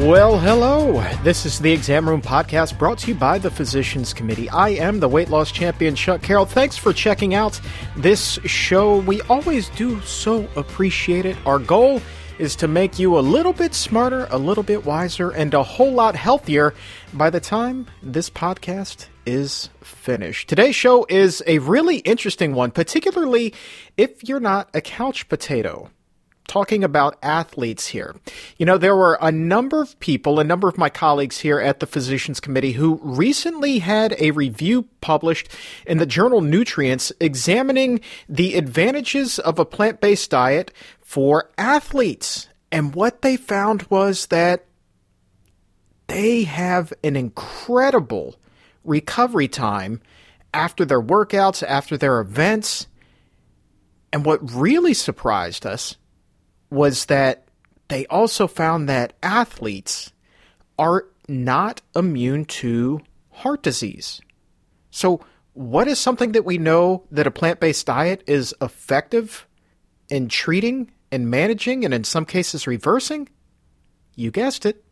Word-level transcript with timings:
Well, 0.00 0.38
hello. 0.38 1.02
This 1.22 1.44
is 1.44 1.58
the 1.58 1.70
Exam 1.70 2.08
Room 2.08 2.22
Podcast 2.22 2.78
brought 2.78 2.96
to 3.00 3.08
you 3.08 3.14
by 3.14 3.36
the 3.38 3.50
Physicians 3.50 4.14
Committee. 4.14 4.48
I 4.48 4.70
am 4.70 4.98
the 4.98 5.08
weight 5.10 5.28
loss 5.28 5.52
champion, 5.52 5.94
Chuck 5.94 6.22
Carroll. 6.22 6.46
Thanks 6.46 6.74
for 6.74 6.94
checking 6.94 7.34
out 7.34 7.60
this 7.98 8.38
show. 8.46 8.96
We 9.00 9.20
always 9.22 9.68
do 9.68 10.00
so 10.00 10.48
appreciate 10.56 11.26
it. 11.26 11.36
Our 11.44 11.58
goal 11.58 12.00
is 12.38 12.56
to 12.56 12.66
make 12.66 12.98
you 12.98 13.18
a 13.18 13.20
little 13.20 13.52
bit 13.52 13.74
smarter, 13.74 14.26
a 14.30 14.38
little 14.38 14.64
bit 14.64 14.86
wiser, 14.86 15.32
and 15.32 15.52
a 15.52 15.62
whole 15.62 15.92
lot 15.92 16.16
healthier 16.16 16.72
by 17.12 17.28
the 17.28 17.38
time 17.38 17.86
this 18.02 18.30
podcast 18.30 19.08
is 19.26 19.68
finished. 19.82 20.48
Today's 20.48 20.74
show 20.74 21.04
is 21.10 21.42
a 21.46 21.58
really 21.58 21.98
interesting 21.98 22.54
one, 22.54 22.70
particularly 22.70 23.52
if 23.98 24.26
you're 24.26 24.40
not 24.40 24.70
a 24.72 24.80
couch 24.80 25.28
potato 25.28 25.90
talking 26.50 26.82
about 26.82 27.16
athletes 27.22 27.86
here. 27.86 28.16
You 28.58 28.66
know, 28.66 28.76
there 28.76 28.96
were 28.96 29.16
a 29.22 29.30
number 29.30 29.80
of 29.80 29.98
people, 30.00 30.40
a 30.40 30.44
number 30.44 30.68
of 30.68 30.76
my 30.76 30.90
colleagues 30.90 31.38
here 31.38 31.60
at 31.60 31.78
the 31.78 31.86
Physicians 31.86 32.40
Committee 32.40 32.72
who 32.72 32.98
recently 33.04 33.78
had 33.78 34.16
a 34.18 34.32
review 34.32 34.88
published 35.00 35.48
in 35.86 35.98
the 35.98 36.06
journal 36.06 36.40
Nutrients 36.40 37.12
examining 37.20 38.00
the 38.28 38.56
advantages 38.56 39.38
of 39.38 39.60
a 39.60 39.64
plant 39.64 40.00
based 40.00 40.32
diet 40.32 40.72
for 41.00 41.52
athletes. 41.56 42.48
And 42.72 42.96
what 42.96 43.22
they 43.22 43.36
found 43.36 43.84
was 43.84 44.26
that 44.26 44.64
they 46.08 46.42
have 46.42 46.92
an 47.04 47.14
incredible 47.14 48.34
recovery 48.82 49.46
time 49.46 50.00
after 50.52 50.84
their 50.84 51.00
workouts, 51.00 51.62
after 51.62 51.96
their 51.96 52.18
events. 52.18 52.88
And 54.12 54.24
what 54.24 54.52
really 54.52 54.94
surprised 54.94 55.64
us 55.64 55.94
was 56.70 57.06
that 57.06 57.48
they 57.88 58.06
also 58.06 58.46
found 58.46 58.88
that 58.88 59.12
athletes 59.22 60.12
are 60.78 61.06
not 61.28 61.82
immune 61.94 62.44
to 62.44 63.00
heart 63.30 63.62
disease. 63.62 64.20
So, 64.90 65.20
what 65.52 65.88
is 65.88 65.98
something 65.98 66.32
that 66.32 66.44
we 66.44 66.58
know 66.58 67.04
that 67.10 67.26
a 67.26 67.30
plant 67.30 67.60
based 67.60 67.86
diet 67.86 68.22
is 68.26 68.54
effective 68.62 69.46
in 70.08 70.28
treating 70.28 70.90
and 71.10 71.28
managing 71.28 71.84
and 71.84 71.92
in 71.92 72.04
some 72.04 72.24
cases 72.24 72.66
reversing? 72.66 73.28
You 74.14 74.30
guessed 74.30 74.64
it, 74.66 74.84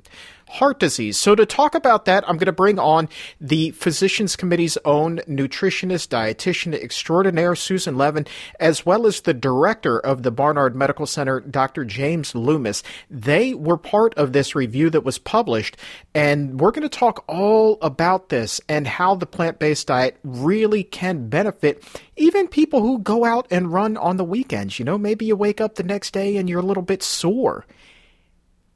heart 0.49 0.79
disease. 0.79 1.17
So, 1.17 1.35
to 1.35 1.47
talk 1.47 1.75
about 1.75 2.05
that, 2.07 2.25
I'm 2.29 2.37
going 2.37 2.47
to 2.47 2.53
bring 2.53 2.79
on 2.79 3.09
the 3.41 3.71
Physicians 3.73 4.37
Committee's 4.37 4.79
own 4.85 5.19
nutritionist, 5.29 6.09
dietitian 6.09 6.75
extraordinaire, 6.75 7.55
Susan 7.55 7.97
Levin, 7.97 8.27
as 8.61 8.85
well 8.85 9.07
as 9.07 9.21
the 9.21 9.35
director 9.35 9.99
of 9.99 10.23
the 10.23 10.31
Barnard 10.31 10.75
Medical 10.75 11.07
Center, 11.07 11.41
Dr. 11.41 11.85
James 11.85 12.35
Loomis. 12.35 12.83
They 13.11 13.55
were 13.55 13.77
part 13.77 14.15
of 14.15 14.33
this 14.33 14.55
review 14.55 14.91
that 14.91 15.05
was 15.05 15.19
published, 15.19 15.77
and 16.15 16.61
we're 16.61 16.73
going 16.73 16.89
to 16.89 16.89
talk 16.89 17.25
all 17.29 17.79
about 17.83 18.29
this 18.29 18.61
and 18.69 18.87
how 18.87 19.15
the 19.15 19.27
plant 19.27 19.59
based 19.59 19.87
diet 19.87 20.19
really 20.23 20.85
can 20.85 21.29
benefit 21.29 21.83
even 22.17 22.49
people 22.49 22.81
who 22.81 22.99
go 22.99 23.25
out 23.25 23.47
and 23.51 23.73
run 23.73 23.97
on 23.97 24.17
the 24.17 24.25
weekends. 24.25 24.79
You 24.79 24.85
know, 24.85 24.99
maybe 24.99 25.25
you 25.25 25.37
wake 25.37 25.61
up 25.61 25.77
the 25.77 25.83
next 25.83 26.13
day 26.13 26.37
and 26.37 26.49
you're 26.49 26.61
a 26.61 26.65
little 26.67 26.83
bit 26.83 27.03
sore 27.03 27.65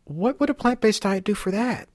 what 0.04 0.40
would 0.40 0.50
a 0.50 0.54
plant 0.54 0.80
based 0.80 1.02
diet 1.02 1.24
do 1.24 1.34
for 1.34 1.50
that? 1.50 1.88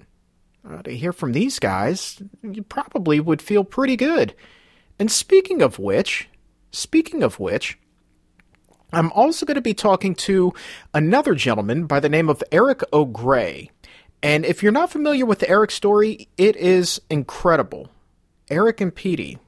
Uh, 0.68 0.82
to 0.82 0.92
hear 0.92 1.14
from 1.14 1.32
these 1.32 1.60
guys, 1.60 2.22
you 2.42 2.62
probably 2.64 3.20
would 3.20 3.42
feel 3.42 3.64
pretty 3.64 3.96
good. 3.96 4.36
And 5.00 5.12
speaking 5.12 5.62
of 5.62 5.80
which, 5.80 6.28
speaking 6.72 7.24
of 7.24 7.40
which, 7.40 7.78
I'm 8.92 9.12
also 9.12 9.46
going 9.46 9.56
to 9.56 9.62
be 9.62 9.74
talking 9.74 10.16
to 10.16 10.54
another 10.94 11.36
gentleman 11.36 11.86
by 11.86 12.00
the 12.00 12.10
name 12.10 12.30
of 12.30 12.44
Eric 12.52 12.82
O'Grey. 12.92 13.70
And 14.24 14.46
if 14.46 14.64
you're 14.64 14.72
not 14.72 14.92
familiar 14.92 15.26
with 15.26 15.48
Eric's 15.48 15.76
story, 15.76 16.28
it 16.38 16.56
is 16.56 17.02
incredible. 17.10 17.90
Eric 18.50 18.82
and 18.82 18.96
Peety, 18.96 19.40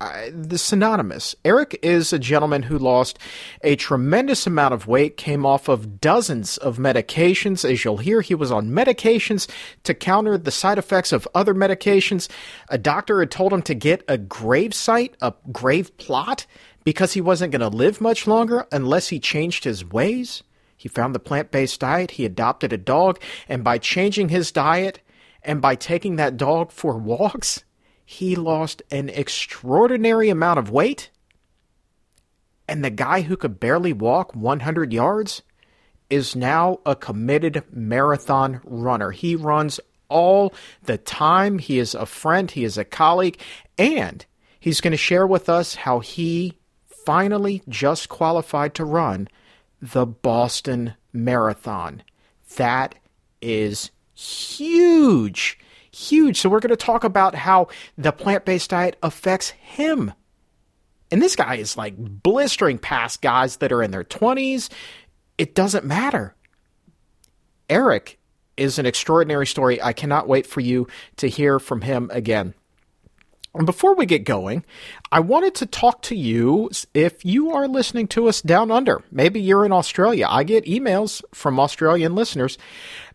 the 0.00 0.58
synonymous. 0.58 1.34
Eric 1.44 1.78
is 1.82 2.12
a 2.12 2.18
gentleman 2.18 2.62
who 2.62 2.78
lost 2.78 3.18
a 3.62 3.76
tremendous 3.76 4.46
amount 4.46 4.74
of 4.74 4.86
weight, 4.86 5.16
came 5.16 5.44
off 5.44 5.68
of 5.68 6.00
dozens 6.00 6.56
of 6.58 6.78
medications. 6.78 7.68
As 7.68 7.84
you'll 7.84 7.96
hear, 7.96 8.20
he 8.20 8.34
was 8.34 8.52
on 8.52 8.70
medications 8.70 9.48
to 9.82 9.94
counter 9.94 10.38
the 10.38 10.50
side 10.50 10.78
effects 10.78 11.12
of 11.12 11.26
other 11.34 11.54
medications. 11.54 12.28
A 12.68 12.78
doctor 12.78 13.20
had 13.20 13.30
told 13.30 13.52
him 13.52 13.62
to 13.62 13.74
get 13.74 14.04
a 14.06 14.18
grave 14.18 14.72
site, 14.72 15.16
a 15.20 15.34
grave 15.50 15.96
plot, 15.98 16.46
because 16.84 17.14
he 17.14 17.20
wasn't 17.20 17.52
going 17.52 17.60
to 17.60 17.76
live 17.76 18.00
much 18.00 18.26
longer 18.26 18.66
unless 18.70 19.08
he 19.08 19.18
changed 19.18 19.64
his 19.64 19.84
ways. 19.84 20.42
He 20.76 20.88
found 20.88 21.12
the 21.12 21.20
plant 21.20 21.50
based 21.50 21.80
diet, 21.80 22.12
he 22.12 22.24
adopted 22.24 22.72
a 22.72 22.78
dog, 22.78 23.20
and 23.48 23.64
by 23.64 23.78
changing 23.78 24.28
his 24.28 24.52
diet 24.52 25.00
and 25.42 25.60
by 25.60 25.74
taking 25.74 26.16
that 26.16 26.36
dog 26.36 26.70
for 26.70 26.96
walks, 26.96 27.64
he 28.10 28.36
lost 28.36 28.80
an 28.90 29.10
extraordinary 29.10 30.30
amount 30.30 30.58
of 30.58 30.70
weight. 30.70 31.10
And 32.66 32.82
the 32.82 32.88
guy 32.88 33.20
who 33.20 33.36
could 33.36 33.60
barely 33.60 33.92
walk 33.92 34.34
100 34.34 34.94
yards 34.94 35.42
is 36.08 36.34
now 36.34 36.80
a 36.86 36.96
committed 36.96 37.64
marathon 37.70 38.62
runner. 38.64 39.10
He 39.10 39.36
runs 39.36 39.78
all 40.08 40.54
the 40.82 40.96
time. 40.96 41.58
He 41.58 41.78
is 41.78 41.94
a 41.94 42.06
friend, 42.06 42.50
he 42.50 42.64
is 42.64 42.78
a 42.78 42.84
colleague, 42.84 43.38
and 43.76 44.24
he's 44.58 44.80
going 44.80 44.92
to 44.92 44.96
share 44.96 45.26
with 45.26 45.50
us 45.50 45.74
how 45.74 46.00
he 46.00 46.56
finally 46.86 47.62
just 47.68 48.08
qualified 48.08 48.74
to 48.76 48.86
run 48.86 49.28
the 49.82 50.06
Boston 50.06 50.94
Marathon. 51.12 52.02
That 52.56 52.94
is 53.42 53.90
huge 54.14 55.58
huge. 55.98 56.40
So 56.40 56.48
we're 56.48 56.60
going 56.60 56.70
to 56.70 56.76
talk 56.76 57.04
about 57.04 57.34
how 57.34 57.68
the 57.96 58.12
plant 58.12 58.44
based 58.44 58.70
diet 58.70 58.96
affects 59.02 59.50
him. 59.50 60.12
And 61.10 61.22
this 61.22 61.36
guy 61.36 61.56
is 61.56 61.76
like 61.76 61.94
blistering 61.96 62.78
past 62.78 63.22
guys 63.22 63.56
that 63.56 63.72
are 63.72 63.82
in 63.82 63.90
their 63.90 64.04
20s. 64.04 64.68
It 65.38 65.54
doesn't 65.54 65.84
matter. 65.84 66.34
Eric 67.70 68.18
is 68.56 68.78
an 68.78 68.86
extraordinary 68.86 69.46
story. 69.46 69.80
I 69.80 69.92
cannot 69.92 70.28
wait 70.28 70.46
for 70.46 70.60
you 70.60 70.88
to 71.16 71.28
hear 71.28 71.58
from 71.58 71.80
him 71.80 72.10
again. 72.12 72.54
And 73.54 73.66
before 73.66 73.94
we 73.94 74.04
get 74.04 74.24
going, 74.24 74.64
I 75.10 75.20
wanted 75.20 75.54
to 75.56 75.66
talk 75.66 76.02
to 76.02 76.14
you 76.14 76.70
if 76.92 77.24
you 77.24 77.50
are 77.52 77.66
listening 77.66 78.06
to 78.08 78.28
us 78.28 78.42
down 78.42 78.70
under. 78.70 79.02
Maybe 79.10 79.40
you're 79.40 79.64
in 79.64 79.72
Australia. 79.72 80.26
I 80.28 80.44
get 80.44 80.66
emails 80.66 81.22
from 81.32 81.58
Australian 81.58 82.14
listeners 82.14 82.58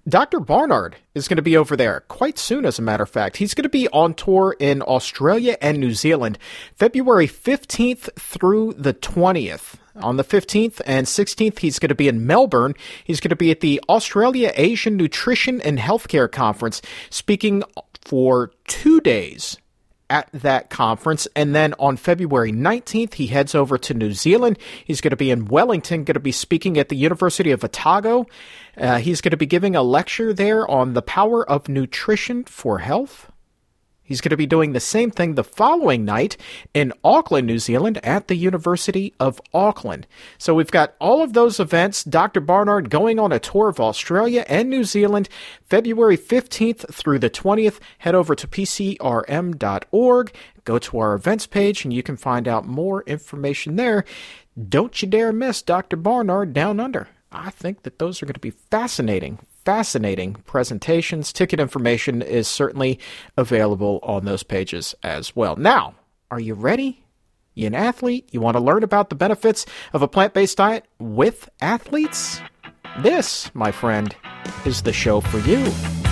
Dr. 0.08 0.41
Barnard 0.41 0.97
is 1.16 1.30
going 1.30 1.38
to 1.38 1.41
be 1.41 1.56
over 1.56 1.78
there 1.78 2.02
quite 2.09 2.38
soon, 2.38 2.66
as 2.66 2.78
a 2.78 2.81
matter 2.81 3.03
of 3.03 3.09
fact. 3.09 3.38
He's 3.38 3.53
going 3.53 3.64
to 3.64 3.69
be 3.69 3.88
on 3.90 4.14
tour 4.14 4.53
in 4.59 4.81
Australia 4.81 5.58
and 5.62 5.78
New 5.78 5.94
Zealand 5.94 6.38
February 6.75 7.28
15th 7.28 8.13
through 8.19 8.74
the 8.74 8.94
20th. 8.94 9.75
On 9.96 10.18
the 10.18 10.24
15th 10.24 10.81
and 10.86 11.08
16th, 11.08 11.59
he's 11.59 11.80
going 11.80 11.90
to 11.90 11.96
be 11.96 12.09
in 12.09 12.28
Melbourne. 12.28 12.74
He's 13.06 13.22
going 13.22 13.30
to 13.30 13.36
be 13.38 13.52
at 13.52 13.62
the 13.62 13.81
Australia 13.88 14.52
Asian 14.56 14.97
Nutrition 14.97 15.62
and 15.62 15.80
Healthcare 15.80 16.30
Conference, 16.30 16.81
speaking 17.09 17.63
for 18.02 18.52
two 18.68 19.00
days 19.00 19.58
at 20.09 20.30
that 20.34 20.69
conference. 20.69 21.28
And 21.36 21.56
then 21.56 21.74
on 21.80 21.97
February 21.97 22.52
19th, 22.52 23.16
he 23.16 23.28
heads 23.28 23.56
over 23.56 23.78
to 23.80 23.94
New 23.94 24.13
Zealand. 24.13 24.59
He's 24.86 25.02
going 25.02 25.12
to 25.12 25.18
be 25.18 25.31
in 25.31 25.46
Wellington, 25.46 26.03
going 26.03 26.13
to 26.13 26.19
be 26.19 26.31
speaking 26.31 26.78
at 26.78 26.90
the 26.90 26.96
University 26.96 27.52
of 27.52 27.63
Otago. 27.63 28.28
Uh, 28.78 28.98
he's 28.98 29.22
going 29.22 29.32
to 29.32 29.38
be 29.38 29.46
giving 29.46 29.76
a 29.76 29.84
lecture 29.84 30.34
there 30.34 30.68
on 30.70 30.94
the 30.94 31.02
power 31.02 31.48
of 31.50 31.70
nutrition 31.70 32.44
for 32.44 32.80
health. 32.80 33.32
He's 34.06 34.20
going 34.20 34.32
to 34.32 34.38
be 34.38 34.46
doing 34.46 34.74
the 34.74 34.82
same 34.82 35.12
thing 35.12 35.36
the 35.36 35.46
following 35.46 36.04
night 36.04 36.36
in 36.74 36.92
Auckland, 37.06 37.48
New 37.48 37.58
Zealand 37.58 38.00
at 38.04 38.28
the 38.28 38.36
University 38.36 39.14
of 39.18 39.42
Auckland. 39.54 40.08
So 40.38 40.54
we've 40.54 40.70
got 40.70 40.96
all 41.00 41.24
of 41.24 41.31
those 41.31 41.58
events. 41.58 42.04
Dr. 42.04 42.42
Barnard 42.42 42.90
going 42.90 43.18
on 43.18 43.31
a 43.31 43.40
tour 43.40 43.70
of 43.70 43.80
Australia 43.80 44.44
and 44.50 44.70
New 44.70 44.84
Zealand 44.84 45.30
February 45.66 46.18
15th 46.18 46.94
through 46.94 47.19
the 47.19 47.30
20th. 47.30 47.80
Head 48.00 48.14
over 48.14 48.36
to 48.36 48.46
pcrm.org, 48.46 50.34
go 50.66 50.78
to 50.80 51.00
our 51.00 51.14
events 51.14 51.48
page, 51.48 51.86
and 51.86 51.94
you 51.94 52.04
can 52.04 52.18
find 52.18 52.46
out 52.46 52.68
more 52.68 53.04
information 53.04 53.78
there. 53.78 54.04
Don't 54.68 55.02
you 55.02 55.08
dare 55.08 55.31
miss 55.31 55.62
Dr. 55.62 55.96
Barnard 55.96 56.52
Down 56.52 56.81
Under. 56.81 57.08
I 57.33 57.50
think 57.50 57.83
that 57.83 58.00
those 58.00 58.21
are 58.21 58.25
going 58.25 58.35
to 58.35 58.39
be 58.39 58.51
fascinating, 58.51 59.39
fascinating 59.65 60.35
presentations. 60.45 61.33
Ticket 61.33 61.59
information 61.59 62.21
is 62.21 62.47
certainly 62.47 63.00
available 63.38 64.00
on 64.03 64.25
those 64.25 64.44
pages 64.44 64.94
as 65.03 65.35
well. 65.35 65.56
Now, 65.56 65.95
are 66.30 66.39
you 66.39 66.53
ready? 66.53 67.03
You 67.56 67.68
an 67.68 67.75
athlete? 67.75 68.30
You 68.31 68.41
want 68.41 68.57
to 68.57 68.63
learn 68.63 68.83
about 68.83 69.09
the 69.09 69.15
benefits 69.15 69.65
of 69.94 70.01
a 70.01 70.07
plant 70.07 70.33
based 70.33 70.57
diet 70.57 70.85
with 71.00 71.50
athletes? 71.62 72.39
This, 73.00 73.53
my 73.56 73.71
friend, 73.71 74.15
is 74.65 74.83
the 74.83 74.94
show 74.94 75.21
for 75.21 75.39
you. 75.39 76.03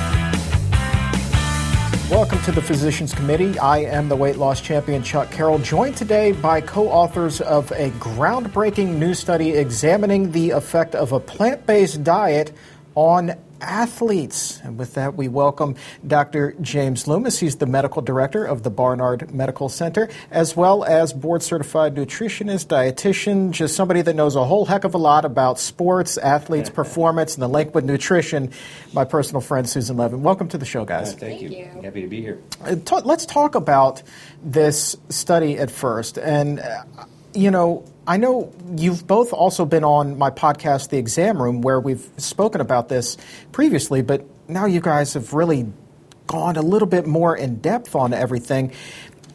Welcome 2.11 2.41
to 2.41 2.51
the 2.51 2.61
Physicians 2.61 3.13
Committee. 3.13 3.57
I 3.57 3.77
am 3.77 4.09
the 4.09 4.17
weight 4.17 4.35
loss 4.35 4.59
champion 4.59 5.01
Chuck 5.01 5.31
Carroll, 5.31 5.59
joined 5.59 5.95
today 5.95 6.33
by 6.33 6.59
co 6.59 6.89
authors 6.89 7.39
of 7.39 7.71
a 7.71 7.89
groundbreaking 7.91 8.95
new 8.97 9.13
study 9.13 9.51
examining 9.51 10.33
the 10.33 10.49
effect 10.49 10.93
of 10.93 11.13
a 11.13 11.21
plant 11.21 11.65
based 11.65 12.03
diet 12.03 12.51
on 12.95 13.33
athletes. 13.61 14.59
And 14.63 14.77
with 14.77 14.95
that, 14.95 15.15
we 15.15 15.27
welcome 15.27 15.75
Dr. 16.05 16.55
James 16.61 17.07
Loomis. 17.07 17.39
He's 17.39 17.57
the 17.57 17.65
medical 17.65 18.01
director 18.01 18.43
of 18.43 18.63
the 18.63 18.69
Barnard 18.69 19.33
Medical 19.33 19.69
Center, 19.69 20.09
as 20.29 20.55
well 20.57 20.83
as 20.83 21.13
board 21.13 21.43
certified 21.43 21.95
nutritionist, 21.95 22.67
dietitian, 22.67 23.51
just 23.51 23.75
somebody 23.75 24.01
that 24.01 24.15
knows 24.15 24.35
a 24.35 24.43
whole 24.43 24.65
heck 24.65 24.83
of 24.83 24.93
a 24.93 24.97
lot 24.97 25.25
about 25.25 25.59
sports, 25.59 26.17
athletes, 26.17 26.69
performance, 26.81 27.35
and 27.35 27.43
the 27.43 27.47
link 27.47 27.73
with 27.75 27.85
nutrition. 27.85 28.51
My 28.93 29.05
personal 29.05 29.41
friend, 29.41 29.69
Susan 29.69 29.97
Levin. 29.97 30.23
Welcome 30.23 30.47
to 30.49 30.57
the 30.57 30.65
show, 30.65 30.83
guys. 30.83 31.13
Uh, 31.13 31.17
thank, 31.17 31.39
thank 31.39 31.51
you. 31.51 31.57
you. 31.57 31.81
Happy 31.81 32.01
to 32.01 32.07
be 32.07 32.21
here. 32.21 32.39
Uh, 32.63 32.75
let's 33.05 33.25
talk 33.25 33.55
about 33.55 34.03
this 34.43 34.95
study 35.09 35.57
at 35.57 35.71
first. 35.71 36.17
And, 36.17 36.59
uh, 36.59 36.83
you 37.33 37.51
know, 37.51 37.85
I 38.05 38.17
know 38.17 38.53
you've 38.75 39.05
both 39.05 39.33
also 39.33 39.65
been 39.65 39.83
on 39.83 40.17
my 40.17 40.31
podcast, 40.31 40.89
The 40.89 40.97
Exam 40.97 41.41
Room, 41.41 41.61
where 41.61 41.79
we've 41.79 42.07
spoken 42.17 42.61
about 42.61 42.89
this 42.89 43.17
previously, 43.51 44.01
but 44.01 44.25
now 44.47 44.65
you 44.65 44.81
guys 44.81 45.13
have 45.13 45.33
really 45.33 45.71
gone 46.27 46.55
a 46.55 46.61
little 46.61 46.87
bit 46.87 47.05
more 47.05 47.35
in 47.35 47.57
depth 47.57 47.95
on 47.95 48.13
everything. 48.13 48.73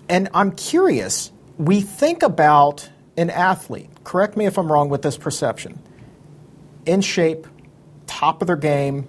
And 0.08 0.28
I'm 0.34 0.52
curious, 0.52 1.32
we 1.58 1.80
think 1.80 2.22
about 2.22 2.88
an 3.16 3.30
athlete, 3.30 3.88
correct 4.04 4.36
me 4.36 4.46
if 4.46 4.58
I'm 4.58 4.70
wrong 4.70 4.88
with 4.88 5.02
this 5.02 5.16
perception, 5.16 5.78
in 6.84 7.00
shape, 7.00 7.46
top 8.06 8.42
of 8.42 8.46
their 8.46 8.56
game, 8.56 9.08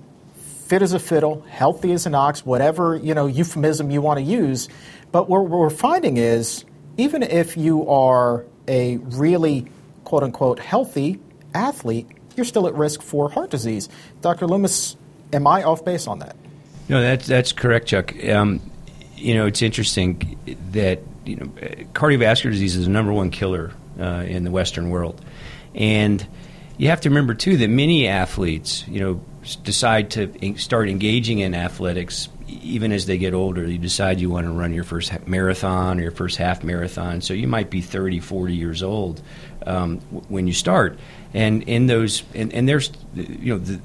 fit 0.67 0.81
as 0.81 0.93
a 0.93 0.99
fiddle, 0.99 1.41
healthy 1.49 1.91
as 1.93 2.05
an 2.05 2.15
ox, 2.15 2.45
whatever 2.45 2.95
you 2.95 3.13
know 3.13 3.27
euphemism 3.27 3.91
you 3.91 4.01
want 4.01 4.17
to 4.17 4.23
use. 4.23 4.69
But 5.11 5.29
what 5.29 5.47
we're 5.47 5.69
finding 5.69 6.17
is 6.17 6.65
even 6.97 7.23
if 7.23 7.57
you 7.57 7.89
are 7.89 8.45
a 8.67 8.97
really 8.97 9.65
quote 10.03 10.23
unquote 10.23 10.59
healthy 10.59 11.19
athlete, 11.53 12.07
you're 12.35 12.45
still 12.45 12.67
at 12.67 12.73
risk 12.73 13.01
for 13.01 13.29
heart 13.29 13.49
disease. 13.49 13.89
Dr. 14.21 14.47
Loomis, 14.47 14.95
am 15.33 15.47
I 15.47 15.63
off 15.63 15.83
base 15.83 16.07
on 16.07 16.19
that? 16.19 16.35
No, 16.89 17.01
that's 17.01 17.27
that's 17.27 17.51
correct, 17.51 17.87
Chuck. 17.87 18.13
Um, 18.25 18.61
you 19.15 19.33
know, 19.33 19.45
it's 19.45 19.61
interesting 19.61 20.37
that 20.71 21.01
you 21.25 21.35
know 21.35 21.45
cardiovascular 21.93 22.51
disease 22.51 22.75
is 22.75 22.85
the 22.85 22.91
number 22.91 23.11
one 23.11 23.31
killer 23.31 23.73
uh, 23.99 24.23
in 24.27 24.43
the 24.43 24.51
Western 24.51 24.89
world, 24.89 25.23
and 25.75 26.25
you 26.77 26.89
have 26.89 27.01
to 27.01 27.09
remember 27.09 27.33
too 27.33 27.57
that 27.57 27.69
many 27.69 28.07
athletes, 28.07 28.87
you 28.87 29.01
know, 29.01 29.21
decide 29.63 30.11
to 30.11 30.57
start 30.57 30.89
engaging 30.89 31.39
in 31.39 31.55
athletics 31.55 32.29
even 32.47 32.91
as 32.91 33.05
they 33.05 33.17
get 33.17 33.33
older, 33.33 33.65
you 33.65 33.77
decide 33.77 34.19
you 34.19 34.29
want 34.29 34.45
to 34.47 34.51
run 34.51 34.73
your 34.73 34.83
first 34.83 35.11
marathon 35.27 35.99
or 35.99 36.03
your 36.03 36.11
first 36.11 36.37
half 36.37 36.63
marathon. 36.63 37.21
So 37.21 37.33
you 37.33 37.47
might 37.47 37.69
be 37.69 37.81
30, 37.81 38.19
40 38.19 38.55
years 38.55 38.83
old 38.83 39.21
um, 39.65 39.99
when 40.29 40.47
you 40.47 40.53
start. 40.53 40.97
And 41.33 41.63
in 41.63 41.87
those, 41.87 42.23
and, 42.33 42.53
and 42.53 42.67
there's, 42.67 42.91
you 43.15 43.53
know, 43.53 43.59
the, 43.59 43.79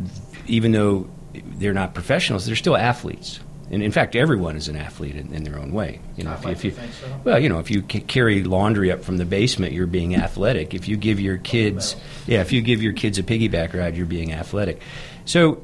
even 0.47 0.73
though 0.73 1.09
they're 1.35 1.75
not 1.75 1.95
professionals, 1.95 2.47
they're 2.47 2.57
still 2.57 2.77
athletes. 2.77 3.41
And 3.71 3.83
in 3.83 3.91
fact, 3.91 4.15
everyone 4.15 4.57
is 4.57 4.69
an 4.69 4.77
athlete 4.77 5.17
in, 5.17 5.33
in 5.33 5.45
their 5.45 5.59
own 5.59 5.73
way. 5.73 6.01
You 6.17 6.25
know, 6.25 6.35
if, 6.35 6.47
if 6.47 6.65
you, 6.65 6.71
so. 6.73 7.21
well, 7.25 7.39
you 7.39 7.49
know, 7.49 7.59
if 7.59 7.71
you 7.71 7.83
c- 7.91 8.01
carry 8.01 8.45
laundry 8.45 8.93
up 8.93 9.03
from 9.03 9.17
the 9.17 9.25
basement, 9.25 9.73
you're 9.73 9.87
being 9.87 10.15
athletic. 10.15 10.75
If 10.75 10.89
you 10.89 10.97
give 10.97 11.19
your 11.19 11.39
kids, 11.39 11.97
yeah, 12.27 12.43
if 12.43 12.53
you 12.53 12.61
give 12.61 12.83
your 12.83 12.93
kids 12.93 13.19
a 13.19 13.23
piggyback 13.23 13.73
ride, 13.73 13.97
you're 13.97 14.05
being 14.05 14.33
athletic. 14.35 14.83
So 15.25 15.63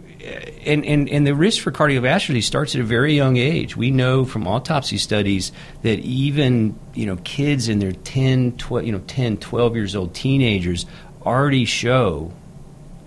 and, 0.65 0.85
and, 0.85 1.09
and 1.09 1.27
the 1.27 1.35
risk 1.35 1.63
for 1.63 1.73
cardiovascular 1.73 2.29
disease 2.29 2.47
starts 2.47 2.75
at 2.75 2.81
a 2.81 2.85
very 2.85 3.15
young 3.15 3.37
age. 3.37 3.77
We 3.77 3.91
know 3.91 4.25
from 4.25 4.47
autopsy 4.47 4.99
studies 4.99 5.53
that 5.83 5.99
even 6.01 6.79
you 6.95 7.07
know 7.07 7.17
kids 7.25 7.69
in 7.69 7.79
their 7.79 7.93
10, 7.93 8.57
12, 8.59 8.87
you 8.87 8.93
know 8.93 9.03
10, 9.07 9.39
12 9.39 9.77
years 9.77 9.97
old 9.97 10.15
teenagers 10.15 10.87
already 11.25 11.65
show 11.65 12.33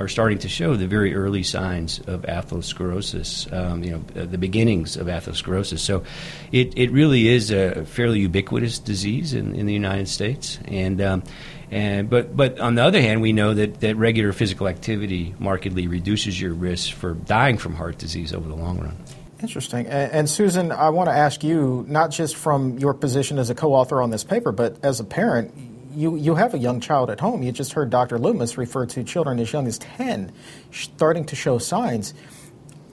are 0.02 0.08
starting 0.08 0.40
to 0.40 0.50
show 0.50 0.76
the 0.76 0.88
very 0.88 1.14
early 1.14 1.44
signs 1.44 2.00
of 2.08 2.24
atherosclerosis, 2.24 3.52
um, 3.54 3.84
you 3.84 3.92
know, 3.92 4.00
the 4.26 4.38
beginnings 4.38 4.98
of 4.98 5.08
atherosclerosis. 5.08 5.80
So 5.80 6.04
it, 6.52 6.76
it 6.76 6.92
really 6.92 7.28
is 7.28 7.52
a 7.52 7.86
fairly 7.86 8.20
ubiquitous 8.20 8.80
disease 8.80 9.34
in, 9.34 9.56
in 9.56 9.68
the 9.68 9.74
United 9.74 10.10
States. 10.10 10.60
And 10.66 11.00
um, 11.02 11.24
and, 11.72 12.10
but, 12.10 12.36
but 12.36 12.60
on 12.60 12.76
the 12.76 12.84
other 12.84 13.00
hand, 13.00 13.22
we 13.22 13.32
know 13.32 13.54
that, 13.54 13.80
that 13.80 13.96
regular 13.96 14.34
physical 14.34 14.68
activity 14.68 15.34
markedly 15.40 15.88
reduces 15.88 16.40
your 16.40 16.54
risk 16.54 16.94
for 16.94 17.14
dying 17.14 17.58
from 17.58 17.76
heart 17.76 17.98
disease 17.98 18.34
over 18.34 18.48
the 18.48 18.56
long 18.56 18.80
run. 18.80 18.98
Interesting. 19.42 19.88
And, 19.88 20.12
and, 20.12 20.30
Susan, 20.30 20.74
I 20.74 20.90
want 20.90 21.08
to 21.08 21.14
ask 21.14 21.44
you, 21.44 21.86
not 21.88 22.12
just 22.12 22.36
from 22.36 22.78
your 22.78 22.94
position 22.94 23.40
as 23.40 23.50
a 23.50 23.56
co 23.56 23.74
author 23.74 24.02
on 24.02 24.10
this 24.10 24.24
paper, 24.24 24.52
but 24.52 24.84
as 24.84 25.00
a 25.00 25.06
parent, 25.06 25.54
you, 25.96 26.18
you 26.18 26.36
have 26.36 26.54
a 26.54 26.58
young 26.58 26.82
child 26.82 27.10
at 27.10 27.22
home. 27.22 27.42
You 27.42 27.54
just 27.54 27.72
heard 27.72 27.90
Dr. 27.90 28.20
Loomis 28.20 28.58
refer 28.58 28.86
to 28.88 29.04
children 29.04 29.40
as 29.40 29.52
young 29.52 29.66
as 29.66 29.80
10 29.80 30.32
starting 30.72 31.26
to 31.26 31.36
show 31.36 31.58
signs. 31.58 32.14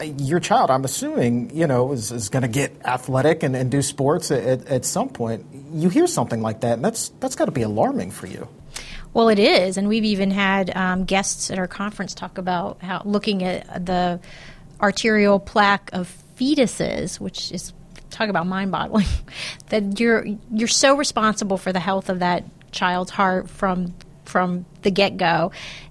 Uh, 0.01 0.05
your 0.05 0.39
child, 0.39 0.71
I'm 0.71 0.85
assuming, 0.85 1.55
you 1.55 1.67
know, 1.67 1.93
is, 1.93 2.13
is 2.13 2.29
going 2.29 2.43
to 2.43 2.49
get 2.49 2.81
athletic 2.85 3.43
and, 3.43 3.57
and 3.57 3.71
do 3.71 3.83
sports 3.83 4.31
at, 4.31 4.67
at 4.69 4.85
some 4.85 5.09
point. 5.09 5.45
You 5.73 5.89
hear 5.89 6.07
something 6.07 6.41
like 6.41 6.61
that, 6.61 6.75
and 6.75 6.85
that's, 6.85 7.09
that's 7.21 7.35
got 7.35 7.47
to 7.47 7.53
be 7.53 7.63
alarming 7.63 8.13
for 8.13 8.29
you. 8.29 8.49
Well, 9.15 9.29
it 9.29 9.39
is, 9.39 9.77
and 9.77 9.89
we've 9.89 10.05
even 10.05 10.31
had 10.31 10.75
um, 10.77 11.05
guests 11.05 11.51
at 11.51 11.59
our 11.59 11.67
conference 11.67 12.15
talk 12.15 12.39
about 12.39 12.83
how 12.83 13.03
looking 13.05 13.43
at 13.43 13.87
the 13.87 14.21
arterial 14.81 15.41
plaque 15.41 15.91
of 15.93 16.15
fetuses, 16.37 17.19
which 17.19 17.51
is 17.51 17.73
talk 18.11 18.29
about 18.29 18.47
mind-boggling. 18.47 19.07
that 19.71 19.99
you're 19.99 20.25
you're 20.53 20.69
so 20.69 20.97
responsible 20.97 21.59
for 21.59 21.73
the 21.73 21.81
health 21.81 22.09
of 22.09 22.21
that 22.21 22.45
child's 22.71 23.11
heart 23.11 23.49
from 23.49 23.95
from 24.25 24.67
the 24.83 24.91
get-go, 24.91 25.51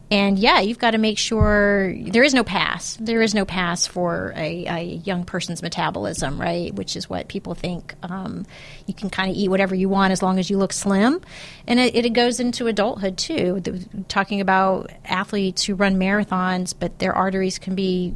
and 0.09 0.39
yeah, 0.39 0.61
you've 0.61 0.79
got 0.79 0.91
to 0.91 0.97
make 0.97 1.17
sure 1.17 1.93
there 1.97 2.23
is 2.23 2.33
no 2.33 2.43
pass. 2.43 2.97
There 2.97 3.21
is 3.21 3.35
no 3.35 3.43
pass 3.43 3.85
for 3.85 4.33
a, 4.37 4.65
a 4.65 4.81
young 4.81 5.25
person's 5.25 5.61
metabolism, 5.61 6.39
right? 6.39 6.73
Which 6.73 6.95
is 6.95 7.09
what 7.09 7.27
people 7.27 7.55
think. 7.55 7.93
Um, 8.03 8.45
you 8.85 8.93
can 8.93 9.09
kind 9.09 9.29
of 9.29 9.35
eat 9.35 9.49
whatever 9.49 9.75
you 9.75 9.89
want 9.89 10.13
as 10.13 10.23
long 10.23 10.39
as 10.39 10.49
you 10.49 10.57
look 10.57 10.71
slim. 10.71 11.19
And 11.67 11.79
it, 11.79 11.93
it 11.93 12.13
goes 12.13 12.39
into 12.39 12.67
adulthood 12.67 13.17
too. 13.17 13.59
The, 13.59 13.85
talking 14.07 14.39
about 14.39 14.91
athletes 15.03 15.63
who 15.63 15.75
run 15.75 15.95
marathons, 15.99 16.73
but 16.77 16.99
their 16.99 17.13
arteries 17.13 17.59
can 17.59 17.75
be 17.75 18.15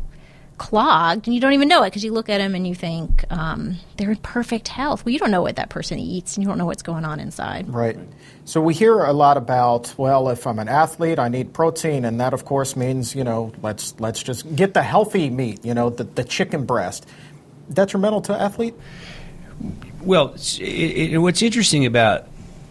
clogged 0.62 1.26
and 1.26 1.34
you 1.34 1.42
don't 1.42 1.54
even 1.54 1.68
know 1.68 1.82
it 1.82 1.88
because 1.88 2.04
you 2.04 2.14
look 2.14 2.30
at 2.30 2.38
them 2.38 2.54
and 2.54 2.68
you 2.68 2.76
think 2.76 3.26
um, 3.32 3.78
they're 3.98 4.12
in 4.12 4.18
perfect 4.18 4.68
health. 4.68 5.04
Well, 5.04 5.12
you 5.12 5.18
don't 5.18 5.32
know 5.32 5.42
what 5.42 5.56
that 5.56 5.70
person 5.70 5.98
eats 5.98 6.38
and 6.38 6.44
you 6.44 6.48
don't 6.48 6.60
know 6.60 6.68
what's 6.68 6.84
going 6.84 7.04
on 7.04 7.20
inside. 7.20 7.68
Right. 7.68 7.98
So 8.44 8.60
we 8.60 8.74
hear 8.74 9.00
a 9.00 9.14
lot 9.14 9.38
about, 9.38 9.94
well, 9.98 10.30
if 10.30 10.48
I'm 10.48 10.60
an 10.60 10.68
athlete, 10.68 11.20
I 11.20 11.30
need 11.30 11.54
protein, 11.54 12.06
and 12.06 12.20
that 12.20 12.34
of 12.34 12.44
course 12.44 12.76
means, 12.76 13.16
you 13.16 13.24
know, 13.24 13.54
let's 13.62 14.00
let's 14.00 14.22
just 14.24 14.56
get 14.56 14.74
the 14.74 14.82
healthy 14.82 15.30
meat, 15.30 15.64
you 15.64 15.74
know, 15.74 15.90
the, 15.90 16.04
the 16.04 16.24
chicken 16.24 16.66
breast. 16.66 17.08
Detrimental 17.72 18.22
to 18.22 18.34
athlete? 18.34 18.74
Well, 20.02 20.34
it, 20.36 20.62
it, 21.14 21.18
what's 21.20 21.42
interesting 21.42 21.86
about 21.86 22.28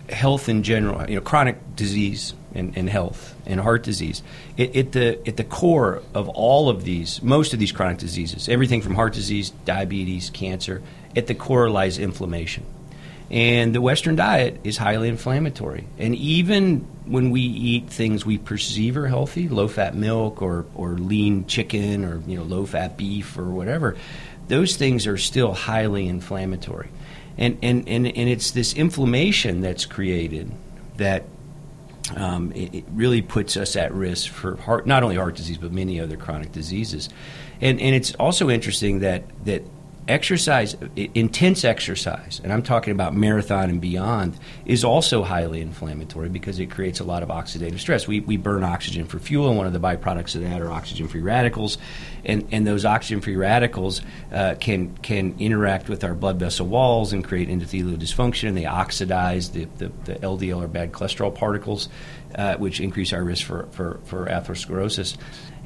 health 0.09 0.49
in 0.49 0.65
general, 0.65 1.09
you 1.09 1.15
know, 1.15 1.21
chronic 1.21 1.77
disease 1.77 2.35
and, 2.53 2.77
and 2.77 2.91
health 2.91 3.35
and 3.47 3.61
heart 3.61 3.85
disease. 3.85 4.23
It, 4.57 4.75
at 4.77 4.93
the 4.93 5.29
at 5.29 5.37
the 5.37 5.45
core 5.45 6.03
of 6.15 6.29
all 6.31 6.69
of 6.69 6.85
these, 6.85 7.23
most 7.23 7.53
of 7.53 7.61
these 7.61 7.71
chronic 7.71 7.99
diseases, 7.99 8.49
everything 8.49 8.83
from 8.83 8.97
heart 8.97 9.15
disease, 9.15 9.51
diabetes, 9.65 10.31
cancer, 10.31 10.83
at 11.15 11.29
the 11.29 11.35
core 11.35 11.71
lies 11.71 11.99
inflammation. 11.99 12.65
And 13.31 13.73
the 13.73 13.81
Western 13.81 14.17
diet 14.17 14.61
is 14.65 14.77
highly 14.77 15.09
inflammatory. 15.09 15.87
And 15.99 16.17
even 16.17 16.81
when 17.07 17.31
we 17.31 17.41
eat 17.41 17.89
things 17.89 18.27
we 18.27 18.39
perceive 18.39 18.97
are 18.97 19.07
healthy, 19.07 19.49
low 19.49 19.69
fat 19.69 19.95
milk 19.95 20.43
or, 20.43 20.67
or 20.75 20.95
lean 20.95 21.47
chicken 21.47 22.05
or 22.05 22.21
you 22.27 22.37
know 22.37 22.43
low 22.43 22.67
fat 22.67 22.97
beef 22.97 23.39
or 23.39 23.47
whatever, 23.47 23.97
those 24.49 24.77
things 24.77 25.07
are 25.07 25.17
still 25.17 25.53
highly 25.53 26.09
inflammatory. 26.09 26.91
And, 27.39 27.57
and, 27.63 27.89
and, 27.89 28.07
and 28.07 28.29
it's 28.29 28.51
this 28.51 28.75
inflammation 28.75 29.61
that's 29.61 29.87
created 29.87 30.51
that 30.97 31.25
um, 32.17 32.53
it, 32.53 32.75
it, 32.75 32.85
really 32.91 33.23
puts 33.23 33.57
us 33.57 33.77
at 33.77 33.95
risk 33.95 34.31
for 34.31 34.57
heart, 34.57 34.87
not 34.87 35.05
only 35.05 35.17
heart 35.17 35.37
disease 35.37 35.57
but 35.57 35.71
many 35.73 36.01
other 36.01 36.17
chronic 36.17 36.51
diseases. 36.51 37.09
And, 37.61 37.81
and 37.81 37.95
it's 37.95 38.13
also 38.15 38.51
interesting 38.51 39.01
that, 39.01 39.23
that 39.45 39.63
exercise, 40.11 40.77
intense 40.97 41.65
exercise, 41.65 42.41
and 42.43 42.53
I'm 42.53 42.63
talking 42.63 42.93
about 42.93 43.15
marathon 43.15 43.71
and 43.71 43.81
beyond, 43.81 44.39
is 44.67 44.85
also 44.85 45.23
highly 45.23 45.61
inflammatory 45.61 46.29
because 46.29 46.59
it 46.59 46.71
creates 46.71 47.01
a 47.01 47.05
lot 47.05 47.23
of 47.23 47.29
oxidative 47.29 47.79
stress. 47.79 48.07
We, 48.07 48.21
we 48.21 48.37
burn 48.37 48.65
oxygen 48.65 49.07
for 49.07 49.19
fuel, 49.19 49.49
and 49.49 49.57
one 49.57 49.67
of 49.67 49.73
the 49.73 49.81
byproducts 49.81 50.35
of 50.35 50.43
that 50.43 50.61
are 50.61 50.71
oxygen 50.71 51.09
free 51.09 51.23
radicals. 51.23 51.79
And, 52.25 52.47
and 52.53 52.67
those 52.67 52.85
oxygen 52.85 53.21
free 53.21 53.37
radicals 53.37 54.03
uh, 54.33 54.57
can, 54.61 54.97
can 54.99 55.37
interact 55.39 55.89
with 55.89 56.05
our 56.05 56.15
blood 56.15 56.39
vessel 56.39 56.67
walls 56.67 57.13
and 57.13 57.25
create 57.25 57.49
endothelial 57.49 57.97
dysfunction, 57.97 58.49
and 58.49 58.57
they 58.57 58.67
oxidize 58.67 59.51
the, 59.51 59.67
the, 59.79 59.91
the 60.05 60.15
LDL 60.17 60.65
or 60.65 60.69
bad 60.69 60.93
cholesterol 60.93 61.35
particles, 61.35 61.89
uh, 62.35 62.57
which 62.57 62.81
increase 62.81 63.13
our 63.13 63.25
risk 63.25 63.47
for, 63.47 63.67
for, 63.71 64.01
for 64.05 64.27
atherosclerosis. 64.27 65.17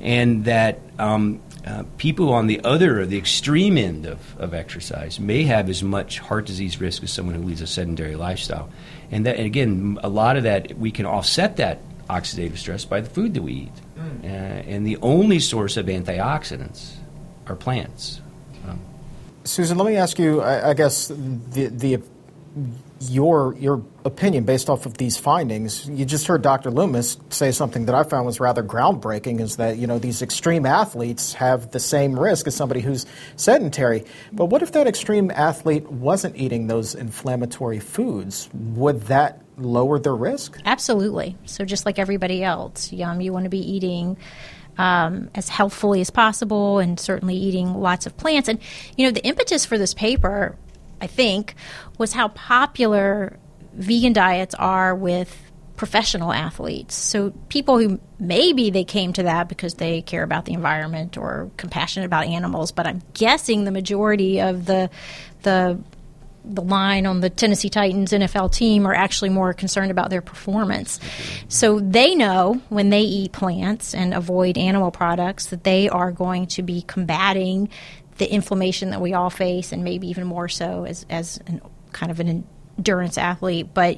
And 0.05 0.45
that 0.45 0.81
um, 0.99 1.41
uh, 1.67 1.85
people 1.97 2.33
on 2.33 2.47
the 2.47 2.61
other, 2.63 3.01
or 3.01 3.07
the 3.07 3.19
extreme 3.19 3.79
end 3.79 4.07
of, 4.07 4.39
of 4.39 4.53
exercise, 4.53 5.19
may 5.19 5.45
have 5.45 5.71
as 5.71 5.83
much 5.83 6.19
heart 6.19 6.47
disease 6.47 6.79
risk 6.81 7.03
as 7.03 7.11
someone 7.11 7.35
who 7.35 7.43
leads 7.43 7.63
a 7.63 7.67
sedentary 7.67 8.15
lifestyle. 8.15 8.69
And 9.11 9.25
that, 9.27 9.37
and 9.37 9.47
again, 9.47 9.99
a 10.03 10.09
lot 10.09 10.37
of 10.37 10.43
that 10.43 10.79
we 10.79 10.91
can 10.91 11.07
offset 11.07 11.57
that 11.57 11.79
oxidative 12.11 12.59
stress 12.59 12.85
by 12.85 13.01
the 13.01 13.09
food 13.09 13.35
that 13.35 13.43
we 13.43 13.53
eat. 13.53 13.73
Mm. 13.97 14.25
Uh, 14.25 14.27
and 14.27 14.87
the 14.87 14.99
only 14.99 15.41
source 15.41 15.77
of 15.79 15.87
antioxidants 15.87 16.97
are 17.47 17.57
plants. 17.57 18.21
Um, 18.69 18.81
Susan, 19.45 19.79
let 19.79 19.87
me 19.87 19.97
ask 19.97 20.19
you. 20.19 20.43
I, 20.43 20.71
I 20.71 20.75
guess 20.75 21.09
the 21.09 21.69
the 21.69 22.03
your 23.01 23.55
your 23.59 23.85
opinion 24.05 24.45
based 24.45 24.69
off 24.69 24.87
of 24.87 24.99
these 24.99 25.17
findings. 25.17 25.89
You 25.89 26.05
just 26.05 26.27
heard 26.27 26.43
Dr. 26.43 26.71
Loomis 26.71 27.19
say 27.31 27.51
something 27.51 27.87
that 27.87 27.95
I 27.95 28.03
found 28.03 28.27
was 28.27 28.41
rather 28.41 28.63
groundbreaking 28.63 29.41
is 29.41 29.57
that, 29.57 29.79
you 29.79 29.87
know, 29.87 29.99
these 29.99 30.23
extreme 30.23 30.67
athletes 30.67 31.33
have 31.35 31.71
the 31.71 31.81
same 31.81 32.19
risk 32.19 32.47
as 32.47 32.55
somebody 32.55 32.81
who's 32.81 33.07
sedentary. 33.37 34.05
But 34.33 34.47
what 34.47 34.63
if 34.63 34.73
that 34.73 34.87
extreme 34.87 35.31
athlete 35.31 35.91
wasn't 35.91 36.37
eating 36.37 36.67
those 36.67 36.95
inflammatory 36.95 37.81
foods? 37.81 38.49
Would 38.53 39.03
that 39.03 39.41
lower 39.57 39.99
their 39.99 40.15
risk? 40.15 40.61
Absolutely. 40.65 41.37
So 41.45 41.65
just 41.65 41.87
like 41.87 41.99
everybody 41.99 42.45
else, 42.45 42.93
um, 43.03 43.21
you 43.21 43.33
want 43.33 43.45
to 43.45 43.51
be 43.51 43.59
eating 43.59 44.17
um, 44.77 45.31
as 45.35 45.49
healthfully 45.49 46.01
as 46.01 46.11
possible 46.11 46.79
and 46.79 46.99
certainly 46.99 47.37
eating 47.37 47.75
lots 47.75 48.07
of 48.07 48.17
plants. 48.17 48.49
And, 48.49 48.59
you 48.97 49.07
know, 49.07 49.13
the 49.13 49.25
impetus 49.25 49.65
for 49.65 49.79
this 49.79 49.95
paper 49.95 50.57
I 51.01 51.07
think, 51.07 51.55
was 51.99 52.13
how 52.13 52.29
popular 52.29 53.39
vegan 53.75 54.13
diets 54.13 54.55
are 54.55 54.95
with 54.95 55.37
professional 55.77 56.33
athletes. 56.33 56.95
So 56.95 57.31
people 57.49 57.79
who 57.79 58.01
maybe 58.19 58.71
they 58.71 58.85
came 58.85 59.13
to 59.15 59.25
that 59.25 59.49
because 59.49 59.75
they 59.75 60.03
care 60.03 60.23
about 60.23 60.45
the 60.45 60.53
environment 60.53 61.19
or 61.19 61.51
compassionate 61.57 62.07
about 62.07 62.27
animals, 62.27 62.73
but 62.73 62.87
I'm 62.87 63.03
guessing 63.13 63.65
the 63.65 63.73
majority 63.73 64.41
of 64.41 64.67
the 64.67 64.91
the 65.43 65.79
the 66.45 66.61
line 66.63 67.07
on 67.07 67.21
the 67.21 67.31
Tennessee 67.31 67.71
Titans 67.71 68.13
NFL 68.13 68.53
team 68.53 68.87
are 68.87 68.93
actually 68.93 69.31
more 69.31 69.55
concerned 69.55 69.91
about 69.91 70.11
their 70.11 70.21
performance. 70.21 71.01
So 71.49 71.81
they 71.81 72.15
know 72.15 72.61
when 72.69 72.91
they 72.91 73.01
eat 73.01 73.33
plants 73.33 73.95
and 73.95 74.13
avoid 74.13 74.59
animal 74.59 74.91
products 74.91 75.47
that 75.47 75.65
they 75.65 75.89
are 75.89 76.13
going 76.13 76.49
to 76.49 76.63
be 76.63 76.83
combating 76.83 77.71
the 78.19 78.31
inflammation 78.31 78.91
that 78.91 79.01
we 79.01 79.15
all 79.15 79.31
face, 79.31 79.73
and 79.73 79.83
maybe 79.83 80.09
even 80.09 80.25
more 80.25 80.49
so 80.49 80.85
as 80.85 81.05
as 81.11 81.41
an, 81.47 81.61
kind 81.95 82.13
of 82.13 82.21
an 82.21 82.45
endurance 82.77 83.17
athlete. 83.17 83.69
But 83.73 83.97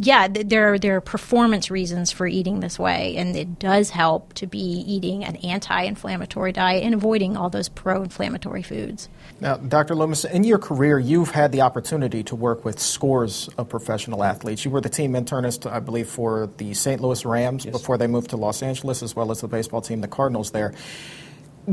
yeah, 0.00 0.26
there 0.28 0.72
are, 0.72 0.78
there 0.78 0.96
are 0.96 1.00
performance 1.00 1.70
reasons 1.70 2.10
for 2.10 2.26
eating 2.26 2.60
this 2.60 2.78
way, 2.78 3.16
and 3.16 3.36
it 3.36 3.58
does 3.58 3.90
help 3.90 4.32
to 4.34 4.46
be 4.46 4.58
eating 4.58 5.24
an 5.24 5.36
anti-inflammatory 5.36 6.52
diet 6.52 6.82
and 6.82 6.94
avoiding 6.94 7.36
all 7.36 7.50
those 7.50 7.68
pro-inflammatory 7.68 8.62
foods. 8.62 9.08
Now, 9.40 9.56
Dr. 9.56 9.94
Loomis, 9.94 10.24
in 10.24 10.44
your 10.44 10.58
career, 10.58 10.98
you've 10.98 11.30
had 11.30 11.52
the 11.52 11.60
opportunity 11.60 12.22
to 12.24 12.36
work 12.36 12.64
with 12.64 12.78
scores 12.78 13.48
of 13.58 13.68
professional 13.68 14.24
athletes. 14.24 14.64
You 14.64 14.70
were 14.70 14.80
the 14.80 14.88
team 14.88 15.12
internist, 15.12 15.70
I 15.70 15.80
believe, 15.80 16.08
for 16.08 16.48
the 16.56 16.74
St. 16.74 17.00
Louis 17.00 17.24
Rams 17.24 17.64
yes. 17.64 17.72
before 17.72 17.98
they 17.98 18.06
moved 18.06 18.30
to 18.30 18.36
Los 18.36 18.62
Angeles, 18.62 19.02
as 19.02 19.14
well 19.14 19.30
as 19.30 19.40
the 19.42 19.48
baseball 19.48 19.82
team, 19.82 20.00
the 20.00 20.08
Cardinals 20.08 20.50
there. 20.50 20.74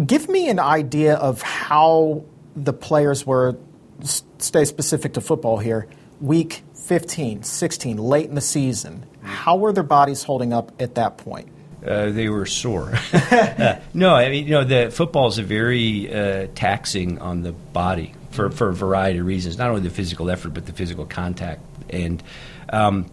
Give 0.06 0.27
me 0.27 0.50
an 0.50 0.60
idea 0.60 1.16
of 1.16 1.42
how 1.42 2.25
the 2.56 2.74
players 2.74 3.25
were, 3.25 3.58
stay 4.04 4.66
specific 4.66 5.13
to 5.13 5.22
football 5.22 5.58
here, 5.58 5.88
week 6.22 6.63
15, 6.75 7.44
16, 7.44 7.98
late 7.98 8.30
in 8.30 8.36
the 8.36 8.42
season. 8.42 9.06
How 9.22 9.58
were 9.58 9.74
their 9.74 9.84
bodies 9.84 10.24
holding 10.24 10.54
up 10.54 10.72
at 10.82 10.96
that 10.96 11.18
point? 11.18 11.50
Uh, 11.86 12.10
they 12.10 12.27
were 12.27 12.46
sore. 12.46 12.92
uh, 13.13 13.80
no, 13.94 14.16
I 14.16 14.30
mean, 14.30 14.46
you 14.46 14.51
know, 14.51 14.63
the 14.63 14.89
football 14.92 15.27
is 15.27 15.38
a 15.38 15.44
very 15.44 16.13
uh, 16.13 16.48
taxing 16.56 17.20
on 17.20 17.44
the 17.44 17.51
body 17.51 18.13
for, 18.32 18.50
for 18.50 18.70
a 18.70 18.74
variety 18.74 19.20
of 19.20 19.25
reasons. 19.25 19.58
Not 19.58 19.70
only 19.70 19.82
the 19.82 19.89
physical 19.89 20.30
effort, 20.30 20.54
but 20.54 20.66
the 20.66 20.74
physical 20.74 21.06
contact. 21.06 21.62
And 21.89 22.22
um, 22.70 23.10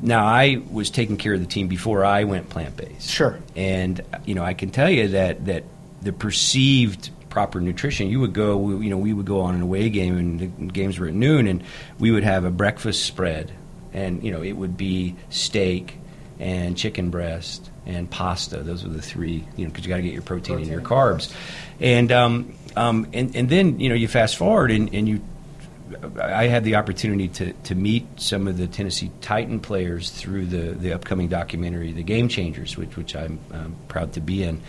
now, 0.00 0.26
I 0.26 0.62
was 0.70 0.90
taking 0.90 1.16
care 1.16 1.34
of 1.34 1.40
the 1.40 1.46
team 1.46 1.68
before 1.68 2.04
I 2.04 2.24
went 2.24 2.50
plant 2.50 2.76
based. 2.76 3.10
Sure. 3.10 3.38
And 3.56 4.00
you 4.26 4.34
know, 4.34 4.44
I 4.44 4.54
can 4.54 4.70
tell 4.70 4.90
you 4.90 5.08
that 5.08 5.46
that 5.46 5.64
the 6.02 6.12
perceived 6.12 7.10
proper 7.34 7.60
nutrition. 7.60 8.08
You 8.08 8.20
would 8.20 8.32
go, 8.32 8.78
you 8.78 8.88
know, 8.88 8.96
we 8.96 9.12
would 9.12 9.26
go 9.26 9.40
on 9.40 9.56
an 9.56 9.60
away 9.60 9.90
game, 9.90 10.16
and 10.16 10.38
the 10.38 10.46
games 10.46 11.00
were 11.00 11.08
at 11.08 11.14
noon, 11.14 11.48
and 11.48 11.64
we 11.98 12.12
would 12.12 12.22
have 12.22 12.44
a 12.44 12.50
breakfast 12.50 13.04
spread, 13.04 13.50
and 13.92 14.22
you 14.22 14.30
know, 14.30 14.40
it 14.40 14.52
would 14.52 14.76
be 14.76 15.16
steak 15.30 15.98
and 16.38 16.76
chicken 16.76 17.10
breast 17.10 17.70
and 17.86 18.08
pasta. 18.08 18.58
Those 18.58 18.84
were 18.84 18.92
the 18.92 19.02
three, 19.02 19.44
you 19.56 19.64
know, 19.64 19.72
because 19.72 19.84
you 19.84 19.88
got 19.88 19.96
to 19.96 20.02
get 20.02 20.12
your 20.12 20.22
protein, 20.22 20.58
protein, 20.58 20.72
and 20.72 20.80
your 20.80 20.88
carbs, 20.88 21.34
and 21.80 22.12
um, 22.12 22.54
um, 22.76 23.08
and 23.12 23.34
and 23.34 23.48
then 23.48 23.80
you 23.80 23.88
know, 23.88 23.96
you 23.96 24.06
fast 24.06 24.36
forward 24.36 24.70
and, 24.70 24.94
and 24.94 25.08
you 25.08 25.20
I 26.20 26.46
had 26.46 26.64
the 26.64 26.76
opportunity 26.76 27.28
to, 27.28 27.52
to 27.52 27.74
meet 27.74 28.06
some 28.16 28.48
of 28.48 28.56
the 28.56 28.66
Tennessee 28.66 29.10
Titan 29.20 29.60
players 29.60 30.10
through 30.10 30.46
the, 30.46 30.72
the 30.72 30.92
upcoming 30.92 31.28
documentary, 31.28 31.92
The 31.92 32.02
Game 32.02 32.28
Changers, 32.28 32.76
which, 32.76 32.96
which 32.96 33.14
I'm 33.14 33.38
um, 33.52 33.76
proud 33.86 34.14
to 34.14 34.20
be 34.20 34.42
in. 34.42 34.62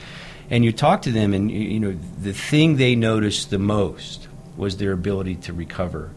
And 0.50 0.64
you 0.64 0.72
talk 0.72 1.04
to 1.04 1.12
them, 1.12 1.34
and 1.34 1.52
you 1.52 1.80
know 1.80 1.98
the 2.22 2.34
thing 2.34 2.78
they 2.78 2.96
noticed 2.96 3.50
the 3.50 3.60
most 3.60 4.28
was 4.58 4.78
their 4.78 4.92
ability 4.92 5.36
to 5.36 5.54
recover 5.54 6.12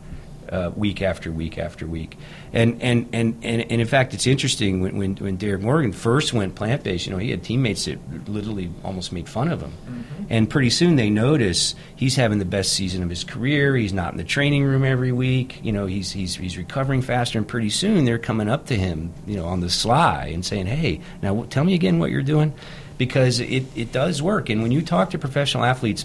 uh, 0.51 0.71
week 0.75 1.03
after 1.03 1.31
week 1.31 1.59
after 1.59 1.87
week. 1.87 2.17
And, 2.53 2.83
and, 2.83 3.09
and, 3.13 3.39
and, 3.43 3.71
and 3.71 3.81
in 3.81 3.87
fact, 3.87 4.15
it's 4.15 4.27
interesting 4.27 4.81
when, 4.81 4.97
when, 4.97 5.17
when 5.17 5.37
Derrick 5.37 5.61
Morgan 5.61 5.93
first 5.93 6.33
went 6.33 6.55
plant 6.55 6.83
based, 6.83 7.07
you 7.07 7.13
know, 7.13 7.19
he 7.19 7.31
had 7.31 7.43
teammates 7.43 7.85
that 7.85 7.99
literally 8.29 8.71
almost 8.83 9.13
made 9.13 9.29
fun 9.29 9.49
of 9.49 9.61
him. 9.61 9.73
Mm-hmm. 9.73 10.25
And 10.31 10.49
pretty 10.49 10.71
soon 10.71 10.97
they 10.97 11.11
notice 11.11 11.75
he's 11.97 12.17
having 12.17 12.39
the 12.39 12.45
best 12.45 12.73
season 12.73 13.03
of 13.03 13.11
his 13.11 13.25
career. 13.25 13.77
He's 13.77 13.93
not 13.93 14.13
in 14.13 14.19
the 14.19 14.25
training 14.25 14.65
room 14.65 14.85
every 14.85 15.13
week. 15.13 15.61
You 15.63 15.73
know, 15.73 15.87
he's, 15.87 16.13
he's, 16.13 16.37
he's 16.37 16.57
recovering 16.57 17.03
faster. 17.03 17.39
And 17.39 17.47
pretty 17.47 17.71
soon 17.71 18.05
they're 18.05 18.19
coming 18.19 18.49
up 18.49 18.67
to 18.67 18.75
him, 18.77 19.13
you 19.27 19.37
know, 19.37 19.47
on 19.47 19.61
the 19.61 19.71
sly 19.71 20.31
and 20.33 20.45
saying, 20.45 20.67
hey, 20.67 21.01
now 21.23 21.45
tell 21.51 21.65
me 21.65 21.75
again 21.75 21.99
what 21.99 22.11
you're 22.11 22.23
doing. 22.23 22.55
Because 22.99 23.41
it, 23.41 23.65
it 23.77 23.93
does 23.93 24.21
work. 24.21 24.51
And 24.51 24.63
when 24.63 24.73
you 24.73 24.83
talk 24.83 25.11
to 25.11 25.19
professional 25.19 25.65
athletes, 25.65 26.05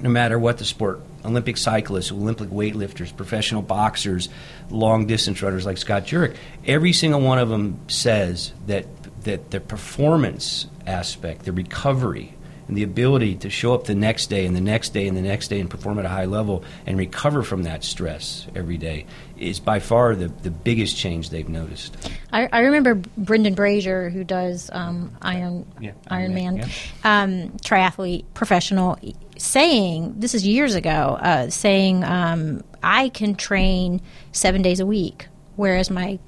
no 0.00 0.08
matter 0.10 0.38
what 0.38 0.58
the 0.58 0.64
sport 0.64 1.00
Olympic 1.24 1.56
cyclists, 1.56 2.12
Olympic 2.12 2.48
weightlifters, 2.48 3.14
professional 3.16 3.62
boxers, 3.62 4.28
long 4.70 5.06
distance 5.06 5.42
runners 5.42 5.66
like 5.66 5.78
Scott 5.78 6.04
Jurek, 6.04 6.36
every 6.66 6.92
single 6.92 7.20
one 7.20 7.38
of 7.38 7.48
them 7.48 7.80
says 7.88 8.52
that 8.66 8.86
that 9.24 9.50
the 9.50 9.58
performance 9.58 10.66
aspect, 10.86 11.44
the 11.44 11.52
recovery, 11.52 12.35
and 12.68 12.76
the 12.76 12.82
ability 12.82 13.36
to 13.36 13.50
show 13.50 13.74
up 13.74 13.84
the 13.84 13.94
next 13.94 14.26
day 14.26 14.46
and 14.46 14.56
the 14.56 14.60
next 14.60 14.92
day 14.92 15.06
and 15.06 15.16
the 15.16 15.22
next 15.22 15.48
day 15.48 15.60
and 15.60 15.70
perform 15.70 15.98
at 15.98 16.04
a 16.04 16.08
high 16.08 16.24
level 16.24 16.64
and 16.86 16.98
recover 16.98 17.42
from 17.42 17.62
that 17.62 17.84
stress 17.84 18.46
every 18.54 18.76
day 18.76 19.06
is 19.38 19.60
by 19.60 19.78
far 19.78 20.14
the, 20.14 20.28
the 20.28 20.50
biggest 20.50 20.96
change 20.96 21.30
they've 21.30 21.48
noticed. 21.48 21.96
I, 22.32 22.48
I 22.52 22.60
remember 22.60 22.94
Brendan 23.16 23.54
Brazier, 23.54 24.10
who 24.10 24.24
does 24.24 24.70
um, 24.72 25.16
Iron 25.22 25.66
yeah, 25.80 25.92
Iron 26.08 26.34
Man, 26.34 26.56
yeah. 26.56 26.66
um, 27.04 27.50
triathlete, 27.58 28.24
professional, 28.34 28.98
saying 29.36 30.14
this 30.16 30.34
is 30.34 30.46
years 30.46 30.74
ago, 30.74 31.18
uh, 31.20 31.50
saying 31.50 32.04
um, 32.04 32.62
I 32.82 33.10
can 33.10 33.34
train 33.34 34.00
seven 34.32 34.62
days 34.62 34.80
a 34.80 34.86
week, 34.86 35.28
whereas 35.56 35.90
my 35.90 36.18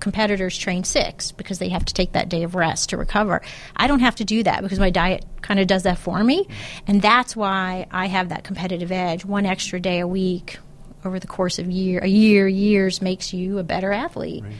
competitors 0.00 0.56
train 0.56 0.84
six 0.84 1.32
because 1.32 1.58
they 1.58 1.68
have 1.68 1.84
to 1.84 1.94
take 1.94 2.12
that 2.12 2.28
day 2.28 2.42
of 2.42 2.54
rest 2.54 2.90
to 2.90 2.96
recover. 2.96 3.42
I 3.76 3.86
don't 3.86 4.00
have 4.00 4.16
to 4.16 4.24
do 4.24 4.42
that 4.42 4.62
because 4.62 4.78
my 4.78 4.90
diet 4.90 5.24
kind 5.42 5.60
of 5.60 5.66
does 5.66 5.84
that 5.84 5.98
for 5.98 6.22
me, 6.22 6.48
and 6.86 7.00
that's 7.00 7.36
why 7.36 7.86
I 7.90 8.06
have 8.06 8.30
that 8.30 8.44
competitive 8.44 8.92
edge. 8.92 9.24
One 9.24 9.46
extra 9.46 9.80
day 9.80 10.00
a 10.00 10.06
week 10.08 10.58
over 11.04 11.18
the 11.18 11.26
course 11.26 11.58
of 11.58 11.70
year, 11.70 12.00
a 12.00 12.08
year, 12.08 12.48
years 12.48 13.00
makes 13.00 13.32
you 13.32 13.58
a 13.58 13.62
better 13.62 13.92
athlete. 13.92 14.42
Right. 14.44 14.52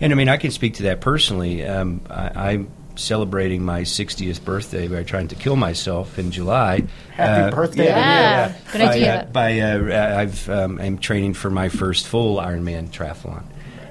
And 0.00 0.12
I 0.12 0.16
mean, 0.16 0.28
I 0.28 0.38
can 0.38 0.50
speak 0.50 0.74
to 0.74 0.84
that 0.84 1.00
personally. 1.00 1.64
Um, 1.64 2.00
I, 2.10 2.50
I'm 2.50 2.70
celebrating 2.96 3.64
my 3.64 3.82
60th 3.82 4.44
birthday 4.44 4.88
by 4.88 5.02
trying 5.02 5.28
to 5.28 5.34
kill 5.34 5.56
myself 5.56 6.18
in 6.18 6.30
July. 6.30 6.84
Happy 7.12 7.42
uh, 7.42 7.50
birthday! 7.50 7.86
Yeah, 7.86 7.98
yeah. 7.98 8.54
good 8.72 8.80
idea. 8.80 9.28
By, 9.32 9.60
uh, 9.60 10.18
I've 10.18 10.48
um, 10.48 10.80
I'm 10.80 10.98
training 10.98 11.34
for 11.34 11.50
my 11.50 11.68
first 11.68 12.06
full 12.06 12.36
Ironman 12.36 12.90
triathlon, 12.90 13.44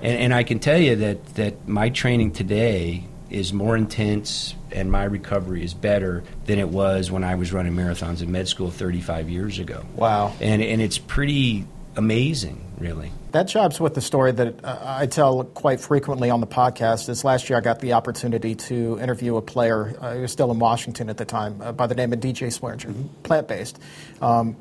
and, 0.03 0.19
and 0.19 0.33
I 0.33 0.43
can 0.43 0.60
tell 0.60 0.79
you 0.79 0.98
that 0.98 1.25
that 1.36 1.67
my 1.67 1.89
training 1.89 2.33
today 2.33 3.05
is 3.29 3.51
more 3.51 3.75
intense 3.75 4.53
and 4.72 4.91
my 4.91 5.05
recovery 5.05 5.63
is 5.63 5.74
better 5.74 6.24
than 6.45 6.60
it 6.60 6.69
was 6.69 7.10
when 7.10 7.24
I 7.24 7.36
was 7.36 7.51
running 7.51 7.74
marathons 7.74 8.22
in 8.22 8.31
med 8.31 8.48
school 8.48 8.69
35 8.69 9.29
years 9.29 9.57
ago. 9.57 9.83
Wow! 9.95 10.33
And 10.39 10.62
and 10.62 10.81
it's 10.81 10.98
pretty 10.98 11.65
amazing, 11.95 12.63
really. 12.77 13.12
That 13.31 13.48
jobs 13.48 13.79
with 13.79 13.95
the 13.95 14.01
story 14.01 14.31
that 14.33 14.63
uh, 14.63 14.77
I 14.83 15.07
tell 15.07 15.43
quite 15.45 15.79
frequently 15.79 16.29
on 16.29 16.41
the 16.41 16.48
podcast. 16.48 17.07
This 17.07 17.24
last 17.24 17.50
year, 17.50 17.57
I 17.57 17.62
got 17.62 17.79
the 17.79 17.93
opportunity 17.93 18.55
to 18.55 19.00
interview 19.00 19.38
a 19.38 19.41
player 19.41 19.95
uh, 20.00 20.13
who 20.13 20.22
was 20.22 20.31
still 20.31 20.51
in 20.51 20.60
Washington 20.60 21.10
at 21.10 21.17
the 21.17 21.25
time 21.25 21.62
uh, 21.62 21.72
by 21.72 21.88
the 21.88 21.95
name 21.95 22.13
of 22.13 22.19
DJ 22.19 22.48
Swearinger, 22.48 22.91
mm-hmm. 22.91 23.07
plant 23.24 23.48
based. 23.48 23.79
Um, 24.22 24.55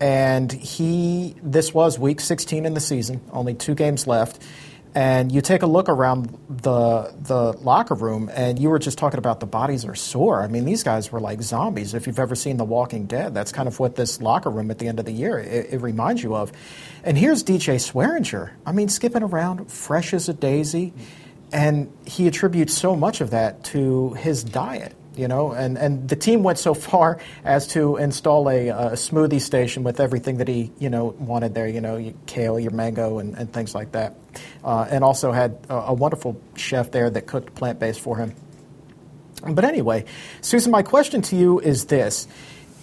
and 0.00 0.52
he, 0.52 1.34
this 1.42 1.74
was 1.74 1.98
week 1.98 2.20
16 2.20 2.66
in 2.66 2.74
the 2.74 2.80
season, 2.80 3.20
only 3.32 3.54
two 3.54 3.74
games 3.74 4.06
left 4.06 4.40
and 4.94 5.30
you 5.30 5.40
take 5.40 5.62
a 5.62 5.66
look 5.66 5.88
around 5.88 6.36
the 6.48 7.14
the 7.20 7.52
locker 7.58 7.94
room, 7.94 8.30
and 8.32 8.58
you 8.58 8.68
were 8.68 8.78
just 8.78 8.98
talking 8.98 9.18
about 9.18 9.40
the 9.40 9.46
bodies 9.46 9.84
are 9.84 9.94
sore. 9.94 10.42
I 10.42 10.48
mean, 10.48 10.64
these 10.64 10.82
guys 10.82 11.12
were 11.12 11.20
like 11.20 11.42
zombies. 11.42 11.94
If 11.94 12.06
you've 12.06 12.18
ever 12.18 12.34
seen 12.34 12.56
The 12.56 12.64
Walking 12.64 13.06
Dead, 13.06 13.34
that's 13.34 13.52
kind 13.52 13.68
of 13.68 13.78
what 13.78 13.96
this 13.96 14.20
locker 14.20 14.50
room 14.50 14.70
at 14.70 14.78
the 14.78 14.88
end 14.88 14.98
of 14.98 15.04
the 15.04 15.12
year 15.12 15.38
it, 15.38 15.72
it 15.72 15.80
reminds 15.80 16.22
you 16.22 16.34
of. 16.34 16.52
And 17.04 17.16
here's 17.16 17.44
DJ 17.44 17.76
Swearinger. 17.76 18.50
I 18.66 18.72
mean, 18.72 18.88
skipping 18.88 19.22
around, 19.22 19.70
fresh 19.70 20.12
as 20.14 20.28
a 20.28 20.34
daisy, 20.34 20.92
and 21.52 21.92
he 22.04 22.26
attributes 22.26 22.74
so 22.74 22.96
much 22.96 23.20
of 23.20 23.30
that 23.30 23.64
to 23.64 24.14
his 24.14 24.44
diet. 24.44 24.94
You 25.18 25.28
know, 25.28 25.52
and, 25.52 25.76
and 25.76 26.08
the 26.08 26.16
team 26.16 26.42
went 26.42 26.58
so 26.58 26.74
far 26.74 27.18
as 27.44 27.66
to 27.68 27.96
install 27.96 28.48
a, 28.48 28.68
a 28.68 28.90
smoothie 28.92 29.40
station 29.40 29.82
with 29.82 30.00
everything 30.00 30.38
that 30.38 30.48
he, 30.48 30.70
you 30.78 30.88
know, 30.88 31.06
wanted 31.18 31.54
there, 31.54 31.68
you 31.68 31.80
know, 31.80 31.96
your 31.96 32.14
kale, 32.26 32.58
your 32.58 32.70
mango, 32.70 33.18
and, 33.18 33.36
and 33.36 33.52
things 33.52 33.74
like 33.74 33.92
that. 33.92 34.14
Uh, 34.62 34.86
and 34.88 35.02
also 35.02 35.32
had 35.32 35.58
a, 35.68 35.74
a 35.74 35.92
wonderful 35.92 36.40
chef 36.56 36.90
there 36.90 37.10
that 37.10 37.26
cooked 37.26 37.54
plant 37.54 37.78
based 37.78 38.00
for 38.00 38.16
him. 38.16 38.34
But 39.46 39.64
anyway, 39.64 40.04
Susan, 40.40 40.70
my 40.70 40.82
question 40.82 41.22
to 41.22 41.36
you 41.36 41.60
is 41.60 41.86
this 41.86 42.28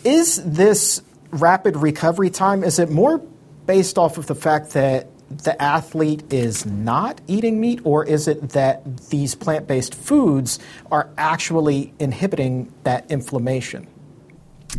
Is 0.04 0.44
this 0.44 1.02
rapid 1.32 1.78
recovery 1.78 2.30
time, 2.30 2.64
is 2.64 2.80
it 2.80 2.90
more 2.90 3.20
based 3.66 3.98
off 3.98 4.18
of 4.18 4.28
the 4.28 4.36
fact 4.36 4.72
that 4.72 5.08
the 5.30 5.60
athlete 5.62 6.32
is 6.32 6.66
not 6.66 7.22
eating 7.28 7.60
meat, 7.60 7.82
or 7.84 8.06
is 8.06 8.28
it 8.28 8.50
that 8.50 9.10
these 9.10 9.36
plant 9.36 9.68
based 9.68 9.96
foods 9.96 10.60
are 10.92 11.10
actually 11.18 11.94
inhibiting 12.00 12.72
that 12.84 13.10
inflammation? 13.10 13.88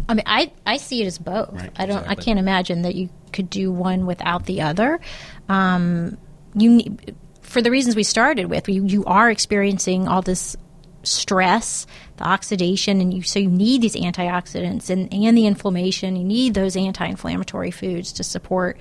I 0.08 0.14
mean, 0.14 0.24
I, 0.26 0.52
I 0.64 0.76
see 0.76 1.02
it 1.02 1.06
as 1.06 1.18
both. 1.18 1.52
Right, 1.52 1.70
I 1.76 1.86
don't. 1.86 1.98
exactly. 1.98 2.22
I 2.22 2.24
can't 2.24 2.38
imagine 2.38 2.82
that 2.82 2.94
you 2.94 3.08
could 3.32 3.50
do 3.50 3.72
one 3.72 4.06
without 4.06 4.46
the 4.46 4.62
other. 4.62 5.00
Um, 5.48 6.16
you 6.54 6.70
need, 6.70 7.16
for 7.42 7.62
the 7.62 7.70
reasons 7.70 7.96
we 7.96 8.02
started 8.02 8.46
with. 8.46 8.68
You, 8.68 8.84
you 8.84 9.04
are 9.04 9.30
experiencing 9.30 10.08
all 10.08 10.22
this 10.22 10.56
stress, 11.02 11.86
the 12.16 12.24
oxidation, 12.24 13.00
and 13.00 13.14
you 13.14 13.22
so 13.22 13.38
you 13.38 13.50
need 13.50 13.82
these 13.82 13.94
antioxidants 13.94 14.90
and 14.90 15.12
and 15.12 15.36
the 15.36 15.46
inflammation. 15.46 16.16
You 16.16 16.24
need 16.24 16.54
those 16.54 16.76
anti-inflammatory 16.76 17.70
foods 17.70 18.12
to 18.14 18.24
support. 18.24 18.78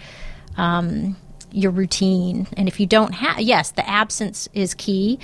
Um, 0.57 1.15
your 1.55 1.71
routine, 1.71 2.47
and 2.57 2.67
if 2.67 2.79
you 2.79 2.85
don't 2.85 3.13
have, 3.13 3.39
yes, 3.39 3.71
the 3.71 3.87
absence 3.89 4.49
is 4.53 4.73
key, 4.73 5.19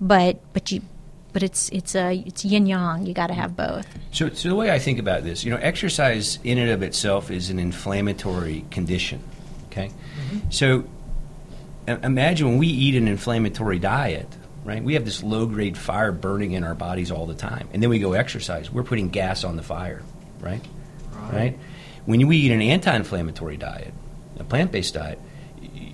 but 0.00 0.40
but 0.52 0.72
you, 0.72 0.82
but 1.32 1.42
it's 1.42 1.68
it's 1.70 1.94
a 1.94 2.14
it's 2.26 2.44
yin 2.44 2.66
yang. 2.66 3.06
You 3.06 3.14
got 3.14 3.28
to 3.28 3.34
have 3.34 3.56
both. 3.56 3.86
So, 4.12 4.30
so 4.30 4.48
the 4.48 4.56
way 4.56 4.70
I 4.70 4.78
think 4.78 4.98
about 4.98 5.22
this, 5.22 5.44
you 5.44 5.50
know, 5.50 5.58
exercise 5.58 6.38
in 6.42 6.58
and 6.58 6.70
of 6.70 6.82
itself 6.82 7.30
is 7.30 7.50
an 7.50 7.58
inflammatory 7.58 8.64
condition. 8.70 9.22
Okay, 9.70 9.88
mm-hmm. 9.88 10.50
so 10.50 10.84
imagine 11.86 12.48
when 12.48 12.58
we 12.58 12.66
eat 12.66 12.96
an 12.96 13.06
inflammatory 13.06 13.78
diet, 13.78 14.28
right? 14.64 14.82
We 14.82 14.94
have 14.94 15.04
this 15.04 15.22
low-grade 15.22 15.78
fire 15.78 16.10
burning 16.10 16.52
in 16.52 16.64
our 16.64 16.74
bodies 16.74 17.10
all 17.10 17.26
the 17.26 17.34
time, 17.34 17.68
and 17.72 17.82
then 17.82 17.90
we 17.90 18.00
go 18.00 18.12
exercise. 18.14 18.72
We're 18.72 18.82
putting 18.82 19.08
gas 19.10 19.44
on 19.44 19.56
the 19.56 19.62
fire, 19.62 20.02
right? 20.40 20.64
Right. 21.32 21.58
When 22.04 22.24
we 22.28 22.36
eat 22.36 22.52
an 22.52 22.62
anti-inflammatory 22.62 23.56
diet, 23.56 23.92
a 24.38 24.44
plant-based 24.44 24.94
diet, 24.94 25.18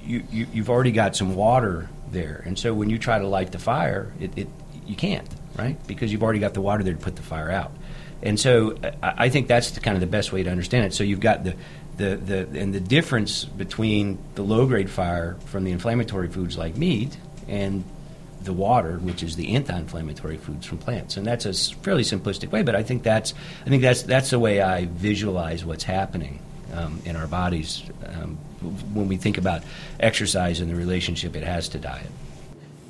you, 0.05 0.25
you, 0.31 0.47
you've 0.53 0.71
already 0.71 0.93
got 0.93 1.17
some 1.17 1.35
water 1.35 1.89
there, 2.11 2.43
and 2.45 2.59
so 2.59 2.75
when 2.75 2.91
you 2.91 2.99
try 2.99 3.19
to 3.19 3.27
light 3.27 3.53
the 3.53 3.59
fire, 3.59 4.13
it, 4.21 4.37
it 4.37 4.49
you 4.87 4.97
can't, 4.97 5.29
right? 5.57 5.77
Because 5.87 6.13
you've 6.13 6.23
already 6.23 6.41
got 6.41 6.55
the 6.55 6.61
water 6.61 6.83
there 6.83 6.95
to 6.95 7.01
put 7.01 7.17
the 7.17 7.23
fire 7.23 7.51
out. 7.51 7.73
And 8.23 8.39
so 8.39 8.77
I, 9.03 9.15
I 9.25 9.29
think 9.29 9.49
that's 9.49 9.73
the, 9.73 9.81
kind 9.81 9.97
of 9.97 10.01
the 10.01 10.07
best 10.07 10.33
way 10.33 10.43
to 10.43 10.51
understand 10.51 10.87
it. 10.87 10.95
So 10.95 11.05
you've 11.05 11.21
got 11.21 11.45
the, 11.45 11.55
the, 11.97 12.17
the 12.17 12.61
and 12.61 12.75
the 12.75 12.81
difference 12.81 13.45
between 13.45 14.19
the 14.35 14.43
low 14.43 14.67
grade 14.67 14.91
fire 14.91 15.37
from 15.47 15.65
the 15.65 15.73
inflammatory 15.73 16.29
foods 16.29 16.57
like 16.57 16.77
meat 16.77 17.17
and 17.49 17.85
the 18.43 18.53
water, 18.53 18.97
which 18.99 19.23
is 19.23 19.37
the 19.37 19.55
anti-inflammatory 19.55 20.37
foods 20.37 20.67
from 20.67 20.79
plants, 20.79 21.17
and 21.17 21.25
that's 21.27 21.47
a 21.47 21.53
fairly 21.77 22.03
simplistic 22.03 22.51
way. 22.51 22.63
But 22.63 22.75
I 22.75 22.83
think 22.83 23.03
that's 23.03 23.35
I 23.65 23.69
think 23.69 23.83
that's 23.83 24.03
that's 24.03 24.31
the 24.31 24.39
way 24.39 24.61
I 24.61 24.87
visualize 24.87 25.65
what's 25.65 25.85
happening 25.85 26.41
um, 26.75 27.01
in 27.05 27.17
our 27.17 27.27
bodies 27.27 27.83
um, 28.07 28.39
when 28.63 29.09
we 29.09 29.17
think 29.17 29.39
about 29.39 29.63
exercise 30.01 30.61
and 30.61 30.71
the 30.71 30.77
relationship 30.77 31.37
it 31.37 31.43
has 31.43 31.69
to 31.71 31.79
diet. 31.79 32.11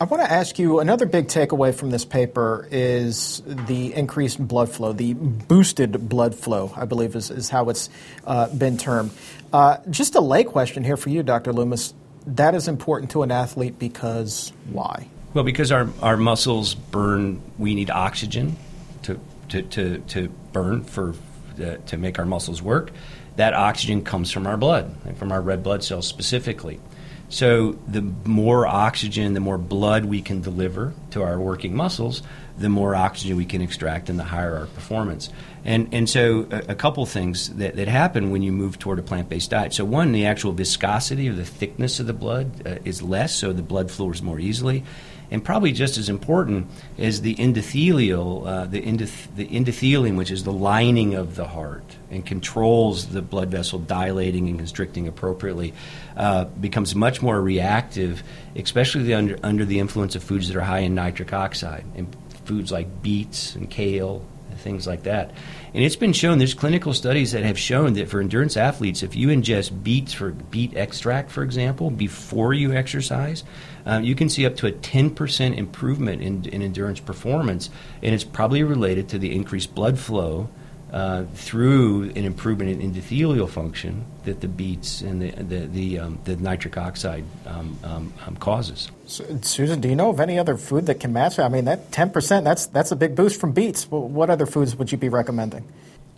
I 0.02 0.04
want 0.04 0.20
to 0.20 0.32
ask 0.32 0.58
you 0.58 0.80
another 0.80 1.06
big 1.06 1.28
takeaway 1.28 1.72
from 1.72 1.90
this 1.90 2.04
paper 2.04 2.66
is 2.72 3.40
the 3.46 3.94
increased 3.94 4.44
blood 4.44 4.68
flow, 4.68 4.92
the 4.92 5.14
boosted 5.14 6.08
blood 6.08 6.34
flow, 6.34 6.72
I 6.74 6.86
believe 6.86 7.14
is, 7.14 7.30
is 7.30 7.48
how 7.48 7.68
it's 7.68 7.88
uh, 8.26 8.48
been 8.48 8.78
termed. 8.78 9.12
Uh, 9.52 9.76
just 9.90 10.16
a 10.16 10.20
lay 10.20 10.42
question 10.42 10.82
here 10.82 10.96
for 10.96 11.08
you, 11.08 11.22
Dr. 11.22 11.52
Loomis. 11.52 11.94
That 12.26 12.56
is 12.56 12.66
important 12.66 13.12
to 13.12 13.22
an 13.22 13.30
athlete 13.30 13.78
because 13.78 14.52
why? 14.72 15.06
Well, 15.34 15.44
because 15.44 15.70
our, 15.70 15.88
our 16.00 16.16
muscles 16.16 16.74
burn, 16.74 17.40
we 17.56 17.76
need 17.76 17.88
oxygen 17.88 18.56
to, 19.04 19.20
to, 19.50 19.62
to, 19.62 19.98
to 19.98 20.28
burn 20.52 20.82
for 20.82 21.14
uh, 21.62 21.76
to 21.86 21.96
make 21.96 22.18
our 22.18 22.24
muscles 22.24 22.60
work. 22.60 22.90
That 23.36 23.54
oxygen 23.54 24.02
comes 24.04 24.30
from 24.30 24.46
our 24.46 24.56
blood, 24.56 24.94
and 25.06 25.16
from 25.16 25.32
our 25.32 25.40
red 25.40 25.62
blood 25.62 25.82
cells 25.82 26.06
specifically. 26.06 26.80
So 27.28 27.78
the 27.88 28.02
more 28.26 28.66
oxygen, 28.66 29.32
the 29.32 29.40
more 29.40 29.56
blood 29.56 30.04
we 30.04 30.20
can 30.20 30.42
deliver 30.42 30.92
to 31.12 31.22
our 31.22 31.40
working 31.40 31.74
muscles, 31.74 32.22
the 32.58 32.68
more 32.68 32.94
oxygen 32.94 33.38
we 33.38 33.46
can 33.46 33.62
extract 33.62 34.10
and 34.10 34.18
the 34.18 34.24
higher 34.24 34.54
our 34.54 34.66
performance. 34.66 35.30
And, 35.64 35.88
and 35.94 36.10
so 36.10 36.46
a, 36.50 36.72
a 36.72 36.74
couple 36.74 37.06
things 37.06 37.48
that, 37.54 37.76
that 37.76 37.88
happen 37.88 38.32
when 38.32 38.42
you 38.42 38.52
move 38.52 38.78
toward 38.78 38.98
a 38.98 39.02
plant-based 39.02 39.48
diet. 39.48 39.72
So 39.72 39.86
one, 39.86 40.12
the 40.12 40.26
actual 40.26 40.52
viscosity 40.52 41.26
or 41.26 41.32
the 41.32 41.46
thickness 41.46 42.00
of 42.00 42.06
the 42.06 42.12
blood 42.12 42.66
uh, 42.66 42.76
is 42.84 43.00
less, 43.00 43.34
so 43.34 43.54
the 43.54 43.62
blood 43.62 43.90
flows 43.90 44.20
more 44.20 44.38
easily. 44.38 44.84
And 45.32 45.42
probably 45.42 45.72
just 45.72 45.96
as 45.96 46.10
important 46.10 46.66
is 46.98 47.22
the 47.22 47.34
endothelial, 47.36 48.46
uh, 48.46 48.66
the, 48.66 48.82
endoth- 48.82 49.34
the 49.34 49.46
endothelium, 49.46 50.18
which 50.18 50.30
is 50.30 50.44
the 50.44 50.52
lining 50.52 51.14
of 51.14 51.36
the 51.36 51.46
heart 51.48 51.96
and 52.10 52.24
controls 52.24 53.06
the 53.06 53.22
blood 53.22 53.50
vessel 53.50 53.78
dilating 53.78 54.48
and 54.48 54.58
constricting 54.58 55.08
appropriately, 55.08 55.72
uh, 56.18 56.44
becomes 56.44 56.94
much 56.94 57.22
more 57.22 57.40
reactive, 57.40 58.22
especially 58.56 59.14
under, 59.14 59.38
under 59.42 59.64
the 59.64 59.78
influence 59.78 60.14
of 60.14 60.22
foods 60.22 60.48
that 60.48 60.56
are 60.56 60.60
high 60.60 60.80
in 60.80 60.94
nitric 60.94 61.32
oxide, 61.32 61.86
and 61.96 62.14
foods 62.44 62.70
like 62.70 63.02
beets 63.02 63.56
and 63.56 63.70
kale 63.70 64.22
things 64.62 64.86
like 64.86 65.02
that. 65.02 65.30
And 65.74 65.84
it's 65.84 65.96
been 65.96 66.12
shown, 66.12 66.38
there's 66.38 66.54
clinical 66.54 66.94
studies 66.94 67.32
that 67.32 67.44
have 67.44 67.58
shown 67.58 67.94
that 67.94 68.08
for 68.08 68.20
endurance 68.20 68.56
athletes, 68.56 69.02
if 69.02 69.14
you 69.14 69.28
ingest 69.28 69.82
beets 69.82 70.12
for 70.12 70.30
beet 70.30 70.76
extract, 70.76 71.30
for 71.30 71.42
example, 71.42 71.90
before 71.90 72.54
you 72.54 72.72
exercise, 72.72 73.44
um, 73.84 74.04
you 74.04 74.14
can 74.14 74.28
see 74.28 74.46
up 74.46 74.56
to 74.56 74.66
a 74.66 74.72
10% 74.72 75.56
improvement 75.56 76.22
in, 76.22 76.44
in 76.46 76.62
endurance 76.62 77.00
performance. 77.00 77.68
And 78.02 78.14
it's 78.14 78.24
probably 78.24 78.62
related 78.62 79.08
to 79.10 79.18
the 79.18 79.34
increased 79.34 79.74
blood 79.74 79.98
flow 79.98 80.48
uh, 80.92 81.24
through 81.34 82.04
an 82.10 82.24
improvement 82.24 82.70
in 82.70 82.92
endothelial 82.92 83.48
function 83.48 84.04
that 84.24 84.42
the 84.42 84.48
beets 84.48 85.00
and 85.00 85.22
the, 85.22 85.30
the, 85.42 85.66
the, 85.66 85.98
um, 85.98 86.18
the 86.24 86.36
nitric 86.36 86.76
oxide 86.76 87.24
um, 87.46 87.78
um, 87.82 88.12
um, 88.26 88.36
causes. 88.36 88.90
Susan, 89.06 89.80
do 89.80 89.88
you 89.88 89.96
know 89.96 90.10
of 90.10 90.20
any 90.20 90.38
other 90.38 90.56
food 90.56 90.86
that 90.86 91.00
can 91.00 91.12
match? 91.12 91.36
that? 91.36 91.46
I 91.46 91.48
mean, 91.48 91.64
that 91.64 91.90
10%, 91.92 92.44
that's, 92.44 92.66
that's 92.66 92.92
a 92.92 92.96
big 92.96 93.16
boost 93.16 93.40
from 93.40 93.52
beets. 93.52 93.90
Well, 93.90 94.02
What 94.02 94.28
other 94.28 94.44
foods 94.44 94.76
would 94.76 94.92
you 94.92 94.98
be 94.98 95.08
recommending? 95.08 95.66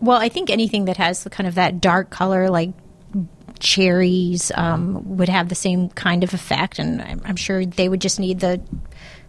Well, 0.01 0.19
I 0.19 0.29
think 0.29 0.51
anything 0.51 0.87
that 0.87 0.97
has 0.97 1.23
the 1.23 1.31
kind 1.31 1.47
of 1.47 1.55
that 1.55 1.81
dark 1.81 2.11
color, 2.11 2.51
like 2.51 2.71
cherries, 3.61 4.51
um, 4.57 5.17
would 5.17 5.29
have 5.29 5.49
the 5.49 5.55
same 5.55 5.89
kind 5.91 6.25
of 6.25 6.35
effect, 6.35 6.81
and 6.81 7.01
I'm, 7.01 7.23
I'm 7.25 7.37
sure 7.37 7.65
they 7.65 7.89
would 7.89 8.01
just 8.01 8.19
need 8.19 8.41
the 8.41 8.61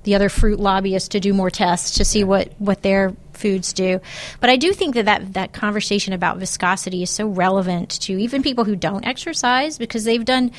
the 0.03 0.13
other 0.13 0.29
fruit 0.29 0.59
lobbyists 0.59 1.09
to 1.09 1.19
do 1.19 1.33
more 1.33 1.49
tests 1.49 1.97
to 1.97 2.05
see 2.05 2.23
what 2.23 2.53
what 2.59 2.81
their 2.81 3.15
foods 3.37 3.73
do. 3.73 3.99
But 4.39 4.49
I 4.49 4.57
do 4.57 4.73
think 4.73 4.95
that, 4.95 5.05
that 5.05 5.33
that 5.33 5.53
conversation 5.53 6.13
about 6.13 6.37
viscosity 6.37 7.03
is 7.03 7.09
so 7.09 7.27
relevant 7.27 8.01
to 8.01 8.13
even 8.13 8.43
people 8.43 8.65
who 8.65 8.75
don't 8.75 9.05
exercise 9.05 9.77
because 9.77 10.03
they've 10.03 10.25
done 10.25 10.51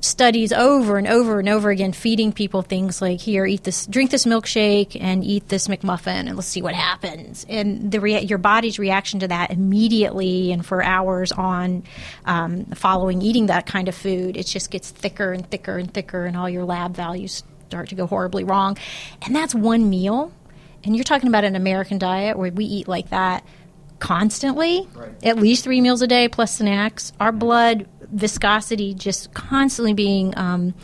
studies 0.00 0.52
over 0.52 0.96
and 0.96 1.06
over 1.06 1.38
and 1.38 1.48
over 1.48 1.70
again 1.70 1.92
feeding 1.92 2.32
people 2.32 2.62
things 2.62 3.02
like 3.02 3.20
here 3.20 3.44
eat 3.44 3.64
this 3.64 3.86
drink 3.86 4.10
this 4.10 4.24
milkshake 4.24 4.96
and 4.98 5.22
eat 5.22 5.46
this 5.48 5.68
mcmuffin 5.68 6.26
and 6.26 6.36
let's 6.36 6.48
see 6.48 6.62
what 6.62 6.74
happens 6.74 7.44
and 7.48 7.92
the 7.92 8.00
rea- 8.00 8.22
your 8.22 8.38
body's 8.38 8.78
reaction 8.78 9.20
to 9.20 9.28
that 9.28 9.50
immediately 9.50 10.52
and 10.52 10.64
for 10.64 10.82
hours 10.82 11.32
on 11.32 11.82
um, 12.24 12.64
following 12.74 13.20
eating 13.20 13.46
that 13.46 13.66
kind 13.66 13.88
of 13.88 13.94
food 13.94 14.36
it 14.38 14.46
just 14.46 14.70
gets 14.70 14.90
thicker 14.90 15.32
and 15.32 15.48
thicker 15.50 15.76
and 15.76 15.92
thicker 15.92 16.24
and 16.24 16.36
all 16.36 16.48
your 16.48 16.64
lab 16.64 16.94
values 16.96 17.44
start 17.66 17.90
to 17.90 17.94
go 17.94 18.06
horribly 18.06 18.42
wrong 18.42 18.78
and 19.22 19.36
that's 19.36 19.54
one 19.54 19.90
meal 19.90 20.32
and 20.84 20.96
you're 20.96 21.04
talking 21.04 21.28
about 21.28 21.44
an 21.44 21.56
american 21.56 21.98
diet 21.98 22.38
where 22.38 22.50
we 22.52 22.64
eat 22.64 22.88
like 22.88 23.10
that 23.10 23.44
constantly, 24.00 24.88
at 25.22 25.36
least 25.36 25.62
three 25.62 25.80
meals 25.80 26.02
a 26.02 26.06
day 26.06 26.26
plus 26.26 26.56
snacks. 26.56 27.12
Our 27.20 27.30
blood 27.32 27.86
viscosity 28.10 28.94
just 28.94 29.32
constantly 29.34 29.94
being 29.94 30.36
um, 30.36 30.74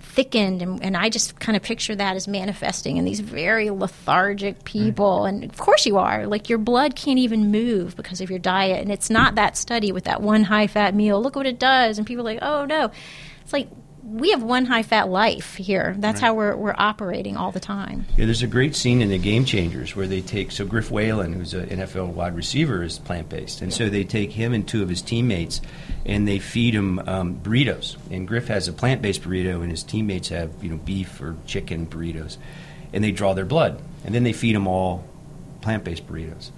thickened, 0.00 0.62
and, 0.62 0.82
and 0.82 0.96
I 0.96 1.10
just 1.10 1.38
kind 1.38 1.54
of 1.54 1.62
picture 1.62 1.94
that 1.94 2.16
as 2.16 2.26
manifesting 2.26 2.96
in 2.96 3.04
these 3.04 3.20
very 3.20 3.70
lethargic 3.70 4.64
people. 4.64 5.26
And 5.26 5.44
of 5.44 5.58
course, 5.58 5.86
you 5.86 5.98
are. 5.98 6.26
Like 6.26 6.48
your 6.48 6.58
blood 6.58 6.96
can't 6.96 7.18
even 7.18 7.50
move 7.50 7.94
because 7.94 8.20
of 8.20 8.30
your 8.30 8.38
diet. 8.38 8.80
And 8.80 8.90
it's 8.90 9.10
not 9.10 9.36
that 9.36 9.56
study 9.56 9.92
with 9.92 10.04
that 10.04 10.22
one 10.22 10.44
high 10.44 10.66
fat 10.66 10.94
meal. 10.94 11.22
Look 11.22 11.36
what 11.36 11.46
it 11.46 11.58
does. 11.58 11.98
And 11.98 12.06
people 12.06 12.26
are 12.26 12.32
like, 12.32 12.42
oh 12.42 12.64
no. 12.64 12.90
It's 13.42 13.52
like, 13.52 13.68
we 14.04 14.30
have 14.30 14.42
one 14.42 14.64
high 14.64 14.82
fat 14.82 15.08
life 15.08 15.54
here. 15.54 15.94
That's 15.98 16.20
how 16.20 16.34
we're, 16.34 16.56
we're 16.56 16.74
operating 16.76 17.36
all 17.36 17.52
the 17.52 17.60
time. 17.60 18.06
Yeah, 18.16 18.26
there's 18.26 18.42
a 18.42 18.48
great 18.48 18.74
scene 18.74 19.00
in 19.00 19.10
the 19.10 19.18
Game 19.18 19.44
Changers 19.44 19.94
where 19.94 20.08
they 20.08 20.20
take 20.20 20.50
so 20.50 20.64
Griff 20.64 20.90
Whalen, 20.90 21.32
who's 21.32 21.54
an 21.54 21.68
NFL 21.68 22.08
wide 22.08 22.34
receiver, 22.34 22.82
is 22.82 22.98
plant 22.98 23.28
based, 23.28 23.62
and 23.62 23.72
so 23.72 23.88
they 23.88 24.02
take 24.02 24.32
him 24.32 24.52
and 24.52 24.66
two 24.66 24.82
of 24.82 24.88
his 24.88 25.02
teammates, 25.02 25.60
and 26.04 26.26
they 26.26 26.40
feed 26.40 26.74
him 26.74 26.98
um, 27.00 27.36
burritos. 27.36 27.96
And 28.10 28.26
Griff 28.26 28.48
has 28.48 28.66
a 28.66 28.72
plant 28.72 29.02
based 29.02 29.22
burrito, 29.22 29.62
and 29.62 29.70
his 29.70 29.84
teammates 29.84 30.30
have 30.30 30.50
you 30.62 30.70
know 30.70 30.78
beef 30.78 31.20
or 31.20 31.36
chicken 31.46 31.86
burritos, 31.86 32.38
and 32.92 33.04
they 33.04 33.12
draw 33.12 33.34
their 33.34 33.44
blood, 33.44 33.80
and 34.04 34.14
then 34.14 34.24
they 34.24 34.32
feed 34.32 34.56
them 34.56 34.66
all 34.66 35.04
plant 35.60 35.84
based 35.84 36.08
burritos. 36.08 36.50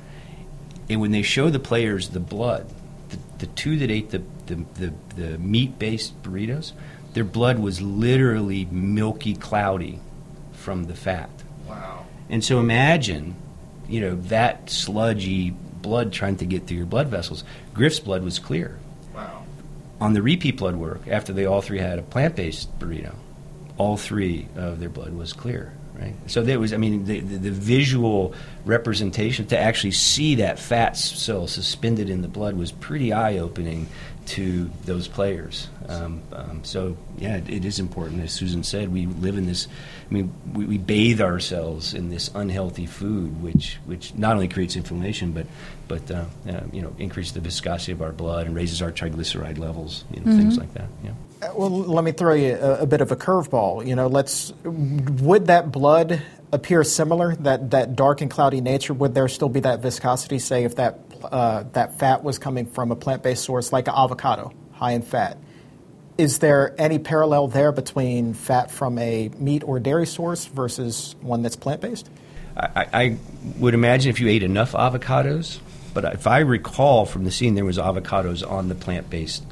And 0.88 1.00
when 1.00 1.12
they 1.12 1.22
show 1.22 1.50
the 1.50 1.60
players 1.60 2.10
the 2.10 2.20
blood, 2.20 2.68
the, 3.10 3.18
the 3.38 3.46
two 3.46 3.78
that 3.78 3.90
ate 3.90 4.10
the, 4.10 4.22
the, 4.46 4.64
the, 4.74 4.94
the 5.16 5.38
meat 5.38 5.78
based 5.78 6.22
burritos, 6.22 6.72
their 7.14 7.24
blood 7.24 7.58
was 7.58 7.80
literally 7.80 8.66
milky 8.66 9.34
cloudy 9.34 10.00
from 10.52 10.84
the 10.84 10.94
fat. 10.94 11.30
Wow. 11.66 12.06
And 12.28 12.44
so 12.44 12.60
imagine, 12.60 13.36
you 13.88 14.00
know, 14.00 14.16
that 14.16 14.68
sludgy 14.68 15.50
blood 15.50 16.12
trying 16.12 16.36
to 16.38 16.46
get 16.46 16.66
through 16.66 16.78
your 16.78 16.86
blood 16.86 17.08
vessels. 17.08 17.44
Griff's 17.72 18.00
blood 18.00 18.22
was 18.22 18.38
clear. 18.38 18.78
Wow. 19.14 19.44
On 20.00 20.12
the 20.12 20.22
repeat 20.22 20.56
blood 20.56 20.76
work, 20.76 21.06
after 21.08 21.32
they 21.32 21.46
all 21.46 21.62
three 21.62 21.78
had 21.78 21.98
a 21.98 22.02
plant 22.02 22.36
based 22.36 22.78
burrito, 22.78 23.14
all 23.78 23.96
three 23.96 24.48
of 24.56 24.80
their 24.80 24.88
blood 24.88 25.14
was 25.14 25.32
clear. 25.32 25.72
Right. 25.94 26.16
So 26.26 26.42
there 26.42 26.58
was, 26.58 26.72
I 26.72 26.76
mean, 26.76 27.04
the, 27.04 27.20
the, 27.20 27.36
the 27.36 27.50
visual 27.52 28.34
representation 28.64 29.46
to 29.46 29.58
actually 29.58 29.92
see 29.92 30.34
that 30.36 30.58
fat 30.58 30.96
cell 30.96 31.46
suspended 31.46 32.10
in 32.10 32.20
the 32.20 32.26
blood 32.26 32.56
was 32.56 32.72
pretty 32.72 33.12
eye 33.12 33.38
opening 33.38 33.86
to 34.26 34.70
those 34.84 35.08
players. 35.08 35.68
Um, 35.88 36.22
um, 36.32 36.64
so 36.64 36.96
yeah, 37.18 37.36
it, 37.36 37.48
it 37.48 37.64
is 37.64 37.78
important. 37.78 38.22
As 38.22 38.32
Susan 38.32 38.62
said, 38.62 38.92
we 38.92 39.06
live 39.06 39.36
in 39.36 39.46
this. 39.46 39.68
I 40.10 40.14
mean, 40.14 40.32
we, 40.52 40.64
we, 40.64 40.78
bathe 40.78 41.20
ourselves 41.20 41.94
in 41.94 42.10
this 42.10 42.30
unhealthy 42.34 42.86
food, 42.86 43.42
which 43.42 43.78
which 43.84 44.14
not 44.14 44.34
only 44.34 44.48
creates 44.48 44.76
inflammation, 44.76 45.32
but 45.32 45.46
but 45.88 46.10
uh, 46.10 46.24
uh, 46.48 46.60
you 46.72 46.82
know 46.82 46.94
increases 46.98 47.32
the 47.32 47.40
viscosity 47.40 47.92
of 47.92 48.02
our 48.02 48.12
blood 48.12 48.46
and 48.46 48.54
raises 48.54 48.80
our 48.80 48.92
triglyceride 48.92 49.58
levels. 49.58 50.04
You 50.10 50.20
know, 50.20 50.26
mm-hmm. 50.26 50.38
things 50.38 50.58
like 50.58 50.72
that. 50.74 50.88
Yeah. 51.02 51.10
Uh, 51.42 51.52
well, 51.54 51.70
let 51.70 52.04
me 52.04 52.12
throw 52.12 52.34
you 52.34 52.54
a, 52.54 52.80
a 52.80 52.86
bit 52.86 53.00
of 53.00 53.12
a 53.12 53.16
curveball. 53.16 53.86
You 53.86 53.94
know, 53.94 54.06
let's 54.06 54.52
would 54.64 55.46
that 55.46 55.70
blood 55.70 56.22
appear 56.52 56.82
similar? 56.84 57.36
That 57.36 57.72
that 57.72 57.96
dark 57.96 58.20
and 58.20 58.30
cloudy 58.30 58.60
nature 58.60 58.94
would 58.94 59.14
there 59.14 59.28
still 59.28 59.48
be 59.50 59.60
that 59.60 59.80
viscosity? 59.80 60.38
Say 60.38 60.64
if 60.64 60.76
that 60.76 61.03
uh, 61.30 61.64
that 61.72 61.98
fat 61.98 62.22
was 62.22 62.38
coming 62.38 62.66
from 62.66 62.90
a 62.90 62.96
plant 62.96 63.22
based 63.22 63.44
source 63.44 63.72
like 63.72 63.88
an 63.88 63.94
avocado, 63.96 64.52
high 64.72 64.92
in 64.92 65.02
fat. 65.02 65.38
Is 66.16 66.38
there 66.38 66.74
any 66.78 66.98
parallel 66.98 67.48
there 67.48 67.72
between 67.72 68.34
fat 68.34 68.70
from 68.70 68.98
a 68.98 69.30
meat 69.38 69.64
or 69.64 69.80
dairy 69.80 70.06
source 70.06 70.44
versus 70.46 71.16
one 71.20 71.42
that's 71.42 71.56
plant 71.56 71.80
based? 71.80 72.08
I, 72.56 72.86
I, 72.92 73.16
would 73.58 73.74
imagine 73.74 74.10
if 74.10 74.20
you 74.20 74.28
ate 74.28 74.44
enough 74.44 74.72
avocados, 74.72 75.58
but 75.92 76.04
if 76.14 76.28
I 76.28 76.38
recall 76.38 77.04
from 77.04 77.24
the 77.24 77.32
scene, 77.32 77.56
there 77.56 77.64
was 77.64 77.78
avocados 77.78 78.48
on 78.48 78.68
the 78.68 78.76
plant 78.76 79.10
based 79.10 79.44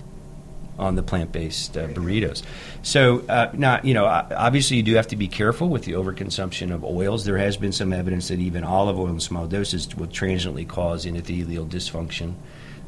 on 0.82 0.96
the 0.96 1.02
plant-based 1.02 1.76
uh, 1.76 1.86
burritos. 1.88 2.42
So, 2.82 3.20
uh, 3.28 3.50
not 3.54 3.84
you 3.84 3.94
know, 3.94 4.04
obviously 4.04 4.76
you 4.78 4.82
do 4.82 4.94
have 4.94 5.06
to 5.08 5.16
be 5.16 5.28
careful 5.28 5.68
with 5.68 5.84
the 5.84 5.92
overconsumption 5.92 6.74
of 6.74 6.84
oils. 6.84 7.24
There 7.24 7.38
has 7.38 7.56
been 7.56 7.72
some 7.72 7.92
evidence 7.92 8.28
that 8.28 8.40
even 8.40 8.64
olive 8.64 8.98
oil 8.98 9.08
in 9.08 9.20
small 9.20 9.46
doses 9.46 9.94
will 9.94 10.08
transiently 10.08 10.64
cause 10.64 11.06
endothelial 11.06 11.68
dysfunction. 11.68 12.34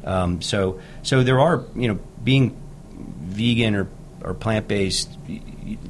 Um, 0.03 0.41
so, 0.41 0.79
so 1.01 1.23
there 1.23 1.39
are 1.39 1.63
you 1.75 1.87
know, 1.87 1.99
being 2.23 2.61
vegan 2.91 3.75
or 3.75 3.87
or 4.21 4.33
plant-based, 4.33 5.07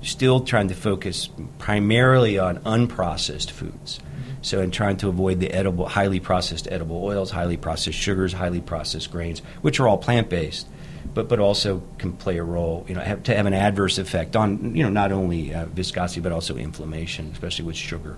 still 0.01 0.41
trying 0.41 0.67
to 0.67 0.75
focus 0.75 1.29
primarily 1.57 2.37
on 2.37 2.57
unprocessed 2.59 3.49
foods. 3.49 4.01
So, 4.41 4.61
in 4.61 4.71
trying 4.71 4.97
to 4.97 5.07
avoid 5.07 5.39
the 5.39 5.51
edible, 5.51 5.87
highly 5.87 6.19
processed 6.19 6.67
edible 6.69 7.01
oils, 7.01 7.31
highly 7.31 7.55
processed 7.55 7.97
sugars, 7.97 8.33
highly 8.33 8.59
processed 8.59 9.09
grains, 9.09 9.39
which 9.61 9.79
are 9.79 9.87
all 9.87 9.97
plant 9.97 10.29
based 10.29 10.67
but 11.13 11.29
but 11.29 11.39
also 11.39 11.81
can 11.97 12.13
play 12.13 12.37
a 12.37 12.43
role, 12.43 12.85
you 12.87 12.95
know, 12.95 13.01
have, 13.01 13.23
to 13.23 13.35
have 13.35 13.45
an 13.45 13.53
adverse 13.53 13.97
effect 13.97 14.35
on 14.35 14.75
you 14.75 14.83
know 14.83 14.89
not 14.89 15.11
only 15.11 15.53
uh, 15.53 15.65
viscosity 15.65 16.21
but 16.21 16.31
also 16.31 16.57
inflammation, 16.57 17.29
especially 17.33 17.65
with 17.65 17.75
sugar. 17.75 18.17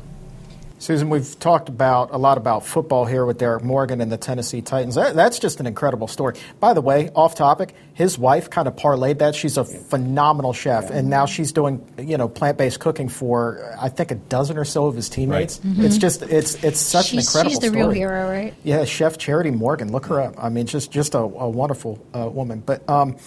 Susan, 0.80 1.10
we've 1.10 1.40
talked 1.40 1.70
about 1.70 2.12
a 2.12 2.18
lot 2.18 2.38
about 2.38 2.64
football 2.66 3.06
here 3.06 3.26
with 3.26 3.40
Derrick 3.40 3.64
Morgan 3.64 4.00
and 4.00 4.12
the 4.12 4.18
Tennessee 4.18 4.62
Titans. 4.62 4.94
That, 4.94 5.16
that's 5.16 5.40
just 5.40 5.60
an 5.60 5.66
incredible 5.66 6.08
story. 6.08 6.36
By 6.60 6.74
the 6.74 6.82
way, 6.82 7.10
off 7.16 7.34
topic, 7.34 7.74
his 7.96 8.18
wife 8.20 8.52
kind 8.52 8.68
of 8.68 8.76
parlayed 8.76 9.18
that. 9.18 9.34
She's 9.34 9.58
a 9.58 9.66
phenomenal 9.66 10.54
chef, 10.54 10.92
and 10.92 11.10
now 11.10 11.26
she's 11.26 11.52
doing 11.52 11.84
you 11.98 12.18
know 12.18 12.30
plant 12.30 12.60
based 12.60 12.80
cooking 12.80 13.10
for 13.10 13.76
I 13.80 13.90
think 13.90 14.12
a 14.12 14.16
dozen 14.16 14.58
or 14.58 14.66
so 14.66 14.86
of 14.86 14.96
his 14.96 15.10
teammates. 15.10 15.60
Right. 15.64 15.74
Mm-hmm. 15.74 15.86
It's 15.86 15.98
just 15.98 16.22
it's 16.22 16.64
it's 16.64 16.80
such 16.80 17.08
she's, 17.08 17.14
an 17.14 17.20
incredible. 17.20 17.50
She's 17.50 17.60
the 17.60 17.68
story. 17.68 17.82
real 17.82 17.92
hero, 17.92 18.30
right? 18.30 18.54
Yeah, 18.64 18.86
Chef 18.86 19.18
Charity 19.18 19.52
Morgan. 19.52 19.92
Look 19.92 20.06
her 20.06 20.22
up. 20.22 20.36
I 20.38 20.50
mean, 20.50 20.68
just 20.68 20.92
just 20.92 21.16
a, 21.16 21.20
a 21.20 21.50
wonderful 21.50 22.06
uh, 22.14 22.30
woman. 22.30 22.62
But 22.64 22.88
um, 22.88 23.18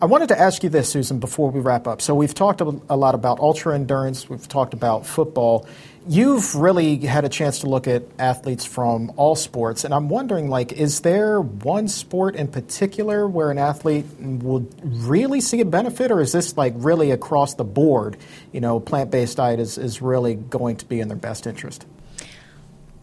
I 0.00 0.04
wanted 0.04 0.28
to 0.28 0.38
ask 0.38 0.62
you 0.62 0.68
this, 0.68 0.90
Susan, 0.90 1.18
before 1.18 1.50
we 1.50 1.60
wrap 1.60 1.88
up. 1.88 2.02
So 2.02 2.14
we've 2.14 2.34
talked 2.34 2.60
a 2.60 2.96
lot 2.96 3.14
about 3.14 3.40
ultra 3.40 3.74
endurance. 3.74 4.28
We've 4.28 4.46
talked 4.46 4.74
about 4.74 5.06
football 5.06 5.66
you've 6.08 6.54
really 6.54 6.96
had 6.98 7.24
a 7.24 7.28
chance 7.28 7.60
to 7.60 7.68
look 7.68 7.86
at 7.86 8.02
athletes 8.18 8.64
from 8.64 9.12
all 9.16 9.36
sports, 9.36 9.84
and 9.84 9.92
I'm 9.92 10.08
wondering, 10.08 10.48
like, 10.48 10.72
is 10.72 11.00
there 11.00 11.40
one 11.40 11.86
sport 11.86 12.34
in 12.34 12.48
particular 12.48 13.28
where 13.28 13.50
an 13.50 13.58
athlete 13.58 14.06
will 14.18 14.68
really 14.82 15.40
see 15.40 15.60
a 15.60 15.66
benefit, 15.66 16.10
or 16.10 16.20
is 16.20 16.32
this 16.32 16.56
like 16.56 16.72
really 16.76 17.10
across 17.10 17.54
the 17.54 17.64
board? 17.64 18.16
You 18.52 18.60
know, 18.60 18.80
plant-based 18.80 19.36
diet 19.36 19.60
is, 19.60 19.76
is 19.76 20.00
really 20.00 20.34
going 20.34 20.76
to 20.76 20.86
be 20.86 21.00
in 21.00 21.08
their 21.08 21.16
best 21.16 21.46
interest. 21.46 21.86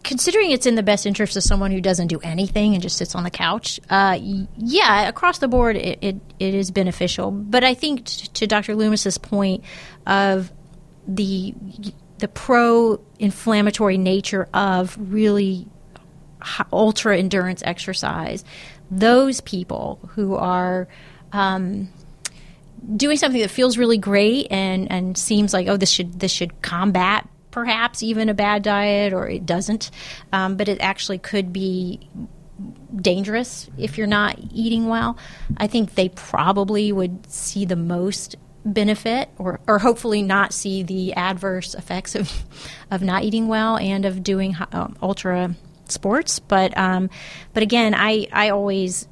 Considering 0.03 0.51
it's 0.51 0.65
in 0.65 0.75
the 0.75 0.83
best 0.83 1.05
interest 1.05 1.35
of 1.35 1.43
someone 1.43 1.71
who 1.71 1.81
doesn't 1.81 2.07
do 2.07 2.19
anything 2.19 2.73
and 2.73 2.81
just 2.81 2.97
sits 2.97 3.15
on 3.15 3.23
the 3.23 3.31
couch, 3.31 3.79
uh, 3.89 4.17
yeah, 4.57 5.07
across 5.07 5.39
the 5.39 5.47
board 5.47 5.75
it, 5.75 5.99
it, 6.01 6.15
it 6.39 6.53
is 6.53 6.69
beneficial. 6.69 7.31
But 7.31 7.63
I 7.63 7.73
think 7.73 8.05
t- 8.05 8.27
to 8.27 8.47
Dr. 8.47 8.75
Loomis's 8.75 9.17
point 9.17 9.63
of 10.05 10.51
the 11.07 11.55
the 12.19 12.28
pro 12.28 13.01
inflammatory 13.19 13.97
nature 13.97 14.47
of 14.54 14.97
really 14.99 15.67
ultra 16.71 17.17
endurance 17.17 17.62
exercise, 17.65 18.43
those 18.91 19.41
people 19.41 19.99
who 20.13 20.36
are 20.36 20.88
um, 21.32 21.89
doing 22.95 23.17
something 23.17 23.41
that 23.41 23.49
feels 23.49 23.78
really 23.78 23.97
great 23.97 24.47
and, 24.51 24.91
and 24.91 25.17
seems 25.17 25.54
like 25.54 25.67
oh 25.67 25.78
this 25.78 25.89
should 25.89 26.19
this 26.19 26.32
should 26.32 26.62
combat 26.62 27.28
perhaps 27.56 28.04
even 28.04 28.28
a 28.28 28.34
bad 28.34 28.63
diet 28.63 29.13
or 29.13 29.30
it 29.30 29.45
doesn't, 29.45 29.89
um, 30.34 30.58
but 30.58 30.67
it 30.67 30.78
actually 30.82 31.17
could 31.17 31.54
be 31.54 32.10
dangerous 32.93 33.69
if 33.78 33.97
you're 33.97 34.08
not 34.08 34.38
eating 34.51 34.88
well. 34.88 35.17
I 35.56 35.67
think 35.67 35.95
they 35.95 36.10
probably 36.10 36.91
would 36.91 37.32
see 37.32 37.63
the 37.63 37.78
most 37.78 38.36
benefit 38.65 39.30
or, 39.38 39.60
or 39.67 39.80
hopefully 39.80 40.23
not 40.23 40.51
see 40.51 40.84
the 40.84 41.13
adverse 41.13 41.75
effects 41.75 42.15
of, 42.15 42.43
of 42.89 43.01
not 43.01 43.23
eating 43.23 43.47
well 43.47 43.78
and 43.78 44.06
of 44.06 44.23
doing 44.23 44.58
um, 44.71 44.97
ultra 45.01 45.56
sports. 45.88 46.39
But 46.39 46.75
um, 46.78 47.10
but 47.54 47.63
again, 47.63 47.93
I, 47.95 48.28
I 48.32 48.49
always, 48.49 49.08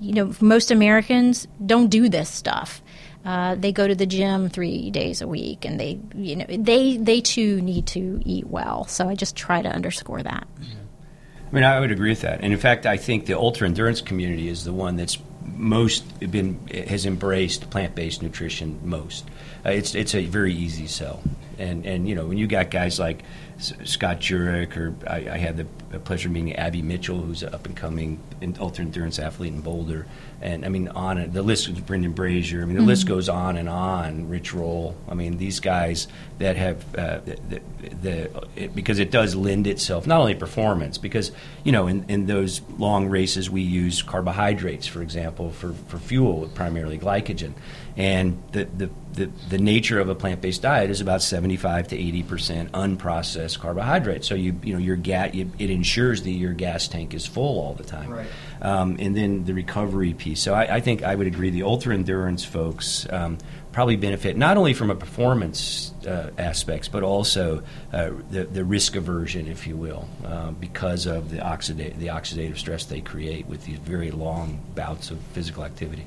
you 0.00 0.14
know, 0.14 0.34
most 0.40 0.70
Americans 0.70 1.46
don't 1.64 1.88
do 1.88 2.08
this 2.08 2.30
stuff. 2.30 2.82
Uh, 3.22 3.54
they 3.54 3.70
go 3.70 3.86
to 3.86 3.94
the 3.94 4.06
gym 4.06 4.48
three 4.48 4.90
days 4.90 5.20
a 5.20 5.28
week, 5.28 5.66
and 5.66 5.78
they, 5.78 6.00
you 6.14 6.36
know, 6.36 6.46
they 6.48 6.96
they 6.96 7.20
too 7.20 7.60
need 7.60 7.86
to 7.88 8.20
eat 8.24 8.46
well. 8.46 8.86
So 8.86 9.10
I 9.10 9.14
just 9.14 9.36
try 9.36 9.60
to 9.60 9.68
underscore 9.68 10.22
that. 10.22 10.48
I 10.58 11.54
mean, 11.54 11.64
I 11.64 11.80
would 11.80 11.90
agree 11.90 12.10
with 12.10 12.22
that, 12.22 12.40
and 12.40 12.52
in 12.52 12.58
fact, 12.58 12.86
I 12.86 12.96
think 12.96 13.26
the 13.26 13.36
ultra 13.36 13.68
endurance 13.68 14.00
community 14.00 14.48
is 14.48 14.64
the 14.64 14.72
one 14.72 14.96
that's 14.96 15.18
most 15.44 16.18
been 16.30 16.66
has 16.68 17.06
embraced 17.06 17.70
plant 17.70 17.94
based 17.94 18.22
nutrition 18.22 18.80
most. 18.82 19.24
Uh, 19.64 19.70
it's 19.70 19.94
it's 19.94 20.14
a 20.14 20.26
very 20.26 20.54
easy 20.54 20.86
sell, 20.86 21.22
and 21.58 21.86
and 21.86 22.08
you 22.08 22.14
know 22.14 22.26
when 22.26 22.38
you 22.38 22.46
got 22.46 22.70
guys 22.70 22.98
like 22.98 23.22
Scott 23.60 24.20
Jurek, 24.20 24.76
or 24.76 24.94
I, 25.06 25.34
I 25.34 25.38
had 25.38 25.56
the 25.56 25.98
pleasure 26.00 26.28
of 26.28 26.34
meeting 26.34 26.56
Abby 26.56 26.82
Mitchell, 26.82 27.20
who's 27.20 27.42
an 27.42 27.54
up 27.54 27.66
and 27.66 27.76
coming 27.76 28.20
ultra 28.58 28.84
endurance 28.84 29.18
athlete 29.18 29.52
in 29.52 29.60
Boulder 29.60 30.06
and 30.42 30.64
I 30.64 30.68
mean 30.68 30.88
on 30.88 31.18
it. 31.18 31.32
The 31.32 31.42
list 31.42 31.68
is 31.68 31.78
Brendan 31.80 32.12
Brazier. 32.12 32.62
I 32.62 32.64
mean 32.64 32.74
the 32.74 32.80
mm-hmm. 32.80 32.88
list 32.88 33.06
goes 33.06 33.28
on 33.28 33.56
and 33.56 33.68
on. 33.68 34.28
Rich 34.28 34.54
Roll. 34.54 34.96
I 35.08 35.14
mean 35.14 35.36
these 35.36 35.60
guys 35.60 36.08
that 36.38 36.56
have 36.56 36.94
uh, 36.94 37.20
the, 37.20 37.60
the 38.02 38.48
it, 38.56 38.74
because 38.74 38.98
it 38.98 39.10
does 39.10 39.34
lend 39.34 39.66
itself 39.66 40.06
not 40.06 40.20
only 40.20 40.34
performance 40.34 40.96
because 40.98 41.32
you 41.62 41.72
know 41.72 41.86
in, 41.86 42.04
in 42.08 42.26
those 42.26 42.62
long 42.78 43.08
races 43.08 43.50
we 43.50 43.60
use 43.60 44.02
carbohydrates 44.02 44.86
for 44.86 45.02
example 45.02 45.50
for, 45.50 45.72
for 45.88 45.98
fuel 45.98 46.50
primarily 46.54 46.98
glycogen 46.98 47.52
and 47.96 48.42
the, 48.52 48.64
the 48.64 48.90
the, 49.12 49.30
the 49.48 49.58
nature 49.58 49.98
of 49.98 50.08
a 50.08 50.14
plant 50.14 50.40
based 50.40 50.62
diet 50.62 50.90
is 50.90 51.00
about 51.00 51.22
75 51.22 51.88
to 51.88 51.96
80 51.96 52.22
percent 52.22 52.72
unprocessed 52.72 53.58
carbohydrates. 53.58 54.28
So 54.28 54.34
you 54.34 54.58
you 54.62 54.72
know 54.72 54.78
your 54.78 54.96
gas 54.96 55.30
it, 55.34 55.48
it 55.58 55.70
ensures 55.70 56.22
that 56.22 56.30
your 56.30 56.52
gas 56.52 56.88
tank 56.88 57.14
is 57.14 57.26
full 57.26 57.60
all 57.60 57.74
the 57.74 57.84
time. 57.84 58.10
Right 58.10 58.26
um, 58.62 58.96
and 58.98 59.16
then 59.16 59.44
the 59.44 59.54
recovery 59.54 60.14
piece. 60.14 60.40
So 60.40 60.54
I, 60.54 60.76
I, 60.76 60.80
think 60.80 61.02
I 61.02 61.14
would 61.14 61.26
agree 61.26 61.50
the 61.50 61.62
ultra 61.62 61.94
endurance 61.94 62.44
folks 62.44 63.06
um, 63.10 63.38
probably 63.72 63.96
benefit 63.96 64.36
not 64.36 64.56
only 64.56 64.74
from 64.74 64.90
a 64.90 64.94
performance 64.94 65.92
uh, 66.06 66.30
aspects, 66.36 66.88
but 66.88 67.02
also 67.02 67.62
uh, 67.92 68.10
the, 68.30 68.44
the 68.44 68.64
risk 68.64 68.96
aversion, 68.96 69.46
if 69.46 69.66
you 69.66 69.76
will, 69.76 70.08
uh, 70.24 70.50
because 70.52 71.06
of 71.06 71.30
the, 71.30 71.38
oxida- 71.38 71.96
the 71.98 72.08
oxidative 72.08 72.58
stress 72.58 72.84
they 72.84 73.00
create 73.00 73.46
with 73.46 73.64
these 73.64 73.78
very 73.78 74.10
long 74.10 74.60
bouts 74.74 75.10
of 75.10 75.18
physical 75.32 75.64
activity. 75.64 76.04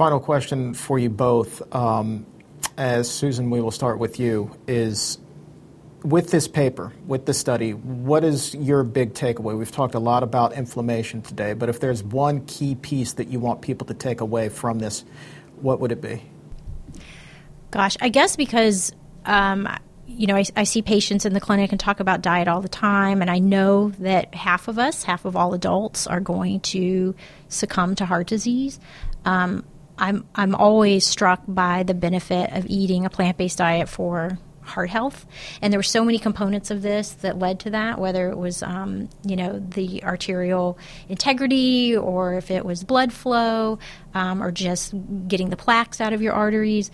Final 0.00 0.18
question 0.18 0.72
for 0.72 0.98
you 0.98 1.10
both. 1.10 1.60
Um, 1.74 2.24
as 2.78 3.10
Susan, 3.10 3.50
we 3.50 3.60
will 3.60 3.70
start 3.70 3.98
with 3.98 4.18
you. 4.18 4.50
Is 4.66 5.18
with 6.02 6.30
this 6.30 6.48
paper, 6.48 6.94
with 7.06 7.26
the 7.26 7.34
study, 7.34 7.72
what 7.72 8.24
is 8.24 8.54
your 8.54 8.82
big 8.82 9.12
takeaway? 9.12 9.58
We've 9.58 9.70
talked 9.70 9.94
a 9.94 9.98
lot 9.98 10.22
about 10.22 10.54
inflammation 10.54 11.20
today, 11.20 11.52
but 11.52 11.68
if 11.68 11.80
there's 11.80 12.02
one 12.02 12.46
key 12.46 12.76
piece 12.76 13.12
that 13.12 13.28
you 13.28 13.40
want 13.40 13.60
people 13.60 13.86
to 13.88 13.92
take 13.92 14.22
away 14.22 14.48
from 14.48 14.78
this, 14.78 15.04
what 15.60 15.80
would 15.80 15.92
it 15.92 16.00
be? 16.00 16.22
Gosh, 17.70 17.98
I 18.00 18.08
guess 18.08 18.36
because 18.36 18.92
um, 19.26 19.68
you 20.06 20.26
know 20.26 20.36
I, 20.36 20.46
I, 20.56 20.64
see 20.64 20.80
patients 20.80 21.26
in 21.26 21.34
the 21.34 21.40
clinic 21.40 21.72
and 21.72 21.78
talk 21.78 22.00
about 22.00 22.22
diet 22.22 22.48
all 22.48 22.62
the 22.62 22.70
time, 22.70 23.20
and 23.20 23.30
I 23.30 23.38
know 23.38 23.90
that 23.98 24.34
half 24.34 24.66
of 24.66 24.78
us, 24.78 25.02
half 25.02 25.26
of 25.26 25.36
all 25.36 25.52
adults, 25.52 26.06
are 26.06 26.20
going 26.20 26.60
to 26.60 27.14
succumb 27.50 27.96
to 27.96 28.06
heart 28.06 28.28
disease. 28.28 28.80
Um, 29.26 29.62
I'm 30.00 30.26
I'm 30.34 30.54
always 30.54 31.06
struck 31.06 31.42
by 31.46 31.84
the 31.84 31.94
benefit 31.94 32.52
of 32.52 32.66
eating 32.68 33.04
a 33.04 33.10
plant 33.10 33.36
based 33.36 33.58
diet 33.58 33.88
for 33.88 34.38
heart 34.62 34.90
health. 34.90 35.26
And 35.60 35.72
there 35.72 35.78
were 35.78 35.84
so 35.84 36.04
many 36.04 36.18
components 36.18 36.70
of 36.70 36.82
this 36.82 37.12
that 37.14 37.38
led 37.38 37.60
to 37.60 37.70
that, 37.70 37.98
whether 37.98 38.30
it 38.30 38.36
was, 38.36 38.62
um, 38.62 39.08
you 39.24 39.36
know, 39.36 39.58
the 39.58 40.02
arterial 40.04 40.78
integrity 41.08 41.96
or 41.96 42.34
if 42.34 42.50
it 42.50 42.64
was 42.64 42.84
blood 42.84 43.12
flow 43.12 43.78
um, 44.14 44.42
or 44.42 44.50
just 44.50 44.94
getting 45.28 45.50
the 45.50 45.56
plaques 45.56 46.00
out 46.00 46.12
of 46.12 46.22
your 46.22 46.32
arteries. 46.32 46.90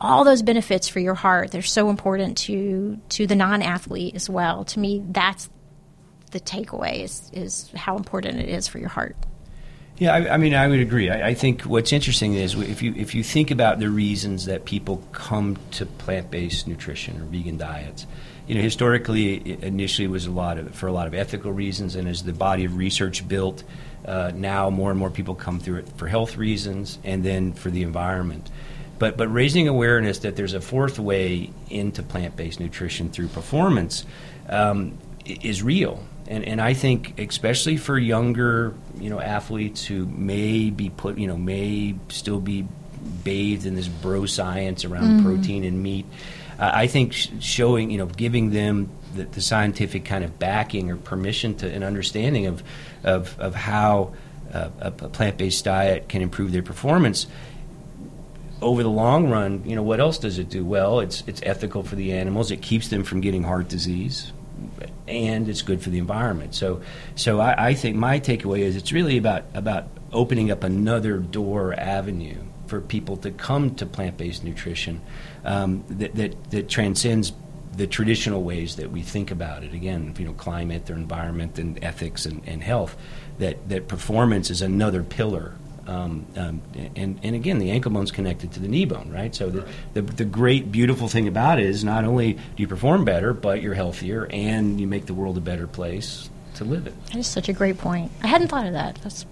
All 0.00 0.24
those 0.24 0.40
benefits 0.40 0.88
for 0.88 0.98
your 0.98 1.14
heart, 1.14 1.50
they're 1.50 1.60
so 1.60 1.90
important 1.90 2.38
to, 2.38 2.98
to 3.10 3.26
the 3.26 3.36
non 3.36 3.60
athlete 3.60 4.14
as 4.14 4.30
well. 4.30 4.64
To 4.64 4.80
me, 4.80 5.04
that's 5.06 5.50
the 6.30 6.40
takeaway 6.40 7.02
is, 7.04 7.30
is 7.34 7.70
how 7.74 7.96
important 7.96 8.38
it 8.40 8.48
is 8.48 8.66
for 8.66 8.78
your 8.78 8.88
heart. 8.88 9.16
Yeah, 10.00 10.14
I, 10.14 10.32
I, 10.32 10.36
mean, 10.38 10.54
I 10.54 10.66
would 10.66 10.80
agree. 10.80 11.10
I, 11.10 11.28
I, 11.28 11.34
think 11.34 11.64
what's 11.64 11.92
interesting 11.92 12.32
is 12.32 12.54
if 12.54 12.80
you 12.80 12.94
if 12.96 13.14
you 13.14 13.22
think 13.22 13.50
about 13.50 13.80
the 13.80 13.90
reasons 13.90 14.46
that 14.46 14.64
people 14.64 15.04
come 15.12 15.58
to 15.72 15.84
plant 15.84 16.30
based 16.30 16.66
nutrition 16.66 17.20
or 17.20 17.24
vegan 17.26 17.58
diets, 17.58 18.06
you 18.46 18.54
know, 18.54 18.62
historically, 18.62 19.62
initially 19.62 20.08
was 20.08 20.24
a 20.24 20.30
lot 20.30 20.56
of 20.56 20.74
for 20.74 20.86
a 20.86 20.92
lot 20.92 21.06
of 21.06 21.12
ethical 21.12 21.52
reasons, 21.52 21.96
and 21.96 22.08
as 22.08 22.22
the 22.22 22.32
body 22.32 22.64
of 22.64 22.78
research 22.78 23.28
built, 23.28 23.62
uh, 24.06 24.32
now 24.34 24.70
more 24.70 24.88
and 24.88 24.98
more 24.98 25.10
people 25.10 25.34
come 25.34 25.60
through 25.60 25.80
it 25.80 25.88
for 25.98 26.08
health 26.08 26.38
reasons, 26.38 26.98
and 27.04 27.22
then 27.22 27.52
for 27.52 27.70
the 27.70 27.82
environment. 27.82 28.50
But 28.98 29.18
but 29.18 29.28
raising 29.28 29.68
awareness 29.68 30.20
that 30.20 30.34
there's 30.34 30.54
a 30.54 30.62
fourth 30.62 30.98
way 30.98 31.50
into 31.68 32.02
plant 32.02 32.36
based 32.36 32.58
nutrition 32.58 33.10
through 33.10 33.28
performance 33.28 34.06
um, 34.48 34.96
is 35.26 35.62
real 35.62 36.02
and 36.30 36.44
and 36.44 36.60
I 36.60 36.72
think 36.72 37.18
especially 37.18 37.76
for 37.76 37.98
younger 37.98 38.72
you 38.98 39.10
know 39.10 39.20
athletes 39.20 39.84
who 39.84 40.06
may 40.06 40.70
be 40.70 40.88
put 40.88 41.18
you 41.18 41.26
know 41.26 41.36
may 41.36 41.96
still 42.08 42.40
be 42.40 42.66
bathed 43.24 43.66
in 43.66 43.74
this 43.74 43.88
bro 43.88 44.26
science 44.26 44.84
around 44.84 45.04
mm-hmm. 45.04 45.26
protein 45.26 45.64
and 45.64 45.82
meat. 45.82 46.06
Uh, 46.58 46.70
I 46.72 46.86
think 46.86 47.12
sh- 47.12 47.30
showing 47.40 47.90
you 47.90 47.98
know 47.98 48.06
giving 48.06 48.50
them 48.50 48.88
the, 49.14 49.24
the, 49.24 49.40
scientific 49.40 50.04
kind 50.04 50.22
of 50.22 50.38
backing 50.38 50.90
or 50.90 50.96
permission 50.96 51.56
to 51.56 51.70
an 51.70 51.82
understanding 51.82 52.46
of 52.46 52.62
of, 53.02 53.38
of 53.40 53.56
how 53.56 54.14
uh, 54.54 54.70
a, 54.80 54.86
a 54.86 55.08
plant 55.08 55.36
based 55.36 55.64
diet 55.64 56.08
can 56.08 56.22
improve 56.22 56.52
their 56.52 56.62
performance 56.62 57.26
over 58.62 58.82
the 58.82 58.90
long 58.90 59.30
run, 59.30 59.62
you 59.64 59.74
know, 59.74 59.82
what 59.82 60.00
else 60.00 60.18
does 60.18 60.38
it 60.38 60.50
do? 60.50 60.64
Well, 60.64 61.00
it's 61.00 61.24
it's 61.26 61.40
ethical 61.44 61.82
for 61.82 61.96
the 61.96 62.12
animals. 62.12 62.50
It 62.50 62.60
keeps 62.62 62.88
them 62.88 63.02
from 63.02 63.20
getting 63.20 63.42
heart 63.42 63.68
disease 63.68 64.32
and 65.08 65.48
it's 65.48 65.62
good 65.62 65.82
for 65.82 65.90
the 65.90 65.98
environment. 65.98 66.54
So, 66.54 66.80
so 67.14 67.40
I, 67.40 67.68
I, 67.68 67.74
think 67.74 67.96
my 67.96 68.20
takeaway 68.20 68.60
is 68.60 68.76
it's 68.76 68.92
really 68.92 69.18
about 69.18 69.44
about 69.54 69.88
opening 70.12 70.50
up 70.50 70.64
another 70.64 71.18
door 71.18 71.74
avenue 71.74 72.36
for 72.66 72.80
people 72.80 73.16
to 73.18 73.30
come 73.30 73.74
to 73.76 73.86
plant 73.86 74.16
based 74.16 74.44
nutrition 74.44 75.00
um, 75.44 75.84
that, 75.88 76.14
that 76.14 76.50
that 76.50 76.68
transcends 76.68 77.32
the 77.76 77.86
traditional 77.86 78.42
ways 78.42 78.76
that 78.76 78.90
we 78.90 79.02
think 79.02 79.30
about 79.30 79.62
it. 79.62 79.72
Again, 79.72 80.14
you 80.18 80.24
know, 80.24 80.32
climate, 80.32 80.86
their 80.86 80.96
environment, 80.96 81.58
and 81.58 81.82
ethics 81.82 82.26
and, 82.26 82.42
and 82.46 82.62
health. 82.62 82.96
That 83.38 83.68
that 83.68 83.88
performance 83.88 84.50
is 84.50 84.62
another 84.62 85.02
pillar 85.02 85.54
um, 85.86 86.26
um, 86.36 86.62
and, 86.96 87.18
and 87.22 87.34
again, 87.34 87.58
the 87.58 87.70
ankle 87.70 87.90
bone's 87.90 88.10
connected 88.10 88.52
to 88.52 88.60
the 88.60 88.68
knee 88.68 88.84
bone, 88.84 89.10
right? 89.10 89.34
So 89.34 89.50
the, 89.50 89.66
the, 89.94 90.02
the, 90.02 90.24
great, 90.24 90.70
beautiful 90.70 91.08
thing 91.08 91.26
about 91.26 91.58
it 91.58 91.66
is 91.66 91.84
not 91.84 92.04
only 92.04 92.34
do 92.34 92.40
you 92.56 92.68
perform 92.68 93.04
better, 93.04 93.32
but 93.32 93.62
you're 93.62 93.74
healthier 93.74 94.28
and 94.30 94.80
you 94.80 94.86
make 94.86 95.06
the 95.06 95.14
world 95.14 95.36
a 95.36 95.40
better 95.40 95.66
place 95.66 96.30
to 96.54 96.64
live 96.64 96.86
in. 96.86 96.94
That 97.06 97.16
is 97.16 97.26
such 97.26 97.48
a 97.48 97.52
great 97.52 97.78
point. 97.78 98.10
I 98.22 98.26
hadn't 98.26 98.48
thought 98.48 98.66
of 98.66 98.72
that. 98.74 98.96
That's 99.02 99.24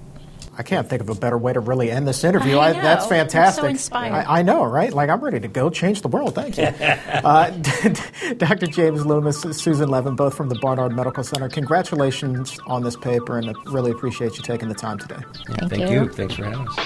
I 0.59 0.65
can't 0.65 0.89
think 0.89 1.01
of 1.01 1.09
a 1.09 1.15
better 1.15 1.39
way 1.39 1.53
to 1.53 1.61
really 1.61 1.89
end 1.89 2.09
this 2.09 2.25
interview. 2.25 2.59
I 2.59 2.73
know. 2.73 2.83
that's 2.83 3.07
fantastic. 3.07 3.63
I'm 3.63 3.69
so 3.69 3.71
inspired. 3.71 4.13
I, 4.13 4.41
I, 4.41 4.43
know, 4.43 4.65
right? 4.65 4.93
Like 4.93 5.09
I'm 5.09 5.21
ready 5.21 5.39
to 5.39 5.47
go 5.47 5.71
change 5.71 6.03
the 6.03 6.09
world. 6.09 6.35
Thank 6.35 6.59
you, 6.59 6.65
uh, 6.85 7.51
Dr. 8.37 8.67
James 8.67 9.07
Loomis, 9.07 9.41
Susan 9.41 9.89
Levin, 9.89 10.17
both 10.17 10.35
from 10.35 10.49
the 10.49 10.59
Barnard 10.61 10.97
Medical 10.97 11.23
Center. 11.23 11.49
Congratulations 11.49 12.59
on 12.67 12.83
this 12.83 12.97
paper, 12.97 13.39
and 13.39 13.49
I 13.51 13.55
really 13.67 13.93
appreciate 13.93 14.37
you 14.37 14.43
taking 14.43 14.69
the 14.69 14.75
time 14.75 14.99
today. 14.99 15.21
Thank, 15.47 15.71
thank 15.71 15.91
you. 15.91 16.03
you. 16.03 16.09
Thanks 16.09 16.35
for 16.35 16.45
having 16.45 16.67
us. 16.69 16.77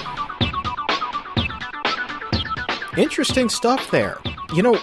Interesting 2.95 3.49
stuff 3.49 3.89
there. 3.89 4.19
You 4.53 4.61
know, 4.61 4.75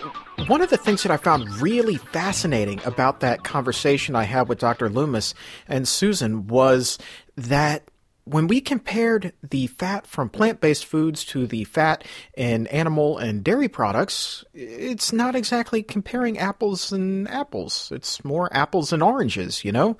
one 0.48 0.62
of 0.62 0.70
the 0.70 0.76
things 0.76 1.04
that 1.04 1.12
I 1.12 1.16
found 1.16 1.48
really 1.60 1.96
fascinating 1.96 2.80
about 2.84 3.20
that 3.20 3.44
conversation 3.44 4.16
I 4.16 4.24
had 4.24 4.48
with 4.48 4.58
Dr. 4.58 4.88
Loomis 4.88 5.32
and 5.68 5.86
Susan 5.86 6.48
was 6.48 6.98
that 7.36 7.84
when 8.24 8.46
we 8.46 8.60
compared 8.60 9.32
the 9.42 9.66
fat 9.66 10.06
from 10.06 10.28
plant 10.28 10.60
based 10.60 10.84
foods 10.84 11.24
to 11.26 11.46
the 11.46 11.64
fat 11.64 12.04
in 12.36 12.66
animal 12.68 13.18
and 13.18 13.42
dairy 13.42 13.68
products, 13.68 14.44
it's 14.54 15.12
not 15.12 15.34
exactly 15.34 15.82
comparing 15.82 16.38
apples 16.38 16.92
and 16.92 17.28
apples. 17.28 17.90
It's 17.94 18.24
more 18.24 18.54
apples 18.56 18.92
and 18.92 19.02
oranges, 19.02 19.64
you 19.64 19.72
know? 19.72 19.96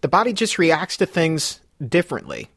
The 0.00 0.08
body 0.08 0.32
just 0.32 0.58
reacts 0.58 0.96
to 0.98 1.06
things 1.06 1.60
differently. 1.86 2.48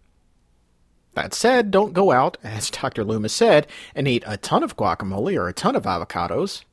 That 1.13 1.33
said, 1.33 1.71
don't 1.71 1.93
go 1.93 2.11
out, 2.11 2.37
as 2.43 2.69
Dr. 2.71 3.03
Loomis 3.03 3.33
said, 3.33 3.67
and 3.93 4.07
eat 4.07 4.23
a 4.25 4.37
ton 4.37 4.63
of 4.63 4.75
guacamole 4.75 5.37
or 5.37 5.47
a 5.47 5.53
ton 5.53 5.75
of 5.75 5.83
avocados. 5.83 6.63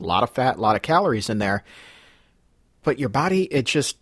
A 0.00 0.04
lot 0.04 0.22
of 0.22 0.30
fat, 0.30 0.56
a 0.56 0.60
lot 0.60 0.76
of 0.76 0.82
calories 0.82 1.30
in 1.30 1.38
there. 1.38 1.62
But 2.82 2.98
your 2.98 3.08
body, 3.08 3.44
it 3.44 3.64
just 3.64 3.96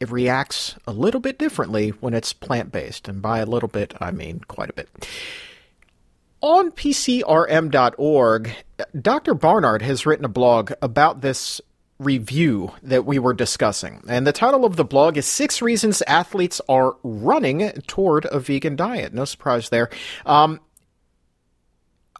it 0.00 0.10
reacts 0.10 0.76
a 0.86 0.92
little 0.92 1.20
bit 1.20 1.38
differently 1.38 1.90
when 1.90 2.14
it's 2.14 2.32
plant 2.32 2.70
based. 2.70 3.08
And 3.08 3.20
by 3.20 3.40
a 3.40 3.46
little 3.46 3.68
bit, 3.68 3.94
I 4.00 4.10
mean 4.10 4.40
quite 4.46 4.70
a 4.70 4.74
bit. 4.74 4.88
On 6.40 6.70
PCRM.org, 6.70 8.54
Dr. 9.00 9.34
Barnard 9.34 9.82
has 9.82 10.06
written 10.06 10.24
a 10.24 10.28
blog 10.28 10.72
about 10.80 11.20
this 11.20 11.60
review 11.98 12.72
that 12.84 13.04
we 13.04 13.18
were 13.18 13.34
discussing. 13.34 14.04
And 14.08 14.24
the 14.24 14.32
title 14.32 14.64
of 14.64 14.76
the 14.76 14.84
blog 14.84 15.16
is 15.16 15.26
Six 15.26 15.60
Reasons 15.60 16.00
Athletes 16.02 16.60
Are 16.68 16.96
Running 17.02 17.70
Toward 17.88 18.24
a 18.26 18.38
Vegan 18.38 18.76
Diet. 18.76 19.12
No 19.12 19.24
surprise 19.24 19.70
there. 19.70 19.90
Um, 20.24 20.60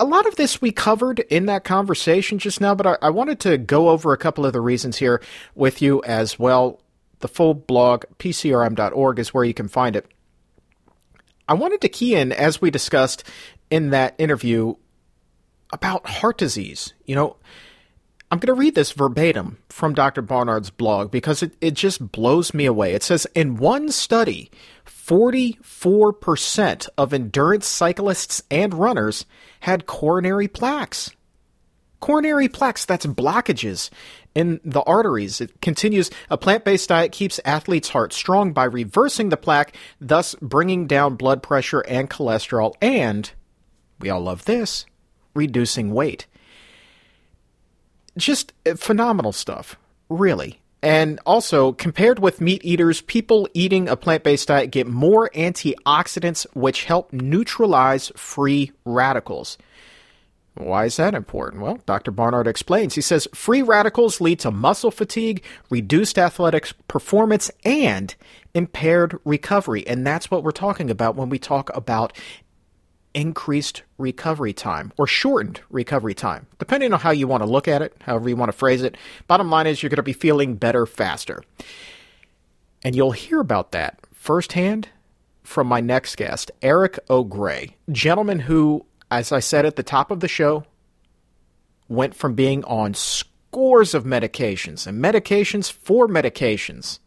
a 0.01 0.05
lot 0.05 0.27
of 0.27 0.35
this 0.35 0.61
we 0.61 0.73
covered 0.73 1.21
in 1.21 1.47
that 1.47 1.63
conversation 1.63 2.41
just 2.41 2.61
now, 2.61 2.75
but 2.75 2.89
I, 2.89 2.97
I 3.03 3.11
wanted 3.11 3.39
to 3.41 3.57
go 3.57 3.89
over 3.89 4.13
a 4.13 4.19
couple 4.19 4.45
of 4.45 4.53
the 4.53 4.61
reasons 4.61 4.97
here 4.97 5.23
with 5.55 5.81
you 5.81 6.03
as 6.05 6.41
well 6.41 6.81
the 7.21 7.29
full 7.29 7.55
blog, 7.55 8.05
pcrm.org, 8.19 9.19
is 9.19 9.35
where 9.35 9.45
you 9.45 9.55
can 9.55 9.69
find 9.69 9.97
it. 9.97 10.07
I 11.49 11.55
wanted 11.55 11.81
to 11.81 11.89
key 11.89 12.15
in, 12.15 12.33
as 12.33 12.61
we 12.61 12.71
discussed 12.71 13.25
in 13.71 13.91
that 13.91 14.15
interview, 14.19 14.75
about 15.73 16.07
heart 16.07 16.39
disease. 16.39 16.93
You 17.07 17.15
know, 17.15 17.37
I'm 18.31 18.39
going 18.39 18.55
to 18.55 18.61
read 18.61 18.75
this 18.75 18.93
verbatim 18.93 19.59
from 19.71 19.95
Dr. 19.95 20.21
Barnard's 20.21 20.71
blog 20.71 21.11
because 21.11 21.43
it, 21.43 21.53
it 21.61 21.75
just 21.75 22.13
blows 22.13 22.53
me 22.53 22.67
away. 22.67 22.93
It 22.93 23.03
says 23.03 23.27
In 23.35 23.57
one 23.57 23.91
study, 23.91 24.51
44% 24.87 26.89
of 26.99 27.15
endurance 27.15 27.67
cyclists 27.67 28.43
and 28.51 28.75
runners 28.75 29.25
had 29.61 29.87
coronary 29.87 30.49
plaques. 30.49 31.11
Coronary 32.01 32.49
plaques, 32.49 32.85
that's 32.85 33.07
blockages 33.07 33.91
in 34.35 34.61
the 34.65 34.83
arteries. 34.83 35.41
It 35.41 35.61
continues 35.61 36.11
a 36.31 36.39
plant 36.39 36.65
based 36.65 36.89
diet 36.89 37.13
keeps 37.13 37.41
athletes' 37.45 37.89
hearts 37.91 38.17
strong 38.17 38.53
by 38.53 38.65
reversing 38.65 39.29
the 39.29 39.37
plaque, 39.37 39.75
thus 40.01 40.35
bringing 40.41 40.87
down 40.87 41.17
blood 41.17 41.43
pressure 41.43 41.81
and 41.81 42.09
cholesterol, 42.09 42.75
and 42.81 43.31
we 44.01 44.11
all 44.11 44.21
love 44.21 44.45
this 44.45 44.87
reducing 45.35 45.93
weight. 45.93 46.27
Just 48.17 48.53
uh, 48.67 48.75
phenomenal 48.75 49.33
stuff, 49.33 49.77
really. 50.09 50.61
And 50.83 51.19
also, 51.27 51.73
compared 51.73 52.21
with 52.21 52.41
meat 52.41 52.65
eaters, 52.65 53.01
people 53.01 53.49
eating 53.53 53.89
a 53.89 53.97
plant 53.97 54.23
based 54.23 54.49
diet 54.49 54.71
get 54.71 54.87
more 54.87 55.31
antioxidants, 55.35 56.47
which 56.55 56.85
help 56.85 57.13
neutralize 57.13 58.13
free 58.17 58.73
radicals. 58.85 59.59
Why 60.59 60.87
is 60.87 60.97
that 60.97 61.15
important? 61.15 61.63
Well, 61.63 61.79
Dr. 61.87 62.11
Barnard 62.11 62.49
explains. 62.49 62.95
He 62.97 63.01
says 63.01 63.29
free 63.33 63.63
radicals 63.63 64.21
lead 64.21 64.41
to 64.41 64.51
muscle 64.51 64.91
fatigue, 64.91 65.45
reduced 65.71 66.19
athletic 66.19 66.73
performance, 66.89 67.51
and 67.65 68.15
impaired 68.55 69.19
recovery. 69.25 69.87
And 69.87 70.05
that's 70.05 70.31
what 70.31 70.43
we're 70.43 70.51
talking 70.51 70.91
about 70.91 71.15
when 71.15 71.29
we 71.29 71.39
talk 71.39 71.75
about 71.77 72.13
increased 73.15 73.83
recovery 73.99 74.53
time 74.53 74.93
or 74.99 75.07
shortened 75.07 75.61
recovery 75.71 76.15
time, 76.15 76.47
depending 76.59 76.93
on 76.93 77.01
how 77.01 77.11
you 77.11 77.29
want 77.29 77.43
to 77.43 77.49
look 77.49 77.69
at 77.69 77.81
it, 77.81 77.95
however 78.03 78.29
you 78.29 78.37
want 78.37 78.51
to 78.51 78.57
phrase 78.59 78.83
it. 78.83 78.97
Bottom 79.29 79.51
line 79.51 79.67
is 79.67 79.83
you're 79.83 79.91
going 79.91 79.97
to 79.97 80.03
be 80.03 80.13
feeling 80.13 80.57
better 80.57 80.87
faster. 80.87 81.43
And 82.83 82.97
you'll 82.97 83.13
hear 83.13 83.41
about 83.41 83.73
that 83.73 83.99
firsthand 84.13 84.89
from 85.43 85.67
my 85.67 85.81
next 85.81 86.17
guest, 86.17 86.51
Eric 86.63 86.99
O'Grey, 87.09 87.77
gentleman 87.91 88.41
who, 88.41 88.85
as 89.11 89.33
I 89.33 89.41
said 89.41 89.65
at 89.65 89.77
the 89.77 89.83
top 89.83 90.11
of 90.11 90.21
the 90.21 90.29
show, 90.29 90.65
went 91.89 92.15
from 92.15 92.35
being 92.35 92.65
on 92.65 92.95
scores 92.95 93.95
of 93.95 94.05
medications 94.05 94.87
and 94.87 95.03
medications 95.03 95.73
for 95.73 96.07
medications 96.07 96.99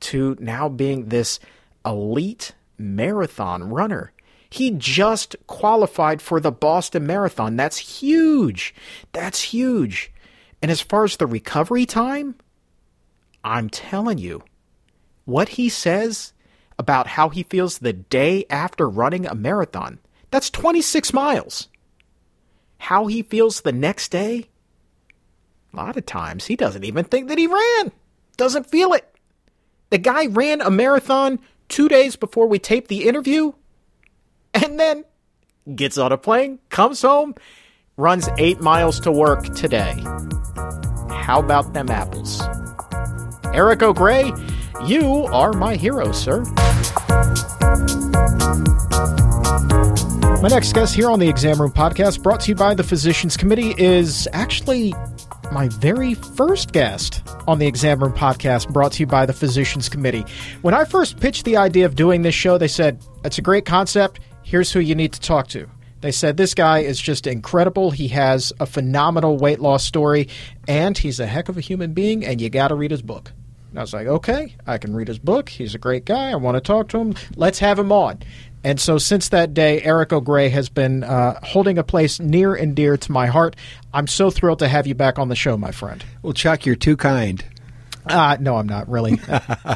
to 0.00 0.36
now 0.38 0.68
being 0.68 1.08
this 1.08 1.40
elite 1.84 2.52
marathon 2.76 3.70
runner. 3.70 4.12
He 4.50 4.70
just 4.70 5.34
qualified 5.46 6.22
for 6.22 6.38
the 6.38 6.52
Boston 6.52 7.06
Marathon. 7.06 7.56
That's 7.56 7.78
huge. 7.78 8.74
That's 9.12 9.40
huge. 9.42 10.12
And 10.62 10.70
as 10.70 10.80
far 10.80 11.04
as 11.04 11.16
the 11.16 11.26
recovery 11.26 11.86
time, 11.86 12.36
I'm 13.42 13.68
telling 13.68 14.18
you, 14.18 14.42
what 15.24 15.50
he 15.50 15.68
says 15.68 16.32
about 16.78 17.06
how 17.06 17.30
he 17.30 17.42
feels 17.42 17.78
the 17.78 17.92
day 17.92 18.44
after 18.48 18.88
running 18.88 19.26
a 19.26 19.34
marathon, 19.34 19.98
that's 20.34 20.50
26 20.50 21.12
miles. 21.12 21.68
How 22.78 23.06
he 23.06 23.22
feels 23.22 23.60
the 23.60 23.70
next 23.70 24.10
day, 24.10 24.48
a 25.72 25.76
lot 25.76 25.96
of 25.96 26.06
times 26.06 26.46
he 26.46 26.56
doesn't 26.56 26.82
even 26.82 27.04
think 27.04 27.28
that 27.28 27.38
he 27.38 27.46
ran, 27.46 27.92
doesn't 28.36 28.66
feel 28.66 28.94
it. 28.94 29.08
The 29.90 29.98
guy 29.98 30.26
ran 30.26 30.60
a 30.60 30.72
marathon 30.72 31.38
two 31.68 31.88
days 31.88 32.16
before 32.16 32.48
we 32.48 32.58
taped 32.58 32.88
the 32.88 33.06
interview, 33.06 33.52
and 34.52 34.80
then 34.80 35.04
gets 35.76 35.98
on 35.98 36.10
a 36.10 36.18
plane, 36.18 36.58
comes 36.68 37.02
home, 37.02 37.36
runs 37.96 38.28
eight 38.36 38.60
miles 38.60 38.98
to 39.00 39.12
work 39.12 39.54
today. 39.54 39.94
How 41.10 41.38
about 41.38 41.74
them 41.74 41.88
apples? 41.90 42.42
Eric 43.54 43.84
O'Grey, 43.84 44.32
you 44.84 45.26
are 45.26 45.52
my 45.52 45.76
hero, 45.76 46.10
sir. 46.10 46.42
My 50.44 50.50
next 50.50 50.74
guest 50.74 50.94
here 50.94 51.10
on 51.10 51.20
the 51.20 51.26
Exam 51.26 51.58
Room 51.58 51.72
Podcast, 51.72 52.22
brought 52.22 52.40
to 52.40 52.50
you 52.50 52.54
by 52.54 52.74
the 52.74 52.82
Physicians 52.82 53.34
Committee, 53.34 53.74
is 53.78 54.28
actually 54.34 54.92
my 55.50 55.68
very 55.68 56.12
first 56.12 56.72
guest 56.72 57.22
on 57.48 57.58
the 57.58 57.66
Exam 57.66 57.98
Room 57.98 58.12
Podcast, 58.12 58.70
brought 58.70 58.92
to 58.92 59.00
you 59.00 59.06
by 59.06 59.24
the 59.24 59.32
Physicians 59.32 59.88
Committee. 59.88 60.26
When 60.60 60.74
I 60.74 60.84
first 60.84 61.18
pitched 61.18 61.46
the 61.46 61.56
idea 61.56 61.86
of 61.86 61.96
doing 61.96 62.20
this 62.20 62.34
show, 62.34 62.58
they 62.58 62.68
said, 62.68 63.02
It's 63.24 63.38
a 63.38 63.40
great 63.40 63.64
concept. 63.64 64.20
Here's 64.42 64.70
who 64.70 64.80
you 64.80 64.94
need 64.94 65.14
to 65.14 65.20
talk 65.22 65.48
to. 65.48 65.66
They 66.02 66.12
said 66.12 66.36
this 66.36 66.52
guy 66.52 66.80
is 66.80 67.00
just 67.00 67.26
incredible. 67.26 67.90
He 67.90 68.08
has 68.08 68.52
a 68.60 68.66
phenomenal 68.66 69.38
weight 69.38 69.60
loss 69.60 69.82
story, 69.82 70.28
and 70.68 70.98
he's 70.98 71.20
a 71.20 71.26
heck 71.26 71.48
of 71.48 71.56
a 71.56 71.62
human 71.62 71.94
being, 71.94 72.22
and 72.22 72.38
you 72.38 72.50
got 72.50 72.68
to 72.68 72.74
read 72.74 72.90
his 72.90 73.00
book. 73.00 73.32
And 73.70 73.78
I 73.78 73.82
was 73.82 73.94
like, 73.94 74.08
okay, 74.08 74.56
I 74.66 74.76
can 74.76 74.94
read 74.94 75.08
his 75.08 75.18
book. 75.18 75.48
He's 75.48 75.74
a 75.74 75.78
great 75.78 76.04
guy. 76.04 76.32
I 76.32 76.36
want 76.36 76.56
to 76.56 76.60
talk 76.60 76.88
to 76.90 76.98
him. 76.98 77.14
Let's 77.34 77.60
have 77.60 77.78
him 77.78 77.90
on. 77.90 78.20
And 78.64 78.80
so 78.80 78.96
since 78.96 79.28
that 79.28 79.52
day, 79.52 79.82
Eric 79.82 80.12
O'Grey 80.12 80.48
has 80.48 80.70
been 80.70 81.04
uh, 81.04 81.38
holding 81.42 81.76
a 81.76 81.84
place 81.84 82.18
near 82.18 82.54
and 82.54 82.74
dear 82.74 82.96
to 82.96 83.12
my 83.12 83.26
heart. 83.26 83.56
I'm 83.92 84.06
so 84.06 84.30
thrilled 84.30 84.60
to 84.60 84.68
have 84.68 84.86
you 84.86 84.94
back 84.94 85.18
on 85.18 85.28
the 85.28 85.36
show, 85.36 85.58
my 85.58 85.70
friend. 85.70 86.02
Well, 86.22 86.32
Chuck, 86.32 86.64
you're 86.64 86.74
too 86.74 86.96
kind. 86.96 87.44
Uh, 88.06 88.36
no, 88.38 88.56
I'm 88.56 88.66
not 88.66 88.88
really. 88.88 89.18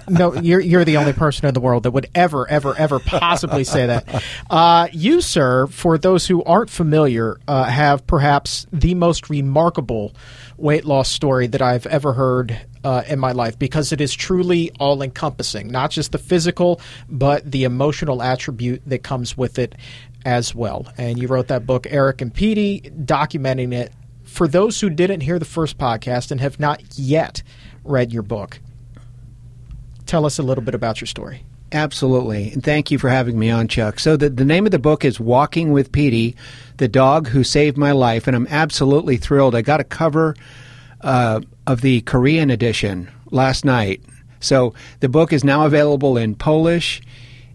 no, 0.08 0.34
you're 0.34 0.60
you're 0.60 0.84
the 0.84 0.98
only 0.98 1.12
person 1.14 1.46
in 1.46 1.54
the 1.54 1.60
world 1.60 1.84
that 1.84 1.92
would 1.92 2.08
ever, 2.14 2.48
ever, 2.48 2.76
ever 2.76 2.98
possibly 2.98 3.64
say 3.64 3.86
that. 3.86 4.24
Uh, 4.50 4.88
you, 4.92 5.20
sir, 5.20 5.66
for 5.66 5.96
those 5.96 6.26
who 6.26 6.42
aren't 6.44 6.70
familiar, 6.70 7.38
uh, 7.48 7.64
have 7.64 8.06
perhaps 8.06 8.66
the 8.72 8.94
most 8.94 9.30
remarkable 9.30 10.14
weight 10.58 10.84
loss 10.84 11.08
story 11.08 11.46
that 11.46 11.62
I've 11.62 11.86
ever 11.86 12.12
heard 12.12 12.60
uh, 12.84 13.02
in 13.08 13.18
my 13.18 13.32
life 13.32 13.58
because 13.58 13.92
it 13.92 14.00
is 14.00 14.14
truly 14.14 14.70
all 14.78 15.02
encompassing, 15.02 15.68
not 15.68 15.90
just 15.90 16.12
the 16.12 16.18
physical, 16.18 16.80
but 17.08 17.50
the 17.50 17.64
emotional 17.64 18.22
attribute 18.22 18.82
that 18.86 19.02
comes 19.02 19.36
with 19.36 19.58
it 19.58 19.74
as 20.24 20.54
well. 20.54 20.86
And 20.96 21.18
you 21.18 21.28
wrote 21.28 21.48
that 21.48 21.66
book, 21.66 21.86
Eric 21.90 22.20
and 22.20 22.34
Peety, 22.34 23.04
documenting 23.04 23.72
it. 23.72 23.92
For 24.24 24.46
those 24.46 24.80
who 24.80 24.90
didn't 24.90 25.22
hear 25.22 25.38
the 25.38 25.44
first 25.44 25.78
podcast 25.78 26.30
and 26.30 26.40
have 26.40 26.60
not 26.60 26.82
yet 26.98 27.42
read 27.82 28.12
your 28.12 28.22
book, 28.22 28.60
tell 30.06 30.26
us 30.26 30.38
a 30.38 30.42
little 30.42 30.62
bit 30.62 30.74
about 30.74 31.00
your 31.00 31.06
story. 31.06 31.44
Absolutely. 31.72 32.52
And 32.52 32.64
thank 32.64 32.90
you 32.90 32.98
for 32.98 33.10
having 33.10 33.38
me 33.38 33.50
on, 33.50 33.68
Chuck. 33.68 33.98
So, 34.00 34.16
the, 34.16 34.30
the 34.30 34.44
name 34.44 34.64
of 34.64 34.72
the 34.72 34.78
book 34.78 35.04
is 35.04 35.20
Walking 35.20 35.72
with 35.72 35.92
Peety, 35.92 36.34
the 36.78 36.88
dog 36.88 37.28
who 37.28 37.44
saved 37.44 37.76
my 37.76 37.92
life. 37.92 38.26
And 38.26 38.34
I'm 38.34 38.46
absolutely 38.48 39.18
thrilled. 39.18 39.54
I 39.54 39.60
got 39.60 39.80
a 39.80 39.84
cover 39.84 40.34
uh, 41.02 41.40
of 41.68 41.82
the 41.82 42.00
Korean 42.00 42.48
edition 42.48 43.10
last 43.30 43.62
night. 43.62 44.00
So, 44.40 44.72
the 45.00 45.08
book 45.08 45.34
is 45.34 45.44
now 45.44 45.66
available 45.66 46.16
in 46.16 46.34
Polish, 46.34 47.02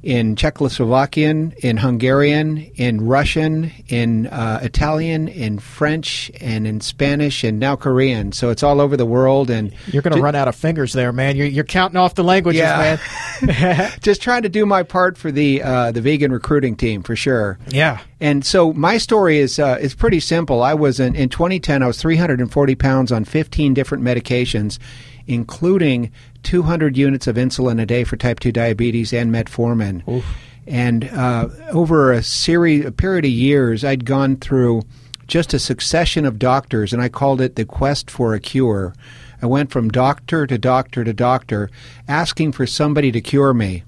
in 0.04 0.36
Czechoslovakian, 0.36 1.56
in 1.60 1.78
Hungarian, 1.78 2.58
in 2.76 3.06
Russian, 3.06 3.72
in 3.88 4.28
uh, 4.28 4.60
Italian, 4.62 5.30
in 5.30 5.60
French, 5.60 6.30
and 6.42 6.68
in 6.68 6.82
Spanish, 6.82 7.46
and 7.46 7.58
now 7.58 7.78
Korean. 7.78 8.34
So 8.34 8.50
it's 8.50 8.64
all 8.64 8.82
over 8.82 8.98
the 8.98 9.06
world. 9.06 9.50
And 9.50 9.74
you're 9.88 10.02
going 10.02 10.16
to 10.16 10.22
run 10.22 10.36
out 10.36 10.50
of 10.50 10.58
fingers 10.58 10.92
there, 10.92 11.14
man. 11.14 11.38
You're, 11.38 11.48
you're 11.48 11.64
counting 11.64 11.96
off 11.96 12.16
the 12.16 12.24
languages, 12.24 12.60
yeah. 12.60 12.98
man. 13.42 13.92
just 14.02 14.22
trying 14.22 14.42
to 14.42 14.50
do 14.50 14.66
my 14.66 14.84
part 14.84 15.18
for 15.18 15.32
the 15.32 15.64
uh, 15.64 15.92
the 15.94 16.02
vegan 16.02 16.34
recruiting 16.34 16.76
team 16.76 17.02
for 17.02 17.16
sure. 17.16 17.58
Yeah. 17.70 18.00
And 18.20 18.46
so 18.46 18.74
my 18.74 18.98
story 18.98 19.40
is 19.40 19.58
uh, 19.58 19.78
is 19.80 19.96
pretty 19.96 20.20
simple. 20.20 20.62
I 20.62 20.74
was 20.74 21.00
in, 21.00 21.16
in 21.16 21.30
2010. 21.30 21.82
I 21.82 21.88
was 21.88 22.02
340 22.02 22.76
pounds 22.76 23.12
on 23.12 23.24
15 23.24 23.74
different 23.74 24.04
medications 24.04 24.80
including 25.26 26.12
200 26.44 26.98
units 26.98 27.28
of 27.28 27.36
insulin 27.36 27.82
a 27.82 27.86
day 27.86 28.04
for 28.04 28.18
type 28.18 28.40
2 28.40 28.52
diabetes 28.52 29.14
and 29.14 29.34
metformin. 29.34 30.08
Oof. 30.08 30.26
And 30.66 31.06
uh, 31.10 31.50
over 31.72 32.12
a 32.12 32.24
series, 32.24 32.86
a 32.86 32.92
period 32.92 33.26
of 33.26 33.32
years, 33.32 33.84
I'd 33.84 34.06
gone 34.06 34.38
through 34.38 34.84
just 35.28 35.54
a 35.54 35.60
succession 35.60 36.26
of 36.26 36.40
doctors, 36.40 36.94
and 36.94 37.02
I 37.02 37.10
called 37.10 37.42
it 37.42 37.56
the 37.56 37.66
quest 37.66 38.10
for 38.10 38.34
a 38.34 38.40
cure. 38.40 38.94
I 39.42 39.46
went 39.46 39.72
from 39.72 39.90
doctor 39.90 40.48
to 40.48 40.58
doctor 40.58 41.04
to 41.04 41.14
doctor, 41.14 41.70
asking 42.08 42.54
for 42.54 42.66
somebody 42.66 43.12
to 43.12 43.22
cure 43.22 43.54
me. 43.54 43.84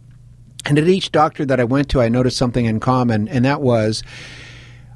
And 0.65 0.78
at 0.78 0.88
each 0.88 1.12
doctor 1.12 1.46
that 1.46 1.60
I 1.60 1.63
went 1.63 1.89
to, 1.89 2.02
I 2.02 2.10
noticed 2.10 2.38
something 2.38 2.65
in 2.65 2.80
common, 2.80 3.28
and 3.28 3.46
that 3.46 3.62
was 3.62 4.04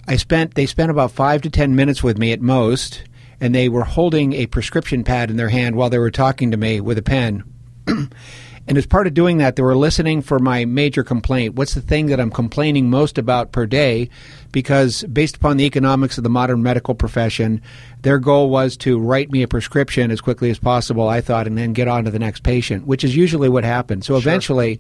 I 0.10 0.16
spent 0.16 0.56
they 0.56 0.66
spent 0.66 0.90
about 0.90 1.12
five 1.12 1.44
to 1.44 1.52
ten 1.52 1.76
minutes 1.76 2.02
with 2.02 2.18
me 2.18 2.32
at 2.32 2.42
most, 2.42 3.04
and 3.42 3.56
they 3.56 3.70
were 3.70 3.84
holding 3.84 4.34
a 4.34 4.48
prescription 4.48 5.04
pad 5.04 5.30
in 5.30 5.38
their 5.38 5.50
hand 5.50 5.76
while 5.76 5.90
they 5.90 6.00
were 6.00 6.12
talking 6.12 6.52
to 6.52 6.58
me 6.58 6.82
with 6.82 6.98
a 6.98 7.02
pen. 7.02 7.44
and 7.88 8.78
as 8.78 8.86
part 8.86 9.08
of 9.08 9.14
doing 9.14 9.38
that, 9.38 9.56
they 9.56 9.64
were 9.64 9.76
listening 9.76 10.22
for 10.22 10.40
my 10.40 10.66
major 10.66 11.04
complaint. 11.04 11.56
What's 11.56 11.74
the 11.74 11.82
thing 11.82 12.08
that 12.08 12.20
I'm 12.20 12.32
complaining 12.32 12.90
most 12.90 13.18
about 13.18 13.52
per 13.52 13.66
day? 13.66 14.10
Because 14.52 15.04
based 15.04 15.38
upon 15.38 15.58
the 15.58 15.66
economics 15.66 16.18
of 16.18 16.24
the 16.24 16.30
modern 16.30 16.62
medical 16.62 16.96
profession, 16.96 17.62
their 18.02 18.20
goal 18.20 18.50
was 18.50 18.76
to 18.78 19.00
write 19.00 19.32
me 19.32 19.42
a 19.44 19.48
prescription 19.48 20.12
as 20.12 20.22
quickly 20.22 20.50
as 20.50 20.60
possible, 20.60 21.08
I 21.08 21.22
thought, 21.22 21.48
and 21.48 21.58
then 21.58 21.74
get 21.74 21.88
on 21.88 22.06
to 22.06 22.12
the 22.12 22.20
next 22.20 22.44
patient, 22.44 22.86
which 22.86 23.04
is 23.04 23.16
usually 23.16 23.50
what 23.50 23.64
happens. 23.64 24.06
So 24.06 24.18
eventually, 24.18 24.80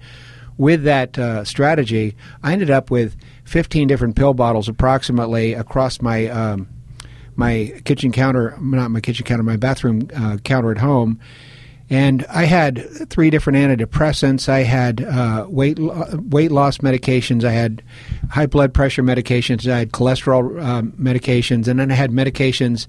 with 0.57 0.83
that 0.83 1.17
uh, 1.17 1.45
strategy, 1.45 2.15
I 2.43 2.51
ended 2.51 2.69
up 2.69 2.91
with 2.91 3.15
15 3.45 3.87
different 3.87 4.15
pill 4.15 4.33
bottles 4.33 4.67
approximately 4.67 5.53
across 5.53 6.01
my. 6.01 6.27
Um, 6.27 6.67
my 7.39 7.81
kitchen 7.85 8.11
counter, 8.11 8.55
not 8.59 8.91
my 8.91 8.99
kitchen 8.99 9.25
counter, 9.25 9.43
my 9.43 9.55
bathroom 9.55 10.07
uh, 10.15 10.37
counter 10.43 10.71
at 10.71 10.77
home. 10.77 11.19
And 11.89 12.23
I 12.29 12.43
had 12.43 12.87
three 13.09 13.31
different 13.31 13.57
antidepressants. 13.57 14.47
I 14.47 14.59
had 14.59 15.01
uh, 15.03 15.47
weight 15.49 15.79
weight 15.79 16.51
loss 16.51 16.79
medications. 16.79 17.43
I 17.43 17.51
had 17.51 17.81
high 18.29 18.45
blood 18.45 18.75
pressure 18.75 19.01
medications. 19.01 19.71
I 19.71 19.79
had 19.79 19.91
cholesterol 19.91 20.63
um, 20.63 20.91
medications, 20.91 21.67
and 21.67 21.79
then 21.79 21.91
I 21.91 21.95
had 21.95 22.11
medications 22.11 22.85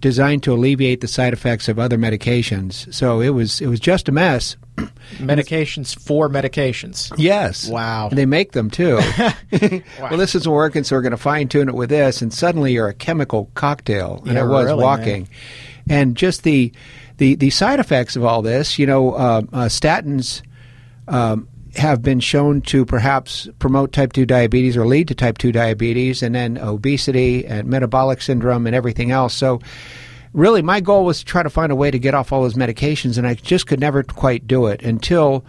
designed 0.00 0.44
to 0.44 0.52
alleviate 0.52 1.00
the 1.00 1.08
side 1.08 1.32
effects 1.32 1.66
of 1.68 1.80
other 1.80 1.98
medications. 1.98 2.92
So 2.94 3.20
it 3.20 3.30
was 3.30 3.60
it 3.60 3.66
was 3.66 3.80
just 3.80 4.08
a 4.08 4.12
mess. 4.12 4.56
medications 5.16 5.98
for 5.98 6.28
medications. 6.28 7.12
Yes. 7.16 7.68
Wow. 7.68 8.08
And 8.08 8.18
they 8.18 8.26
make 8.26 8.52
them 8.52 8.70
too. 8.70 8.96
wow. 9.18 9.32
Well, 10.00 10.16
this 10.16 10.34
isn't 10.34 10.50
working, 10.50 10.84
so 10.84 10.96
we're 10.96 11.02
going 11.02 11.12
to 11.12 11.16
fine 11.16 11.48
tune 11.48 11.68
it 11.68 11.74
with 11.74 11.90
this, 11.90 12.22
and 12.22 12.32
suddenly 12.32 12.72
you're 12.72 12.88
a 12.88 12.94
chemical 12.94 13.50
cocktail. 13.54 14.22
And 14.26 14.34
yeah, 14.34 14.40
I 14.40 14.44
was 14.44 14.66
really, 14.66 14.82
walking, 14.82 15.28
man. 15.86 15.98
and 15.98 16.16
just 16.16 16.44
the 16.44 16.72
the 17.18 17.34
the 17.34 17.50
side 17.50 17.80
effects 17.80 18.16
of 18.16 18.24
all 18.24 18.42
this. 18.42 18.78
You 18.78 18.86
know, 18.86 19.12
uh, 19.12 19.42
uh, 19.52 19.66
statins. 19.66 20.42
Um, 21.06 21.48
have 21.76 22.02
been 22.02 22.20
shown 22.20 22.60
to 22.62 22.84
perhaps 22.84 23.48
promote 23.58 23.92
type 23.92 24.12
2 24.12 24.26
diabetes 24.26 24.76
or 24.76 24.86
lead 24.86 25.08
to 25.08 25.14
type 25.14 25.38
2 25.38 25.52
diabetes 25.52 26.22
and 26.22 26.34
then 26.34 26.58
obesity 26.58 27.46
and 27.46 27.68
metabolic 27.68 28.20
syndrome 28.20 28.66
and 28.66 28.74
everything 28.74 29.10
else. 29.10 29.34
So, 29.34 29.60
really, 30.38 30.62
my 30.62 30.80
goal 30.80 31.04
was 31.04 31.18
to 31.18 31.24
try 31.24 31.42
to 31.42 31.50
find 31.50 31.72
a 31.72 31.76
way 31.76 31.90
to 31.90 31.98
get 31.98 32.14
off 32.14 32.32
all 32.32 32.42
those 32.42 32.54
medications, 32.54 33.18
and 33.18 33.26
I 33.26 33.34
just 33.34 33.66
could 33.66 33.80
never 33.80 34.02
quite 34.02 34.46
do 34.46 34.66
it 34.66 34.82
until 34.82 35.44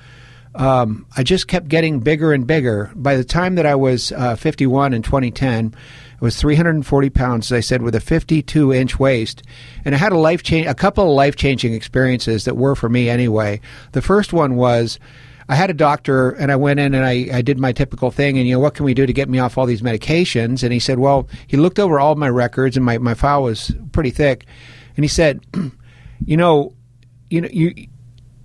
um, 0.55 1.05
I 1.15 1.23
just 1.23 1.47
kept 1.47 1.67
getting 1.67 1.99
bigger 1.99 2.33
and 2.33 2.45
bigger. 2.45 2.91
By 2.95 3.15
the 3.15 3.23
time 3.23 3.55
that 3.55 3.65
I 3.65 3.75
was 3.75 4.11
uh, 4.11 4.35
51 4.35 4.93
in 4.93 5.01
2010, 5.01 5.73
I 5.75 6.25
was 6.25 6.35
340 6.37 7.09
pounds, 7.11 7.51
as 7.51 7.55
I 7.55 7.59
said, 7.61 7.81
with 7.81 7.95
a 7.95 7.99
52 7.99 8.73
inch 8.73 8.99
waist, 8.99 9.43
and 9.85 9.93
I 9.93 9.97
had 9.97 10.11
a 10.11 10.17
life 10.17 10.43
change, 10.43 10.67
a 10.67 10.73
couple 10.73 11.05
of 11.05 11.15
life 11.15 11.35
changing 11.35 11.73
experiences 11.73 12.45
that 12.45 12.57
were 12.57 12.75
for 12.75 12.89
me 12.89 13.09
anyway. 13.09 13.61
The 13.93 14.01
first 14.01 14.33
one 14.33 14.55
was. 14.55 14.99
I 15.51 15.55
had 15.55 15.71
a 15.71 15.73
doctor 15.73 16.29
and 16.29 16.51
I 16.51 16.55
went 16.57 16.79
in 16.79 16.93
and 16.93 17.03
I, 17.03 17.27
I 17.33 17.41
did 17.41 17.57
my 17.57 17.71
typical 17.71 18.11
thing 18.11 18.37
and 18.37 18.47
you 18.47 18.53
know 18.53 18.59
what 18.59 18.75
can 18.75 18.85
we 18.85 18.93
do 18.93 19.07
to 19.07 19.13
get 19.13 19.27
me 19.27 19.39
off 19.39 19.57
all 19.57 19.65
these 19.65 19.81
medications 19.81 20.61
and 20.61 20.71
he 20.71 20.77
said 20.77 20.99
well 20.99 21.27
he 21.47 21.57
looked 21.57 21.79
over 21.79 21.99
all 21.99 22.13
my 22.13 22.29
records 22.29 22.77
and 22.77 22.85
my, 22.85 22.99
my 22.99 23.15
file 23.15 23.41
was 23.41 23.71
pretty 23.91 24.11
thick 24.11 24.45
and 24.99 25.03
he 25.05 25.07
said 25.07 25.39
you 26.25 26.35
know 26.35 26.73
you 27.29 27.39
know 27.39 27.47
you 27.53 27.87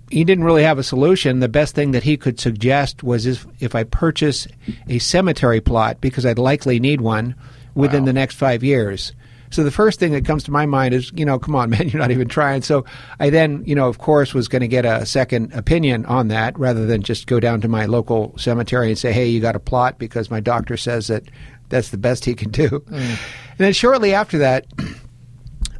he 0.09 0.23
didn't 0.23 0.45
really 0.45 0.63
have 0.63 0.77
a 0.77 0.83
solution. 0.83 1.41
The 1.41 1.49
best 1.49 1.75
thing 1.75 1.91
that 1.91 2.03
he 2.03 2.15
could 2.15 2.39
suggest 2.39 3.03
was 3.03 3.25
if, 3.25 3.45
if 3.59 3.75
I 3.75 3.83
purchase 3.83 4.47
a 4.87 4.99
cemetery 4.99 5.59
plot 5.59 5.99
because 5.99 6.25
I'd 6.25 6.39
likely 6.39 6.79
need 6.79 7.01
one 7.01 7.35
within 7.73 8.03
Wow. 8.03 8.05
the 8.05 8.13
next 8.13 8.35
five 8.35 8.63
years. 8.63 9.11
So 9.49 9.63
the 9.63 9.71
first 9.71 9.99
thing 9.99 10.13
that 10.13 10.23
comes 10.23 10.43
to 10.45 10.51
my 10.51 10.65
mind 10.67 10.93
is, 10.93 11.11
you 11.15 11.25
know, 11.25 11.39
come 11.39 11.55
on, 11.55 11.69
man, 11.71 11.89
you're 11.89 11.99
not 11.99 12.11
even 12.11 12.27
trying. 12.29 12.61
So 12.61 12.85
I 13.19 13.31
then, 13.31 13.63
you 13.65 13.73
know, 13.75 13.89
of 13.89 13.97
course, 13.97 14.33
was 14.33 14.47
going 14.47 14.61
to 14.61 14.67
get 14.69 14.85
a 14.85 15.05
second 15.07 15.51
opinion 15.53 16.05
on 16.05 16.27
that 16.29 16.57
rather 16.57 16.85
than 16.85 17.01
just 17.01 17.25
go 17.25 17.39
down 17.39 17.59
to 17.61 17.67
my 17.67 17.85
local 17.85 18.37
cemetery 18.37 18.89
and 18.89 18.97
say, 18.97 19.11
hey, 19.11 19.27
you 19.27 19.41
got 19.41 19.55
a 19.55 19.59
plot 19.59 19.97
because 19.97 20.29
my 20.29 20.39
doctor 20.39 20.77
says 20.77 21.07
that 21.07 21.23
that's 21.69 21.89
the 21.89 21.97
best 21.97 22.23
he 22.25 22.35
can 22.35 22.51
do. 22.51 22.69
Mm. 22.69 22.91
And 22.99 23.17
then 23.57 23.73
shortly 23.73 24.13
after 24.13 24.37
that, 24.37 24.67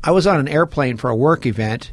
I 0.06 0.12
was 0.12 0.28
on 0.28 0.39
an 0.39 0.47
airplane 0.47 0.97
for 0.97 1.10
a 1.10 1.16
work 1.16 1.47
event, 1.47 1.91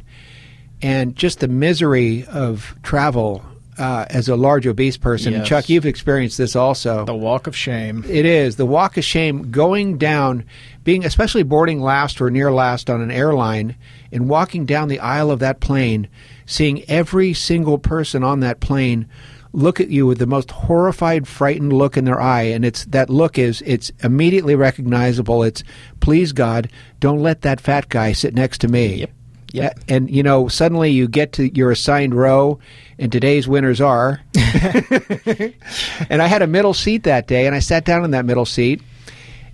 and 0.81 1.15
just 1.15 1.39
the 1.39 1.47
misery 1.47 2.25
of 2.25 2.75
travel 2.83 3.43
uh, 3.79 4.05
as 4.09 4.29
a 4.29 4.35
large 4.35 4.67
obese 4.67 4.97
person. 4.97 5.33
Yes. 5.33 5.47
Chuck, 5.47 5.67
you've 5.67 5.87
experienced 5.87 6.37
this 6.37 6.55
also. 6.55 7.05
The 7.05 7.15
walk 7.15 7.47
of 7.47 7.55
shame. 7.55 8.05
It 8.07 8.25
is 8.25 8.55
the 8.55 8.67
walk 8.67 8.97
of 8.97 9.03
shame 9.03 9.49
going 9.49 9.97
down, 9.97 10.45
being 10.83 11.05
especially 11.05 11.41
boarding 11.41 11.81
last 11.81 12.21
or 12.21 12.29
near 12.29 12.51
last 12.51 12.87
on 12.89 13.01
an 13.01 13.09
airline, 13.09 13.75
and 14.11 14.29
walking 14.29 14.67
down 14.67 14.89
the 14.89 14.99
aisle 14.99 15.31
of 15.31 15.39
that 15.39 15.59
plane, 15.59 16.07
seeing 16.45 16.87
every 16.89 17.33
single 17.33 17.79
person 17.79 18.23
on 18.23 18.41
that 18.41 18.59
plane 18.59 19.07
look 19.53 19.79
at 19.79 19.89
you 19.89 20.05
with 20.05 20.17
the 20.17 20.27
most 20.27 20.51
horrified, 20.51 21.27
frightened 21.27 21.71
look 21.71 21.95
in 21.95 22.05
their 22.05 22.19
eye, 22.19 22.41
and 22.41 22.65
it's 22.65 22.85
that 22.85 23.09
look 23.09 23.37
is 23.37 23.63
it's 23.65 23.91
immediately 24.03 24.55
recognizable. 24.55 25.43
It's 25.43 25.63
please 25.99 26.33
God, 26.33 26.69
don't 26.99 27.19
let 27.19 27.41
that 27.43 27.61
fat 27.61 27.87
guy 27.89 28.11
sit 28.11 28.33
next 28.33 28.59
to 28.61 28.67
me. 28.67 28.95
Yep. 28.95 29.11
Yep. 29.53 29.79
And 29.87 30.09
you 30.09 30.23
know, 30.23 30.47
suddenly 30.47 30.89
you 30.89 31.07
get 31.07 31.33
to 31.33 31.55
your 31.55 31.71
assigned 31.71 32.15
row, 32.15 32.59
and 32.97 33.11
today's 33.11 33.47
winners 33.47 33.79
are. 33.79 34.19
and 34.35 36.21
I 36.21 36.27
had 36.27 36.41
a 36.41 36.47
middle 36.47 36.73
seat 36.73 37.03
that 37.03 37.27
day, 37.27 37.45
and 37.45 37.55
I 37.55 37.59
sat 37.59 37.85
down 37.85 38.03
in 38.03 38.11
that 38.11 38.25
middle 38.25 38.45
seat, 38.45 38.81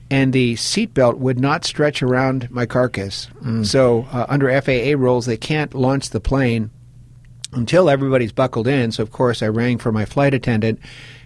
and 0.10 0.32
the 0.32 0.56
seatbelt 0.56 1.18
would 1.18 1.39
not 1.39 1.66
stretch 1.66 2.02
around 2.02 2.50
my 2.50 2.66
carcass. 2.66 3.28
So, 3.66 4.08
uh, 4.14 4.26
under 4.30 4.50
FAA 4.62 4.97
rules, 4.97 5.26
they 5.26 5.38
can't 5.38 5.74
launch 5.74 6.12
the 6.12 6.22
plane 6.22 6.72
until 7.54 7.89
everybody's 7.89 8.32
buckled 8.32 8.68
in. 8.68 8.91
So, 8.91 9.04
of 9.04 9.12
course, 9.12 9.41
I 9.41 9.47
rang 9.47 9.78
for 9.78 9.91
my 9.91 10.06
flight 10.06 10.34
attendant, 10.34 10.80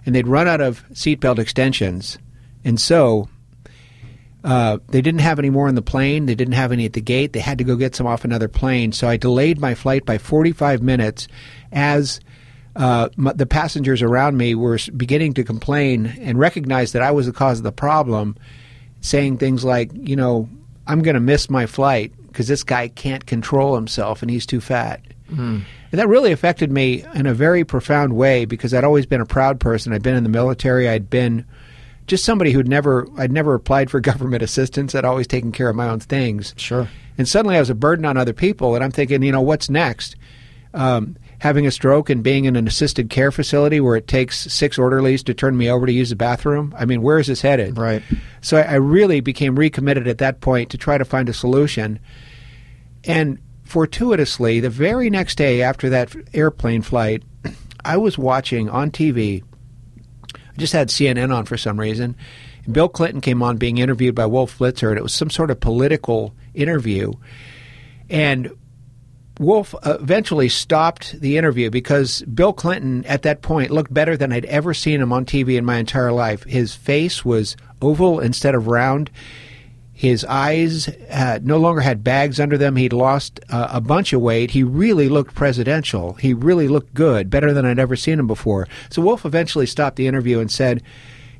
and 0.05 0.15
they'd 0.15 0.27
run 0.27 0.47
out 0.47 0.61
of 0.61 0.83
seatbelt 0.93 1.39
extensions. 1.39 2.17
And 2.63 2.79
so, 2.79 3.27
uh, 4.43 4.77
they 4.89 5.01
didn't 5.01 5.21
have 5.21 5.39
any 5.39 5.49
more 5.49 5.69
in 5.69 5.75
the 5.75 5.81
plane. 5.81 6.25
They 6.25 6.35
didn't 6.35 6.55
have 6.55 6.71
any 6.71 6.85
at 6.85 6.93
the 6.93 7.01
gate. 7.01 7.33
They 7.33 7.39
had 7.39 7.57
to 7.59 7.63
go 7.63 7.75
get 7.75 7.95
some 7.95 8.07
off 8.07 8.25
another 8.25 8.47
plane. 8.47 8.91
So 8.91 9.07
I 9.07 9.17
delayed 9.17 9.59
my 9.59 9.73
flight 9.73 10.05
by 10.05 10.17
45 10.17 10.81
minutes 10.81 11.27
as 11.71 12.19
uh, 12.75 13.09
the 13.17 13.45
passengers 13.45 14.01
around 14.01 14.35
me 14.35 14.55
were 14.55 14.79
beginning 14.97 15.33
to 15.35 15.43
complain 15.43 16.07
and 16.19 16.37
recognize 16.37 16.91
that 16.91 17.01
I 17.01 17.11
was 17.11 17.25
the 17.25 17.31
cause 17.31 17.59
of 17.59 17.63
the 17.63 17.71
problem, 17.71 18.35
saying 18.99 19.37
things 19.37 19.63
like, 19.63 19.91
you 19.93 20.15
know, 20.15 20.49
I'm 20.87 21.01
going 21.01 21.15
to 21.15 21.21
miss 21.21 21.49
my 21.49 21.65
flight 21.65 22.11
because 22.27 22.47
this 22.47 22.63
guy 22.63 22.89
can't 22.89 23.25
control 23.25 23.75
himself 23.75 24.21
and 24.21 24.29
he's 24.29 24.45
too 24.45 24.59
fat. 24.59 25.01
And 25.39 25.99
that 25.99 26.07
really 26.07 26.31
affected 26.31 26.71
me 26.71 27.03
in 27.13 27.25
a 27.25 27.33
very 27.33 27.63
profound 27.63 28.15
way 28.15 28.45
because 28.45 28.73
I'd 28.73 28.83
always 28.83 29.05
been 29.05 29.21
a 29.21 29.25
proud 29.25 29.59
person. 29.59 29.93
I'd 29.93 30.03
been 30.03 30.15
in 30.15 30.23
the 30.23 30.29
military. 30.29 30.89
I'd 30.89 31.09
been 31.09 31.45
just 32.07 32.25
somebody 32.25 32.51
who'd 32.51 32.67
never 32.67 33.07
I'd 33.17 33.31
never 33.31 33.53
applied 33.53 33.89
for 33.89 33.99
government 34.01 34.43
assistance. 34.43 34.95
I'd 34.95 35.05
always 35.05 35.27
taken 35.27 35.51
care 35.51 35.69
of 35.69 35.75
my 35.75 35.89
own 35.89 35.99
things. 35.99 36.53
Sure. 36.57 36.87
And 37.17 37.27
suddenly 37.27 37.57
I 37.57 37.59
was 37.59 37.69
a 37.69 37.75
burden 37.75 38.05
on 38.05 38.17
other 38.17 38.33
people, 38.33 38.75
and 38.75 38.83
I'm 38.83 38.91
thinking, 38.91 39.21
you 39.21 39.31
know, 39.31 39.41
what's 39.41 39.69
next? 39.69 40.15
Um, 40.73 41.15
having 41.43 41.67
a 41.67 41.71
stroke 41.71 42.09
and 42.09 42.23
being 42.23 42.45
in 42.45 42.55
an 42.55 42.67
assisted 42.67 43.09
care 43.09 43.29
facility 43.29 43.79
where 43.81 43.95
it 43.97 44.07
takes 44.07 44.51
six 44.51 44.79
orderlies 44.79 45.21
to 45.21 45.33
turn 45.33 45.57
me 45.57 45.69
over 45.69 45.85
to 45.85 45.91
use 45.91 46.09
the 46.09 46.15
bathroom. 46.15 46.73
I 46.75 46.85
mean, 46.85 47.01
where 47.01 47.19
is 47.19 47.27
this 47.27 47.41
headed? 47.41 47.77
Right. 47.77 48.01
So 48.41 48.57
I, 48.57 48.61
I 48.61 48.75
really 48.75 49.19
became 49.19 49.57
recommitted 49.57 50.07
at 50.07 50.19
that 50.19 50.39
point 50.39 50.71
to 50.71 50.77
try 50.77 50.97
to 50.97 51.05
find 51.05 51.27
a 51.27 51.33
solution. 51.33 51.99
And 53.03 53.39
fortuitously, 53.73 54.59
the 54.59 54.69
very 54.69 55.09
next 55.09 55.35
day 55.35 55.63
after 55.63 55.89
that 55.89 56.15
airplane 56.31 56.83
flight, 56.83 57.23
I 57.83 57.97
was 57.97 58.19
watching 58.19 58.69
on 58.69 58.91
TV. 58.91 59.41
I 60.35 60.57
just 60.59 60.73
had 60.73 60.89
CNN 60.89 61.35
on 61.35 61.45
for 61.45 61.57
some 61.57 61.79
reason. 61.79 62.15
Bill 62.71 62.87
Clinton 62.87 63.19
came 63.19 63.41
on 63.41 63.57
being 63.57 63.79
interviewed 63.79 64.13
by 64.13 64.27
Wolf 64.27 64.59
Blitzer, 64.59 64.89
and 64.89 64.99
it 64.99 65.01
was 65.01 65.15
some 65.15 65.31
sort 65.31 65.49
of 65.49 65.59
political 65.59 66.35
interview. 66.53 67.13
And 68.11 68.51
Wolf 69.39 69.73
eventually 69.83 70.49
stopped 70.49 71.19
the 71.19 71.39
interview 71.39 71.71
because 71.71 72.21
Bill 72.31 72.53
Clinton, 72.53 73.03
at 73.05 73.23
that 73.23 73.41
point, 73.41 73.71
looked 73.71 73.91
better 73.91 74.15
than 74.15 74.31
I'd 74.31 74.45
ever 74.45 74.75
seen 74.75 75.01
him 75.01 75.11
on 75.11 75.25
TV 75.25 75.57
in 75.57 75.65
my 75.65 75.77
entire 75.77 76.11
life. 76.11 76.43
His 76.43 76.75
face 76.75 77.25
was 77.25 77.57
oval 77.81 78.19
instead 78.19 78.53
of 78.53 78.67
round. 78.67 79.09
His 79.95 80.25
eyes 80.25 80.89
uh, 81.11 81.39
no 81.43 81.57
longer 81.57 81.81
had 81.81 82.03
bags 82.03 82.39
under 82.39 82.57
them. 82.57 82.75
He'd 82.75 82.93
lost 82.93 83.39
uh, 83.49 83.67
a 83.71 83.79
bunch 83.79 84.11
of 84.11 84.21
weight. 84.21 84.51
He 84.51 84.63
really 84.63 85.07
looked 85.07 85.35
presidential. 85.35 86.13
He 86.13 86.33
really 86.33 86.67
looked 86.67 86.95
good, 86.95 87.29
better 87.29 87.53
than 87.53 87.63
I'd 87.65 87.79
ever 87.79 87.95
seen 87.95 88.19
him 88.19 88.25
before. 88.25 88.67
So 88.89 89.03
Wolf 89.03 89.23
eventually 89.23 89.67
stopped 89.67 89.95
the 89.95 90.07
interview 90.07 90.39
and 90.39 90.49
said, 90.51 90.81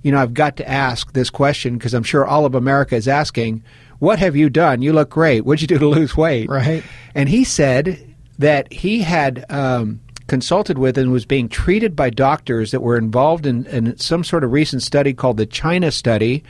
You 0.04 0.12
know, 0.12 0.20
I've 0.20 0.36
got 0.36 0.56
to 0.58 0.70
ask 0.70 1.14
this 1.14 1.32
question 1.32 1.78
because 1.78 1.95
I'm 1.95 2.04
sure 2.04 2.26
all 2.26 2.45
of 2.45 2.54
America 2.54 2.95
is 2.95 3.08
asking, 3.08 3.64
What 3.97 4.20
have 4.20 4.36
you 4.36 4.51
done? 4.51 4.84
You 4.84 4.93
look 4.93 5.10
great. 5.10 5.41
What'd 5.45 5.62
you 5.62 5.68
do 5.68 5.80
to 5.80 5.88
lose 5.88 6.16
weight? 6.16 6.47
Right. 6.47 6.84
And 7.16 7.30
he 7.30 7.43
said 7.43 8.08
that 8.38 8.72
he 8.72 9.01
had 9.01 9.45
um, 9.49 9.99
consulted 10.28 10.78
with 10.78 10.98
and 10.98 11.12
was 11.12 11.26
being 11.26 11.50
treated 11.50 11.96
by 11.96 12.10
doctors 12.10 12.72
that 12.72 12.82
were 12.82 12.98
involved 12.98 13.46
in, 13.46 13.66
in 13.68 13.98
some 13.98 14.24
sort 14.24 14.44
of 14.44 14.52
recent 14.52 14.82
study 14.82 15.14
called 15.14 15.38
the 15.38 15.46
China 15.46 15.92
Study, 15.92 16.44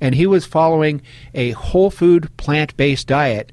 and 0.00 0.14
he 0.14 0.26
was 0.26 0.44
following 0.44 1.00
a 1.34 1.52
whole 1.52 1.90
food, 1.90 2.34
plant 2.36 2.76
based 2.76 3.06
diet 3.06 3.52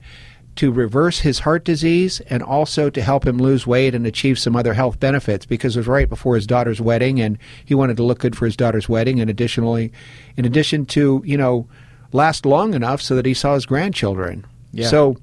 to 0.56 0.72
reverse 0.72 1.20
his 1.20 1.40
heart 1.40 1.64
disease 1.64 2.20
and 2.32 2.42
also 2.42 2.90
to 2.90 3.00
help 3.02 3.28
him 3.28 3.38
lose 3.38 3.68
weight 3.68 3.94
and 3.94 4.08
achieve 4.08 4.40
some 4.40 4.56
other 4.56 4.74
health 4.74 5.00
benefits 5.00 5.46
because 5.46 5.76
it 5.76 5.80
was 5.82 5.88
right 5.88 6.10
before 6.10 6.34
his 6.34 6.48
daughter's 6.48 6.82
wedding 6.82 7.22
and 7.22 7.38
he 7.64 7.76
wanted 7.76 7.96
to 7.96 8.02
look 8.02 8.18
good 8.18 8.36
for 8.36 8.46
his 8.46 8.58
daughter's 8.58 8.90
wedding 8.90 9.20
and 9.22 9.30
additionally 9.30 9.92
in 10.36 10.46
addition 10.46 10.84
to 10.84 11.22
you 11.24 11.38
know 11.38 11.68
last 12.12 12.44
long 12.44 12.74
enough 12.74 13.04
so 13.04 13.16
that 13.16 13.28
he 13.28 13.36
saw 13.36 13.54
his 13.54 13.68
grandchildren 13.68 14.44
Yeah. 14.72 14.88
so 14.88 15.18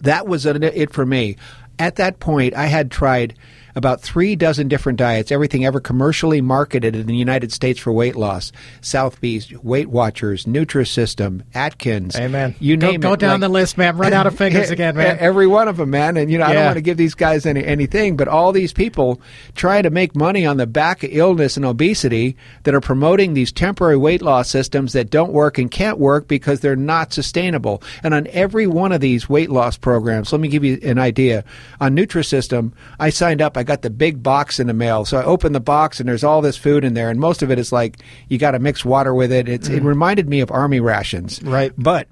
that 0.00 0.26
was 0.26 0.46
it 0.46 0.62
it 0.62 0.92
for 0.92 1.04
me. 1.06 1.36
At 1.78 1.96
that 1.96 2.20
point, 2.20 2.54
I 2.54 2.66
had 2.66 2.90
tried 2.90 3.34
about 3.74 4.00
three 4.00 4.36
dozen 4.36 4.68
different 4.68 4.98
diets, 4.98 5.32
everything 5.32 5.64
ever 5.64 5.80
commercially 5.80 6.40
marketed 6.40 6.94
in 6.96 7.06
the 7.06 7.16
United 7.16 7.52
States 7.52 7.78
for 7.80 7.92
weight 7.92 8.16
loss: 8.16 8.52
South 8.80 9.20
Beach, 9.20 9.52
Weight 9.62 9.88
Watchers, 9.88 10.44
Nutrisystem, 10.44 11.42
Atkins. 11.54 12.16
Amen. 12.16 12.54
You 12.60 12.76
Go- 12.76 12.90
name 12.90 13.00
go 13.00 13.12
it. 13.14 13.20
down 13.20 13.40
the 13.40 13.48
list, 13.48 13.76
man. 13.78 13.96
Run 13.96 14.12
out 14.12 14.26
of 14.26 14.36
fingers 14.36 14.70
again, 14.72 14.96
man. 14.96 15.18
Every 15.18 15.46
one 15.46 15.68
of 15.68 15.76
them, 15.76 15.90
man. 15.90 16.16
And 16.16 16.30
you 16.30 16.38
know, 16.38 16.44
I 16.44 16.52
don't 16.54 16.64
want 16.64 16.76
to 16.76 16.82
give 16.82 16.96
these 16.96 17.14
guys 17.14 17.46
any 17.46 17.64
anything, 17.64 18.16
but 18.16 18.28
all 18.28 18.52
these 18.52 18.72
people 18.72 19.20
try 19.54 19.82
to 19.82 19.90
make 19.90 20.14
money 20.14 20.46
on 20.46 20.56
the 20.56 20.66
back 20.66 21.02
of 21.02 21.10
illness 21.12 21.56
and 21.56 21.64
obesity 21.64 22.36
that 22.64 22.74
are 22.74 22.80
promoting 22.80 23.34
these 23.34 23.52
temporary 23.52 23.96
weight 23.96 24.22
loss 24.22 24.48
systems 24.48 24.92
that 24.92 25.10
don't 25.10 25.32
work 25.32 25.58
and 25.58 25.70
can't 25.70 25.98
work 25.98 26.28
because 26.28 26.60
they're 26.60 26.76
not 26.76 27.12
sustainable. 27.12 27.82
And 28.02 28.14
on 28.14 28.26
every 28.28 28.66
one 28.66 28.92
of 28.92 29.00
these 29.00 29.28
weight 29.28 29.50
loss 29.50 29.76
programs, 29.76 30.32
let 30.32 30.40
me 30.40 30.48
give 30.48 30.64
you 30.64 30.78
an 30.82 30.98
idea. 30.98 31.44
On 31.80 31.96
Nutrisystem, 31.96 32.72
I 33.00 33.10
signed 33.10 33.42
up. 33.42 33.56
I 33.56 33.63
got 33.64 33.82
the 33.82 33.90
big 33.90 34.22
box 34.22 34.60
in 34.60 34.66
the 34.66 34.72
mail, 34.74 35.04
so 35.04 35.18
I 35.18 35.24
opened 35.24 35.54
the 35.54 35.60
box 35.60 36.00
and 36.00 36.08
there's 36.08 36.24
all 36.24 36.40
this 36.42 36.56
food 36.56 36.84
in 36.84 36.94
there, 36.94 37.10
and 37.10 37.18
most 37.18 37.42
of 37.42 37.50
it 37.50 37.58
is 37.58 37.72
like 37.72 37.98
you 38.28 38.38
got 38.38 38.52
to 38.52 38.58
mix 38.58 38.84
water 38.84 39.14
with 39.14 39.32
it. 39.32 39.48
It's, 39.48 39.68
It 39.68 39.78
mm-hmm. 39.78 39.86
reminded 39.86 40.28
me 40.28 40.40
of 40.40 40.50
army 40.50 40.80
rations, 40.80 41.42
Right. 41.42 41.72
But 41.76 42.08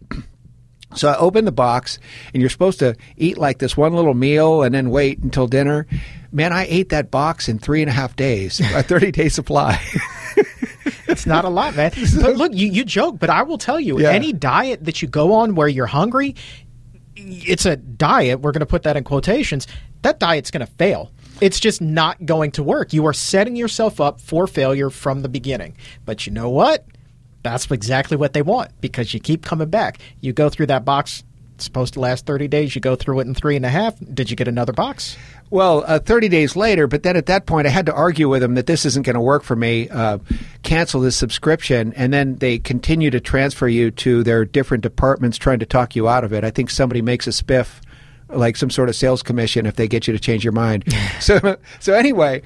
so 0.95 1.09
I 1.09 1.17
opened 1.17 1.47
the 1.47 1.53
box, 1.53 1.99
and 2.35 2.43
you're 2.43 2.51
supposed 2.51 2.79
to 2.81 2.97
eat 3.17 3.39
like 3.39 3.59
this 3.59 3.77
one 3.77 3.95
little 3.95 4.15
meal 4.15 4.63
and 4.63 4.75
then 4.75 4.91
wait 4.91 5.19
until 5.21 5.47
dinner. 5.47 5.87
Man, 6.33 6.53
I 6.53 6.67
ate 6.69 6.91
that 6.91 7.11
box 7.11 7.49
in 7.49 7.59
three 7.59 7.81
and 7.83 7.89
a 7.89 7.93
half 7.93 8.17
days, 8.17 8.61
a 8.61 8.83
30 8.83 9.13
day 9.13 9.29
supply. 9.29 9.81
It's 11.07 11.27
not 11.27 11.45
a 11.45 11.49
lot, 11.49 11.77
man. 11.77 11.93
But 12.21 12.37
look, 12.37 12.53
you, 12.55 12.69
you 12.69 12.85
joke, 12.85 13.19
but 13.19 13.31
I 13.31 13.43
will 13.43 13.59
tell 13.59 13.79
you, 13.81 14.01
Yeah. 14.01 14.11
any 14.11 14.33
diet 14.33 14.85
that 14.85 15.03
you 15.03 15.09
go 15.09 15.35
on 15.35 15.55
where 15.55 15.69
you're 15.69 15.87
hungry, 15.87 16.35
it's 17.17 17.67
a 17.67 17.77
diet. 17.77 18.41
We're 18.41 18.53
going 18.53 18.61
to 18.61 18.67
put 18.67 18.83
that 18.85 18.97
in 18.97 19.05
quotations. 19.05 19.67
that 20.03 20.19
diet's 20.19 20.51
going 20.51 20.65
to 20.67 20.73
fail. 20.75 21.11
It's 21.43 21.59
just 21.59 21.81
not 21.81 22.25
going 22.25 22.53
to 22.53 22.63
work. 22.63 22.93
You 22.93 23.05
are 23.07 23.13
setting 23.13 23.57
yourself 23.57 24.01
up 24.01 24.21
for 24.21 24.47
failure 24.47 24.91
from 24.91 25.23
the 25.23 25.29
beginning. 25.29 25.77
But 26.05 26.25
you 26.25 26.33
know 26.33 26.49
what? 26.49 26.87
That's 27.43 27.69
exactly 27.69 28.17
what 28.17 28.33
they 28.33 28.43
want 28.43 28.71
because 28.81 29.13
you 29.13 29.19
keep 29.19 29.45
coming 29.45 29.69
back. 29.69 29.99
You 30.21 30.33
go 30.33 30.49
through 30.49 30.67
that 30.67 30.85
box, 30.85 31.25
it's 31.57 31.65
supposed 31.65 31.95
to 31.95 32.01
last 32.01 32.27
30 32.27 32.47
days. 32.47 32.77
You 32.77 32.81
go 32.81 32.95
through 32.95 33.19
it 33.19 33.27
in 33.27 33.35
three 33.35 33.57
and 33.57 33.67
a 33.67 33.71
half. 33.71 33.97
Did 34.15 34.31
you 34.31 34.37
get 34.37 34.47
another 34.47 34.73
box? 34.73 35.17
Well, 35.51 35.83
uh, 35.85 35.99
30 35.99 36.29
days 36.29 36.55
later, 36.55 36.87
but 36.87 37.03
then 37.03 37.17
at 37.17 37.27
that 37.27 37.47
point, 37.47 37.67
I 37.67 37.71
had 37.71 37.87
to 37.87 37.93
argue 37.93 38.29
with 38.29 38.41
them 38.41 38.55
that 38.55 38.67
this 38.69 38.87
isn't 38.87 39.05
going 39.05 39.15
to 39.15 39.21
work 39.21 39.43
for 39.43 39.57
me. 39.57 39.89
Uh, 39.89 40.19
cancel 40.63 41.01
this 41.01 41.17
subscription, 41.17 41.93
and 41.95 42.13
then 42.13 42.37
they 42.37 42.61
continue 42.61 43.11
to 43.11 43.19
transfer 43.19 43.67
you 43.67 43.91
to 43.91 44.23
their 44.23 44.45
different 44.45 44.85
departments, 44.85 45.39
trying 45.39 45.59
to 45.59 45.67
talk 45.67 45.97
you 45.97 46.09
out 46.09 46.23
of 46.23 46.33
it. 46.33 46.45
I 46.45 46.51
think 46.51 46.71
somebody 46.71 47.03
makes 47.03 47.27
a 47.27 47.31
spiff, 47.31 47.81
like 48.35 48.57
some 48.57 48.71
sort 48.71 48.89
of 48.89 48.97
sales 48.97 49.23
commission, 49.23 49.67
if 49.67 49.77
they 49.77 49.89
get 49.89 50.07
you 50.07 50.13
to 50.13 50.19
change 50.19 50.45
your 50.45 50.53
mind. 50.53 50.85
so, 51.21 51.57
so 51.81 51.95
anyway, 51.95 52.43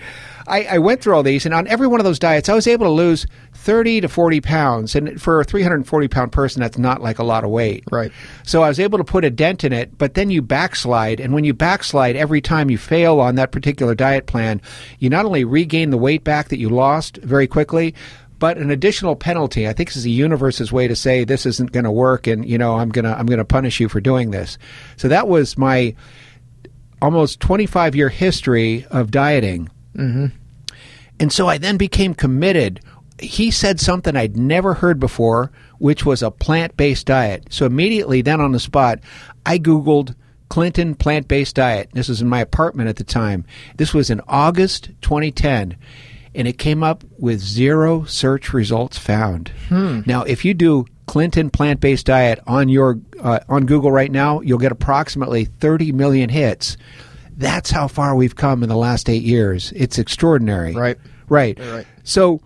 I, 0.47 0.65
I 0.65 0.79
went 0.79 1.01
through 1.01 1.15
all 1.15 1.23
these, 1.23 1.45
and 1.45 1.55
on 1.55 1.67
every 1.67 1.87
one 1.87 2.01
of 2.01 2.05
those 2.05 2.19
diets, 2.19 2.49
I 2.49 2.55
was 2.55 2.67
able 2.67 2.87
to 2.87 2.91
lose 2.91 3.27
30 3.55 4.03
to 4.03 4.09
40 4.09 4.41
pounds. 4.41 4.95
And 4.95 5.21
for 5.21 5.41
a 5.41 5.45
340 5.45 6.09
pound 6.09 6.33
person, 6.33 6.61
that's 6.61 6.79
not 6.79 7.03
like 7.03 7.19
a 7.19 7.25
lot 7.25 7.43
of 7.43 7.51
weight. 7.51 7.85
Right. 7.91 8.13
So 8.45 8.63
I 8.63 8.69
was 8.69 8.79
able 8.79 8.99
to 8.99 9.05
put 9.05 9.25
a 9.25 9.31
dent 9.31 9.65
in 9.65 9.73
it, 9.73 9.99
but 9.99 10.15
then 10.15 10.31
you 10.31 10.43
backslide. 10.43 11.21
And 11.21 11.35
when 11.35 11.45
you 11.45 11.53
backslide, 11.53 12.17
every 12.17 12.41
time 12.41 12.71
you 12.71 12.79
fail 12.79 13.19
on 13.19 13.35
that 13.35 13.51
particular 13.51 13.95
diet 13.95 14.27
plan, 14.27 14.63
you 14.99 15.11
not 15.11 15.25
only 15.25 15.45
regain 15.45 15.91
the 15.91 15.99
weight 15.99 16.23
back 16.23 16.49
that 16.49 16.59
you 16.59 16.69
lost 16.69 17.17
very 17.19 17.49
quickly, 17.49 17.95
but 18.39 18.59
an 18.59 18.71
additional 18.71 19.17
penalty. 19.17 19.69
I 19.69 19.73
think 19.73 19.89
this 19.89 19.97
is 19.97 20.05
the 20.05 20.11
universe's 20.11 20.73
way 20.73 20.89
to 20.89 20.97
say 20.97 21.25
this 21.25 21.47
isn't 21.47 21.73
going 21.73 21.85
to 21.85 21.91
work, 21.91 22.27
and 22.27 22.49
you 22.49 22.59
know 22.59 22.77
I'm 22.77 22.91
gonna 22.91 23.13
I'm 23.13 23.27
gonna 23.27 23.45
punish 23.45 23.81
you 23.81 23.89
for 23.89 24.01
doing 24.01 24.31
this. 24.31 24.59
So 24.97 25.09
that 25.09 25.29
was 25.29 25.59
my 25.59 25.95
almost 27.03 27.41
25 27.41 27.95
year 27.95 28.09
history 28.09 28.87
of 28.91 29.11
dieting. 29.11 29.69
Mm-hmm. 29.95 30.27
And 31.19 31.33
so 31.33 31.49
I 31.49 31.59
then 31.59 31.77
became 31.77 32.15
committed 32.15 32.81
he 33.19 33.51
said 33.51 33.81
something 33.81 34.17
I'd 34.17 34.37
never 34.37 34.75
heard 34.75 35.01
before, 35.01 35.51
which 35.79 36.05
was 36.05 36.23
a 36.23 36.31
plant 36.31 36.77
based 36.77 37.07
diet. 37.07 37.47
So 37.51 37.67
immediately, 37.67 38.23
then 38.23 38.41
on 38.41 38.53
the 38.53 38.61
spot, 38.61 39.01
I 39.45 39.59
Googled 39.59 40.15
Clinton 40.49 40.95
plant 40.95 41.29
based 41.29 41.57
diet. 41.57 41.91
This 41.93 42.09
was 42.09 42.21
in 42.21 42.29
my 42.29 42.41
apartment 42.41 42.89
at 42.89 42.97
the 42.97 43.05
time. 43.05 43.45
This 43.77 43.95
was 43.95 44.11
in 44.11 44.21
August 44.29 44.91
2010. 45.03 45.77
And 46.37 46.47
it 46.47 46.59
came 46.59 46.83
up 46.85 47.03
with 47.19 47.41
zero 47.41 48.05
search 48.05 48.53
results 48.53 48.99
found. 48.99 49.51
Now, 50.07 50.23
if 50.23 50.45
you 50.45 50.53
do 50.55 50.85
Clinton 51.07 51.51
plant 51.51 51.81
based 51.81 52.07
diet 52.07 52.39
on 52.47 52.69
your 52.69 53.01
uh, 53.21 53.41
on 53.49 53.65
Google 53.67 53.91
right 53.91 54.13
now, 54.13 54.41
you'll 54.43 54.59
get 54.59 54.71
approximately 54.71 55.47
30 55.47 55.93
million 55.93 56.29
hits. 56.29 56.77
That's 57.37 57.71
how 57.71 57.89
far 57.89 58.15
we've 58.15 58.37
come 58.37 58.63
in 58.63 58.69
the 58.69 58.77
last 58.77 59.09
eight 59.09 59.23
years. 59.23 59.73
It's 59.75 59.99
extraordinary. 59.99 60.75
Right. 60.75 60.99
Right. 61.29 61.59
Right. 61.59 61.87
So 62.05 62.41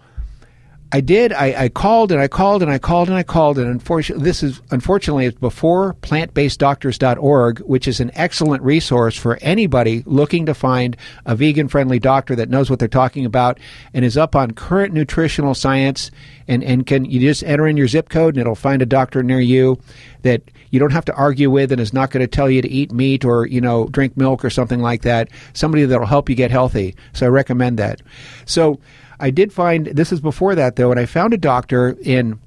I 0.92 1.00
did. 1.00 1.32
I, 1.32 1.64
I 1.64 1.68
called 1.68 2.10
and 2.10 2.20
I 2.20 2.26
called 2.26 2.62
and 2.62 2.70
I 2.70 2.78
called 2.78 3.08
and 3.08 3.16
I 3.16 3.22
called 3.22 3.58
and 3.58 3.68
unfortunately, 3.68 4.24
this 4.24 4.42
is 4.42 4.60
unfortunately 4.72 5.26
it's 5.26 5.38
before 5.38 5.94
plantbaseddoctors.org, 6.02 7.60
which 7.60 7.86
is 7.86 8.00
an 8.00 8.10
excellent 8.14 8.64
resource 8.64 9.16
for 9.16 9.38
anybody 9.40 10.02
looking 10.04 10.46
to 10.46 10.54
find 10.54 10.96
a 11.26 11.36
vegan-friendly 11.36 12.00
doctor 12.00 12.34
that 12.34 12.50
knows 12.50 12.70
what 12.70 12.80
they're 12.80 12.88
talking 12.88 13.24
about 13.24 13.60
and 13.94 14.04
is 14.04 14.16
up 14.16 14.34
on 14.34 14.50
current 14.50 14.92
nutritional 14.92 15.54
science. 15.54 16.10
And 16.48 16.64
and 16.64 16.84
can 16.84 17.04
you 17.04 17.20
just 17.20 17.44
enter 17.44 17.68
in 17.68 17.76
your 17.76 17.86
zip 17.86 18.08
code 18.08 18.34
and 18.34 18.40
it'll 18.40 18.56
find 18.56 18.82
a 18.82 18.86
doctor 18.86 19.22
near 19.22 19.40
you 19.40 19.78
that 20.22 20.42
you 20.70 20.80
don't 20.80 20.92
have 20.92 21.04
to 21.04 21.14
argue 21.14 21.50
with 21.50 21.70
and 21.70 21.80
is 21.80 21.92
not 21.92 22.10
going 22.10 22.22
to 22.22 22.26
tell 22.26 22.50
you 22.50 22.62
to 22.62 22.68
eat 22.68 22.90
meat 22.90 23.24
or 23.24 23.46
you 23.46 23.60
know 23.60 23.86
drink 23.86 24.16
milk 24.16 24.44
or 24.44 24.50
something 24.50 24.80
like 24.80 25.02
that. 25.02 25.28
Somebody 25.52 25.84
that'll 25.84 26.06
help 26.06 26.28
you 26.28 26.34
get 26.34 26.50
healthy. 26.50 26.96
So 27.12 27.26
I 27.26 27.28
recommend 27.28 27.78
that. 27.78 28.02
So. 28.44 28.80
I 29.20 29.30
did 29.30 29.52
find 29.52 29.86
this 29.86 30.12
is 30.12 30.20
before 30.20 30.54
that 30.54 30.76
though, 30.76 30.90
and 30.90 30.98
I 30.98 31.06
found 31.06 31.34
a 31.34 31.38
doctor 31.38 31.96
in 32.02 32.40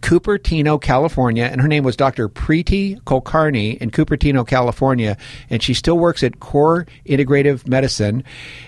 Cupertino, 0.00 0.80
California, 0.80 1.44
and 1.44 1.60
her 1.60 1.68
name 1.68 1.84
was 1.84 1.96
Dr. 1.96 2.28
Preeti 2.28 3.00
Kulkarni 3.02 3.76
in 3.78 3.90
Cupertino, 3.90 4.46
California, 4.46 5.16
and 5.50 5.62
she 5.62 5.74
still 5.74 5.98
works 5.98 6.22
at 6.22 6.40
Core 6.40 6.86
Integrative 7.06 7.66
Medicine. 7.66 8.24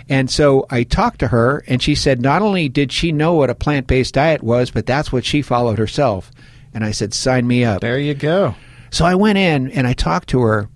And 0.09 0.31
so 0.31 0.67
I 0.71 0.83
talked 0.83 1.21
to 1.21 1.29
her, 1.29 1.65
and 1.67 1.83
she 1.83 1.95
said 1.95 2.21
not 2.21 2.43
only 2.43 2.69
did 2.69 2.93
she 2.93 3.13
know 3.13 3.35
what 3.35 3.51
a 3.51 3.55
plant 3.55 3.87
based 3.87 4.15
diet 4.15 4.43
was, 4.43 4.71
but 4.71 4.87
that's 4.87 5.11
what 5.11 5.25
she 5.25 5.43
followed 5.43 5.79
herself. 5.79 6.31
And 6.75 6.85
I 6.85 6.91
said, 6.91 7.15
sign 7.15 7.47
me 7.47 7.65
up. 7.65 7.81
There 7.81 7.99
you 7.99 8.15
go. 8.15 8.55
So 8.91 9.05
I 9.05 9.15
went 9.15 9.39
in 9.39 9.71
and 9.73 9.87
I 9.87 9.95
talked 9.95 10.29
to 10.31 10.43
her. 10.43 10.69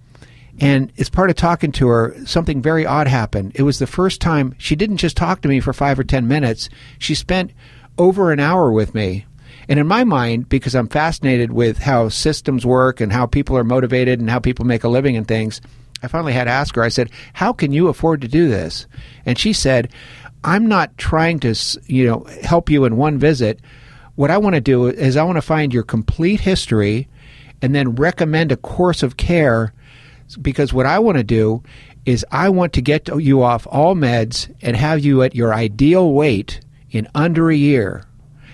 And 0.61 0.93
as 0.99 1.09
part 1.09 1.31
of 1.31 1.37
talking 1.37 1.73
to 1.73 1.89
her, 1.89 2.15
something 2.27 2.61
very 2.61 2.85
odd 2.85 3.09
happened. 3.09 3.53
It 3.55 3.63
was 3.63 3.79
the 3.79 3.87
first 3.87 4.21
time 4.21 4.55
she 4.59 4.77
didn't 4.77 4.99
just 4.99 5.17
talk 5.17 5.41
to 5.41 5.49
me 5.49 5.59
for 5.59 5.73
five 5.73 5.99
or 5.99 6.05
ten 6.05 6.29
minutes. 6.29 6.69
She 6.99 7.15
spent 7.15 7.53
over 7.97 8.31
an 8.31 8.41
hour 8.41 8.71
with 8.71 8.95
me. 8.95 9.25
And 9.69 9.79
in 9.81 9.87
my 9.87 10.05
mind, 10.05 10.49
because 10.49 10.75
I'm 10.75 10.89
fascinated 10.89 11.53
with 11.53 11.79
how 11.79 12.09
systems 12.11 12.67
work 12.67 13.01
and 13.01 13.13
how 13.13 13.27
people 13.27 13.57
are 13.57 13.65
motivated 13.65 14.21
and 14.21 14.29
how 14.29 14.39
people 14.39 14.67
make 14.67 14.85
a 14.85 14.89
living 14.89 15.17
and 15.17 15.27
things, 15.27 15.61
I 16.03 16.09
finally 16.09 16.33
had 16.33 16.45
to 16.45 16.51
ask 16.51 16.75
her, 16.75 16.83
I 16.83 16.89
said, 16.89 17.11
How 17.33 17.53
can 17.53 17.73
you 17.73 17.89
afford 17.89 18.21
to 18.21 18.29
do 18.29 18.49
this? 18.49 18.87
And 19.25 19.39
she 19.39 19.53
said, 19.53 19.91
I'm 20.45 20.67
not 20.67 20.97
trying 20.99 21.41
to, 21.41 21.55
you 21.87 22.07
know, 22.07 22.27
help 22.43 22.69
you 22.69 22.85
in 22.85 22.97
one 22.97 23.19
visit. 23.19 23.61
What 24.15 24.31
I 24.31 24.39
want 24.39 24.55
to 24.55 24.61
do 24.61 24.87
is 24.87 25.17
I 25.17 25.23
want 25.23 25.37
to 25.37 25.43
find 25.43 25.73
your 25.73 25.83
complete 25.83 26.41
history 26.41 27.09
and 27.63 27.75
then 27.75 27.95
recommend 27.95 28.53
a 28.53 28.57
course 28.57 29.03
of 29.03 29.17
care 29.17 29.73
because 30.37 30.73
what 30.73 30.87
I 30.87 30.99
want 30.99 31.19
to 31.19 31.25
do 31.25 31.63
is 32.07 32.25
I 32.31 32.49
want 32.49 32.73
to 32.75 32.83
get 32.83 33.09
you 33.09 33.43
off 33.43 33.67
all 33.71 33.95
meds 33.95 34.53
and 34.63 34.77
have 34.77 35.01
you 35.01 35.23
at 35.23 35.35
your 35.35 35.53
ideal 35.53 36.13
weight 36.13 36.61
in 36.91 37.09
under 37.15 37.51
a 37.51 37.57
year. 37.57 38.05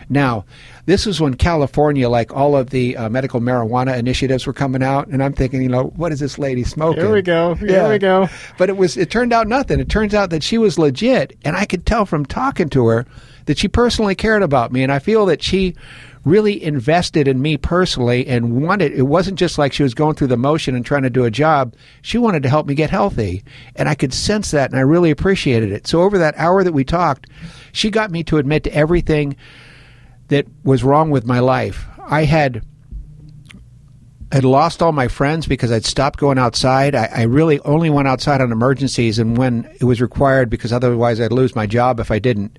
Now, 0.08 0.44
this 0.84 1.04
was 1.04 1.20
when 1.20 1.34
California, 1.34 2.08
like 2.08 2.32
all 2.32 2.56
of 2.56 2.70
the 2.70 2.96
uh, 2.96 3.08
medical 3.08 3.40
marijuana 3.40 3.98
initiatives 3.98 4.46
were 4.46 4.52
coming 4.52 4.82
out, 4.82 5.08
and 5.08 5.22
I'm 5.22 5.32
thinking, 5.32 5.62
you 5.62 5.68
know, 5.68 5.92
what 5.96 6.12
is 6.12 6.20
this 6.20 6.38
lady 6.38 6.62
smoking? 6.62 7.02
Here 7.02 7.12
we 7.12 7.22
go. 7.22 7.54
Here 7.54 7.88
we 7.88 7.98
go. 7.98 8.28
But 8.56 8.68
it 8.68 8.76
was. 8.76 8.96
It 8.96 9.10
turned 9.10 9.32
out 9.32 9.48
nothing. 9.48 9.80
It 9.80 9.88
turns 9.88 10.14
out 10.14 10.30
that 10.30 10.44
she 10.44 10.58
was 10.58 10.78
legit, 10.78 11.36
and 11.44 11.56
I 11.56 11.64
could 11.64 11.86
tell 11.86 12.06
from 12.06 12.24
talking 12.24 12.68
to 12.70 12.86
her 12.86 13.04
that 13.46 13.58
she 13.58 13.66
personally 13.66 14.14
cared 14.14 14.44
about 14.44 14.70
me, 14.70 14.84
and 14.84 14.92
I 14.92 15.00
feel 15.00 15.26
that 15.26 15.42
she 15.42 15.74
really 16.26 16.60
invested 16.60 17.28
in 17.28 17.40
me 17.40 17.56
personally 17.56 18.26
and 18.26 18.60
wanted 18.60 18.92
it 18.92 19.04
wasn't 19.04 19.38
just 19.38 19.58
like 19.58 19.72
she 19.72 19.84
was 19.84 19.94
going 19.94 20.12
through 20.12 20.26
the 20.26 20.36
motion 20.36 20.74
and 20.74 20.84
trying 20.84 21.04
to 21.04 21.08
do 21.08 21.24
a 21.24 21.30
job 21.30 21.72
she 22.02 22.18
wanted 22.18 22.42
to 22.42 22.48
help 22.48 22.66
me 22.66 22.74
get 22.74 22.90
healthy 22.90 23.44
and 23.76 23.88
i 23.88 23.94
could 23.94 24.12
sense 24.12 24.50
that 24.50 24.68
and 24.68 24.78
i 24.78 24.82
really 24.82 25.12
appreciated 25.12 25.70
it 25.70 25.86
so 25.86 26.02
over 26.02 26.18
that 26.18 26.34
hour 26.36 26.64
that 26.64 26.72
we 26.72 26.82
talked 26.82 27.30
she 27.70 27.90
got 27.90 28.10
me 28.10 28.24
to 28.24 28.38
admit 28.38 28.64
to 28.64 28.74
everything 28.74 29.36
that 30.26 30.44
was 30.64 30.82
wrong 30.82 31.10
with 31.10 31.24
my 31.24 31.38
life 31.38 31.86
i 32.08 32.24
had 32.24 32.60
had 34.32 34.44
lost 34.44 34.82
all 34.82 34.90
my 34.90 35.06
friends 35.06 35.46
because 35.46 35.70
I'd 35.70 35.84
stopped 35.84 36.18
going 36.18 36.36
outside. 36.36 36.96
I, 36.96 37.08
I, 37.14 37.22
really 37.22 37.60
only 37.60 37.90
went 37.90 38.08
outside 38.08 38.40
on 38.40 38.50
emergencies 38.50 39.20
and 39.20 39.38
when 39.38 39.72
it 39.80 39.84
was 39.84 40.00
required 40.00 40.50
because 40.50 40.72
otherwise 40.72 41.20
I'd 41.20 41.30
lose 41.30 41.54
my 41.54 41.64
job 41.64 42.00
if 42.00 42.10
I 42.10 42.18
didn't. 42.18 42.58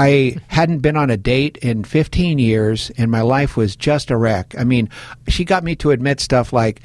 I 0.00 0.36
hadn't 0.48 0.78
been 0.78 0.96
on 0.96 1.10
a 1.10 1.16
date 1.16 1.56
in 1.58 1.84
15 1.84 2.38
years 2.38 2.90
and 2.96 3.10
my 3.10 3.20
life 3.20 3.56
was 3.56 3.76
just 3.76 4.10
a 4.10 4.16
wreck. 4.16 4.54
I 4.58 4.64
mean, 4.64 4.88
she 5.28 5.44
got 5.44 5.62
me 5.64 5.76
to 5.76 5.90
admit 5.90 6.20
stuff 6.20 6.52
like 6.52 6.80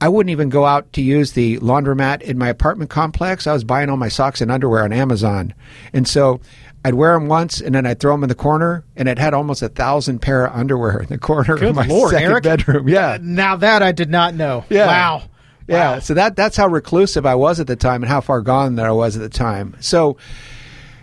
I 0.00 0.08
wouldn't 0.08 0.30
even 0.30 0.48
go 0.48 0.64
out 0.64 0.92
to 0.94 1.02
use 1.02 1.32
the 1.32 1.58
laundromat 1.58 2.22
in 2.22 2.38
my 2.38 2.48
apartment 2.48 2.90
complex. 2.90 3.46
I 3.46 3.52
was 3.52 3.64
buying 3.64 3.90
all 3.90 3.96
my 3.98 4.08
socks 4.08 4.40
and 4.40 4.50
underwear 4.50 4.82
on 4.84 4.92
Amazon. 4.92 5.52
And 5.92 6.08
so 6.08 6.40
I'd 6.84 6.94
wear 6.94 7.12
them 7.12 7.28
once 7.28 7.60
and 7.60 7.74
then 7.74 7.84
I'd 7.84 8.00
throw 8.00 8.14
them 8.14 8.22
in 8.22 8.30
the 8.30 8.34
corner, 8.34 8.82
and 8.96 9.06
it 9.06 9.18
had 9.18 9.34
almost 9.34 9.60
a 9.60 9.68
thousand 9.68 10.20
pair 10.20 10.46
of 10.46 10.56
underwear 10.58 11.00
in 11.00 11.08
the 11.08 11.18
corner 11.18 11.56
Good 11.58 11.68
of 11.68 11.76
my 11.76 11.86
Lord, 11.86 12.12
second 12.12 12.30
Eric. 12.30 12.44
bedroom. 12.44 12.88
Yeah, 12.88 13.18
Now 13.20 13.56
that 13.56 13.82
I 13.82 13.92
did 13.92 14.08
not 14.08 14.34
know. 14.34 14.64
Yeah. 14.70 14.86
Wow. 14.86 15.22
yeah. 15.68 15.92
Wow. 15.92 15.98
So 15.98 16.14
that 16.14 16.36
that's 16.36 16.56
how 16.56 16.66
reclusive 16.68 17.26
I 17.26 17.34
was 17.34 17.60
at 17.60 17.66
the 17.66 17.76
time, 17.76 18.02
and 18.02 18.08
how 18.10 18.22
far 18.22 18.40
gone 18.40 18.76
that 18.76 18.86
I 18.86 18.92
was 18.92 19.14
at 19.16 19.20
the 19.20 19.28
time. 19.28 19.76
So 19.80 20.16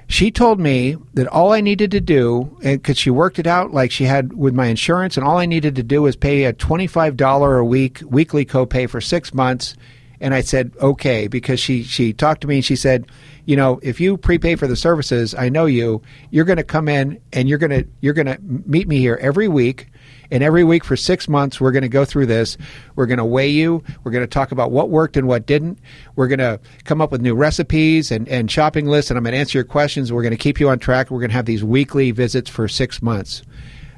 she 0.08 0.32
told 0.32 0.60
me 0.60 0.96
that 1.14 1.28
all 1.28 1.52
I 1.52 1.62
needed 1.62 1.92
to 1.92 2.00
do, 2.02 2.58
because 2.62 2.98
she 2.98 3.10
worked 3.10 3.40
it 3.40 3.48
out 3.48 3.72
like 3.72 3.92
she 3.92 4.06
had 4.06 4.34
with 4.34 4.54
my 4.54 4.68
insurance, 4.68 5.18
and 5.18 5.26
all 5.26 5.38
I 5.38 5.46
needed 5.46 5.76
to 5.76 5.84
do 5.84 6.02
was 6.02 6.16
pay 6.16 6.46
a 6.46 6.54
twenty-five 6.54 7.18
dollar 7.18 7.58
a 7.58 7.66
week 7.66 8.02
weekly 8.06 8.46
copay 8.46 8.90
for 8.90 9.02
six 9.02 9.34
months. 9.34 9.76
And 10.20 10.34
I 10.34 10.42
said 10.42 10.72
okay 10.82 11.28
because 11.28 11.60
she 11.60 11.84
she 11.84 12.12
talked 12.12 12.42
to 12.42 12.48
me 12.48 12.56
and 12.56 12.66
she 12.66 12.76
said, 12.76 13.06
you 13.46 13.56
know, 13.56 13.80
if 13.84 14.00
you 14.00 14.18
prepay 14.18 14.56
for 14.56 14.66
the 14.66 14.76
services, 14.76 15.36
I 15.36 15.50
know 15.50 15.68
you. 15.68 16.02
You're 16.32 16.46
going 16.46 16.58
to 16.58 16.64
come 16.64 16.88
in 16.88 17.22
and 17.34 17.48
you're 17.48 17.60
going 17.60 17.84
to 17.84 17.88
you're 18.02 18.16
going 18.16 18.26
to 18.26 18.40
meet 18.42 18.88
me 18.88 18.98
here 18.98 19.20
every 19.22 19.48
week. 19.48 19.90
And 20.32 20.44
every 20.44 20.64
week 20.64 20.84
for 20.84 20.96
six 20.96 21.28
months, 21.28 21.62
we're 21.62 21.72
going 21.72 21.84
to 21.84 21.90
go 21.90 22.06
through 22.06 22.26
this. 22.26 22.58
We're 22.96 23.06
going 23.06 23.18
to 23.18 23.26
weigh 23.26 23.50
you. 23.50 23.84
We're 24.04 24.12
going 24.12 24.24
to 24.24 24.28
talk 24.28 24.52
about 24.52 24.72
what 24.72 24.90
worked 24.90 25.18
and 25.18 25.28
what 25.28 25.46
didn't. 25.46 25.80
We're 26.16 26.28
going 26.28 26.40
to 26.40 26.60
come 26.84 27.02
up 27.02 27.12
with 27.12 27.22
new 27.22 27.36
recipes 27.36 28.12
and, 28.12 28.28
and 28.28 28.50
shopping 28.52 28.88
lists. 28.88 29.12
And 29.12 29.18
I'm 29.18 29.24
going 29.24 29.34
to 29.34 29.40
answer 29.40 29.58
your 29.58 29.66
questions. 29.66 30.12
We're 30.12 30.24
going 30.24 30.32
to 30.32 30.38
keep 30.38 30.60
you 30.60 30.70
on 30.70 30.80
track. 30.80 31.10
We're 31.10 31.20
going 31.20 31.30
to 31.30 31.36
have 31.36 31.46
these 31.46 31.64
weekly 31.64 32.12
visits 32.12 32.50
for 32.50 32.68
six 32.68 33.02
months. 33.02 33.44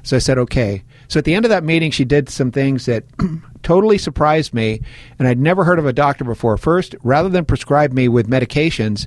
So 0.02 0.16
I 0.16 0.20
said, 0.20 0.38
okay. 0.38 0.82
So 1.08 1.18
at 1.18 1.24
the 1.24 1.34
end 1.34 1.44
of 1.44 1.50
that 1.50 1.64
meeting, 1.64 1.90
she 1.90 2.04
did 2.04 2.28
some 2.28 2.50
things 2.50 2.86
that 2.86 3.04
totally 3.62 3.98
surprised 3.98 4.54
me, 4.54 4.80
and 5.18 5.28
I'd 5.28 5.38
never 5.38 5.64
heard 5.64 5.78
of 5.78 5.86
a 5.86 5.92
doctor 5.92 6.24
before. 6.24 6.56
First, 6.56 6.94
rather 7.02 7.28
than 7.28 7.44
prescribe 7.44 7.92
me 7.92 8.08
with 8.08 8.28
medications, 8.28 9.06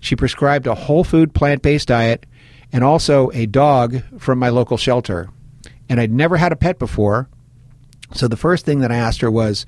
she 0.00 0.16
prescribed 0.16 0.66
a 0.66 0.74
whole 0.74 1.04
food 1.04 1.34
plant 1.34 1.62
based 1.62 1.88
diet 1.88 2.26
and 2.72 2.82
also 2.82 3.30
a 3.32 3.46
dog 3.46 4.02
from 4.18 4.38
my 4.38 4.48
local 4.48 4.76
shelter. 4.76 5.28
And 5.92 6.00
I'd 6.00 6.10
never 6.10 6.38
had 6.38 6.52
a 6.52 6.56
pet 6.56 6.78
before. 6.78 7.28
So 8.14 8.26
the 8.26 8.36
first 8.38 8.64
thing 8.64 8.80
that 8.80 8.90
I 8.90 8.96
asked 8.96 9.20
her 9.20 9.30
was, 9.30 9.66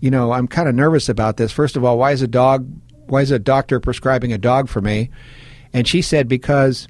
you 0.00 0.10
know, 0.10 0.32
I'm 0.32 0.48
kind 0.48 0.68
of 0.68 0.74
nervous 0.74 1.08
about 1.08 1.36
this. 1.36 1.52
First 1.52 1.76
of 1.76 1.84
all, 1.84 1.98
why 1.98 2.10
is 2.10 2.20
a 2.20 2.26
dog 2.26 2.66
why 3.06 3.22
is 3.22 3.30
a 3.30 3.38
doctor 3.38 3.78
prescribing 3.78 4.32
a 4.32 4.38
dog 4.38 4.68
for 4.68 4.80
me? 4.80 5.10
And 5.72 5.86
she 5.86 6.02
said 6.02 6.26
because 6.26 6.88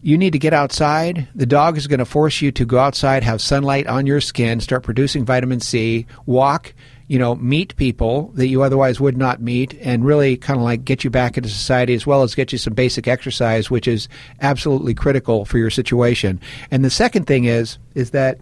you 0.00 0.16
need 0.16 0.32
to 0.32 0.38
get 0.38 0.54
outside. 0.54 1.28
The 1.34 1.44
dog 1.44 1.76
is 1.76 1.86
going 1.86 1.98
to 1.98 2.06
force 2.06 2.40
you 2.40 2.50
to 2.52 2.64
go 2.64 2.78
outside, 2.78 3.22
have 3.22 3.42
sunlight 3.42 3.86
on 3.86 4.06
your 4.06 4.22
skin, 4.22 4.60
start 4.60 4.82
producing 4.82 5.26
vitamin 5.26 5.60
C, 5.60 6.06
walk, 6.24 6.72
you 7.08 7.18
know, 7.18 7.34
meet 7.34 7.74
people 7.76 8.30
that 8.34 8.48
you 8.48 8.62
otherwise 8.62 9.00
would 9.00 9.16
not 9.16 9.40
meet, 9.40 9.74
and 9.80 10.04
really 10.04 10.36
kind 10.36 10.58
of 10.58 10.64
like 10.64 10.84
get 10.84 11.02
you 11.02 11.10
back 11.10 11.36
into 11.36 11.48
society 11.48 11.94
as 11.94 12.06
well 12.06 12.22
as 12.22 12.34
get 12.34 12.52
you 12.52 12.58
some 12.58 12.74
basic 12.74 13.08
exercise, 13.08 13.70
which 13.70 13.88
is 13.88 14.08
absolutely 14.40 14.94
critical 14.94 15.44
for 15.44 15.58
your 15.58 15.70
situation. 15.70 16.38
And 16.70 16.84
the 16.84 16.90
second 16.90 17.26
thing 17.26 17.46
is, 17.46 17.78
is 17.94 18.10
that, 18.10 18.38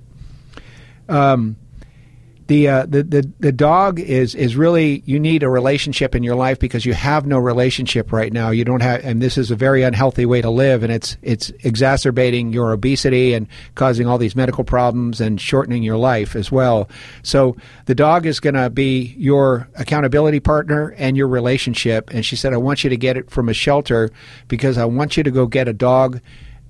um, 1.09 1.57
the, 2.47 2.69
uh, 2.69 2.87
the 2.87 3.03
the 3.03 3.31
the 3.41 3.53
dog 3.53 3.99
is 3.99 4.35
is 4.35 4.55
really 4.55 5.03
you 5.05 5.19
need 5.19 5.43
a 5.43 5.49
relationship 5.49 6.15
in 6.15 6.23
your 6.23 6.37
life 6.37 6.61
because 6.61 6.87
you 6.87 6.95
have 6.95 7.27
no 7.27 7.39
relationship 7.39 8.13
right 8.13 8.33
now. 8.33 8.51
You 8.51 8.65
don't 8.65 8.83
have, 8.83 9.05
and 9.05 9.21
this 9.21 9.37
is 9.37 9.51
a 9.51 9.57
very 9.57 9.83
unhealthy 9.83 10.27
way 10.27 10.43
to 10.43 10.51
live, 10.51 10.85
and 10.85 10.93
it's 10.93 11.17
it's 11.23 11.51
exacerbating 11.65 12.53
your 12.53 12.73
obesity 12.73 13.35
and 13.35 13.49
causing 13.75 14.07
all 14.07 14.19
these 14.19 14.37
medical 14.37 14.63
problems 14.63 15.21
and 15.21 15.41
shortening 15.41 15.83
your 15.83 15.97
life 15.97 16.37
as 16.37 16.53
well. 16.53 16.89
So 17.25 17.57
the 17.87 17.95
dog 17.97 18.27
is 18.27 18.39
going 18.39 18.55
to 18.55 18.71
be 18.71 19.15
your 19.19 19.69
accountability 19.75 20.39
partner 20.39 20.95
and 20.99 21.17
your 21.17 21.29
relationship. 21.29 22.11
And 22.13 22.25
she 22.25 22.37
said, 22.37 22.53
I 22.53 22.59
want 22.59 22.85
you 22.85 22.91
to 22.91 22.97
get 22.97 23.17
it 23.17 23.29
from 23.29 23.49
a 23.49 23.55
shelter 23.55 24.11
because 24.47 24.79
I 24.79 24.85
want 24.85 25.17
you 25.17 25.25
to 25.25 25.31
go 25.33 25.47
get 25.47 25.67
a 25.67 25.73
dog 25.73 26.21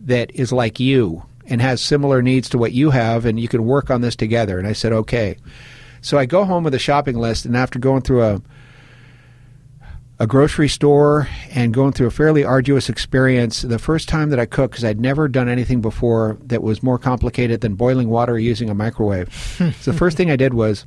that 0.00 0.30
is 0.34 0.52
like 0.52 0.80
you 0.80 1.22
and 1.48 1.60
has 1.60 1.80
similar 1.80 2.22
needs 2.22 2.48
to 2.50 2.58
what 2.58 2.72
you 2.72 2.90
have, 2.90 3.24
and 3.24 3.38
you 3.38 3.48
can 3.48 3.64
work 3.64 3.90
on 3.90 4.00
this 4.00 4.16
together. 4.16 4.58
And 4.58 4.66
I 4.66 4.72
said, 4.72 4.92
okay. 4.92 5.36
So 6.00 6.18
I 6.18 6.26
go 6.26 6.44
home 6.44 6.64
with 6.64 6.74
a 6.74 6.78
shopping 6.78 7.16
list, 7.16 7.44
and 7.44 7.56
after 7.56 7.78
going 7.78 8.02
through 8.02 8.22
a 8.22 8.42
a 10.18 10.26
grocery 10.26 10.68
store 10.68 11.28
and 11.50 11.74
going 11.74 11.92
through 11.92 12.06
a 12.06 12.10
fairly 12.10 12.42
arduous 12.42 12.88
experience, 12.88 13.62
the 13.62 13.78
first 13.78 14.08
time 14.08 14.30
that 14.30 14.40
I 14.40 14.46
cooked, 14.46 14.72
because 14.72 14.84
I'd 14.84 15.00
never 15.00 15.28
done 15.28 15.48
anything 15.48 15.82
before 15.82 16.38
that 16.44 16.62
was 16.62 16.82
more 16.82 16.98
complicated 16.98 17.60
than 17.60 17.74
boiling 17.74 18.08
water 18.08 18.38
using 18.38 18.70
a 18.70 18.74
microwave. 18.74 19.32
so 19.80 19.90
the 19.90 19.96
first 19.96 20.16
thing 20.16 20.30
I 20.30 20.36
did 20.36 20.54
was 20.54 20.86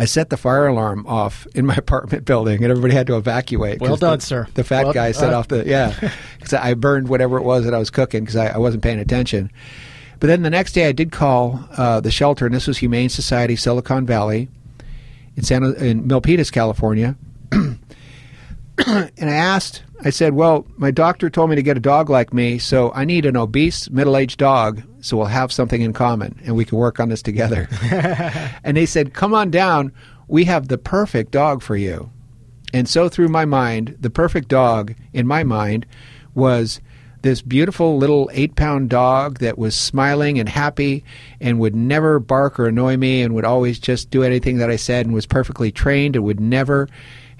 I 0.00 0.06
set 0.06 0.30
the 0.30 0.38
fire 0.38 0.66
alarm 0.66 1.06
off 1.06 1.46
in 1.54 1.66
my 1.66 1.74
apartment 1.76 2.24
building, 2.24 2.64
and 2.64 2.70
everybody 2.70 2.94
had 2.94 3.06
to 3.08 3.16
evacuate. 3.18 3.80
Well 3.80 3.96
done, 3.96 4.18
the, 4.18 4.24
sir. 4.24 4.48
The 4.54 4.64
fat 4.64 4.84
Well- 4.84 4.94
guy 4.94 5.12
set 5.12 5.34
uh, 5.34 5.38
off 5.38 5.48
the 5.48 5.64
yeah, 5.66 5.94
because 6.38 6.54
I 6.54 6.72
burned 6.72 7.08
whatever 7.08 7.36
it 7.36 7.42
was 7.42 7.66
that 7.66 7.74
I 7.74 7.78
was 7.78 7.90
cooking 7.90 8.22
because 8.24 8.36
I, 8.36 8.46
I 8.46 8.56
wasn't 8.56 8.82
paying 8.82 8.98
attention. 8.98 9.52
But 10.18 10.28
then 10.28 10.42
the 10.42 10.50
next 10.50 10.72
day, 10.72 10.86
I 10.88 10.92
did 10.92 11.12
call 11.12 11.62
uh, 11.76 12.00
the 12.00 12.10
shelter, 12.10 12.46
and 12.46 12.54
this 12.54 12.66
was 12.66 12.78
Humane 12.78 13.10
Society 13.10 13.56
Silicon 13.56 14.06
Valley 14.06 14.48
in 15.36 15.42
San 15.44 15.64
in 15.64 16.08
Milpitas, 16.08 16.50
California. 16.50 17.14
and 18.86 19.30
I 19.30 19.34
asked, 19.34 19.82
I 20.02 20.10
said, 20.10 20.34
"Well, 20.34 20.66
my 20.76 20.90
doctor 20.90 21.28
told 21.28 21.50
me 21.50 21.56
to 21.56 21.62
get 21.62 21.76
a 21.76 21.80
dog 21.80 22.08
like 22.08 22.32
me, 22.32 22.58
so 22.58 22.92
I 22.94 23.04
need 23.04 23.26
an 23.26 23.36
obese 23.36 23.90
middle-aged 23.90 24.38
dog, 24.38 24.82
so 25.00 25.16
we'll 25.16 25.26
have 25.26 25.52
something 25.52 25.82
in 25.82 25.92
common 25.92 26.38
and 26.44 26.56
we 26.56 26.64
can 26.64 26.78
work 26.78 27.00
on 27.00 27.08
this 27.08 27.22
together." 27.22 27.68
and 28.64 28.76
they 28.76 28.86
said, 28.86 29.14
"Come 29.14 29.34
on 29.34 29.50
down. 29.50 29.92
We 30.28 30.44
have 30.44 30.68
the 30.68 30.78
perfect 30.78 31.32
dog 31.32 31.62
for 31.62 31.76
you." 31.76 32.10
And 32.72 32.88
so 32.88 33.08
through 33.08 33.28
my 33.28 33.44
mind, 33.44 33.96
the 34.00 34.10
perfect 34.10 34.48
dog 34.48 34.94
in 35.12 35.26
my 35.26 35.44
mind 35.44 35.86
was 36.34 36.80
this 37.22 37.42
beautiful 37.42 37.98
little 37.98 38.30
eight 38.32 38.56
pound 38.56 38.88
dog 38.88 39.40
that 39.40 39.58
was 39.58 39.74
smiling 39.74 40.38
and 40.38 40.48
happy 40.48 41.04
and 41.40 41.58
would 41.58 41.74
never 41.74 42.18
bark 42.18 42.58
or 42.58 42.66
annoy 42.66 42.96
me 42.96 43.22
and 43.22 43.34
would 43.34 43.44
always 43.44 43.78
just 43.78 44.10
do 44.10 44.22
anything 44.22 44.58
that 44.58 44.70
I 44.70 44.76
said 44.76 45.06
and 45.06 45.14
was 45.14 45.26
perfectly 45.26 45.70
trained 45.70 46.16
and 46.16 46.24
would 46.24 46.40
never 46.40 46.88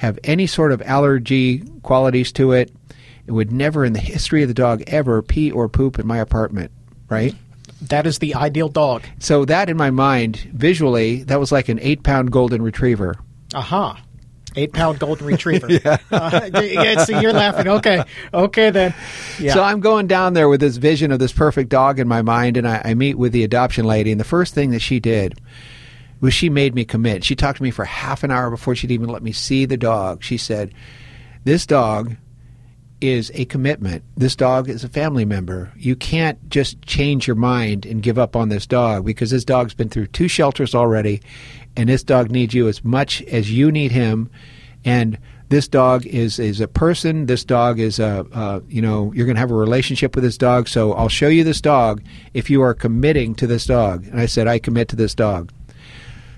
have 0.00 0.18
any 0.24 0.46
sort 0.46 0.72
of 0.72 0.80
allergy 0.80 1.58
qualities 1.82 2.32
to 2.32 2.52
it. 2.52 2.72
It 3.26 3.32
would 3.32 3.52
never 3.52 3.84
in 3.84 3.92
the 3.92 4.00
history 4.00 4.40
of 4.40 4.48
the 4.48 4.54
dog 4.54 4.82
ever 4.86 5.20
pee 5.20 5.50
or 5.50 5.68
poop 5.68 5.98
in 5.98 6.06
my 6.06 6.16
apartment, 6.16 6.72
right? 7.10 7.34
That 7.82 8.06
is 8.06 8.18
the 8.18 8.34
ideal 8.34 8.70
dog. 8.70 9.02
So 9.18 9.44
that 9.44 9.68
in 9.68 9.76
my 9.76 9.90
mind, 9.90 10.38
visually, 10.54 11.24
that 11.24 11.38
was 11.38 11.52
like 11.52 11.68
an 11.68 11.78
eight 11.82 12.02
pound 12.02 12.32
golden 12.32 12.62
retriever. 12.62 13.14
Aha. 13.52 14.02
Eight 14.56 14.72
pound 14.72 15.00
golden 15.00 15.26
retriever. 15.34 15.70
yeah. 15.70 15.98
Uh, 16.10 16.48
yeah. 16.62 17.04
So 17.04 17.20
you're 17.20 17.34
laughing. 17.34 17.68
Okay. 17.68 18.02
Okay 18.32 18.70
then. 18.70 18.94
Yeah. 19.38 19.52
So 19.52 19.62
I'm 19.62 19.80
going 19.80 20.06
down 20.06 20.32
there 20.32 20.48
with 20.48 20.60
this 20.60 20.78
vision 20.78 21.12
of 21.12 21.18
this 21.18 21.32
perfect 21.32 21.68
dog 21.68 21.98
in 22.00 22.08
my 22.08 22.22
mind, 22.22 22.56
and 22.56 22.66
I, 22.66 22.80
I 22.86 22.94
meet 22.94 23.18
with 23.18 23.32
the 23.32 23.44
adoption 23.44 23.84
lady. 23.84 24.10
And 24.12 24.18
the 24.18 24.24
first 24.24 24.54
thing 24.54 24.70
that 24.70 24.80
she 24.80 24.98
did 24.98 25.38
she 26.28 26.50
made 26.50 26.74
me 26.74 26.84
commit. 26.84 27.24
She 27.24 27.34
talked 27.34 27.56
to 27.58 27.62
me 27.62 27.70
for 27.70 27.84
half 27.84 28.22
an 28.22 28.30
hour 28.30 28.50
before 28.50 28.74
she'd 28.74 28.90
even 28.90 29.08
let 29.08 29.22
me 29.22 29.32
see 29.32 29.64
the 29.64 29.78
dog. 29.78 30.22
She 30.22 30.36
said, 30.36 30.74
This 31.44 31.64
dog 31.64 32.16
is 33.00 33.30
a 33.34 33.46
commitment. 33.46 34.04
This 34.16 34.36
dog 34.36 34.68
is 34.68 34.84
a 34.84 34.88
family 34.88 35.24
member. 35.24 35.72
You 35.76 35.96
can't 35.96 36.50
just 36.50 36.82
change 36.82 37.26
your 37.26 37.36
mind 37.36 37.86
and 37.86 38.02
give 38.02 38.18
up 38.18 38.36
on 38.36 38.50
this 38.50 38.66
dog 38.66 39.06
because 39.06 39.30
this 39.30 39.44
dog's 39.44 39.74
been 39.74 39.88
through 39.88 40.08
two 40.08 40.28
shelters 40.28 40.74
already, 40.74 41.22
and 41.76 41.88
this 41.88 42.02
dog 42.02 42.30
needs 42.30 42.52
you 42.52 42.68
as 42.68 42.84
much 42.84 43.22
as 43.22 43.50
you 43.50 43.72
need 43.72 43.92
him. 43.92 44.30
And 44.84 45.18
this 45.48 45.66
dog 45.66 46.06
is 46.06 46.38
is 46.38 46.60
a 46.60 46.68
person. 46.68 47.26
This 47.26 47.44
dog 47.44 47.80
is 47.80 47.98
a, 47.98 48.24
uh, 48.32 48.60
you 48.68 48.80
know 48.80 49.12
you're 49.12 49.26
going 49.26 49.36
to 49.36 49.40
have 49.40 49.50
a 49.50 49.54
relationship 49.54 50.14
with 50.14 50.24
this 50.24 50.38
dog. 50.38 50.68
So 50.68 50.92
I'll 50.92 51.08
show 51.08 51.28
you 51.28 51.44
this 51.44 51.60
dog 51.60 52.02
if 52.34 52.50
you 52.50 52.62
are 52.62 52.74
committing 52.74 53.34
to 53.36 53.46
this 53.46 53.66
dog. 53.66 54.06
And 54.06 54.20
I 54.20 54.26
said 54.26 54.46
I 54.46 54.58
commit 54.58 54.88
to 54.88 54.96
this 54.96 55.14
dog. 55.14 55.52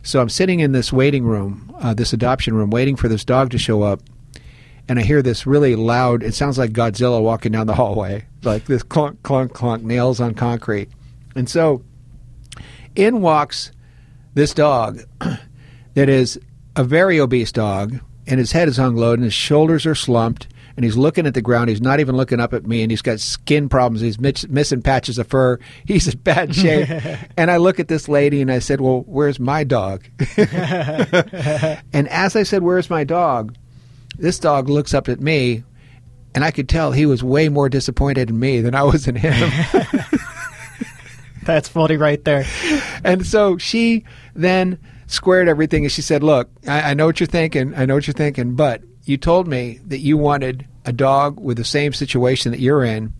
So 0.02 0.20
I'm 0.20 0.28
sitting 0.28 0.60
in 0.60 0.72
this 0.72 0.92
waiting 0.92 1.24
room, 1.24 1.74
uh, 1.80 1.94
this 1.94 2.12
adoption 2.12 2.54
room, 2.54 2.70
waiting 2.70 2.96
for 2.96 3.08
this 3.08 3.24
dog 3.24 3.50
to 3.50 3.58
show 3.58 3.82
up. 3.82 4.00
And 4.88 4.98
I 4.98 5.02
hear 5.02 5.22
this 5.22 5.46
really 5.46 5.76
loud, 5.76 6.24
it 6.24 6.34
sounds 6.34 6.58
like 6.58 6.72
Godzilla 6.72 7.22
walking 7.22 7.52
down 7.52 7.68
the 7.68 7.74
hallway, 7.74 8.26
like 8.42 8.66
this 8.66 8.82
clunk, 8.82 9.22
clunk, 9.22 9.52
clunk, 9.52 9.84
nails 9.84 10.20
on 10.20 10.34
concrete. 10.34 10.90
And 11.36 11.48
so 11.48 11.84
in 12.96 13.20
walks 13.20 13.70
this 14.34 14.52
dog 14.54 15.00
that 15.94 16.08
is 16.08 16.38
a 16.74 16.82
very 16.82 17.20
obese 17.20 17.52
dog, 17.52 18.00
and 18.26 18.40
his 18.40 18.52
head 18.52 18.68
is 18.68 18.76
hung 18.76 18.96
low, 18.96 19.12
and 19.12 19.22
his 19.22 19.34
shoulders 19.34 19.86
are 19.86 19.94
slumped, 19.94 20.48
and 20.76 20.84
he's 20.84 20.96
looking 20.96 21.26
at 21.26 21.34
the 21.34 21.42
ground. 21.42 21.68
He's 21.68 21.80
not 21.80 22.00
even 22.00 22.16
looking 22.16 22.40
up 22.40 22.52
at 22.54 22.66
me, 22.66 22.82
and 22.82 22.90
he's 22.90 23.02
got 23.02 23.20
skin 23.20 23.68
problems. 23.68 24.00
He's 24.00 24.18
miss- 24.18 24.48
missing 24.48 24.82
patches 24.82 25.18
of 25.18 25.26
fur. 25.26 25.58
He's 25.86 26.08
in 26.12 26.18
bad 26.20 26.54
shape. 26.54 26.88
and 27.36 27.50
I 27.50 27.56
look 27.58 27.78
at 27.80 27.88
this 27.88 28.08
lady, 28.08 28.40
and 28.40 28.50
I 28.50 28.58
said, 28.58 28.80
Well, 28.80 29.04
where's 29.06 29.38
my 29.40 29.64
dog? 29.64 30.04
and 30.36 32.08
as 32.08 32.36
I 32.36 32.42
said, 32.42 32.62
Where's 32.62 32.90
my 32.90 33.04
dog? 33.04 33.56
This 34.18 34.38
dog 34.38 34.68
looks 34.68 34.94
up 34.94 35.08
at 35.08 35.20
me, 35.20 35.64
and 36.34 36.44
I 36.44 36.50
could 36.50 36.68
tell 36.68 36.92
he 36.92 37.06
was 37.06 37.22
way 37.24 37.48
more 37.48 37.68
disappointed 37.68 38.30
in 38.30 38.38
me 38.38 38.60
than 38.60 38.74
I 38.74 38.82
was 38.82 39.08
in 39.08 39.16
him. 39.16 39.50
That's 41.44 41.68
funny 41.68 41.96
right 41.96 42.24
there. 42.24 42.44
and 43.04 43.26
so 43.26 43.58
she 43.58 44.04
then 44.34 44.78
squared 45.08 45.48
everything 45.48 45.84
and 45.84 45.92
she 45.92 46.02
said, 46.02 46.22
Look, 46.22 46.48
I, 46.68 46.90
I 46.90 46.94
know 46.94 47.06
what 47.06 47.20
you're 47.20 47.26
thinking. 47.26 47.74
I 47.74 47.84
know 47.84 47.94
what 47.94 48.06
you're 48.06 48.14
thinking, 48.14 48.54
but 48.54 48.82
you 49.04 49.16
told 49.16 49.48
me 49.48 49.80
that 49.86 49.98
you 49.98 50.16
wanted 50.16 50.66
a 50.84 50.92
dog 50.92 51.38
with 51.38 51.56
the 51.56 51.64
same 51.64 51.92
situation 51.92 52.52
that 52.52 52.60
you're 52.60 52.84
in. 52.84 53.14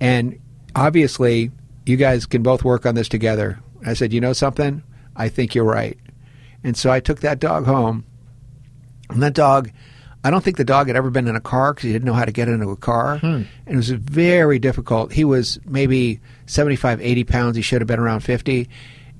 And 0.00 0.38
obviously, 0.74 1.50
you 1.84 1.96
guys 1.96 2.26
can 2.26 2.42
both 2.42 2.64
work 2.64 2.86
on 2.86 2.94
this 2.94 3.08
together. 3.08 3.60
I 3.84 3.94
said, 3.94 4.12
You 4.12 4.20
know 4.20 4.32
something? 4.32 4.82
I 5.14 5.28
think 5.28 5.54
you're 5.54 5.64
right. 5.64 5.98
And 6.62 6.76
so 6.76 6.90
I 6.90 7.00
took 7.00 7.20
that 7.20 7.38
dog 7.38 7.64
home. 7.64 8.04
And 9.08 9.22
that 9.22 9.34
dog, 9.34 9.70
I 10.24 10.30
don't 10.30 10.42
think 10.42 10.56
the 10.56 10.64
dog 10.64 10.88
had 10.88 10.96
ever 10.96 11.10
been 11.10 11.28
in 11.28 11.36
a 11.36 11.40
car 11.40 11.72
because 11.72 11.84
he 11.84 11.92
didn't 11.92 12.06
know 12.06 12.12
how 12.12 12.24
to 12.24 12.32
get 12.32 12.48
into 12.48 12.68
a 12.70 12.76
car. 12.76 13.18
Hmm. 13.18 13.42
And 13.66 13.74
it 13.74 13.76
was 13.76 13.90
very 13.90 14.58
difficult. 14.58 15.12
He 15.12 15.24
was 15.24 15.60
maybe 15.64 16.20
75, 16.46 17.00
80 17.00 17.24
pounds. 17.24 17.56
He 17.56 17.62
should 17.62 17.80
have 17.80 17.88
been 17.88 18.00
around 18.00 18.20
50. 18.20 18.68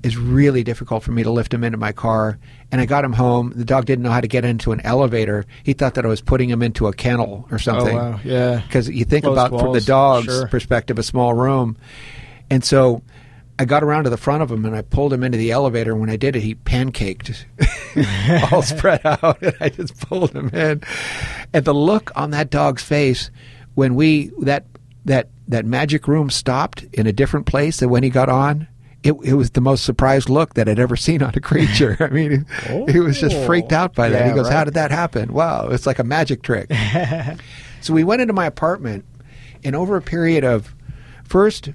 It's 0.07 0.15
really 0.15 0.63
difficult 0.63 1.03
for 1.03 1.11
me 1.11 1.21
to 1.23 1.29
lift 1.29 1.53
him 1.53 1.65
into 1.65 1.77
my 1.77 1.91
car. 1.91 2.39
And 2.71 2.79
I 2.79 2.85
got 2.85 3.03
him 3.03 3.11
home. 3.11 3.51
The 3.53 3.65
dog 3.65 3.85
didn't 3.85 4.03
know 4.03 4.09
how 4.09 4.21
to 4.21 4.27
get 4.27 4.45
into 4.45 4.71
an 4.71 4.79
elevator. 4.85 5.45
He 5.63 5.73
thought 5.73 5.95
that 5.95 6.05
I 6.05 6.07
was 6.07 6.21
putting 6.21 6.49
him 6.49 6.63
into 6.63 6.87
a 6.87 6.93
kennel 6.93 7.45
or 7.51 7.55
oh, 7.55 7.57
something. 7.57 7.97
Oh, 7.97 8.11
wow. 8.11 8.19
Yeah. 8.23 8.61
Because 8.65 8.89
you 8.89 9.03
think 9.03 9.25
Closed 9.25 9.37
about 9.37 9.59
from 9.59 9.73
the 9.73 9.81
dog's 9.81 10.25
Sure. 10.25 10.47
perspective, 10.47 10.97
a 10.97 11.03
small 11.03 11.33
room. 11.33 11.75
And 12.49 12.63
so 12.63 13.01
I 13.59 13.65
got 13.65 13.83
around 13.83 14.05
to 14.05 14.09
the 14.09 14.17
front 14.17 14.43
of 14.43 14.49
him 14.49 14.63
and 14.63 14.73
I 14.73 14.81
pulled 14.81 15.11
him 15.11 15.23
into 15.23 15.37
the 15.37 15.51
elevator. 15.51 15.91
And 15.91 15.99
when 15.99 16.09
I 16.09 16.15
did 16.15 16.37
it, 16.37 16.41
he 16.41 16.55
pancaked, 16.55 17.43
all 18.53 18.61
spread 18.61 19.01
out. 19.05 19.41
And 19.41 19.55
I 19.59 19.67
just 19.67 19.99
pulled 20.07 20.31
him 20.31 20.47
in. 20.49 20.83
And 21.53 21.65
the 21.65 21.73
look 21.73 22.11
on 22.15 22.31
that 22.31 22.49
dog's 22.49 22.81
face 22.83 23.29
when 23.75 23.95
we 23.95 24.31
that 24.39 24.65
that 25.05 25.27
that 25.47 25.65
magic 25.65 26.07
room 26.07 26.29
stopped 26.29 26.83
in 26.93 27.07
a 27.07 27.13
different 27.13 27.45
place 27.45 27.77
than 27.77 27.89
when 27.89 28.03
he 28.03 28.09
got 28.09 28.29
on, 28.29 28.67
it, 29.03 29.13
it 29.23 29.33
was 29.33 29.51
the 29.51 29.61
most 29.61 29.85
surprised 29.85 30.29
look 30.29 30.55
that 30.55 30.67
I'd 30.67 30.79
ever 30.79 30.95
seen 30.95 31.21
on 31.21 31.33
a 31.35 31.39
creature. 31.39 31.97
I 31.99 32.07
mean, 32.07 32.45
he 32.89 32.99
was 32.99 33.19
just 33.19 33.35
oh. 33.35 33.45
freaked 33.45 33.71
out 33.71 33.95
by 33.95 34.09
that. 34.09 34.19
Yeah, 34.19 34.29
he 34.29 34.35
goes, 34.35 34.49
"How 34.49 34.63
did 34.63 34.73
that 34.73 34.91
happen? 34.91 35.33
Wow, 35.33 35.69
it's 35.69 35.85
like 35.85 35.99
a 35.99 36.03
magic 36.03 36.41
trick." 36.41 36.71
so 37.81 37.93
we 37.93 38.03
went 38.03 38.21
into 38.21 38.33
my 38.33 38.45
apartment, 38.45 39.05
and 39.63 39.75
over 39.75 39.95
a 39.95 40.01
period 40.01 40.43
of 40.43 40.75
first, 41.23 41.69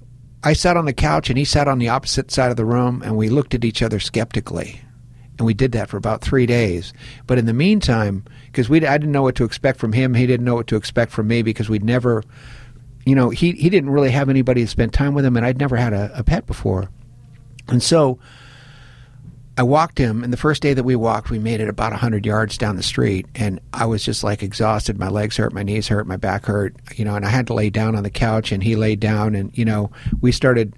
I 0.44 0.52
sat 0.52 0.76
on 0.76 0.84
the 0.84 0.92
couch 0.92 1.28
and 1.30 1.38
he 1.38 1.44
sat 1.44 1.68
on 1.68 1.78
the 1.78 1.88
opposite 1.88 2.30
side 2.30 2.50
of 2.50 2.56
the 2.56 2.64
room, 2.64 3.02
and 3.02 3.16
we 3.16 3.28
looked 3.28 3.54
at 3.54 3.64
each 3.64 3.82
other 3.82 4.00
skeptically. 4.00 4.80
And 5.38 5.46
we 5.46 5.54
did 5.54 5.72
that 5.72 5.88
for 5.88 5.96
about 5.96 6.20
three 6.20 6.46
days. 6.46 6.92
But 7.26 7.38
in 7.38 7.46
the 7.46 7.54
meantime, 7.54 8.24
because 8.46 8.68
we 8.68 8.86
I 8.86 8.98
didn't 8.98 9.12
know 9.12 9.22
what 9.22 9.34
to 9.36 9.44
expect 9.44 9.78
from 9.78 9.92
him, 9.92 10.14
he 10.14 10.26
didn't 10.26 10.44
know 10.44 10.54
what 10.54 10.66
to 10.68 10.76
expect 10.76 11.10
from 11.10 11.26
me 11.26 11.42
because 11.42 11.70
we'd 11.70 11.84
never, 11.84 12.22
you 13.06 13.14
know, 13.14 13.30
he 13.30 13.52
he 13.52 13.70
didn't 13.70 13.90
really 13.90 14.10
have 14.10 14.28
anybody 14.28 14.62
to 14.62 14.68
spend 14.68 14.92
time 14.92 15.14
with 15.14 15.24
him, 15.24 15.36
and 15.36 15.46
I'd 15.46 15.58
never 15.58 15.76
had 15.76 15.94
a, 15.94 16.10
a 16.14 16.22
pet 16.22 16.46
before. 16.46 16.90
And 17.72 17.82
so 17.82 18.18
I 19.56 19.62
walked 19.64 19.98
him, 19.98 20.24
and 20.24 20.32
the 20.32 20.38
first 20.38 20.62
day 20.62 20.72
that 20.72 20.82
we 20.82 20.96
walked, 20.96 21.30
we 21.30 21.38
made 21.38 21.60
it 21.60 21.68
about 21.68 21.92
100 21.92 22.24
yards 22.24 22.56
down 22.56 22.76
the 22.76 22.82
street, 22.82 23.26
and 23.34 23.60
I 23.72 23.84
was 23.84 24.04
just 24.04 24.24
like 24.24 24.42
exhausted. 24.42 24.98
My 24.98 25.08
legs 25.08 25.36
hurt, 25.36 25.52
my 25.52 25.62
knees 25.62 25.88
hurt, 25.88 26.06
my 26.06 26.16
back 26.16 26.46
hurt, 26.46 26.74
you 26.96 27.04
know, 27.04 27.14
and 27.14 27.24
I 27.24 27.28
had 27.28 27.46
to 27.48 27.54
lay 27.54 27.68
down 27.68 27.94
on 27.94 28.02
the 28.02 28.10
couch, 28.10 28.50
and 28.50 28.62
he 28.62 28.76
laid 28.76 28.98
down, 29.00 29.34
and, 29.34 29.56
you 29.56 29.64
know, 29.64 29.90
we 30.20 30.32
started 30.32 30.74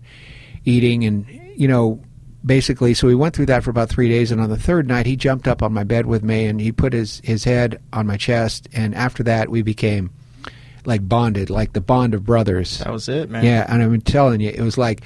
eating, 0.65 1.05
and, 1.05 1.25
you 1.55 1.69
know, 1.69 2.03
basically, 2.45 2.95
so 2.95 3.07
we 3.07 3.15
went 3.15 3.37
through 3.37 3.47
that 3.47 3.63
for 3.63 3.71
about 3.71 3.91
three 3.91 4.09
days, 4.09 4.33
and 4.33 4.41
on 4.41 4.51
the 4.51 4.59
third 4.59 4.89
night, 4.89 5.07
he 5.07 5.15
jumped 5.15 5.47
up 5.47 5.63
on 5.63 5.73
my 5.73 5.85
bed 5.85 6.07
with 6.07 6.25
me, 6.25 6.47
and 6.47 6.61
he 6.61 6.73
put 6.73 6.93
his, 6.93 7.21
his 7.23 7.45
head 7.45 7.81
on 7.93 8.09
my 8.09 8.17
chest, 8.17 8.69
and 8.73 8.93
after 8.95 9.23
that, 9.23 9.51
we 9.51 9.63
became 9.63 10.11
like 10.85 11.09
bonded, 11.09 11.49
like 11.49 11.73
the 11.75 11.81
bond 11.81 12.13
of 12.13 12.25
brothers. 12.25 12.79
That 12.79 12.93
was 12.93 13.09
it, 13.09 13.31
man. 13.31 13.45
Yeah, 13.45 13.65
and 13.69 13.83
I'm 13.83 14.01
telling 14.01 14.41
you, 14.41 14.51
it 14.51 14.61
was 14.61 14.77
like 14.77 15.03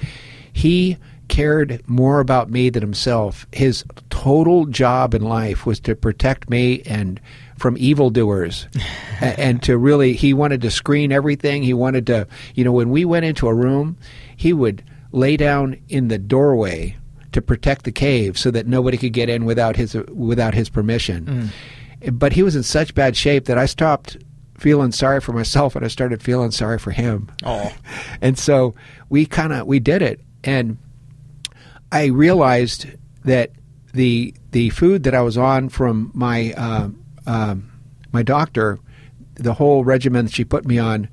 he 0.51 0.97
cared 1.29 1.81
more 1.87 2.19
about 2.19 2.49
me 2.49 2.69
than 2.69 2.81
himself. 2.81 3.47
His 3.51 3.85
total 4.09 4.65
job 4.65 5.13
in 5.13 5.21
life 5.21 5.65
was 5.65 5.79
to 5.81 5.95
protect 5.95 6.49
me 6.49 6.81
and 6.81 7.21
from 7.57 7.77
evildoers, 7.77 8.67
and 9.21 9.61
to 9.63 9.77
really, 9.77 10.13
he 10.13 10.33
wanted 10.33 10.61
to 10.61 10.71
screen 10.71 11.11
everything. 11.11 11.63
He 11.63 11.73
wanted 11.73 12.07
to, 12.07 12.27
you 12.55 12.63
know, 12.63 12.71
when 12.71 12.89
we 12.89 13.05
went 13.05 13.25
into 13.25 13.47
a 13.47 13.53
room, 13.53 13.97
he 14.35 14.53
would 14.53 14.83
lay 15.11 15.37
down 15.37 15.77
in 15.89 16.07
the 16.07 16.17
doorway 16.17 16.97
to 17.31 17.41
protect 17.41 17.85
the 17.85 17.91
cave 17.91 18.37
so 18.37 18.51
that 18.51 18.67
nobody 18.67 18.97
could 18.97 19.13
get 19.13 19.29
in 19.29 19.45
without 19.45 19.75
his 19.75 19.93
without 20.09 20.53
his 20.53 20.69
permission. 20.69 21.51
Mm. 22.01 22.19
But 22.19 22.33
he 22.33 22.43
was 22.43 22.55
in 22.55 22.63
such 22.63 22.95
bad 22.95 23.15
shape 23.15 23.45
that 23.45 23.57
I 23.57 23.65
stopped 23.65 24.17
feeling 24.57 24.91
sorry 24.91 25.21
for 25.21 25.33
myself 25.33 25.75
and 25.75 25.85
I 25.85 25.87
started 25.87 26.21
feeling 26.21 26.51
sorry 26.51 26.79
for 26.79 26.91
him. 26.91 27.29
Oh. 27.43 27.73
And 28.21 28.37
so 28.37 28.75
we 29.07 29.25
kind 29.25 29.53
of 29.53 29.65
we 29.65 29.79
did 29.79 30.01
it 30.01 30.19
and 30.43 30.77
I 31.91 32.05
realized 32.05 32.87
that 33.25 33.51
the 33.93 34.33
the 34.51 34.69
food 34.69 35.03
that 35.03 35.15
I 35.15 35.21
was 35.21 35.37
on 35.37 35.69
from 35.69 36.11
my 36.13 36.53
um 36.53 37.03
um, 37.25 37.71
my 38.11 38.23
doctor, 38.23 38.79
the 39.35 39.53
whole 39.53 39.83
regimen 39.83 40.25
that 40.25 40.33
she 40.33 40.43
put 40.43 40.65
me 40.65 40.79
on, 40.79 41.09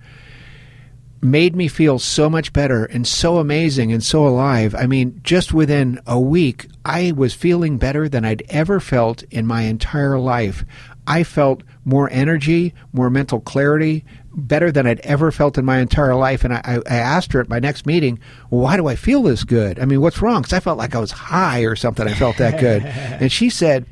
made 1.20 1.56
me 1.56 1.68
feel 1.68 1.98
so 1.98 2.30
much 2.30 2.52
better 2.52 2.84
and 2.84 3.06
so 3.06 3.38
amazing 3.38 3.92
and 3.92 4.02
so 4.02 4.26
alive. 4.26 4.74
I 4.74 4.86
mean, 4.86 5.20
just 5.22 5.52
within 5.52 6.00
a 6.06 6.18
week, 6.18 6.68
I 6.84 7.12
was 7.12 7.34
feeling 7.34 7.78
better 7.78 8.08
than 8.08 8.24
I'd 8.24 8.42
ever 8.48 8.80
felt 8.80 9.22
in 9.24 9.46
my 9.46 9.62
entire 9.62 10.18
life. 10.18 10.64
I 11.06 11.22
felt 11.22 11.62
more 11.84 12.10
energy, 12.10 12.74
more 12.92 13.10
mental 13.10 13.40
clarity, 13.40 14.04
better 14.34 14.70
than 14.70 14.86
I'd 14.86 15.00
ever 15.00 15.30
felt 15.30 15.56
in 15.56 15.64
my 15.64 15.78
entire 15.78 16.14
life. 16.14 16.44
And 16.44 16.54
I, 16.54 16.80
I 16.88 16.96
asked 16.96 17.32
her 17.32 17.40
at 17.40 17.48
my 17.48 17.58
next 17.58 17.86
meeting, 17.86 18.18
well, 18.50 18.62
why 18.62 18.76
do 18.76 18.86
I 18.86 18.96
feel 18.96 19.22
this 19.22 19.44
good? 19.44 19.78
I 19.78 19.84
mean, 19.84 20.00
what's 20.00 20.20
wrong? 20.20 20.42
Because 20.42 20.52
I 20.52 20.60
felt 20.60 20.78
like 20.78 20.94
I 20.94 21.00
was 21.00 21.12
high 21.12 21.60
or 21.60 21.76
something. 21.76 22.06
I 22.06 22.14
felt 22.14 22.38
that 22.38 22.60
good. 22.60 22.84
and 22.86 23.30
she 23.30 23.50
said, 23.50 23.86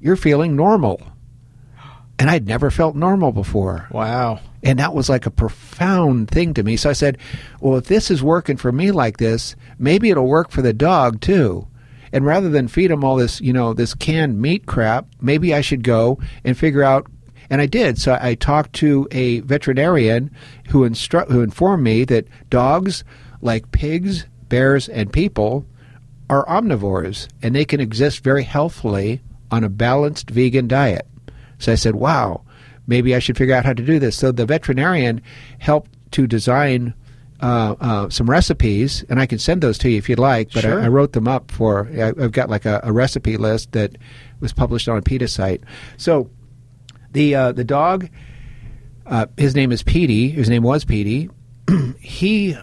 You're 0.00 0.16
feeling 0.16 0.56
normal. 0.56 1.00
And 2.18 2.30
I'd 2.30 2.46
never 2.46 2.70
felt 2.70 2.94
normal 2.94 3.32
before. 3.32 3.88
Wow. 3.90 4.40
And 4.62 4.78
that 4.78 4.94
was 4.94 5.08
like 5.08 5.26
a 5.26 5.30
profound 5.30 6.30
thing 6.30 6.54
to 6.54 6.62
me. 6.62 6.76
So 6.76 6.88
I 6.88 6.92
said, 6.92 7.18
well, 7.60 7.78
if 7.78 7.86
this 7.86 8.10
is 8.10 8.22
working 8.22 8.56
for 8.56 8.70
me 8.70 8.92
like 8.92 9.16
this, 9.16 9.56
maybe 9.78 10.10
it'll 10.10 10.28
work 10.28 10.50
for 10.50 10.62
the 10.62 10.72
dog 10.72 11.20
too. 11.20 11.66
And 12.12 12.26
rather 12.26 12.48
than 12.48 12.68
feed 12.68 12.90
them 12.90 13.04
all 13.04 13.16
this, 13.16 13.40
you 13.40 13.52
know, 13.52 13.72
this 13.72 13.94
canned 13.94 14.40
meat 14.40 14.66
crap, 14.66 15.06
maybe 15.20 15.54
I 15.54 15.60
should 15.60 15.82
go 15.82 16.18
and 16.44 16.56
figure 16.56 16.82
out. 16.82 17.06
And 17.50 17.60
I 17.60 17.66
did. 17.66 17.98
So 17.98 18.18
I 18.20 18.34
talked 18.34 18.72
to 18.74 19.06
a 19.10 19.40
veterinarian 19.40 20.30
who 20.68 20.88
instru- 20.88 21.30
who 21.30 21.42
informed 21.42 21.82
me 21.82 22.04
that 22.04 22.26
dogs, 22.48 23.04
like 23.40 23.72
pigs, 23.72 24.26
bears, 24.48 24.88
and 24.88 25.12
people, 25.12 25.66
are 26.32 26.46
omnivores 26.46 27.28
and 27.42 27.54
they 27.54 27.64
can 27.66 27.78
exist 27.78 28.24
very 28.24 28.42
healthfully 28.42 29.20
on 29.50 29.64
a 29.64 29.68
balanced 29.68 30.30
vegan 30.30 30.66
diet. 30.66 31.06
So 31.58 31.72
I 31.72 31.74
said, 31.74 31.94
wow, 31.94 32.40
maybe 32.86 33.14
I 33.14 33.18
should 33.18 33.36
figure 33.36 33.54
out 33.54 33.66
how 33.66 33.74
to 33.74 33.82
do 33.84 33.98
this. 33.98 34.16
So 34.16 34.32
the 34.32 34.46
veterinarian 34.46 35.20
helped 35.58 35.90
to 36.12 36.26
design 36.26 36.94
uh, 37.42 37.74
uh, 37.80 38.08
some 38.08 38.30
recipes, 38.30 39.04
and 39.08 39.20
I 39.20 39.26
can 39.26 39.38
send 39.38 39.62
those 39.62 39.76
to 39.78 39.90
you 39.90 39.98
if 39.98 40.08
you'd 40.08 40.18
like. 40.18 40.52
But 40.52 40.62
Sure. 40.62 40.80
I, 40.80 40.84
I 40.84 40.88
wrote 40.88 41.12
them 41.12 41.26
up 41.26 41.50
for. 41.50 41.88
I, 41.92 42.08
I've 42.08 42.32
got 42.32 42.48
like 42.48 42.64
a, 42.64 42.80
a 42.84 42.92
recipe 42.92 43.36
list 43.36 43.72
that 43.72 43.96
was 44.40 44.52
published 44.52 44.88
on 44.88 44.96
a 44.96 45.02
PETA 45.02 45.28
site. 45.28 45.62
So 45.96 46.30
the 47.10 47.34
uh, 47.34 47.52
the 47.52 47.64
dog, 47.64 48.08
uh, 49.06 49.26
his 49.36 49.54
name 49.54 49.72
is 49.72 49.82
Peety. 49.82 50.32
His 50.32 50.48
name 50.48 50.62
was 50.62 50.84
Peety. 50.84 51.30
he 52.00 52.56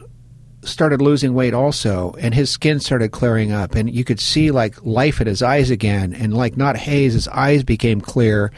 started 0.63 1.01
losing 1.01 1.33
weight 1.33 1.53
also 1.53 2.13
and 2.19 2.33
his 2.33 2.49
skin 2.49 2.81
started 2.81 3.13
clearing 3.13 3.53
up 3.53 3.75
and 3.75 3.93
you 3.93 4.03
could 4.03 4.19
see 4.19 4.51
like 4.51 4.75
life 4.85 5.21
in 5.21 5.25
his 5.25 5.41
eyes 5.41 5.69
again 5.69 6.13
and 6.13 6.33
like 6.33 6.57
not 6.57 6.75
haze 6.75 7.13
his 7.13 7.29
eyes 7.29 7.63
became 7.63 8.01
clear 8.01 8.51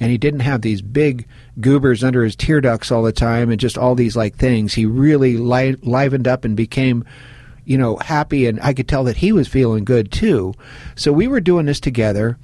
and 0.00 0.10
he 0.10 0.18
didn't 0.18 0.40
have 0.40 0.62
these 0.62 0.82
big 0.82 1.26
goobers 1.60 2.04
under 2.04 2.24
his 2.24 2.36
tear 2.36 2.60
ducts 2.60 2.90
all 2.90 3.02
the 3.02 3.12
time 3.12 3.50
and 3.50 3.60
just 3.60 3.78
all 3.78 3.94
these 3.94 4.16
like 4.16 4.36
things 4.36 4.74
he 4.74 4.86
really 4.86 5.36
li- 5.36 5.76
livened 5.76 6.26
up 6.26 6.44
and 6.44 6.56
became 6.56 7.04
you 7.64 7.76
know 7.76 7.96
happy 7.96 8.46
and 8.46 8.60
i 8.60 8.72
could 8.72 8.88
tell 8.88 9.04
that 9.04 9.16
he 9.16 9.32
was 9.32 9.48
feeling 9.48 9.84
good 9.84 10.10
too 10.12 10.54
so 10.94 11.12
we 11.12 11.26
were 11.26 11.40
doing 11.40 11.66
this 11.66 11.80
together 11.80 12.38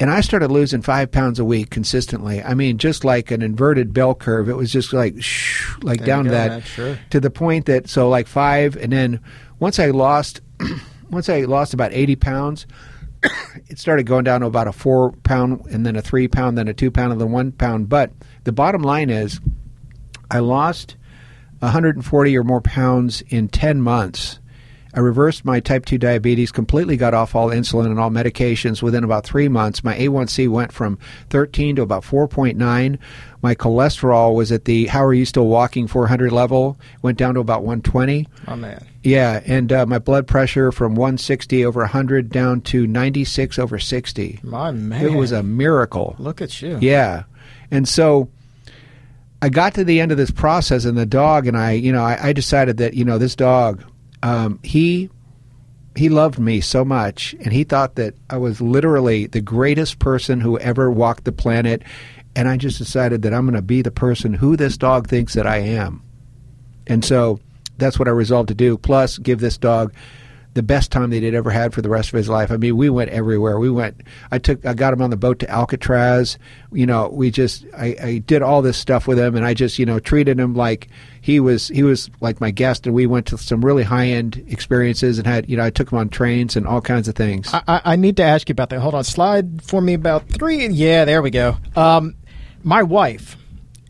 and 0.00 0.10
I 0.10 0.22
started 0.22 0.50
losing 0.50 0.80
five 0.80 1.12
pounds 1.12 1.38
a 1.38 1.44
week 1.44 1.68
consistently. 1.68 2.42
I 2.42 2.54
mean, 2.54 2.78
just 2.78 3.04
like 3.04 3.30
an 3.30 3.42
inverted 3.42 3.92
bell 3.92 4.14
curve. 4.14 4.48
It 4.48 4.56
was 4.56 4.72
just 4.72 4.94
like, 4.94 5.22
shh, 5.22 5.76
like 5.82 5.98
There 5.98 6.06
down 6.06 6.24
go, 6.24 6.30
that 6.30 6.64
sure. 6.64 6.98
to 7.10 7.20
the 7.20 7.30
point 7.30 7.66
that 7.66 7.86
so 7.86 8.08
like 8.08 8.26
five, 8.26 8.76
and 8.76 8.90
then 8.90 9.20
once 9.58 9.78
I 9.78 9.90
lost, 9.90 10.40
once 11.10 11.28
I 11.28 11.42
lost 11.42 11.74
about 11.74 11.92
eighty 11.92 12.16
pounds, 12.16 12.66
it 13.68 13.78
started 13.78 14.06
going 14.06 14.24
down 14.24 14.40
to 14.40 14.46
about 14.46 14.68
a 14.68 14.72
four 14.72 15.12
pound, 15.12 15.66
and 15.70 15.84
then 15.84 15.96
a 15.96 16.02
three 16.02 16.28
pound, 16.28 16.56
then 16.56 16.68
a 16.68 16.74
two 16.74 16.90
pound, 16.90 17.12
and 17.12 17.20
then 17.20 17.30
one 17.30 17.52
pound. 17.52 17.88
But 17.88 18.12
the 18.44 18.52
bottom 18.52 18.82
line 18.82 19.10
is, 19.10 19.40
I 20.30 20.38
lost 20.38 20.96
140 21.60 22.38
or 22.38 22.44
more 22.44 22.60
pounds 22.60 23.22
in 23.28 23.48
10 23.48 23.80
months. 23.80 24.38
I 24.92 25.00
reversed 25.00 25.44
my 25.44 25.60
type 25.60 25.86
2 25.86 25.98
diabetes, 25.98 26.50
completely 26.50 26.96
got 26.96 27.14
off 27.14 27.36
all 27.36 27.50
insulin 27.50 27.86
and 27.86 28.00
all 28.00 28.10
medications 28.10 28.82
within 28.82 29.04
about 29.04 29.24
three 29.24 29.46
months. 29.46 29.84
My 29.84 29.96
A1C 29.96 30.48
went 30.48 30.72
from 30.72 30.98
13 31.28 31.76
to 31.76 31.82
about 31.82 32.02
4.9. 32.02 32.98
My 33.40 33.54
cholesterol 33.54 34.34
was 34.34 34.50
at 34.50 34.64
the 34.64 34.86
how 34.86 35.04
are 35.04 35.14
you 35.14 35.26
still 35.26 35.46
walking 35.46 35.86
400 35.86 36.32
level, 36.32 36.76
went 37.02 37.18
down 37.18 37.34
to 37.34 37.40
about 37.40 37.62
120. 37.62 38.26
Oh 38.48 38.56
man. 38.56 38.84
Yeah, 39.02 39.40
and 39.46 39.72
uh, 39.72 39.86
my 39.86 39.98
blood 39.98 40.26
pressure 40.26 40.72
from 40.72 40.94
160 40.94 41.64
over 41.64 41.80
100 41.80 42.28
down 42.28 42.60
to 42.62 42.86
96 42.86 43.58
over 43.58 43.78
60. 43.78 44.40
My 44.42 44.70
man. 44.72 45.04
It 45.04 45.14
was 45.14 45.32
a 45.32 45.42
miracle. 45.42 46.16
Look 46.18 46.42
at 46.42 46.60
you. 46.60 46.78
Yeah. 46.80 47.24
And 47.70 47.88
so 47.88 48.28
I 49.40 49.48
got 49.48 49.74
to 49.74 49.84
the 49.84 50.00
end 50.00 50.12
of 50.12 50.18
this 50.18 50.30
process, 50.30 50.84
and 50.84 50.98
the 50.98 51.06
dog 51.06 51.46
and 51.46 51.56
I, 51.56 51.72
you 51.72 51.92
know, 51.92 52.02
I, 52.02 52.28
I 52.28 52.32
decided 52.34 52.76
that, 52.78 52.94
you 52.94 53.04
know, 53.04 53.16
this 53.16 53.34
dog, 53.34 53.82
um, 54.22 54.60
he 54.62 55.08
he 55.96 56.08
loved 56.08 56.38
me 56.38 56.60
so 56.60 56.84
much, 56.84 57.34
and 57.40 57.52
he 57.52 57.64
thought 57.64 57.96
that 57.96 58.14
I 58.28 58.36
was 58.36 58.60
literally 58.60 59.26
the 59.26 59.40
greatest 59.40 59.98
person 59.98 60.40
who 60.40 60.58
ever 60.58 60.90
walked 60.90 61.24
the 61.24 61.32
planet. 61.32 61.82
And 62.36 62.48
I 62.48 62.56
just 62.58 62.78
decided 62.78 63.22
that 63.22 63.34
I'm 63.34 63.44
going 63.44 63.56
to 63.56 63.62
be 63.62 63.82
the 63.82 63.90
person 63.90 64.34
who 64.34 64.56
this 64.56 64.76
dog 64.76 65.08
thinks 65.08 65.34
that 65.34 65.48
I 65.48 65.58
am. 65.58 66.02
And 66.86 67.04
so 67.04 67.40
that's 67.80 67.98
what 67.98 68.06
I 68.08 68.12
resolved 68.12 68.48
to 68.48 68.54
do. 68.54 68.76
Plus, 68.78 69.18
give 69.18 69.40
this 69.40 69.58
dog 69.58 69.92
the 70.52 70.62
best 70.64 70.90
time 70.90 71.10
that 71.10 71.22
he'd 71.22 71.32
ever 71.32 71.50
had 71.50 71.72
for 71.72 71.80
the 71.80 71.88
rest 71.88 72.08
of 72.08 72.16
his 72.16 72.28
life. 72.28 72.50
I 72.50 72.56
mean, 72.56 72.76
we 72.76 72.90
went 72.90 73.10
everywhere. 73.10 73.60
We 73.60 73.70
went. 73.70 74.00
I 74.32 74.38
took. 74.38 74.66
I 74.66 74.74
got 74.74 74.92
him 74.92 75.00
on 75.00 75.10
the 75.10 75.16
boat 75.16 75.38
to 75.40 75.48
Alcatraz. 75.48 76.38
You 76.72 76.86
know, 76.86 77.08
we 77.08 77.30
just. 77.30 77.64
I, 77.76 77.96
I 78.02 78.18
did 78.18 78.42
all 78.42 78.60
this 78.60 78.76
stuff 78.76 79.06
with 79.06 79.16
him, 79.18 79.36
and 79.36 79.46
I 79.46 79.54
just, 79.54 79.78
you 79.78 79.86
know, 79.86 80.00
treated 80.00 80.40
him 80.40 80.54
like 80.54 80.88
he 81.20 81.38
was. 81.38 81.68
He 81.68 81.84
was 81.84 82.10
like 82.20 82.40
my 82.40 82.50
guest, 82.50 82.84
and 82.86 82.94
we 82.96 83.06
went 83.06 83.26
to 83.26 83.38
some 83.38 83.64
really 83.64 83.84
high 83.84 84.08
end 84.08 84.44
experiences, 84.48 85.18
and 85.18 85.26
had. 85.26 85.48
You 85.48 85.56
know, 85.56 85.64
I 85.64 85.70
took 85.70 85.92
him 85.92 85.98
on 85.98 86.08
trains 86.08 86.56
and 86.56 86.66
all 86.66 86.80
kinds 86.80 87.06
of 87.06 87.14
things. 87.14 87.48
I, 87.54 87.62
I- 87.84 87.96
need 87.96 88.16
to 88.16 88.24
ask 88.24 88.48
you 88.48 88.52
about 88.52 88.70
that. 88.70 88.80
Hold 88.80 88.94
on, 88.94 89.04
slide 89.04 89.62
for 89.62 89.80
me 89.80 89.94
about 89.94 90.28
three. 90.28 90.66
Yeah, 90.66 91.04
there 91.04 91.22
we 91.22 91.30
go. 91.30 91.58
Um, 91.76 92.16
my 92.64 92.82
wife 92.82 93.36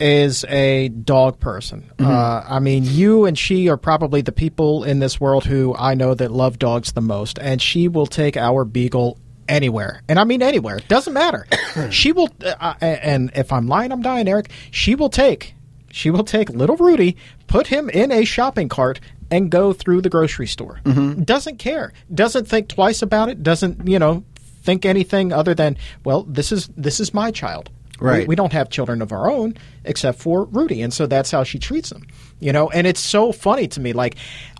is 0.00 0.44
a 0.48 0.88
dog 0.88 1.38
person. 1.38 1.90
Uh, 1.98 2.42
I 2.48 2.58
mean, 2.58 2.84
you 2.84 3.26
and 3.26 3.38
she 3.38 3.68
are 3.68 3.76
probably 3.76 4.22
the 4.22 4.32
people 4.32 4.84
in 4.84 4.98
this 4.98 5.20
world 5.20 5.44
who 5.44 5.74
I 5.76 5.94
know 5.94 6.14
that 6.14 6.30
love 6.30 6.58
dogs 6.58 6.92
the 6.92 7.00
most, 7.00 7.38
and 7.38 7.60
she 7.60 7.88
will 7.88 8.06
take 8.06 8.36
our 8.36 8.64
beagle 8.64 9.18
anywhere, 9.48 10.02
and 10.08 10.18
I 10.18 10.24
mean 10.24 10.42
anywhere. 10.42 10.78
It 10.78 10.88
Doesn't 10.88 11.12
matter. 11.12 11.46
she 11.90 12.12
will, 12.12 12.28
uh, 12.42 12.74
and 12.80 13.30
if 13.34 13.52
I'm 13.52 13.66
lying, 13.68 13.92
I'm 13.92 14.02
dying, 14.02 14.28
Eric. 14.28 14.50
She 14.70 14.94
will 14.94 15.10
take, 15.10 15.54
she 15.90 16.10
will 16.10 16.24
take 16.24 16.48
little 16.50 16.76
Rudy, 16.76 17.16
put 17.46 17.66
him 17.66 17.90
in 17.90 18.10
a 18.10 18.24
shopping 18.24 18.68
cart. 18.68 19.00
And 19.32 19.48
go 19.48 19.72
through 19.72 20.00
the 20.00 20.08
grocery 20.10 20.48
store. 20.48 20.80
Doesn't 21.22 21.58
care. 21.60 21.92
Doesn't 22.12 22.48
think 22.48 22.68
twice 22.68 23.00
about 23.00 23.28
it. 23.28 23.44
Doesn't 23.44 23.86
you 23.86 24.00
know 24.00 24.24
think 24.40 24.84
anything 24.84 25.32
other 25.32 25.54
than 25.54 25.76
well, 26.02 26.24
this 26.24 26.50
is 26.50 26.68
this 26.76 26.98
is 26.98 27.14
my 27.14 27.30
child. 27.30 27.70
We- 28.00 28.06
Right. 28.06 28.28
We, 28.28 28.34
don't 28.34 28.52
have 28.52 28.70
children 28.70 29.02
of 29.02 29.12
our 29.12 29.30
own 29.30 29.54
except 29.84 30.18
for 30.18 30.44
Rudy, 30.46 30.80
and 30.82 30.92
so 30.92 31.06
that's 31.06 31.30
how 31.30 31.44
she 31.44 31.58
treats 31.58 31.90
them. 31.90 32.06
You 32.40 32.52
know, 32.52 32.70
and 32.70 32.86
it's 32.86 33.00
so 33.00 33.30
funny 33.32 33.68
to 33.68 33.80
me. 33.80 33.92
Like, 33.92 34.16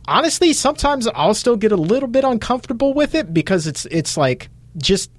honestly, 0.06 0.52
sometimes 0.52 1.06
I'll 1.14 1.34
still 1.34 1.56
get 1.56 1.72
a 1.72 1.76
little 1.76 2.08
bit 2.08 2.24
uncomfortable 2.24 2.92
with 2.92 3.14
it 3.14 3.32
because 3.32 3.66
it's 3.66 3.86
it's 3.86 4.16
like 4.16 4.50
just 4.76 5.10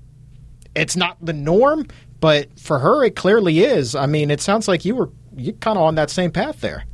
it's 0.75 0.95
not 0.95 1.17
the 1.25 1.33
norm, 1.33 1.87
but 2.19 2.47
for 2.59 2.79
her 2.79 3.03
it 3.03 3.15
clearly 3.15 3.61
is. 3.61 3.95
I 3.95 4.05
mean, 4.05 4.29
it 4.31 4.39
sounds 4.41 4.67
like 4.67 4.85
you 4.85 4.95
were 4.95 5.09
you 5.35 5.53
kind 5.53 5.77
of 5.77 5.83
on 5.83 5.95
that 5.95 6.09
same 6.09 6.29
path 6.31 6.61
there. 6.61 6.85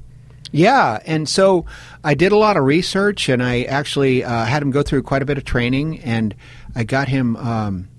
Yeah, 0.54 1.00
and 1.06 1.28
so 1.28 1.66
I 2.06 2.14
did 2.14 2.32
a 2.32 2.38
lot 2.38 2.56
of 2.56 2.64
research, 2.64 3.28
and 3.28 3.44
I 3.44 3.64
actually 3.64 4.24
uh, 4.24 4.46
had 4.46 4.62
him 4.64 4.72
go 4.72 4.82
through 4.82 5.04
quite 5.04 5.22
a 5.22 5.26
bit 5.26 5.38
of 5.38 5.44
training, 5.44 6.00
and 6.00 6.34
I 6.74 6.86
got 6.86 7.10
him 7.10 7.36
um, 7.36 7.90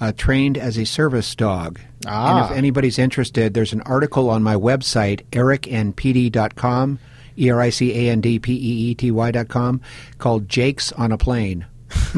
uh, 0.00 0.12
trained 0.16 0.58
as 0.58 0.76
a 0.78 0.84
service 0.84 1.34
dog. 1.34 1.80
Ah. 2.06 2.44
And 2.44 2.44
if 2.52 2.56
anybody's 2.58 2.98
interested, 2.98 3.54
there's 3.54 3.72
an 3.72 3.80
article 3.82 4.30
on 4.30 4.42
my 4.42 4.54
website, 4.54 5.22
ericandpeety.com, 5.32 6.98
E 7.38 7.50
R 7.50 7.60
I 7.60 7.70
C 7.70 7.92
A 8.08 8.10
N 8.12 8.20
D 8.20 8.38
P 8.38 8.52
E 8.54 8.90
E 8.90 8.94
T 8.94 9.10
Y.com, 9.10 9.80
called 10.18 10.48
Jake's 10.48 10.92
on 10.92 11.12
a 11.12 11.18
Plane. 11.18 11.66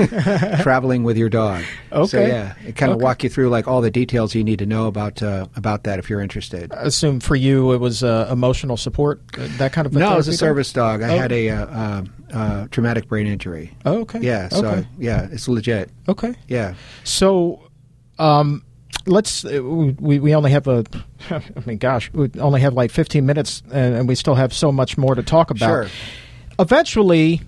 Traveling 0.62 1.02
with 1.04 1.16
your 1.18 1.28
dog. 1.28 1.62
Okay. 1.92 2.06
So 2.08 2.20
yeah, 2.20 2.54
it 2.66 2.74
kind 2.76 2.90
of 2.90 2.96
Okay. 2.96 3.04
walk 3.04 3.22
you 3.22 3.28
through 3.28 3.50
like 3.50 3.68
all 3.68 3.80
the 3.80 3.90
details 3.90 4.34
you 4.34 4.42
need 4.42 4.58
to 4.60 4.66
know 4.66 4.86
about 4.86 5.22
uh, 5.22 5.46
about 5.56 5.84
that 5.84 5.98
if 5.98 6.08
you're 6.08 6.20
interested. 6.20 6.72
I 6.72 6.82
assume 6.82 7.20
for 7.20 7.36
you 7.36 7.72
it 7.72 7.78
was 7.78 8.02
uh, 8.02 8.28
emotional 8.32 8.76
support, 8.76 9.20
uh, 9.36 9.46
that 9.58 9.72
kind 9.72 9.86
of. 9.86 9.92
No, 9.92 10.14
it 10.14 10.16
was 10.16 10.28
a 10.28 10.32
service 10.32 10.72
dog. 10.72 11.02
I 11.02 11.14
Oh. 11.14 11.18
had 11.18 11.32
a 11.32 11.50
uh, 11.50 11.66
uh, 11.66 12.04
uh, 12.32 12.66
traumatic 12.70 13.08
brain 13.08 13.26
injury. 13.26 13.72
Oh, 13.84 14.00
okay. 14.00 14.20
Yeah, 14.20 14.48
so 14.48 14.66
okay. 14.66 14.88
yeah, 14.98 15.28
it's 15.30 15.48
legit. 15.48 15.90
okay. 16.08 16.34
Yeah. 16.48 16.74
So, 17.04 17.60
um, 18.18 18.64
let's. 19.06 19.44
uh, 19.44 19.62
We 19.62 20.18
we 20.18 20.34
only 20.34 20.50
have 20.52 20.66
a. 20.66 20.84
I 21.30 21.42
mean, 21.66 21.78
gosh, 21.78 22.10
we 22.12 22.30
only 22.38 22.60
have 22.60 22.74
like 22.74 22.90
15 22.90 23.24
minutes, 23.26 23.62
and, 23.72 23.94
and 23.94 24.08
we 24.08 24.14
still 24.14 24.34
have 24.34 24.52
so 24.52 24.70
much 24.72 24.96
more 24.98 25.14
to 25.14 25.22
talk 25.22 25.50
about. 25.50 25.68
Sure. 25.68 25.88
Eventually, 26.58 27.40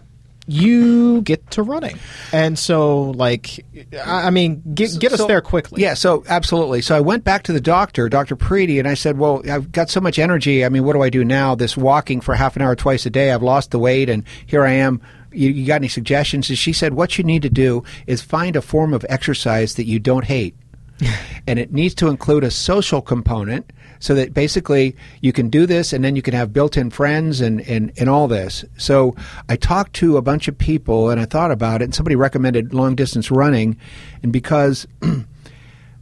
you 0.47 1.23
get 1.23 1.51
to 1.53 1.63
running, 1.63 1.99
and 2.33 2.59
so 2.59 3.11
like, 3.11 3.65
I 4.05 4.31
mean, 4.31 4.63
get 4.75 4.99
get 4.99 5.13
us 5.13 5.25
there 5.27 5.41
quickly. 5.41 5.83
Yeah, 5.83 5.95
so 5.95 6.25
absolutely. 6.29 6.81
So 6.81 6.97
I 6.97 7.01
went 7.01 7.25
back 7.25 7.45
to 7.45 7.53
the 7.53 7.61
doctor, 7.61 8.09
Dr. 8.09 8.37
Preeti, 8.37 8.79
and 8.79 8.89
I 8.89 8.95
said, 8.95 9.19
Well, 9.19 9.43
I've 9.49 9.71
got 9.73 9.91
so 9.91 10.01
much 10.01 10.19
energy. 10.19 10.65
I 10.65 10.69
mean, 10.69 10.85
what 10.85 10.95
do 10.95 11.03
I 11.03 11.11
do 11.11 11.25
now? 11.25 11.55
This 11.55 11.77
walking 11.77 12.21
for 12.21 12.35
half 12.35 12.57
an 12.57 12.63
hour 12.63 12.75
twice 12.77 13.07
a 13.07 13.11
day, 13.11 13.33
I've 13.33 13.43
lost 13.43 13.71
the 13.71 13.79
weight, 13.79 14.09
and 14.09 14.25
here 14.47 14.65
I 14.65 14.73
am. 14.73 15.01
You, 15.33 15.51
you 15.51 15.67
got 15.67 15.77
any 15.77 15.89
suggestions? 15.89 16.49
And 16.49 16.59
she 16.59 16.73
said, 16.73 16.95
What 16.95 17.19
you 17.19 17.25
need 17.25 17.43
to 17.43 17.51
do 17.51 17.85
is 18.07 18.23
find 18.23 18.57
a 18.57 18.63
form 18.63 18.93
of 18.93 19.05
exercise 19.09 19.75
that 19.77 19.85
you 19.85 19.99
don't 19.99 20.25
hate. 20.25 20.55
and 21.47 21.59
it 21.59 21.73
needs 21.73 21.95
to 21.95 22.09
include 22.09 22.45
a 22.45 22.51
social 22.51 23.01
component 23.01 23.73
so 24.01 24.15
that 24.15 24.33
basically 24.33 24.97
you 25.21 25.33
can 25.33 25.49
do 25.49 25.67
this 25.67 25.93
and 25.93 26.05
then 26.05 26.17
you 26.17 26.23
can 26.23 26.35
have 26.35 26.53
built-in 26.53 26.91
friends 26.91 27.41
and, 27.41 27.61
and, 27.63 27.93
and 27.99 28.09
all 28.09 28.29
this 28.29 28.65
so 28.77 29.15
i 29.49 29.57
talked 29.57 29.95
to 29.95 30.17
a 30.17 30.23
bunch 30.23 30.49
of 30.49 30.57
people 30.59 31.11
and 31.11 31.21
i 31.21 31.25
thought 31.25 31.51
about 31.51 31.81
it 31.81 31.85
and 31.85 31.95
somebody 31.95 32.17
recommended 32.17 32.75
long 32.75 32.95
distance 32.95 33.31
running 33.31 33.77
and 34.23 34.33
because 34.33 34.87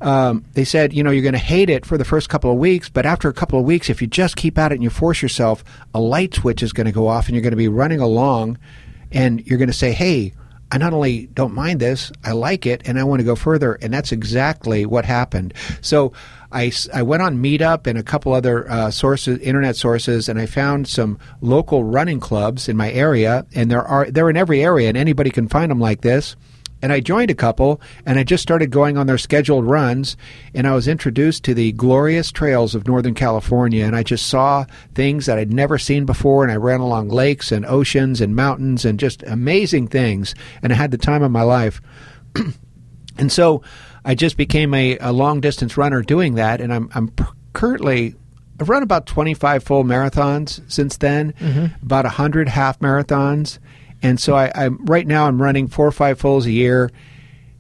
um, 0.00 0.44
they 0.54 0.64
said, 0.64 0.92
you 0.92 1.02
know, 1.02 1.10
you're 1.10 1.22
going 1.22 1.32
to 1.32 1.38
hate 1.38 1.70
it 1.70 1.84
for 1.84 1.98
the 1.98 2.04
first 2.04 2.28
couple 2.28 2.50
of 2.50 2.56
weeks, 2.56 2.88
but 2.88 3.04
after 3.04 3.28
a 3.28 3.32
couple 3.32 3.58
of 3.58 3.64
weeks, 3.64 3.90
if 3.90 4.00
you 4.00 4.06
just 4.06 4.36
keep 4.36 4.56
at 4.58 4.70
it 4.70 4.76
and 4.76 4.84
you 4.84 4.90
force 4.90 5.22
yourself, 5.22 5.64
a 5.92 6.00
light 6.00 6.34
switch 6.34 6.62
is 6.62 6.72
going 6.72 6.86
to 6.86 6.92
go 6.92 7.08
off 7.08 7.26
and 7.26 7.34
you're 7.34 7.42
going 7.42 7.50
to 7.52 7.56
be 7.56 7.68
running 7.68 8.00
along 8.00 8.58
and 9.12 9.46
you're 9.46 9.58
going 9.58 9.68
to 9.68 9.74
say, 9.74 9.92
hey, 9.92 10.34
I 10.70 10.78
not 10.78 10.92
only 10.92 11.26
don't 11.28 11.54
mind 11.54 11.80
this, 11.80 12.12
I 12.24 12.32
like 12.32 12.66
it 12.66 12.82
and 12.84 12.98
I 12.98 13.04
want 13.04 13.20
to 13.20 13.24
go 13.24 13.34
further. 13.34 13.74
And 13.80 13.92
that's 13.92 14.12
exactly 14.12 14.84
what 14.84 15.04
happened. 15.04 15.54
So 15.80 16.12
I, 16.52 16.72
I 16.92 17.02
went 17.02 17.22
on 17.22 17.42
Meetup 17.42 17.86
and 17.86 17.98
a 17.98 18.02
couple 18.02 18.32
other 18.32 18.70
uh, 18.70 18.90
sources, 18.90 19.38
internet 19.38 19.76
sources, 19.76 20.28
and 20.28 20.38
I 20.38 20.46
found 20.46 20.86
some 20.86 21.18
local 21.40 21.84
running 21.84 22.20
clubs 22.20 22.68
in 22.68 22.76
my 22.76 22.92
area. 22.92 23.46
And 23.54 23.70
there 23.70 23.82
are, 23.82 24.10
they're 24.10 24.28
in 24.28 24.36
every 24.36 24.62
area 24.62 24.88
and 24.88 24.96
anybody 24.96 25.30
can 25.30 25.48
find 25.48 25.70
them 25.70 25.80
like 25.80 26.02
this 26.02 26.36
and 26.80 26.92
I 26.92 27.00
joined 27.00 27.30
a 27.30 27.34
couple, 27.34 27.80
and 28.06 28.18
I 28.18 28.24
just 28.24 28.42
started 28.42 28.70
going 28.70 28.96
on 28.96 29.06
their 29.06 29.18
scheduled 29.18 29.64
runs, 29.64 30.16
and 30.54 30.66
I 30.66 30.74
was 30.74 30.86
introduced 30.86 31.44
to 31.44 31.54
the 31.54 31.72
glorious 31.72 32.30
trails 32.30 32.74
of 32.74 32.86
Northern 32.86 33.14
California, 33.14 33.84
and 33.84 33.96
I 33.96 34.02
just 34.02 34.28
saw 34.28 34.64
things 34.94 35.26
that 35.26 35.38
I'd 35.38 35.52
never 35.52 35.78
seen 35.78 36.04
before, 36.04 36.42
and 36.42 36.52
I 36.52 36.56
ran 36.56 36.80
along 36.80 37.08
lakes 37.08 37.50
and 37.50 37.66
oceans 37.66 38.20
and 38.20 38.36
mountains 38.36 38.84
and 38.84 38.98
just 38.98 39.22
amazing 39.24 39.88
things, 39.88 40.34
and 40.62 40.72
I 40.72 40.76
had 40.76 40.90
the 40.90 40.98
time 40.98 41.22
of 41.22 41.32
my 41.32 41.42
life. 41.42 41.80
and 43.18 43.32
so 43.32 43.62
I 44.04 44.14
just 44.14 44.36
became 44.36 44.72
a, 44.74 44.98
a 44.98 45.12
long 45.12 45.40
distance 45.40 45.76
runner 45.76 46.02
doing 46.02 46.34
that, 46.34 46.60
and 46.60 46.72
I'm, 46.72 46.90
I'm 46.94 47.12
currently. 47.52 48.14
I've 48.60 48.68
run 48.68 48.82
about 48.82 49.06
25 49.06 49.62
full 49.62 49.84
marathons 49.84 50.60
since 50.68 50.96
then, 50.96 51.32
mm-hmm. 51.34 51.66
about 51.84 52.04
100 52.04 52.48
half 52.48 52.80
marathons. 52.80 53.60
And 54.02 54.20
so 54.20 54.36
I, 54.36 54.50
I'm 54.54 54.84
right 54.84 55.06
now 55.06 55.26
I'm 55.26 55.40
running 55.40 55.68
four 55.68 55.86
or 55.86 55.92
five 55.92 56.18
fulls 56.18 56.46
a 56.46 56.50
year 56.50 56.90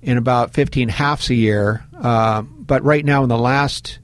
and 0.02 0.18
about 0.18 0.54
15 0.54 0.88
halves 0.88 1.30
a 1.30 1.34
year. 1.34 1.84
Uh, 1.98 2.42
but 2.42 2.82
right 2.84 3.04
now 3.04 3.22
in 3.22 3.28
the 3.28 3.38
last 3.38 3.98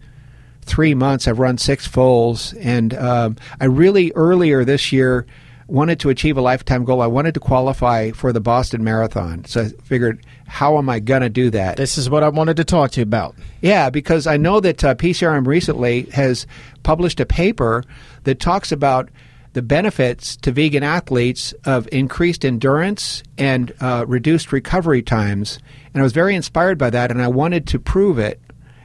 three 0.62 0.94
months, 0.94 1.28
I've 1.28 1.38
run 1.38 1.58
six 1.58 1.86
fulls. 1.86 2.52
And 2.54 2.94
um, 2.94 3.36
I 3.60 3.66
really 3.66 4.12
earlier 4.14 4.64
this 4.64 4.92
year 4.92 5.26
wanted 5.66 5.98
to 6.00 6.10
achieve 6.10 6.36
a 6.36 6.42
lifetime 6.42 6.84
goal. 6.84 7.00
I 7.00 7.06
wanted 7.06 7.34
to 7.34 7.40
qualify 7.40 8.10
for 8.10 8.32
the 8.32 8.40
Boston 8.40 8.84
Marathon. 8.84 9.44
So 9.46 9.62
I 9.62 9.68
figured, 9.84 10.24
how 10.46 10.76
am 10.76 10.88
I 10.90 11.00
going 11.00 11.22
to 11.22 11.30
do 11.30 11.50
that? 11.50 11.76
This 11.76 11.96
is 11.96 12.10
what 12.10 12.22
I 12.22 12.28
wanted 12.28 12.56
to 12.58 12.64
talk 12.64 12.90
to 12.92 13.00
you 13.00 13.04
about. 13.04 13.34
Yeah, 13.62 13.88
because 13.90 14.26
I 14.26 14.36
know 14.36 14.60
that 14.60 14.84
uh, 14.84 14.94
PCRM 14.94 15.46
recently 15.46 16.02
has 16.12 16.46
published 16.82 17.20
a 17.20 17.26
paper 17.26 17.82
that 18.24 18.40
talks 18.40 18.72
about 18.72 19.08
the 19.54 19.62
benefits 19.62 20.36
to 20.36 20.52
vegan 20.52 20.82
athletes 20.82 21.54
of 21.64 21.88
increased 21.90 22.44
endurance 22.44 23.22
and 23.38 23.72
uh, 23.80 24.04
reduced 24.06 24.52
recovery 24.52 25.00
times. 25.00 25.58
And 25.94 26.00
I 26.00 26.04
was 26.04 26.12
very 26.12 26.34
inspired 26.34 26.76
by 26.76 26.90
that, 26.90 27.10
and 27.10 27.22
I 27.22 27.28
wanted 27.28 27.66
to 27.68 27.78
prove 27.78 28.18
it. 28.18 28.40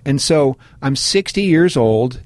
And 0.05 0.21
so 0.21 0.57
I'm 0.81 0.95
60 0.95 1.41
years 1.41 1.75
old, 1.75 2.21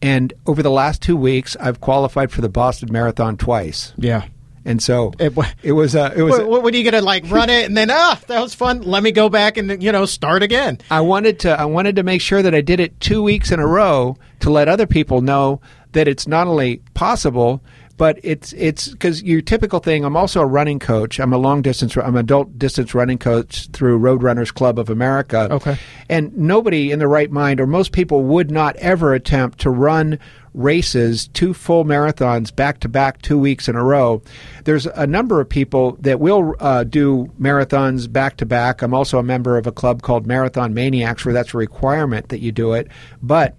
and 0.00 0.32
over 0.46 0.62
the 0.62 0.70
last 0.70 1.02
two 1.02 1.16
weeks, 1.16 1.56
I've 1.60 1.80
qualified 1.80 2.30
for 2.30 2.40
the 2.40 2.48
Boston 2.48 2.90
Marathon 2.90 3.36
twice. 3.36 3.92
Yeah. 3.96 4.24
And 4.64 4.82
so 4.82 5.12
It 5.18 5.32
it 5.62 5.72
was 5.72 5.96
uh, 5.96 6.12
it 6.14 6.22
was 6.22 6.38
What, 6.38 6.62
what, 6.62 6.74
are 6.74 6.76
you 6.76 6.84
gonna 6.84 7.00
like 7.00 7.30
run 7.30 7.48
it 7.48 7.64
and 7.64 7.76
then 7.76 7.90
ah 7.90 8.20
that 8.26 8.40
was 8.40 8.54
fun? 8.54 8.82
Let 8.82 9.02
me 9.02 9.12
go 9.12 9.30
back 9.30 9.56
and 9.56 9.82
you 9.82 9.90
know 9.92 10.04
start 10.04 10.42
again. 10.42 10.78
I 10.90 11.00
wanted 11.00 11.40
to 11.40 11.58
I 11.58 11.64
wanted 11.64 11.96
to 11.96 12.02
make 12.02 12.20
sure 12.20 12.42
that 12.42 12.54
I 12.54 12.60
did 12.60 12.78
it 12.78 13.00
two 13.00 13.22
weeks 13.22 13.50
in 13.50 13.60
a 13.60 13.66
row 13.66 14.18
to 14.40 14.50
let 14.50 14.68
other 14.68 14.86
people 14.86 15.22
know 15.22 15.62
that 15.92 16.06
it's 16.06 16.26
not 16.26 16.46
only 16.46 16.82
possible, 16.92 17.62
but 17.98 18.18
it's 18.22 18.52
it's 18.54 18.88
because 18.88 19.22
your 19.22 19.42
typical 19.42 19.80
thing. 19.80 20.04
I'm 20.04 20.16
also 20.16 20.40
a 20.40 20.46
running 20.46 20.78
coach. 20.78 21.20
I'm 21.20 21.32
a 21.32 21.36
long 21.36 21.60
distance. 21.60 21.96
I'm 21.96 22.14
an 22.14 22.20
adult 22.20 22.58
distance 22.58 22.94
running 22.94 23.18
coach 23.18 23.68
through 23.72 23.98
Roadrunners 23.98 24.54
Club 24.54 24.78
of 24.78 24.88
America. 24.88 25.48
Okay. 25.50 25.76
and 26.08 26.34
nobody 26.38 26.92
in 26.92 27.00
the 27.00 27.08
right 27.08 27.30
mind, 27.30 27.60
or 27.60 27.66
most 27.66 27.92
people, 27.92 28.22
would 28.22 28.50
not 28.50 28.76
ever 28.76 29.12
attempt 29.12 29.58
to 29.60 29.70
run 29.70 30.18
races, 30.54 31.28
two 31.28 31.52
full 31.52 31.84
marathons 31.84 32.54
back 32.54 32.80
to 32.80 32.88
back, 32.88 33.20
two 33.20 33.38
weeks 33.38 33.68
in 33.68 33.76
a 33.76 33.84
row. 33.84 34.22
There's 34.64 34.86
a 34.86 35.06
number 35.06 35.40
of 35.40 35.48
people 35.48 35.96
that 36.00 36.20
will 36.20 36.54
uh, 36.60 36.84
do 36.84 37.30
marathons 37.40 38.10
back 38.10 38.36
to 38.38 38.46
back. 38.46 38.80
I'm 38.80 38.94
also 38.94 39.18
a 39.18 39.22
member 39.22 39.58
of 39.58 39.66
a 39.66 39.72
club 39.72 40.02
called 40.02 40.26
Marathon 40.26 40.72
Maniacs, 40.72 41.24
where 41.24 41.34
that's 41.34 41.52
a 41.52 41.58
requirement 41.58 42.28
that 42.28 42.40
you 42.40 42.52
do 42.52 42.72
it. 42.72 42.88
But 43.22 43.56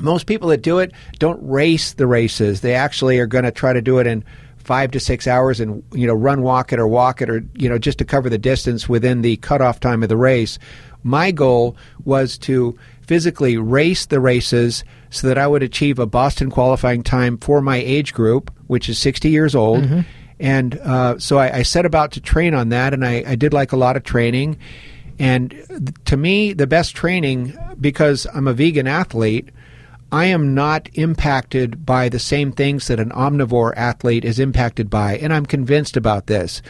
most 0.00 0.26
people 0.26 0.48
that 0.48 0.62
do 0.62 0.78
it 0.78 0.92
don't 1.18 1.40
race 1.42 1.92
the 1.94 2.06
races. 2.06 2.60
They 2.60 2.74
actually 2.74 3.18
are 3.18 3.26
going 3.26 3.44
to 3.44 3.50
try 3.50 3.72
to 3.72 3.82
do 3.82 3.98
it 3.98 4.06
in 4.06 4.24
five 4.58 4.92
to 4.92 5.00
six 5.00 5.26
hours 5.26 5.58
and 5.60 5.82
you 5.92 6.06
know 6.06 6.14
run 6.14 6.42
walk 6.42 6.72
it 6.72 6.78
or 6.78 6.86
walk 6.86 7.20
it 7.20 7.28
or 7.28 7.44
you 7.54 7.68
know 7.68 7.78
just 7.78 7.98
to 7.98 8.04
cover 8.04 8.30
the 8.30 8.38
distance 8.38 8.88
within 8.88 9.22
the 9.22 9.36
cutoff 9.38 9.80
time 9.80 10.02
of 10.02 10.08
the 10.08 10.16
race. 10.16 10.58
My 11.02 11.32
goal 11.32 11.76
was 12.04 12.38
to 12.38 12.78
physically 13.06 13.56
race 13.56 14.06
the 14.06 14.20
races 14.20 14.84
so 15.10 15.26
that 15.26 15.36
I 15.36 15.46
would 15.46 15.62
achieve 15.62 15.98
a 15.98 16.06
Boston 16.06 16.50
qualifying 16.50 17.02
time 17.02 17.36
for 17.38 17.60
my 17.60 17.76
age 17.76 18.14
group, 18.14 18.52
which 18.68 18.88
is 18.88 18.98
60 18.98 19.28
years 19.28 19.54
old. 19.54 19.84
And 20.38 20.78
uh, 20.78 21.18
so 21.18 21.38
I, 21.38 21.58
I 21.58 21.62
set 21.62 21.84
about 21.84 22.12
to 22.12 22.20
train 22.20 22.54
on 22.54 22.70
that, 22.70 22.94
and 22.94 23.04
I, 23.04 23.22
I 23.26 23.34
did 23.36 23.52
like 23.52 23.72
a 23.72 23.76
lot 23.76 23.96
of 23.96 24.02
training. 24.02 24.58
And 25.18 25.50
th- 25.50 25.82
to 26.06 26.16
me, 26.16 26.52
the 26.52 26.66
best 26.66 26.96
training, 26.96 27.56
because 27.80 28.26
I'm 28.32 28.48
a 28.48 28.52
vegan 28.52 28.88
athlete, 28.88 29.50
I 30.12 30.26
am 30.26 30.54
not 30.54 30.90
impacted 30.92 31.86
by 31.86 32.10
the 32.10 32.18
same 32.18 32.52
things 32.52 32.86
that 32.88 33.00
an 33.00 33.10
omnivore 33.10 33.72
athlete 33.76 34.26
is 34.26 34.38
impacted 34.38 34.90
by, 34.90 35.16
and 35.16 35.32
I'm 35.32 35.46
convinced 35.46 35.96
about 35.96 36.26
this. 36.26 36.60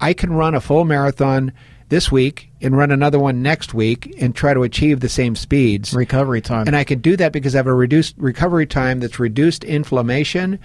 I 0.00 0.14
can 0.14 0.32
run 0.32 0.54
a 0.54 0.62
full 0.62 0.86
marathon 0.86 1.52
this 1.90 2.10
week 2.10 2.50
and 2.60 2.76
run 2.76 2.90
another 2.90 3.18
one 3.18 3.42
next 3.42 3.74
week 3.74 4.14
and 4.18 4.34
try 4.34 4.54
to 4.54 4.62
achieve 4.62 5.00
the 5.00 5.08
same 5.10 5.36
speeds. 5.36 5.94
Recovery 5.94 6.40
time. 6.40 6.66
And 6.66 6.74
I 6.74 6.84
can 6.84 7.00
do 7.00 7.16
that 7.18 7.32
because 7.32 7.54
I 7.54 7.58
have 7.58 7.66
a 7.66 7.74
reduced 7.74 8.14
recovery 8.16 8.66
time 8.66 9.00
that's 9.00 9.18
reduced 9.18 9.62
inflammation 9.62 10.58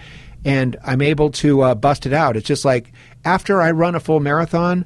and 0.44 0.78
I'm 0.84 1.02
able 1.02 1.30
to 1.32 1.62
uh, 1.62 1.76
bust 1.76 2.06
it 2.06 2.14
out. 2.14 2.36
It's 2.36 2.48
just 2.48 2.66
like 2.66 2.92
after 3.26 3.62
I 3.62 3.72
run 3.72 3.94
a 3.94 4.00
full 4.00 4.20
marathon, 4.20 4.86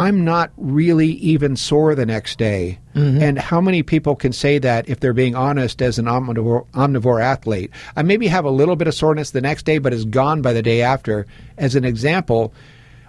I'm 0.00 0.24
not 0.24 0.50
really 0.56 1.08
even 1.08 1.56
sore 1.56 1.94
the 1.94 2.06
next 2.06 2.38
day. 2.38 2.78
Mm-hmm. 2.94 3.22
And 3.22 3.38
how 3.38 3.60
many 3.60 3.82
people 3.82 4.16
can 4.16 4.32
say 4.32 4.58
that 4.58 4.88
if 4.88 4.98
they're 4.98 5.12
being 5.12 5.34
honest 5.34 5.82
as 5.82 5.98
an 5.98 6.06
omnivore, 6.06 6.66
omnivore 6.68 7.22
athlete? 7.22 7.70
I 7.94 8.02
maybe 8.02 8.26
have 8.28 8.46
a 8.46 8.50
little 8.50 8.76
bit 8.76 8.88
of 8.88 8.94
soreness 8.94 9.32
the 9.32 9.42
next 9.42 9.66
day, 9.66 9.76
but 9.76 9.92
is 9.92 10.06
gone 10.06 10.40
by 10.40 10.54
the 10.54 10.62
day 10.62 10.80
after. 10.80 11.26
As 11.58 11.74
an 11.74 11.84
example, 11.84 12.54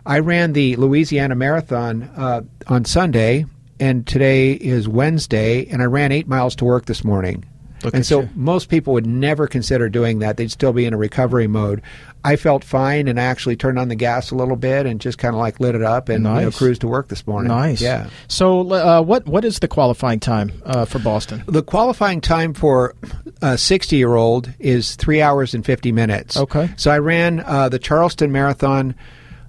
I 0.05 0.19
ran 0.19 0.51
the 0.51 0.75
Louisiana 0.75 1.33
Marathon 1.33 2.03
uh, 2.17 2.41
on 2.67 2.83
Sunday, 2.83 3.45
and 3.79 4.05
today 4.05 4.51
is 4.51 4.89
Wednesday, 4.89 5.67
and 5.67 5.81
I 5.81 5.85
ran 5.85 6.11
eight 6.11 6.27
miles 6.27 6.57
to 6.57 6.65
work 6.65 6.87
this 6.87 7.05
morning. 7.05 7.45
Look 7.83 7.93
and 7.93 8.05
so 8.05 8.21
you. 8.21 8.29
most 8.35 8.69
people 8.69 8.93
would 8.93 9.05
never 9.05 9.47
consider 9.47 9.89
doing 9.89 10.19
that. 10.19 10.37
They'd 10.37 10.51
still 10.51 10.73
be 10.73 10.85
in 10.85 10.93
a 10.93 10.97
recovery 10.97 11.47
mode. 11.47 11.81
I 12.23 12.35
felt 12.35 12.63
fine 12.63 13.07
and 13.07 13.19
I 13.19 13.23
actually 13.23 13.55
turned 13.55 13.79
on 13.79 13.87
the 13.87 13.95
gas 13.95 14.31
a 14.31 14.35
little 14.35 14.55
bit 14.55 14.85
and 14.85 15.01
just 15.01 15.17
kind 15.17 15.33
of 15.33 15.39
like 15.39 15.59
lit 15.59 15.73
it 15.73 15.81
up 15.81 16.09
and 16.09 16.23
nice. 16.23 16.39
you 16.39 16.45
know, 16.45 16.51
cruised 16.51 16.81
to 16.81 16.87
work 16.87 17.07
this 17.07 17.25
morning. 17.25 17.47
Nice. 17.47 17.81
Yeah. 17.81 18.09
So, 18.27 18.71
uh, 18.71 19.01
what 19.01 19.25
what 19.25 19.43
is 19.43 19.59
the 19.59 19.67
qualifying 19.67 20.19
time 20.19 20.51
uh, 20.65 20.85
for 20.85 20.99
Boston? 20.99 21.43
The 21.47 21.63
qualifying 21.63 22.21
time 22.21 22.53
for 22.53 22.95
a 23.41 23.57
60 23.57 23.95
year 23.95 24.15
old 24.15 24.53
is 24.59 24.95
three 24.95 25.21
hours 25.21 25.53
and 25.53 25.65
50 25.65 25.91
minutes. 25.91 26.37
Okay. 26.37 26.69
So 26.77 26.91
I 26.91 26.99
ran 26.99 27.39
uh, 27.41 27.69
the 27.69 27.79
Charleston 27.79 28.31
Marathon 28.31 28.95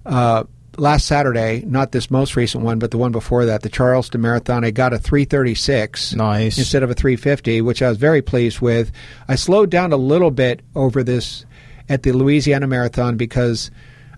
uh, 0.06 0.44
last 0.76 1.06
Saturday, 1.06 1.62
not 1.66 1.92
this 1.92 2.10
most 2.10 2.36
recent 2.36 2.64
one, 2.64 2.78
but 2.78 2.90
the 2.90 2.98
one 2.98 3.12
before 3.12 3.44
that, 3.44 3.62
the 3.62 3.68
Charleston 3.68 4.20
Marathon, 4.20 4.64
I 4.64 4.70
got 4.70 4.92
a 4.92 4.98
336 4.98 6.14
nice. 6.14 6.58
instead 6.58 6.82
of 6.82 6.90
a 6.90 6.94
350, 6.94 7.60
which 7.60 7.82
I 7.82 7.88
was 7.88 7.98
very 7.98 8.22
pleased 8.22 8.60
with. 8.60 8.90
I 9.28 9.34
slowed 9.34 9.70
down 9.70 9.92
a 9.92 9.96
little 9.96 10.30
bit 10.30 10.62
over 10.74 11.02
this 11.02 11.44
at 11.88 12.02
the 12.02 12.12
Louisiana 12.12 12.66
Marathon 12.66 13.16
because 13.16 13.70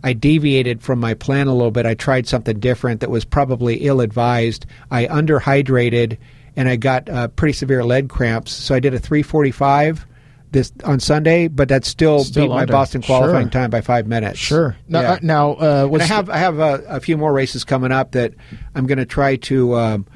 I 0.03 0.13
deviated 0.13 0.83
from 0.83 1.01
my 1.01 1.15
plan 1.15 1.47
a 1.47 1.55
little 1.55 1.71
bit. 1.71 1.87
I 1.87 1.95
tried 1.95 2.27
something 2.27 2.61
different 2.61 3.01
that 3.01 3.11
was 3.11 3.25
probably 3.25 3.77
ill 3.87 4.01
advised. 4.01 4.67
I 4.91 5.07
underhydrated 5.07 6.19
and 6.57 6.69
I 6.69 6.77
got 6.77 7.09
uh, 7.09 7.29
pretty 7.29 7.55
severe 7.55 7.85
leg 7.85 8.09
cramps, 8.09 8.53
so 8.53 8.75
I 8.75 8.81
did 8.81 8.95
a 8.95 8.99
345 8.99 10.07
this 10.55 10.73
on 10.85 11.01
Sunday, 11.01 11.49
but 11.49 11.69
that 11.69 11.85
still, 11.85 12.25
still 12.25 12.47
beat 12.47 12.53
under. 12.53 12.67
my 12.67 12.73
Boston 12.73 13.03
qualifying 13.03 13.47
sure. 13.47 13.51
time 13.51 13.69
by 13.69 13.83
five 13.83 14.07
minutes. 14.07 14.39
Sure. 14.39 14.75
Now, 14.89 15.01
yeah. 15.03 15.13
uh, 15.13 15.19
now 15.21 15.53
uh, 15.55 15.99
I 16.01 16.05
have 16.05 16.31
I 16.31 16.39
have 16.39 16.59
a, 16.59 16.83
a, 16.89 17.01
few 17.01 17.19
more 17.19 17.33
races 17.33 17.65
coming 17.65 17.93
up 17.93 18.13
that 18.13 18.33
I'm 18.75 18.87
going 18.87 18.99
to 18.99 19.05
try 19.05 19.37
to 19.37 19.77
um, 19.77 20.07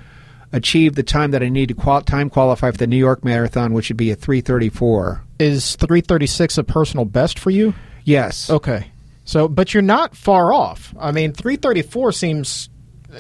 achieve 0.53 0.95
the 0.95 1.03
time 1.03 1.32
that 1.32 1.43
I 1.43 1.51
need 1.51 1.68
to 1.68 1.74
qual- 1.74 2.01
time 2.01 2.30
qualify 2.30 2.70
for 2.70 2.78
the 2.78 2.86
New 2.86 2.97
York 2.97 3.22
Marathon, 3.22 3.74
which 3.74 3.91
would 3.91 3.99
be 3.99 4.11
a 4.11 4.16
3:34. 4.16 5.20
Is 5.39 5.76
3:36 5.76 6.57
a 6.57 6.64
personal 6.64 7.05
best 7.05 7.39
for 7.39 7.51
you? 7.51 7.74
Yes. 8.05 8.49
Okay. 8.49 8.91
So, 9.24 9.47
but 9.47 9.74
you're 9.74 9.82
not 9.82 10.16
far 10.16 10.55
off. 10.55 10.95
I 10.99 11.12
mean, 11.12 11.34
334 11.34 12.12
seems 12.12 12.70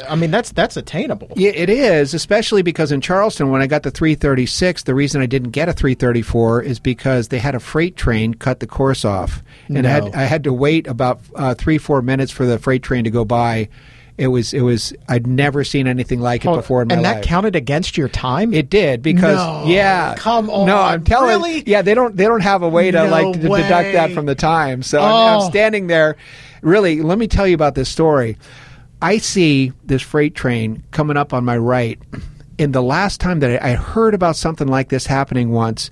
I 0.06 0.16
mean, 0.16 0.30
that's 0.30 0.52
that's 0.52 0.76
attainable. 0.76 1.32
Yeah, 1.34 1.52
it 1.54 1.70
is, 1.70 2.12
especially 2.12 2.62
because 2.62 2.92
in 2.92 3.00
Charleston, 3.00 3.50
when 3.50 3.62
I 3.62 3.66
got 3.66 3.84
the 3.84 3.90
336, 3.90 4.82
the 4.82 4.94
reason 4.94 5.22
I 5.22 5.26
didn't 5.26 5.50
get 5.50 5.68
a 5.68 5.72
334 5.72 6.62
is 6.62 6.78
because 6.78 7.28
they 7.28 7.38
had 7.38 7.54
a 7.54 7.60
freight 7.60 7.96
train 7.96 8.34
cut 8.34 8.60
the 8.60 8.66
course 8.66 9.04
off, 9.04 9.42
and 9.68 9.82
no. 9.82 9.88
I, 9.88 9.92
had, 9.92 10.14
I 10.14 10.22
had 10.24 10.44
to 10.44 10.52
wait 10.52 10.86
about 10.86 11.20
uh, 11.34 11.54
three 11.54 11.78
four 11.78 12.02
minutes 12.02 12.30
for 12.30 12.44
the 12.44 12.58
freight 12.58 12.82
train 12.82 13.04
to 13.04 13.10
go 13.10 13.24
by. 13.24 13.68
It 14.18 14.26
was 14.26 14.52
it 14.52 14.60
was 14.60 14.92
I'd 15.08 15.26
never 15.26 15.64
seen 15.64 15.86
anything 15.86 16.20
like 16.20 16.44
it 16.44 16.52
before 16.52 16.82
in 16.82 16.88
my 16.88 16.96
life. 16.96 16.98
And 16.98 17.04
that 17.06 17.16
life. 17.18 17.24
counted 17.24 17.56
against 17.56 17.96
your 17.96 18.08
time? 18.08 18.52
It 18.52 18.68
did 18.68 19.00
because 19.00 19.36
no, 19.36 19.64
yeah. 19.66 20.16
Come 20.16 20.50
on. 20.50 20.66
No, 20.66 20.76
I'm 20.76 21.04
telling 21.04 21.28
really? 21.28 21.62
Yeah, 21.64 21.80
they 21.80 21.94
don't 21.94 22.14
they 22.14 22.24
don't 22.24 22.42
have 22.42 22.62
a 22.62 22.68
way 22.68 22.90
to 22.90 23.04
no 23.04 23.10
like 23.10 23.40
to 23.40 23.48
way. 23.48 23.62
deduct 23.62 23.92
that 23.92 24.12
from 24.12 24.26
the 24.26 24.34
time. 24.34 24.82
So 24.82 25.00
oh. 25.00 25.04
I'm, 25.04 25.40
I'm 25.40 25.50
standing 25.50 25.86
there. 25.86 26.16
Really, 26.60 27.00
let 27.00 27.16
me 27.16 27.28
tell 27.28 27.46
you 27.46 27.54
about 27.54 27.76
this 27.76 27.88
story. 27.88 28.36
I 29.00 29.18
see 29.18 29.72
this 29.84 30.02
freight 30.02 30.34
train 30.34 30.82
coming 30.90 31.16
up 31.16 31.32
on 31.32 31.44
my 31.44 31.56
right. 31.56 31.98
And 32.58 32.74
the 32.74 32.82
last 32.82 33.20
time 33.20 33.40
that 33.40 33.62
I 33.62 33.74
heard 33.74 34.14
about 34.14 34.36
something 34.36 34.66
like 34.66 34.88
this 34.88 35.06
happening 35.06 35.50
once 35.50 35.90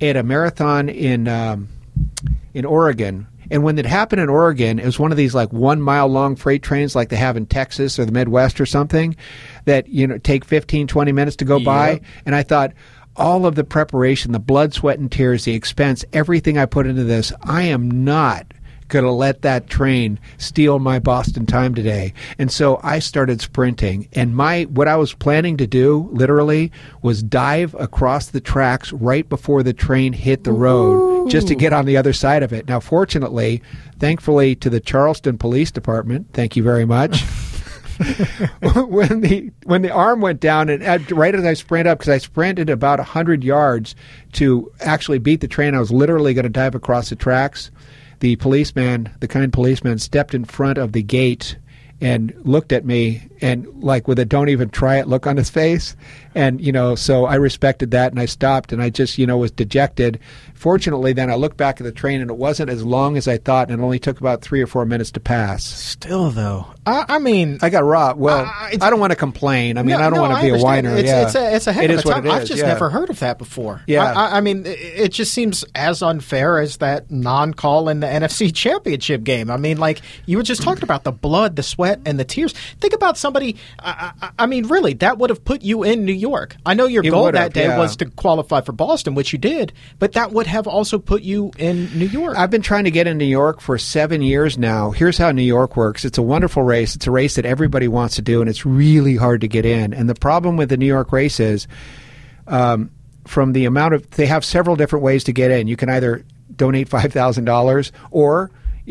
at 0.00 0.16
a 0.16 0.22
marathon 0.22 0.88
in 0.88 1.28
um, 1.28 1.68
in 2.54 2.64
Oregon, 2.64 3.26
and 3.50 3.62
when 3.62 3.78
it 3.78 3.84
happened 3.84 4.22
in 4.22 4.30
Oregon, 4.30 4.78
it 4.78 4.86
was 4.86 4.98
one 4.98 5.10
of 5.10 5.18
these 5.18 5.34
like 5.34 5.52
one 5.52 5.82
mile 5.82 6.08
long 6.08 6.36
freight 6.36 6.62
trains 6.62 6.96
like 6.96 7.10
they 7.10 7.16
have 7.16 7.36
in 7.36 7.44
Texas 7.44 7.98
or 7.98 8.06
the 8.06 8.12
Midwest 8.12 8.58
or 8.58 8.66
something 8.66 9.14
that, 9.66 9.88
you 9.88 10.06
know, 10.06 10.16
take 10.16 10.46
15, 10.46 10.86
20 10.86 11.12
minutes 11.12 11.36
to 11.36 11.44
go 11.44 11.58
yep. 11.58 11.66
by. 11.66 12.00
And 12.24 12.34
I 12.34 12.44
thought, 12.44 12.72
all 13.14 13.44
of 13.44 13.54
the 13.54 13.64
preparation, 13.64 14.32
the 14.32 14.38
blood, 14.38 14.72
sweat, 14.72 14.98
and 14.98 15.12
tears, 15.12 15.44
the 15.44 15.54
expense, 15.54 16.02
everything 16.14 16.56
I 16.56 16.64
put 16.64 16.86
into 16.86 17.04
this, 17.04 17.30
I 17.42 17.64
am 17.64 18.04
not 18.04 18.46
going 18.92 19.04
to 19.04 19.10
let 19.10 19.42
that 19.42 19.68
train 19.68 20.20
steal 20.36 20.78
my 20.78 20.98
Boston 20.98 21.46
time 21.46 21.74
today. 21.74 22.12
And 22.38 22.52
so 22.52 22.78
I 22.82 23.00
started 23.00 23.40
sprinting. 23.40 24.08
And 24.12 24.36
my 24.36 24.64
what 24.64 24.86
I 24.86 24.96
was 24.96 25.14
planning 25.14 25.56
to 25.56 25.66
do, 25.66 26.08
literally, 26.12 26.70
was 27.00 27.22
dive 27.22 27.74
across 27.74 28.28
the 28.28 28.40
tracks 28.40 28.92
right 28.92 29.28
before 29.28 29.62
the 29.62 29.72
train 29.72 30.12
hit 30.12 30.44
the 30.44 30.52
road, 30.52 31.26
Ooh. 31.26 31.28
just 31.28 31.48
to 31.48 31.54
get 31.54 31.72
on 31.72 31.86
the 31.86 31.96
other 31.96 32.12
side 32.12 32.42
of 32.42 32.52
it. 32.52 32.68
Now, 32.68 32.78
fortunately, 32.78 33.62
thankfully 33.98 34.54
to 34.56 34.70
the 34.70 34.80
Charleston 34.80 35.38
Police 35.38 35.70
Department, 35.70 36.28
thank 36.34 36.54
you 36.54 36.62
very 36.62 36.84
much. 36.84 37.24
when 38.88 39.20
the 39.20 39.52
when 39.64 39.82
the 39.82 39.90
arm 39.90 40.20
went 40.20 40.40
down 40.40 40.68
and 40.68 40.82
uh, 40.82 40.98
right 41.14 41.34
as 41.34 41.44
I 41.44 41.54
sprinted 41.54 41.90
up 41.90 41.98
because 41.98 42.12
I 42.12 42.18
sprinted 42.18 42.68
about 42.68 42.98
hundred 43.00 43.44
yards 43.44 43.94
to 44.32 44.72
actually 44.80 45.18
beat 45.18 45.40
the 45.40 45.48
train, 45.48 45.74
I 45.74 45.78
was 45.78 45.92
literally 45.92 46.34
going 46.34 46.44
to 46.44 46.48
dive 46.48 46.74
across 46.74 47.10
the 47.10 47.16
tracks 47.16 47.70
the 48.22 48.36
policeman, 48.36 49.10
the 49.18 49.26
kind 49.26 49.52
policeman, 49.52 49.98
stepped 49.98 50.32
in 50.32 50.44
front 50.44 50.78
of 50.78 50.92
the 50.92 51.02
gate 51.02 51.56
and 52.02 52.34
looked 52.44 52.72
at 52.72 52.84
me 52.84 53.22
and 53.40 53.66
like 53.82 54.08
with 54.08 54.18
a 54.18 54.24
don't 54.24 54.48
even 54.48 54.68
try 54.68 54.98
it 54.98 55.06
look 55.06 55.26
on 55.26 55.36
his 55.36 55.48
face. 55.48 55.96
And 56.34 56.60
you 56.60 56.72
know 56.72 56.94
so 56.94 57.26
i 57.26 57.34
respected 57.34 57.90
that 57.90 58.10
and 58.10 58.18
i 58.18 58.24
stopped 58.24 58.72
and 58.72 58.82
i 58.82 58.88
just 58.88 59.18
you 59.18 59.26
know 59.26 59.36
was 59.38 59.50
dejected. 59.50 60.18
Fortunately 60.54 61.12
then 61.12 61.30
i 61.30 61.34
looked 61.34 61.56
back 61.56 61.80
at 61.80 61.84
the 61.84 61.92
train 61.92 62.20
and 62.20 62.30
it 62.30 62.36
wasn't 62.36 62.70
as 62.70 62.84
long 62.84 63.16
as 63.16 63.28
i 63.28 63.36
thought 63.36 63.70
and 63.70 63.80
it 63.80 63.84
only 63.84 63.98
took 63.98 64.18
about 64.20 64.42
three 64.42 64.62
or 64.62 64.66
four 64.66 64.84
minutes 64.86 65.10
to 65.12 65.20
pass. 65.20 65.64
Still 65.64 66.30
though. 66.30 66.66
I, 66.86 67.04
I 67.08 67.18
mean 67.18 67.58
i 67.62 67.68
got 67.68 67.84
robbed. 67.84 68.18
Well 68.18 68.46
uh, 68.46 68.70
i 68.80 68.90
don't 68.90 68.98
want 68.98 69.10
to 69.10 69.16
complain. 69.16 69.76
I 69.76 69.82
mean 69.82 69.98
no, 69.98 70.02
i 70.02 70.10
don't 70.10 70.14
no, 70.14 70.22
want 70.22 70.36
to 70.36 70.42
be 70.42 70.58
a 70.58 70.62
whiner. 70.62 70.96
It's, 70.96 71.08
yeah. 71.08 71.22
it's 71.22 71.34
a, 71.34 71.56
it's 71.56 71.66
a 71.66 71.72
heck 71.72 71.84
it 71.84 71.90
of 71.90 71.98
is 71.98 72.04
a 72.04 72.08
time. 72.08 72.30
i've 72.30 72.46
just 72.46 72.62
yeah. 72.62 72.68
never 72.68 72.88
heard 72.88 73.10
of 73.10 73.20
that 73.20 73.38
before. 73.38 73.82
Yeah. 73.86 74.12
I, 74.12 74.38
I, 74.38 74.40
mean 74.40 74.64
it 74.66 75.10
just 75.10 75.32
seems 75.32 75.64
as 75.74 76.02
unfair 76.02 76.58
as 76.58 76.78
that 76.78 77.10
non-call 77.10 77.88
in 77.88 78.00
the 78.00 78.06
nfc 78.06 78.54
championship 78.54 79.22
game. 79.22 79.50
I 79.50 79.58
mean 79.58 79.76
like 79.76 80.00
you 80.24 80.38
were 80.38 80.42
just 80.42 80.62
talking 80.62 80.84
about 80.84 81.04
the 81.04 81.12
blood 81.12 81.56
the 81.56 81.62
sweat 81.62 81.91
and 82.04 82.18
the 82.18 82.24
tears. 82.24 82.52
Think 82.80 82.92
about 82.92 83.16
somebody 83.16 83.56
I, 83.78 84.12
I, 84.20 84.30
I 84.40 84.46
mean 84.46 84.66
really 84.68 84.94
that 84.94 85.18
would 85.18 85.30
have 85.30 85.44
put 85.44 85.62
you 85.62 85.82
in 85.82 86.04
new 86.04 86.12
york. 86.12 86.56
I 86.64 86.74
know 86.74 86.86
your 86.86 87.04
it 87.04 87.10
goal 87.10 87.30
that 87.30 87.52
day 87.52 87.66
yeah. 87.66 87.78
was 87.78 87.96
to 87.96 88.06
qualify 88.06 88.60
for 88.60 88.72
boston 88.72 89.14
which 89.14 89.32
you 89.32 89.38
did 89.38 89.72
but 89.98 90.12
that 90.12 90.32
would 90.32 90.46
have 90.46 90.66
also 90.66 90.98
put 90.98 91.22
you 91.22 91.52
in 91.58 91.86
new 91.98 92.06
york. 92.06 92.36
I've 92.36 92.50
been 92.50 92.62
trying 92.62 92.84
to 92.84 92.90
get 92.90 93.06
in 93.06 93.18
new 93.18 93.24
york 93.24 93.60
for 93.60 93.78
seven 93.78 94.22
years 94.22 94.58
now. 94.58 94.90
Here's 94.90 95.18
how 95.18 95.30
new 95.30 95.42
york 95.42 95.76
works. 95.76 96.04
It's 96.04 96.18
a 96.18 96.22
wonderful 96.22 96.62
race. 96.62 96.94
It's 96.94 97.06
a 97.06 97.10
race 97.10 97.36
that 97.36 97.46
everybody 97.46 97.88
wants 97.88 98.16
to 98.16 98.22
do 98.22 98.40
and 98.40 98.48
it's 98.48 98.64
really 98.66 99.16
hard 99.16 99.40
to 99.42 99.48
get 99.48 99.64
in. 99.66 99.94
And 99.94 100.08
the 100.08 100.14
problem 100.14 100.56
with 100.56 100.68
the 100.68 100.76
new 100.76 100.86
york 100.86 101.12
race 101.12 101.40
is 101.40 101.66
um, 102.46 102.90
from 103.26 103.52
the 103.52 103.64
amount 103.64 103.94
of 103.94 104.08
they 104.10 104.26
have 104.26 104.44
several 104.44 104.76
different 104.76 105.04
ways 105.04 105.24
to 105.24 105.32
get 105.32 105.50
in. 105.50 105.68
You 105.68 105.76
can 105.76 105.88
either 105.88 106.24
donate 106.54 106.88
$5000 106.88 107.90
or 108.10 108.50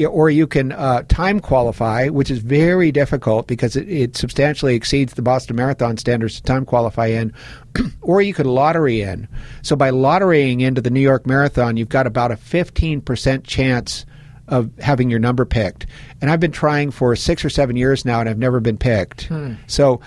or 0.10 0.30
you 0.30 0.48
can 0.48 0.72
uh, 0.72 1.04
time 1.10 1.39
qualify, 1.39 2.08
which 2.08 2.32
is 2.32 2.39
very 2.39 2.92
difficult 2.92 3.48
because 3.48 3.76
it, 3.76 3.89
it, 3.89 4.16
substantially 4.16 4.76
exceeds 4.76 5.14
the 5.14 5.22
Boston 5.22 5.56
Marathon 5.56 5.98
standards 5.98 6.36
to 6.36 6.44
time 6.44 6.66
qualify 6.66 7.08
in, 7.08 7.34
or 8.02 8.22
you 8.22 8.34
could 8.34 8.46
lottery 8.46 9.02
in. 9.02 9.28
So 9.62 9.76
by 9.76 9.92
lotterying 9.92 10.62
into 10.62 10.82
the 10.82 10.89
New 10.89 11.02
York 11.02 11.28
Marathon, 11.28 11.76
you've 11.76 11.89
got 11.89 12.08
about 12.08 12.32
a 12.32 12.36
15% 12.36 13.44
chance 13.44 14.06
of 14.48 14.72
having 14.80 15.10
your 15.10 15.20
number 15.20 15.46
picked. 15.46 15.86
And 16.22 16.30
I've 16.30 16.39
been 16.39 16.52
trying 16.52 16.92
for 16.92 17.16
six 17.16 17.44
or 17.44 17.50
seven 17.50 17.76
years 17.76 18.06
now, 18.06 18.20
and 18.20 18.30
I've 18.30 18.38
never 18.38 18.60
been 18.60 18.78
picked. 18.78 19.26
Hmm. 19.26 19.54
So 19.68 20.02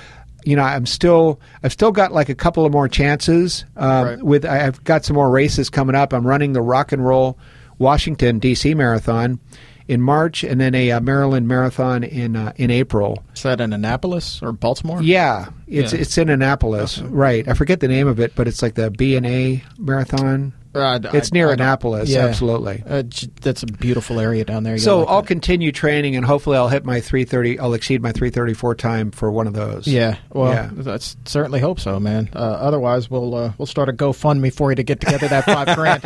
you 0.46 0.56
know, 0.56 0.62
I'm 0.62 0.84
still, 0.84 1.40
I've 1.62 1.72
still 1.72 1.90
got 1.90 2.12
like 2.12 2.28
a 2.28 2.34
couple 2.34 2.66
of 2.66 2.72
more 2.72 2.86
chances. 2.86 3.64
Um, 3.76 4.06
right. 4.06 4.22
With 4.22 4.44
I've 4.44 4.82
got 4.84 5.04
some 5.04 5.14
more 5.14 5.30
races 5.30 5.70
coming 5.70 5.96
up. 5.96 6.12
I'm 6.12 6.26
running 6.26 6.52
the 6.52 6.60
Rock 6.60 6.92
and 6.92 7.04
Roll 7.04 7.38
Washington 7.78 8.38
D.C. 8.38 8.74
Marathon 8.74 9.40
in 9.86 10.00
March, 10.00 10.42
and 10.44 10.60
then 10.60 10.74
a 10.74 10.90
uh, 10.92 11.00
Maryland 11.00 11.46
Marathon 11.46 12.02
in 12.04 12.36
uh, 12.36 12.52
in 12.56 12.70
April. 12.70 13.22
Is 13.34 13.42
that 13.42 13.60
in 13.60 13.72
Annapolis 13.72 14.40
or 14.42 14.52
Baltimore? 14.52 15.02
Yeah, 15.02 15.46
it's 15.66 15.92
Yeah. 15.92 16.00
it's 16.00 16.16
in 16.18 16.28
Annapolis, 16.30 16.98
Okay. 17.00 17.08
right? 17.08 17.48
I 17.48 17.54
forget 17.54 17.80
the 17.80 17.88
name 17.88 18.06
of 18.08 18.18
it, 18.20 18.34
but 18.34 18.48
it's 18.48 18.62
like 18.62 18.74
the 18.74 18.90
B 18.90 19.14
and 19.16 19.26
A 19.26 19.62
Marathon. 19.78 20.52
Uh, 20.74 20.98
it's 21.14 21.30
I- 21.32 21.34
near 21.34 21.50
I 21.50 21.54
Annapolis, 21.54 22.10
yeah. 22.10 22.26
absolutely. 22.26 22.82
Uh, 22.86 23.02
that's 23.40 23.62
a 23.62 23.66
beautiful 23.66 24.18
area 24.20 24.44
down 24.44 24.64
there. 24.64 24.74
You 24.74 24.78
So 24.80 25.04
I'll 25.06 25.22
continue 25.22 25.70
training, 25.72 26.16
and 26.16 26.24
hopefully 26.24 26.56
I'll 26.56 26.68
hit 26.68 26.84
my 26.84 27.00
330. 27.00 27.58
I'll 27.60 27.74
exceed 27.74 28.02
my 28.02 28.12
334 28.12 28.74
time 28.74 29.10
for 29.10 29.30
one 29.30 29.46
of 29.46 29.52
those. 29.54 29.86
Yeah, 29.86 30.16
well, 30.32 30.52
Yeah. 30.52 30.70
that's 30.72 31.16
certainly 31.24 31.60
hope 31.60 31.78
so, 31.80 32.00
man. 32.00 32.28
Uh, 32.34 32.38
otherwise, 32.38 33.10
we'll 33.10 33.34
uh, 33.34 33.52
we'll 33.58 33.66
start 33.66 33.88
a 33.88 33.92
GoFundMe 33.92 34.52
for 34.52 34.70
you 34.70 34.76
to 34.76 34.82
get 34.82 35.00
together 35.00 35.28
that 35.28 35.44
five 35.44 35.76
grand. 35.76 36.02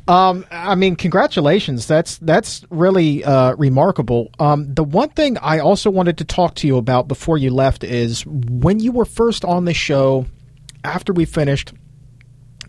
Um, 0.08 0.44
I 0.50 0.74
mean, 0.76 0.96
congratulations. 0.96 1.86
That's 1.86 2.18
that's 2.18 2.64
really 2.70 3.24
uh, 3.24 3.54
remarkable. 3.56 4.30
Um, 4.38 4.72
the 4.72 4.84
one 4.84 5.08
thing 5.10 5.36
I 5.38 5.58
also 5.58 5.90
wanted 5.90 6.18
to 6.18 6.24
talk 6.24 6.54
to 6.56 6.66
you 6.66 6.76
about 6.76 7.08
before 7.08 7.38
you 7.38 7.50
left 7.50 7.82
is 7.84 8.24
when 8.26 8.80
you 8.80 8.92
were 8.92 9.04
first 9.04 9.44
on 9.44 9.64
the 9.64 9.74
show. 9.74 10.26
After 10.84 11.12
we 11.12 11.24
finished, 11.24 11.72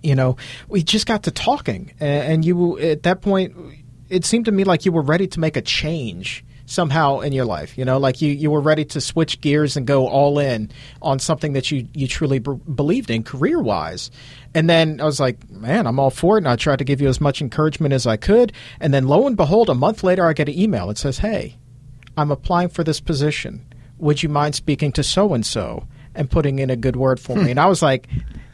you 0.08 0.16
know, 0.16 0.38
we 0.70 0.84
just 0.84 1.06
got 1.06 1.24
to 1.24 1.32
talking, 1.32 1.92
and 2.00 2.46
you 2.46 2.80
at 2.80 3.04
that 3.04 3.22
point, 3.22 3.54
it 4.08 4.24
seemed 4.24 4.46
to 4.46 4.54
me 4.54 4.64
like 4.64 4.86
you 4.86 4.94
were 4.94 5.02
ready 5.02 5.28
to 5.28 5.40
make 5.42 5.58
a 5.58 5.62
change 5.62 6.46
somehow 6.66 7.20
in 7.20 7.34
your 7.34 7.44
life. 7.44 7.78
You 7.78 7.84
know, 7.84 7.98
like 7.98 8.22
you 8.22 8.32
you 8.32 8.50
were 8.50 8.62
ready 8.62 8.86
to 8.86 9.02
switch 9.02 9.42
gears 9.42 9.76
and 9.76 9.86
go 9.86 10.08
all 10.08 10.40
in 10.40 10.72
on 11.02 11.20
something 11.20 11.52
that 11.54 11.72
you 11.72 11.90
you 11.94 12.08
truly 12.08 12.40
b- 12.40 12.54
believed 12.74 13.12
in 13.12 13.24
career 13.24 13.62
wise. 13.62 14.10
And 14.54 14.70
then 14.70 15.02
I 15.02 15.04
was 15.04 15.20
like, 15.20 15.50
man, 15.50 15.86
I'm 15.86 16.00
all 16.00 16.10
for 16.10 16.38
it. 16.38 16.40
And 16.40 16.48
I 16.48 16.56
tried 16.56 16.80
to 16.80 16.86
give 16.86 17.02
you 17.02 17.10
as 17.10 17.20
much 17.20 17.42
encouragement 17.42 17.94
as 17.94 18.08
I 18.08 18.16
could. 18.16 18.54
And 18.80 18.94
then 18.94 19.10
lo 19.10 19.28
and 19.28 19.36
behold, 19.36 19.70
a 19.70 19.76
month 19.76 20.06
later, 20.06 20.26
I 20.26 20.32
get 20.32 20.48
an 20.48 20.58
email. 20.58 20.90
It 20.90 20.98
says, 20.98 21.18
hey, 21.18 21.58
I'm 22.16 22.32
applying 22.32 22.70
for 22.70 22.86
this 22.86 23.02
position. 23.02 23.66
Would 23.98 24.24
you 24.24 24.30
mind 24.30 24.56
speaking 24.56 24.94
to 24.94 25.04
so 25.04 25.34
and 25.34 25.46
so 25.46 25.86
and 26.16 26.32
putting 26.32 26.60
in 26.60 26.70
a 26.70 26.78
good 26.78 26.96
word 26.96 27.20
for 27.20 27.36
hmm. 27.36 27.44
me? 27.44 27.52
And 27.52 27.60
I 27.60 27.66
was 27.66 27.82
like, 27.82 28.08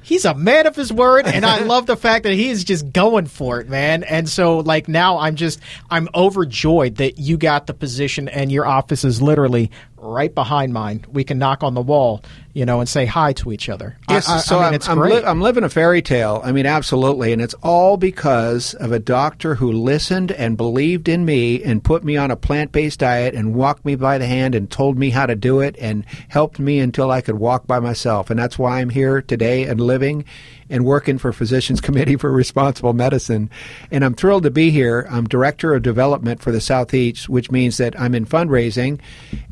he's 0.03 0.25
a 0.25 0.33
man 0.35 0.67
of 0.67 0.75
his 0.75 0.93
word, 0.93 1.25
and 1.25 1.45
I 1.45 1.59
love 1.63 1.85
the 1.87 1.97
fact 1.97 2.23
that 2.23 2.33
he 2.33 2.49
is 2.49 2.63
just 2.63 2.91
going 2.91 3.25
for 3.25 3.59
it, 3.59 3.69
man. 3.69 4.03
And 4.03 4.29
so, 4.29 4.59
like 4.59 4.87
now, 4.87 5.17
I'm 5.17 5.35
just 5.35 5.59
I'm 5.89 6.07
overjoyed 6.13 6.95
that 6.97 7.17
you 7.17 7.37
got 7.37 7.65
the 7.65 7.73
position, 7.73 8.29
and 8.29 8.51
your 8.51 8.67
office 8.67 9.03
is 9.03 9.21
literally 9.21 9.71
right 10.03 10.33
behind 10.33 10.73
mine. 10.73 11.05
We 11.11 11.23
can 11.23 11.37
knock 11.39 11.63
on 11.63 11.73
the 11.73 11.81
wall, 11.81 12.21
you 12.53 12.65
know, 12.65 12.79
and 12.79 12.87
say 12.89 13.05
hi 13.05 13.33
to 13.33 13.51
each 13.51 13.69
other. 13.69 13.97
I- 14.07 14.13
Yes, 14.13 14.29
I, 14.29 14.37
so 14.39 14.59
I 14.59 14.65
mean, 14.65 14.73
it's 14.75 14.87
I'm, 14.89 14.97
great. 14.97 15.13
li- 15.15 15.23
I'm 15.23 15.41
living 15.41 15.63
a 15.63 15.69
fairy 15.69 16.01
tale. 16.01 16.41
I 16.43 16.51
mean, 16.51 16.65
absolutely, 16.65 17.31
and 17.33 17.41
it's 17.41 17.55
all 17.63 17.97
because 17.97 18.73
of 18.75 18.91
a 18.91 18.99
doctor 18.99 19.55
who 19.55 19.71
listened 19.71 20.31
and 20.31 20.55
believed 20.57 21.07
in 21.09 21.25
me 21.25 21.63
and 21.63 21.83
put 21.83 22.03
me 22.03 22.15
on 22.17 22.29
a 22.29 22.35
plant-based 22.35 22.99
diet 22.99 23.33
and 23.33 23.55
walked 23.55 23.85
me 23.85 23.95
by 23.95 24.17
the 24.17 24.27
hand 24.27 24.53
and 24.55 24.69
told 24.69 24.97
me 24.99 25.09
how 25.09 25.25
to 25.25 25.35
do 25.35 25.61
it 25.61 25.75
and 25.79 26.05
helped 26.27 26.59
me 26.59 26.79
until 26.79 27.09
I 27.09 27.21
could 27.21 27.35
walk 27.39 27.65
by 27.65 27.79
myself. 27.79 28.29
And 28.29 28.37
that's 28.39 28.59
why 28.59 28.81
I'm 28.81 28.89
here 28.89 29.21
today 29.21 29.63
and 29.63 29.79
living 29.81 30.25
and 30.73 30.83
working 30.85 31.19
for 31.19 31.31
Physicians 31.31 31.79
Committee 31.79 32.15
for 32.15 32.31
Responsible 32.31 32.93
Medicine. 32.93 33.47
And 33.91 34.03
I'm 34.03 34.15
thrilled 34.15 34.41
to 34.41 34.49
be 34.49 34.71
here. 34.71 35.05
I'm 35.07 35.25
director 35.25 35.75
of 35.75 35.83
development 35.83 36.41
for 36.41 36.51
the 36.51 36.59
Southeast, 36.59 37.29
which 37.29 37.51
means 37.51 37.77
that 37.77 37.97
I'm 37.99 38.15
in 38.15 38.25
fundraising. 38.25 38.99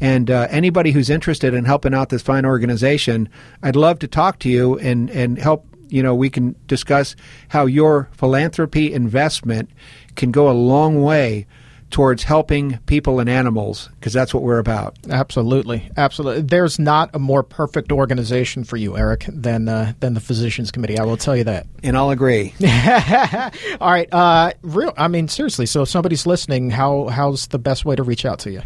And 0.01 0.31
uh, 0.31 0.47
anybody 0.49 0.89
who's 0.91 1.11
interested 1.11 1.53
in 1.53 1.63
helping 1.63 1.93
out 1.93 2.09
this 2.09 2.23
fine 2.23 2.43
organization, 2.43 3.29
I'd 3.61 3.75
love 3.75 3.99
to 3.99 4.07
talk 4.07 4.39
to 4.39 4.49
you 4.49 4.79
and, 4.79 5.11
and 5.11 5.37
help. 5.37 5.67
You 5.89 6.01
know, 6.01 6.15
we 6.15 6.29
can 6.29 6.55
discuss 6.65 7.15
how 7.49 7.67
your 7.67 8.09
philanthropy 8.13 8.91
investment 8.91 9.69
can 10.15 10.31
go 10.31 10.49
a 10.49 10.53
long 10.53 11.03
way 11.03 11.45
towards 11.91 12.23
helping 12.23 12.77
people 12.85 13.19
and 13.19 13.29
animals 13.29 13.89
because 13.99 14.13
that's 14.13 14.33
what 14.33 14.43
we're 14.43 14.57
about. 14.57 14.97
Absolutely, 15.09 15.91
absolutely. 15.97 16.41
There's 16.41 16.79
not 16.79 17.09
a 17.13 17.19
more 17.19 17.43
perfect 17.43 17.91
organization 17.91 18.63
for 18.63 18.77
you, 18.77 18.97
Eric, 18.97 19.25
than 19.27 19.69
uh, 19.69 19.93
than 19.99 20.13
the 20.13 20.19
Physicians 20.19 20.71
Committee. 20.71 20.97
I 20.97 21.03
will 21.03 21.17
tell 21.17 21.35
you 21.35 21.43
that. 21.43 21.67
And 21.83 21.97
I'll 21.97 22.09
agree. 22.09 22.53
All 23.81 23.91
right, 23.91 24.11
uh, 24.11 24.53
real. 24.61 24.93
I 24.97 25.07
mean, 25.07 25.27
seriously. 25.27 25.65
So, 25.65 25.83
if 25.83 25.89
somebody's 25.89 26.25
listening, 26.25 26.71
how 26.71 27.07
how's 27.09 27.47
the 27.47 27.59
best 27.59 27.85
way 27.85 27.95
to 27.95 28.03
reach 28.03 28.25
out 28.25 28.39
to 28.39 28.51
you? 28.51 28.61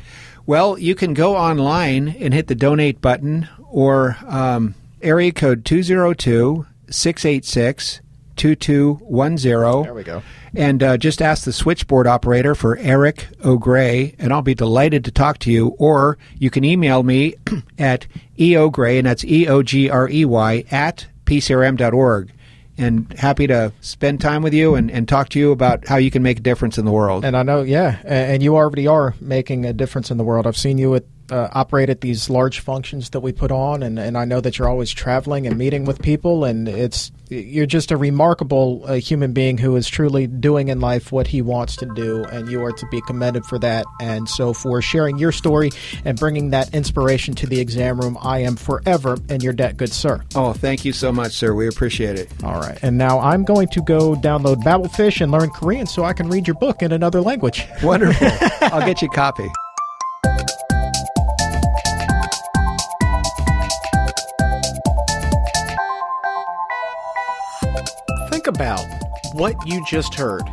Well, 0.45 0.77
you 0.77 0.93
can 0.93 1.13
go 1.15 1.35
online 1.35 2.09
and 2.09 2.33
hit 2.33 2.47
the 2.47 2.55
donate 2.55 3.01
button 3.01 3.49
or 3.71 4.15
um, 4.27 4.75
area 5.01 5.31
code 5.31 5.65
202 5.65 6.65
686 6.89 8.01
2210. 8.35 9.83
There 9.83 9.93
we 9.93 10.03
go. 10.03 10.21
And 10.53 10.81
uh, 10.81 10.97
just 10.97 11.21
ask 11.21 11.43
the 11.43 11.53
switchboard 11.53 12.07
operator 12.07 12.55
for 12.55 12.77
Eric 12.77 13.27
O'Grey, 13.43 14.15
and 14.19 14.31
I'll 14.31 14.41
be 14.41 14.55
delighted 14.55 15.03
to 15.05 15.11
talk 15.11 15.39
to 15.39 15.51
you. 15.51 15.75
Or 15.79 16.17
you 16.37 16.49
can 16.49 16.63
email 16.63 17.03
me 17.03 17.35
at 17.77 18.07
eogrey, 18.37 18.97
and 18.97 19.07
that's 19.07 19.25
E 19.25 19.47
O 19.47 19.63
G 19.63 19.89
R 19.89 20.09
E 20.09 20.25
Y, 20.25 20.63
at 20.71 21.07
pcrm.org. 21.25 22.31
And 22.77 23.13
happy 23.13 23.47
to 23.47 23.71
spend 23.79 24.19
time 24.19 24.43
with 24.43 24.53
you 24.53 24.75
and, 24.75 24.91
and 24.91 25.07
talk 25.07 25.29
to 25.29 25.39
you 25.39 25.51
about 25.51 25.87
how 25.87 25.95
you 25.95 26.11
can 26.11 26.21
make 26.23 26.39
a 26.39 26.41
difference 26.41 26.77
in 26.77 26.83
the 26.83 26.91
world. 26.91 27.23
And 27.23 27.37
I 27.37 27.43
know, 27.43 27.61
yeah, 27.61 27.99
and 28.03 28.43
you 28.43 28.57
already 28.57 28.85
are 28.85 29.15
making 29.21 29.65
a 29.65 29.71
difference 29.71 30.11
in 30.11 30.17
the 30.17 30.25
world. 30.25 30.45
I've 30.45 30.57
seen 30.57 30.77
you 30.77 30.93
at, 30.95 31.05
uh, 31.29 31.49
operate 31.53 31.89
at 31.89 32.01
these 32.01 32.29
large 32.29 32.59
functions 32.59 33.09
that 33.11 33.19
we 33.21 33.31
put 33.31 33.51
on, 33.51 33.83
and, 33.83 33.97
and 33.97 34.17
I 34.17 34.25
know 34.25 34.41
that 34.41 34.57
you're 34.57 34.69
always 34.69 34.91
traveling 34.91 35.47
and 35.47 35.57
meeting 35.57 35.85
with 35.85 36.01
people, 36.01 36.43
and 36.43 36.67
it's 36.67 37.11
you're 37.29 37.65
just 37.65 37.91
a 37.91 37.97
remarkable 37.97 38.83
uh, 38.85 38.93
human 38.93 39.33
being 39.33 39.57
who 39.57 39.75
is 39.75 39.87
truly 39.87 40.27
doing 40.27 40.67
in 40.67 40.79
life 40.79 41.11
what 41.11 41.27
he 41.27 41.41
wants 41.41 41.75
to 41.77 41.87
do, 41.95 42.23
and 42.25 42.49
you 42.49 42.63
are 42.63 42.71
to 42.71 42.85
be 42.87 43.01
commended 43.01 43.45
for 43.45 43.57
that. 43.59 43.85
And 43.99 44.29
so, 44.29 44.53
for 44.53 44.81
sharing 44.81 45.17
your 45.17 45.31
story 45.31 45.71
and 46.03 46.19
bringing 46.19 46.51
that 46.51 46.73
inspiration 46.73 47.33
to 47.35 47.47
the 47.47 47.59
exam 47.59 47.99
room, 47.99 48.17
I 48.21 48.39
am 48.39 48.55
forever 48.55 49.17
in 49.29 49.41
your 49.41 49.53
debt, 49.53 49.77
good 49.77 49.91
sir. 49.91 50.23
oh, 50.35 50.53
thank 50.53 50.85
you 50.85 50.93
so 50.93 51.11
much, 51.11 51.33
sir. 51.33 51.53
We 51.53 51.67
appreciate 51.67 52.19
it. 52.19 52.31
All 52.43 52.59
right, 52.59 52.77
and 52.83 52.97
now 52.97 53.19
I'm 53.19 53.43
going 53.43 53.67
to 53.69 53.81
go 53.81 54.15
download 54.15 54.57
Babelfish 54.63 55.21
and 55.21 55.31
learn 55.31 55.49
Korean 55.49 55.87
so 55.87 56.03
I 56.03 56.13
can 56.13 56.29
read 56.29 56.47
your 56.47 56.55
book 56.55 56.83
in 56.83 56.91
another 56.91 57.21
language. 57.21 57.65
Wonderful. 57.81 58.27
I'll 58.61 58.85
get 58.85 59.01
you 59.01 59.07
a 59.11 59.15
copy. 59.15 59.47
Think 68.45 68.57
about 68.57 68.85
what 69.33 69.55
you 69.65 69.83
just 69.85 70.13
heard. 70.13 70.43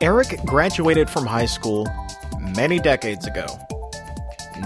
Eric 0.00 0.38
graduated 0.46 1.10
from 1.10 1.26
high 1.26 1.46
school 1.46 1.84
many 2.38 2.78
decades 2.78 3.26
ago. 3.26 3.44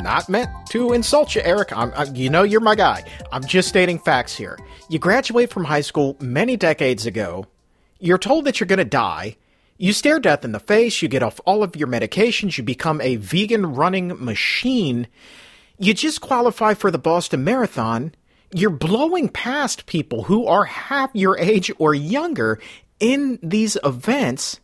Not 0.02 0.28
meant 0.28 0.50
to 0.68 0.92
insult 0.92 1.34
you, 1.34 1.40
Eric. 1.42 1.74
I'm, 1.74 1.94
I, 1.96 2.04
you 2.12 2.28
know 2.28 2.42
you're 2.42 2.60
my 2.60 2.74
guy. 2.74 3.04
I'm 3.32 3.42
just 3.42 3.70
stating 3.70 3.98
facts 3.98 4.36
here. 4.36 4.58
You 4.90 4.98
graduate 4.98 5.48
from 5.48 5.64
high 5.64 5.80
school 5.80 6.18
many 6.20 6.58
decades 6.58 7.06
ago. 7.06 7.46
You're 8.00 8.18
told 8.18 8.44
that 8.44 8.60
you're 8.60 8.66
going 8.66 8.76
to 8.78 8.84
die. 8.84 9.38
You 9.78 9.94
stare 9.94 10.20
death 10.20 10.44
in 10.44 10.52
the 10.52 10.60
face. 10.60 11.00
You 11.00 11.08
get 11.08 11.22
off 11.22 11.40
all 11.46 11.62
of 11.62 11.74
your 11.74 11.88
medications. 11.88 12.58
You 12.58 12.64
become 12.64 13.00
a 13.00 13.16
vegan 13.16 13.72
running 13.74 14.22
machine. 14.22 15.06
You 15.78 15.94
just 15.94 16.20
qualify 16.20 16.74
for 16.74 16.90
the 16.90 16.98
Boston 16.98 17.44
Marathon. 17.44 18.12
You're 18.56 18.70
blowing 18.70 19.28
past 19.28 19.84
people 19.84 20.22
who 20.22 20.46
are 20.46 20.64
half 20.64 21.10
your 21.12 21.38
age 21.38 21.70
or 21.78 21.94
younger 21.94 22.58
in 22.98 23.38
these 23.42 23.76
events. 23.84 24.60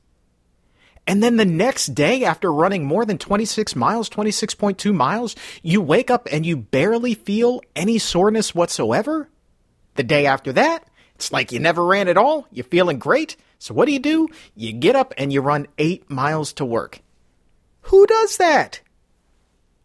And 1.07 1.23
then 1.23 1.37
the 1.37 1.45
next 1.45 1.89
day, 1.89 2.25
after 2.25 2.51
running 2.51 2.87
more 2.87 3.05
than 3.05 3.19
26 3.19 3.77
miles, 3.77 4.09
26.2 4.09 4.95
miles, 4.95 5.37
you 5.63 5.83
wake 5.83 6.11
up 6.11 6.27
and 6.33 6.47
you 6.47 6.57
barely 6.57 7.13
feel 7.13 7.61
any 7.77 7.99
soreness 7.99 8.55
whatsoever. 8.55 9.29
The 9.97 10.05
day 10.05 10.25
after 10.25 10.55
that, 10.55 10.89
it's 11.17 11.31
like 11.31 11.53
you 11.53 11.61
never 11.61 11.85
ran 11.85 12.09
at 12.09 12.17
all. 12.17 12.47
You're 12.51 12.65
feeling 12.65 12.99
great. 12.99 13.37
So 13.59 13.75
what 13.75 13.85
do 13.85 13.93
you 13.93 13.99
do? 13.99 14.27
You 14.57 14.73
get 14.73 14.97
up 14.97 15.13
and 15.19 15.31
you 15.31 15.43
run 15.43 15.67
eight 15.77 16.09
miles 16.09 16.55
to 16.55 16.65
work. 16.65 17.01
Who 17.83 18.07
does 18.07 18.39
that? 18.39 18.81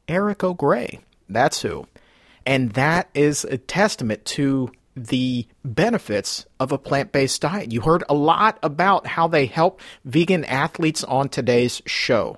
Eric 0.08 0.46
O'Grey. 0.46 1.02
That's 1.28 1.62
who. 1.62 1.88
And 2.48 2.72
that 2.72 3.10
is 3.14 3.44
a 3.44 3.58
testament 3.58 4.24
to 4.26 4.72
the 4.96 5.46
benefits 5.66 6.46
of 6.62 6.72
a 6.72 6.78
plant 6.78 7.12
based 7.12 7.42
diet. 7.42 7.74
You 7.74 7.82
heard 7.82 8.06
a 8.08 8.16
lot 8.16 8.58
about 8.64 9.06
how 9.06 9.28
they 9.28 9.46
help 9.46 9.82
vegan 10.06 10.46
athletes 10.46 11.04
on 11.04 11.30
today's 11.30 11.84
show 11.86 12.38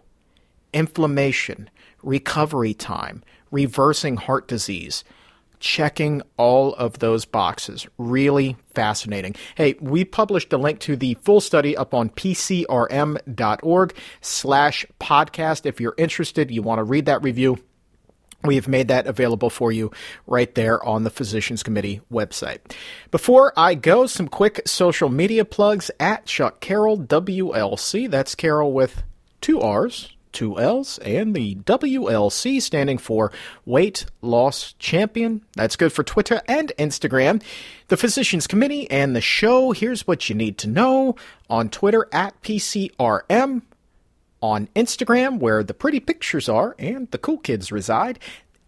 inflammation, 0.73 1.69
recovery 2.03 2.73
time, 2.73 3.23
reversing 3.51 4.17
heart 4.17 4.47
disease. 4.47 5.03
Checking 5.61 6.21
all 6.37 6.73
of 6.75 6.99
those 6.99 7.25
boxes. 7.25 7.85
Really 7.97 8.55
fascinating. 8.73 9.35
Hey, 9.55 9.75
we 9.81 10.05
published 10.05 10.53
a 10.53 10.57
link 10.57 10.79
to 10.79 10.95
the 10.95 11.15
full 11.15 11.41
study 11.41 11.75
up 11.75 11.93
on 11.93 12.09
pcrm.org 12.11 13.93
slash 14.21 14.85
podcast. 15.01 15.65
If 15.65 15.81
you're 15.81 15.95
interested, 15.97 16.49
you 16.49 16.61
want 16.61 16.79
to 16.79 16.83
read 16.85 17.07
that 17.07 17.21
review, 17.23 17.61
we 18.43 18.55
have 18.55 18.67
made 18.67 18.87
that 18.87 19.07
available 19.07 19.49
for 19.49 19.71
you 19.71 19.91
right 20.25 20.53
there 20.55 20.83
on 20.83 21.03
the 21.03 21.09
Physicians 21.09 21.63
Committee 21.63 22.01
website. 22.11 22.59
Before 23.11 23.51
I 23.57 23.75
go, 23.75 24.05
some 24.07 24.27
quick 24.27 24.61
social 24.65 25.09
media 25.09 25.43
plugs 25.43 25.91
at 25.99 26.25
Chuck 26.25 26.59
Carroll 26.59 26.97
WLC. 26.97 28.09
That's 28.09 28.35
Carroll 28.35 28.71
with 28.71 29.03
two 29.41 29.59
R's, 29.59 30.15
two 30.31 30.57
L's, 30.57 30.99
and 30.99 31.35
the 31.35 31.55
WLC 31.55 32.61
standing 32.61 32.97
for 32.97 33.31
Weight 33.65 34.05
Loss 34.21 34.73
Champion. 34.79 35.43
That's 35.55 35.75
good 35.75 35.91
for 35.91 36.03
Twitter 36.03 36.41
and 36.47 36.71
Instagram. 36.77 37.43
The 37.89 37.97
Physicians 37.97 38.47
Committee 38.47 38.89
and 38.89 39.15
the 39.15 39.21
show. 39.21 39.71
Here's 39.71 40.07
what 40.07 40.29
you 40.29 40.35
need 40.35 40.57
to 40.59 40.67
know 40.67 41.15
on 41.49 41.69
Twitter 41.69 42.07
at 42.13 42.41
PCRM, 42.41 43.63
on 44.41 44.69
Instagram, 44.75 45.39
where 45.39 45.63
the 45.63 45.73
pretty 45.73 45.99
pictures 45.99 46.47
are 46.47 46.75
and 46.79 47.09
the 47.11 47.17
cool 47.17 47.37
kids 47.37 47.71
reside. 47.71 48.19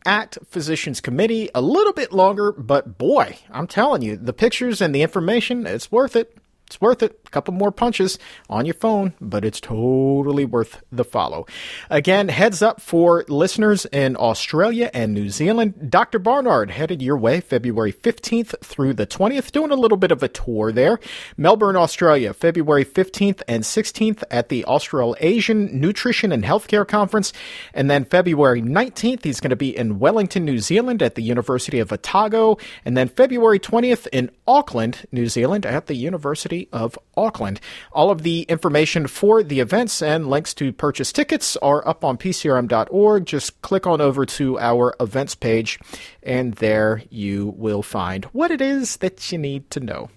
At 0.04 0.38
Physicians 0.48 1.00
Committee, 1.00 1.50
a 1.54 1.62
little 1.62 1.94
bit 1.94 2.12
longer, 2.12 2.52
but 2.52 2.98
boy, 2.98 3.38
I'm 3.52 3.68
telling 3.68 4.02
you, 4.02 4.18
the 4.18 4.34
pictures 4.34 4.82
and 4.82 4.96
the 4.96 5.04
information, 5.04 5.68
it's 5.68 5.92
worth 5.92 6.16
it. 6.16 6.38
It's 6.72 6.80
worth 6.80 7.04
it. 7.04 7.20
A 7.26 7.30
couple 7.32 7.54
more 7.54 7.74
punches 7.74 8.18
on 8.50 8.66
your 8.66 8.74
phone, 8.74 9.14
but 9.20 9.44
it's 9.44 9.60
totally 9.60 10.46
worth 10.46 10.82
the 10.90 11.04
follow. 11.04 11.46
Again, 11.90 12.30
heads 12.30 12.62
up 12.62 12.80
for 12.80 13.26
listeners 13.28 13.86
in 13.88 14.16
Australia 14.16 14.90
and 14.94 15.14
New 15.14 15.28
Zealand. 15.28 15.92
Dr. 15.92 16.18
Barnard 16.18 16.72
headed 16.72 17.02
your 17.02 17.18
way 17.18 17.42
February 17.42 17.92
15th 17.92 18.58
through 18.62 18.94
the 18.94 19.06
20th, 19.06 19.52
doing 19.52 19.72
a 19.72 19.76
little 19.76 19.98
bit 19.98 20.14
of 20.14 20.24
a 20.24 20.30
tour 20.30 20.72
there. 20.72 20.98
Melbourne, 21.36 21.76
Australia, 21.76 22.34
February 22.34 22.86
15th 22.86 23.42
and 23.50 23.66
16th 23.66 24.24
at 24.32 24.48
the 24.48 24.64
Australasian 24.64 25.78
Nutrition 25.78 26.32
and 26.32 26.46
Healthcare 26.46 26.88
Conference. 26.88 27.34
And 27.74 27.92
then 27.92 28.06
February 28.06 28.62
19th, 28.62 29.26
he's 29.26 29.42
going 29.42 29.50
to 29.50 29.58
be 29.58 29.76
in 29.76 30.00
Wellington, 30.00 30.46
New 30.46 30.60
Zealand 30.60 31.04
at 31.04 31.16
the 31.16 31.22
University 31.22 31.80
of 31.80 31.92
Otago. 31.92 32.58
And 32.86 32.96
then 32.96 33.10
February 33.10 33.60
20th 33.60 34.08
in 34.14 34.32
Auckland, 34.48 35.06
New 35.12 35.28
Zealand 35.28 35.66
at 35.66 35.88
the 35.88 35.96
University 35.96 36.61
of 36.72 36.98
Auckland. 37.16 37.60
All 37.92 38.12
of 38.12 38.24
the 38.24 38.44
information 38.44 39.08
for 39.08 39.44
the 39.44 39.60
events 39.60 40.02
and 40.02 40.30
links 40.30 40.54
to 40.56 40.74
purchase 40.74 41.12
tickets 41.12 41.58
are 41.58 41.88
up 41.88 42.04
on 42.04 42.18
PCRM.org. 42.18 43.26
Just 43.26 43.62
click 43.62 43.86
on 43.88 44.02
over 44.02 44.26
to 44.26 44.60
our 44.60 44.96
events 45.00 45.36
page, 45.36 45.80
and 46.24 46.54
there 46.56 47.04
you 47.10 47.54
will 47.58 47.84
find 47.84 48.26
what 48.26 48.52
it 48.52 48.62
is 48.62 48.98
that 48.98 49.32
you 49.32 49.38
need 49.38 49.70
to 49.72 49.80
know. 49.80 50.10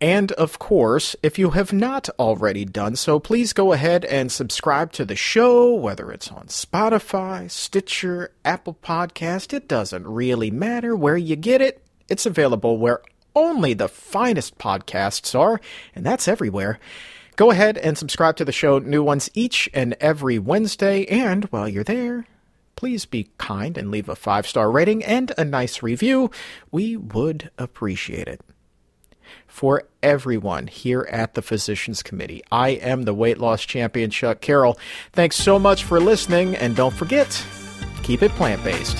And 0.00 0.32
of 0.32 0.58
course, 0.58 1.16
if 1.22 1.38
you 1.38 1.50
have 1.50 1.72
not 1.72 2.10
already 2.18 2.64
done 2.64 2.96
so, 2.96 3.18
please 3.18 3.52
go 3.52 3.72
ahead 3.72 4.04
and 4.04 4.30
subscribe 4.30 4.92
to 4.92 5.04
the 5.04 5.16
show, 5.16 5.72
whether 5.72 6.10
it's 6.10 6.30
on 6.30 6.48
Spotify, 6.48 7.50
Stitcher, 7.50 8.32
Apple 8.44 8.76
Podcast. 8.82 9.54
It 9.54 9.68
doesn't 9.68 10.06
really 10.06 10.50
matter 10.50 10.94
where 10.94 11.16
you 11.16 11.36
get 11.36 11.62
it. 11.62 11.82
It's 12.08 12.26
available 12.26 12.76
where 12.76 13.00
only 13.34 13.74
the 13.74 13.88
finest 13.88 14.58
podcasts 14.58 15.38
are, 15.38 15.60
and 15.94 16.04
that's 16.04 16.28
everywhere. 16.28 16.78
Go 17.36 17.50
ahead 17.50 17.76
and 17.78 17.98
subscribe 17.98 18.36
to 18.36 18.44
the 18.44 18.52
show, 18.52 18.78
new 18.78 19.02
ones 19.02 19.28
each 19.34 19.68
and 19.74 19.96
every 20.00 20.38
Wednesday. 20.38 21.04
And 21.06 21.44
while 21.46 21.68
you're 21.68 21.82
there, 21.82 22.26
please 22.76 23.04
be 23.06 23.30
kind 23.38 23.76
and 23.76 23.90
leave 23.90 24.08
a 24.08 24.14
five 24.14 24.46
star 24.46 24.70
rating 24.70 25.04
and 25.04 25.32
a 25.36 25.44
nice 25.44 25.82
review. 25.82 26.30
We 26.70 26.96
would 26.96 27.50
appreciate 27.58 28.28
it. 28.28 28.40
For 29.46 29.84
everyone 30.02 30.66
here 30.66 31.08
at 31.10 31.34
the 31.34 31.42
Physicians 31.42 32.02
Committee, 32.02 32.42
I 32.52 32.70
am 32.70 33.02
the 33.02 33.14
weight 33.14 33.38
loss 33.38 33.64
champion, 33.64 34.10
Chuck 34.10 34.40
Carroll. 34.40 34.78
Thanks 35.12 35.36
so 35.36 35.58
much 35.58 35.84
for 35.84 36.00
listening, 36.00 36.56
and 36.56 36.76
don't 36.76 36.94
forget, 36.94 37.44
keep 38.02 38.22
it 38.22 38.32
plant 38.32 38.62
based. 38.62 38.98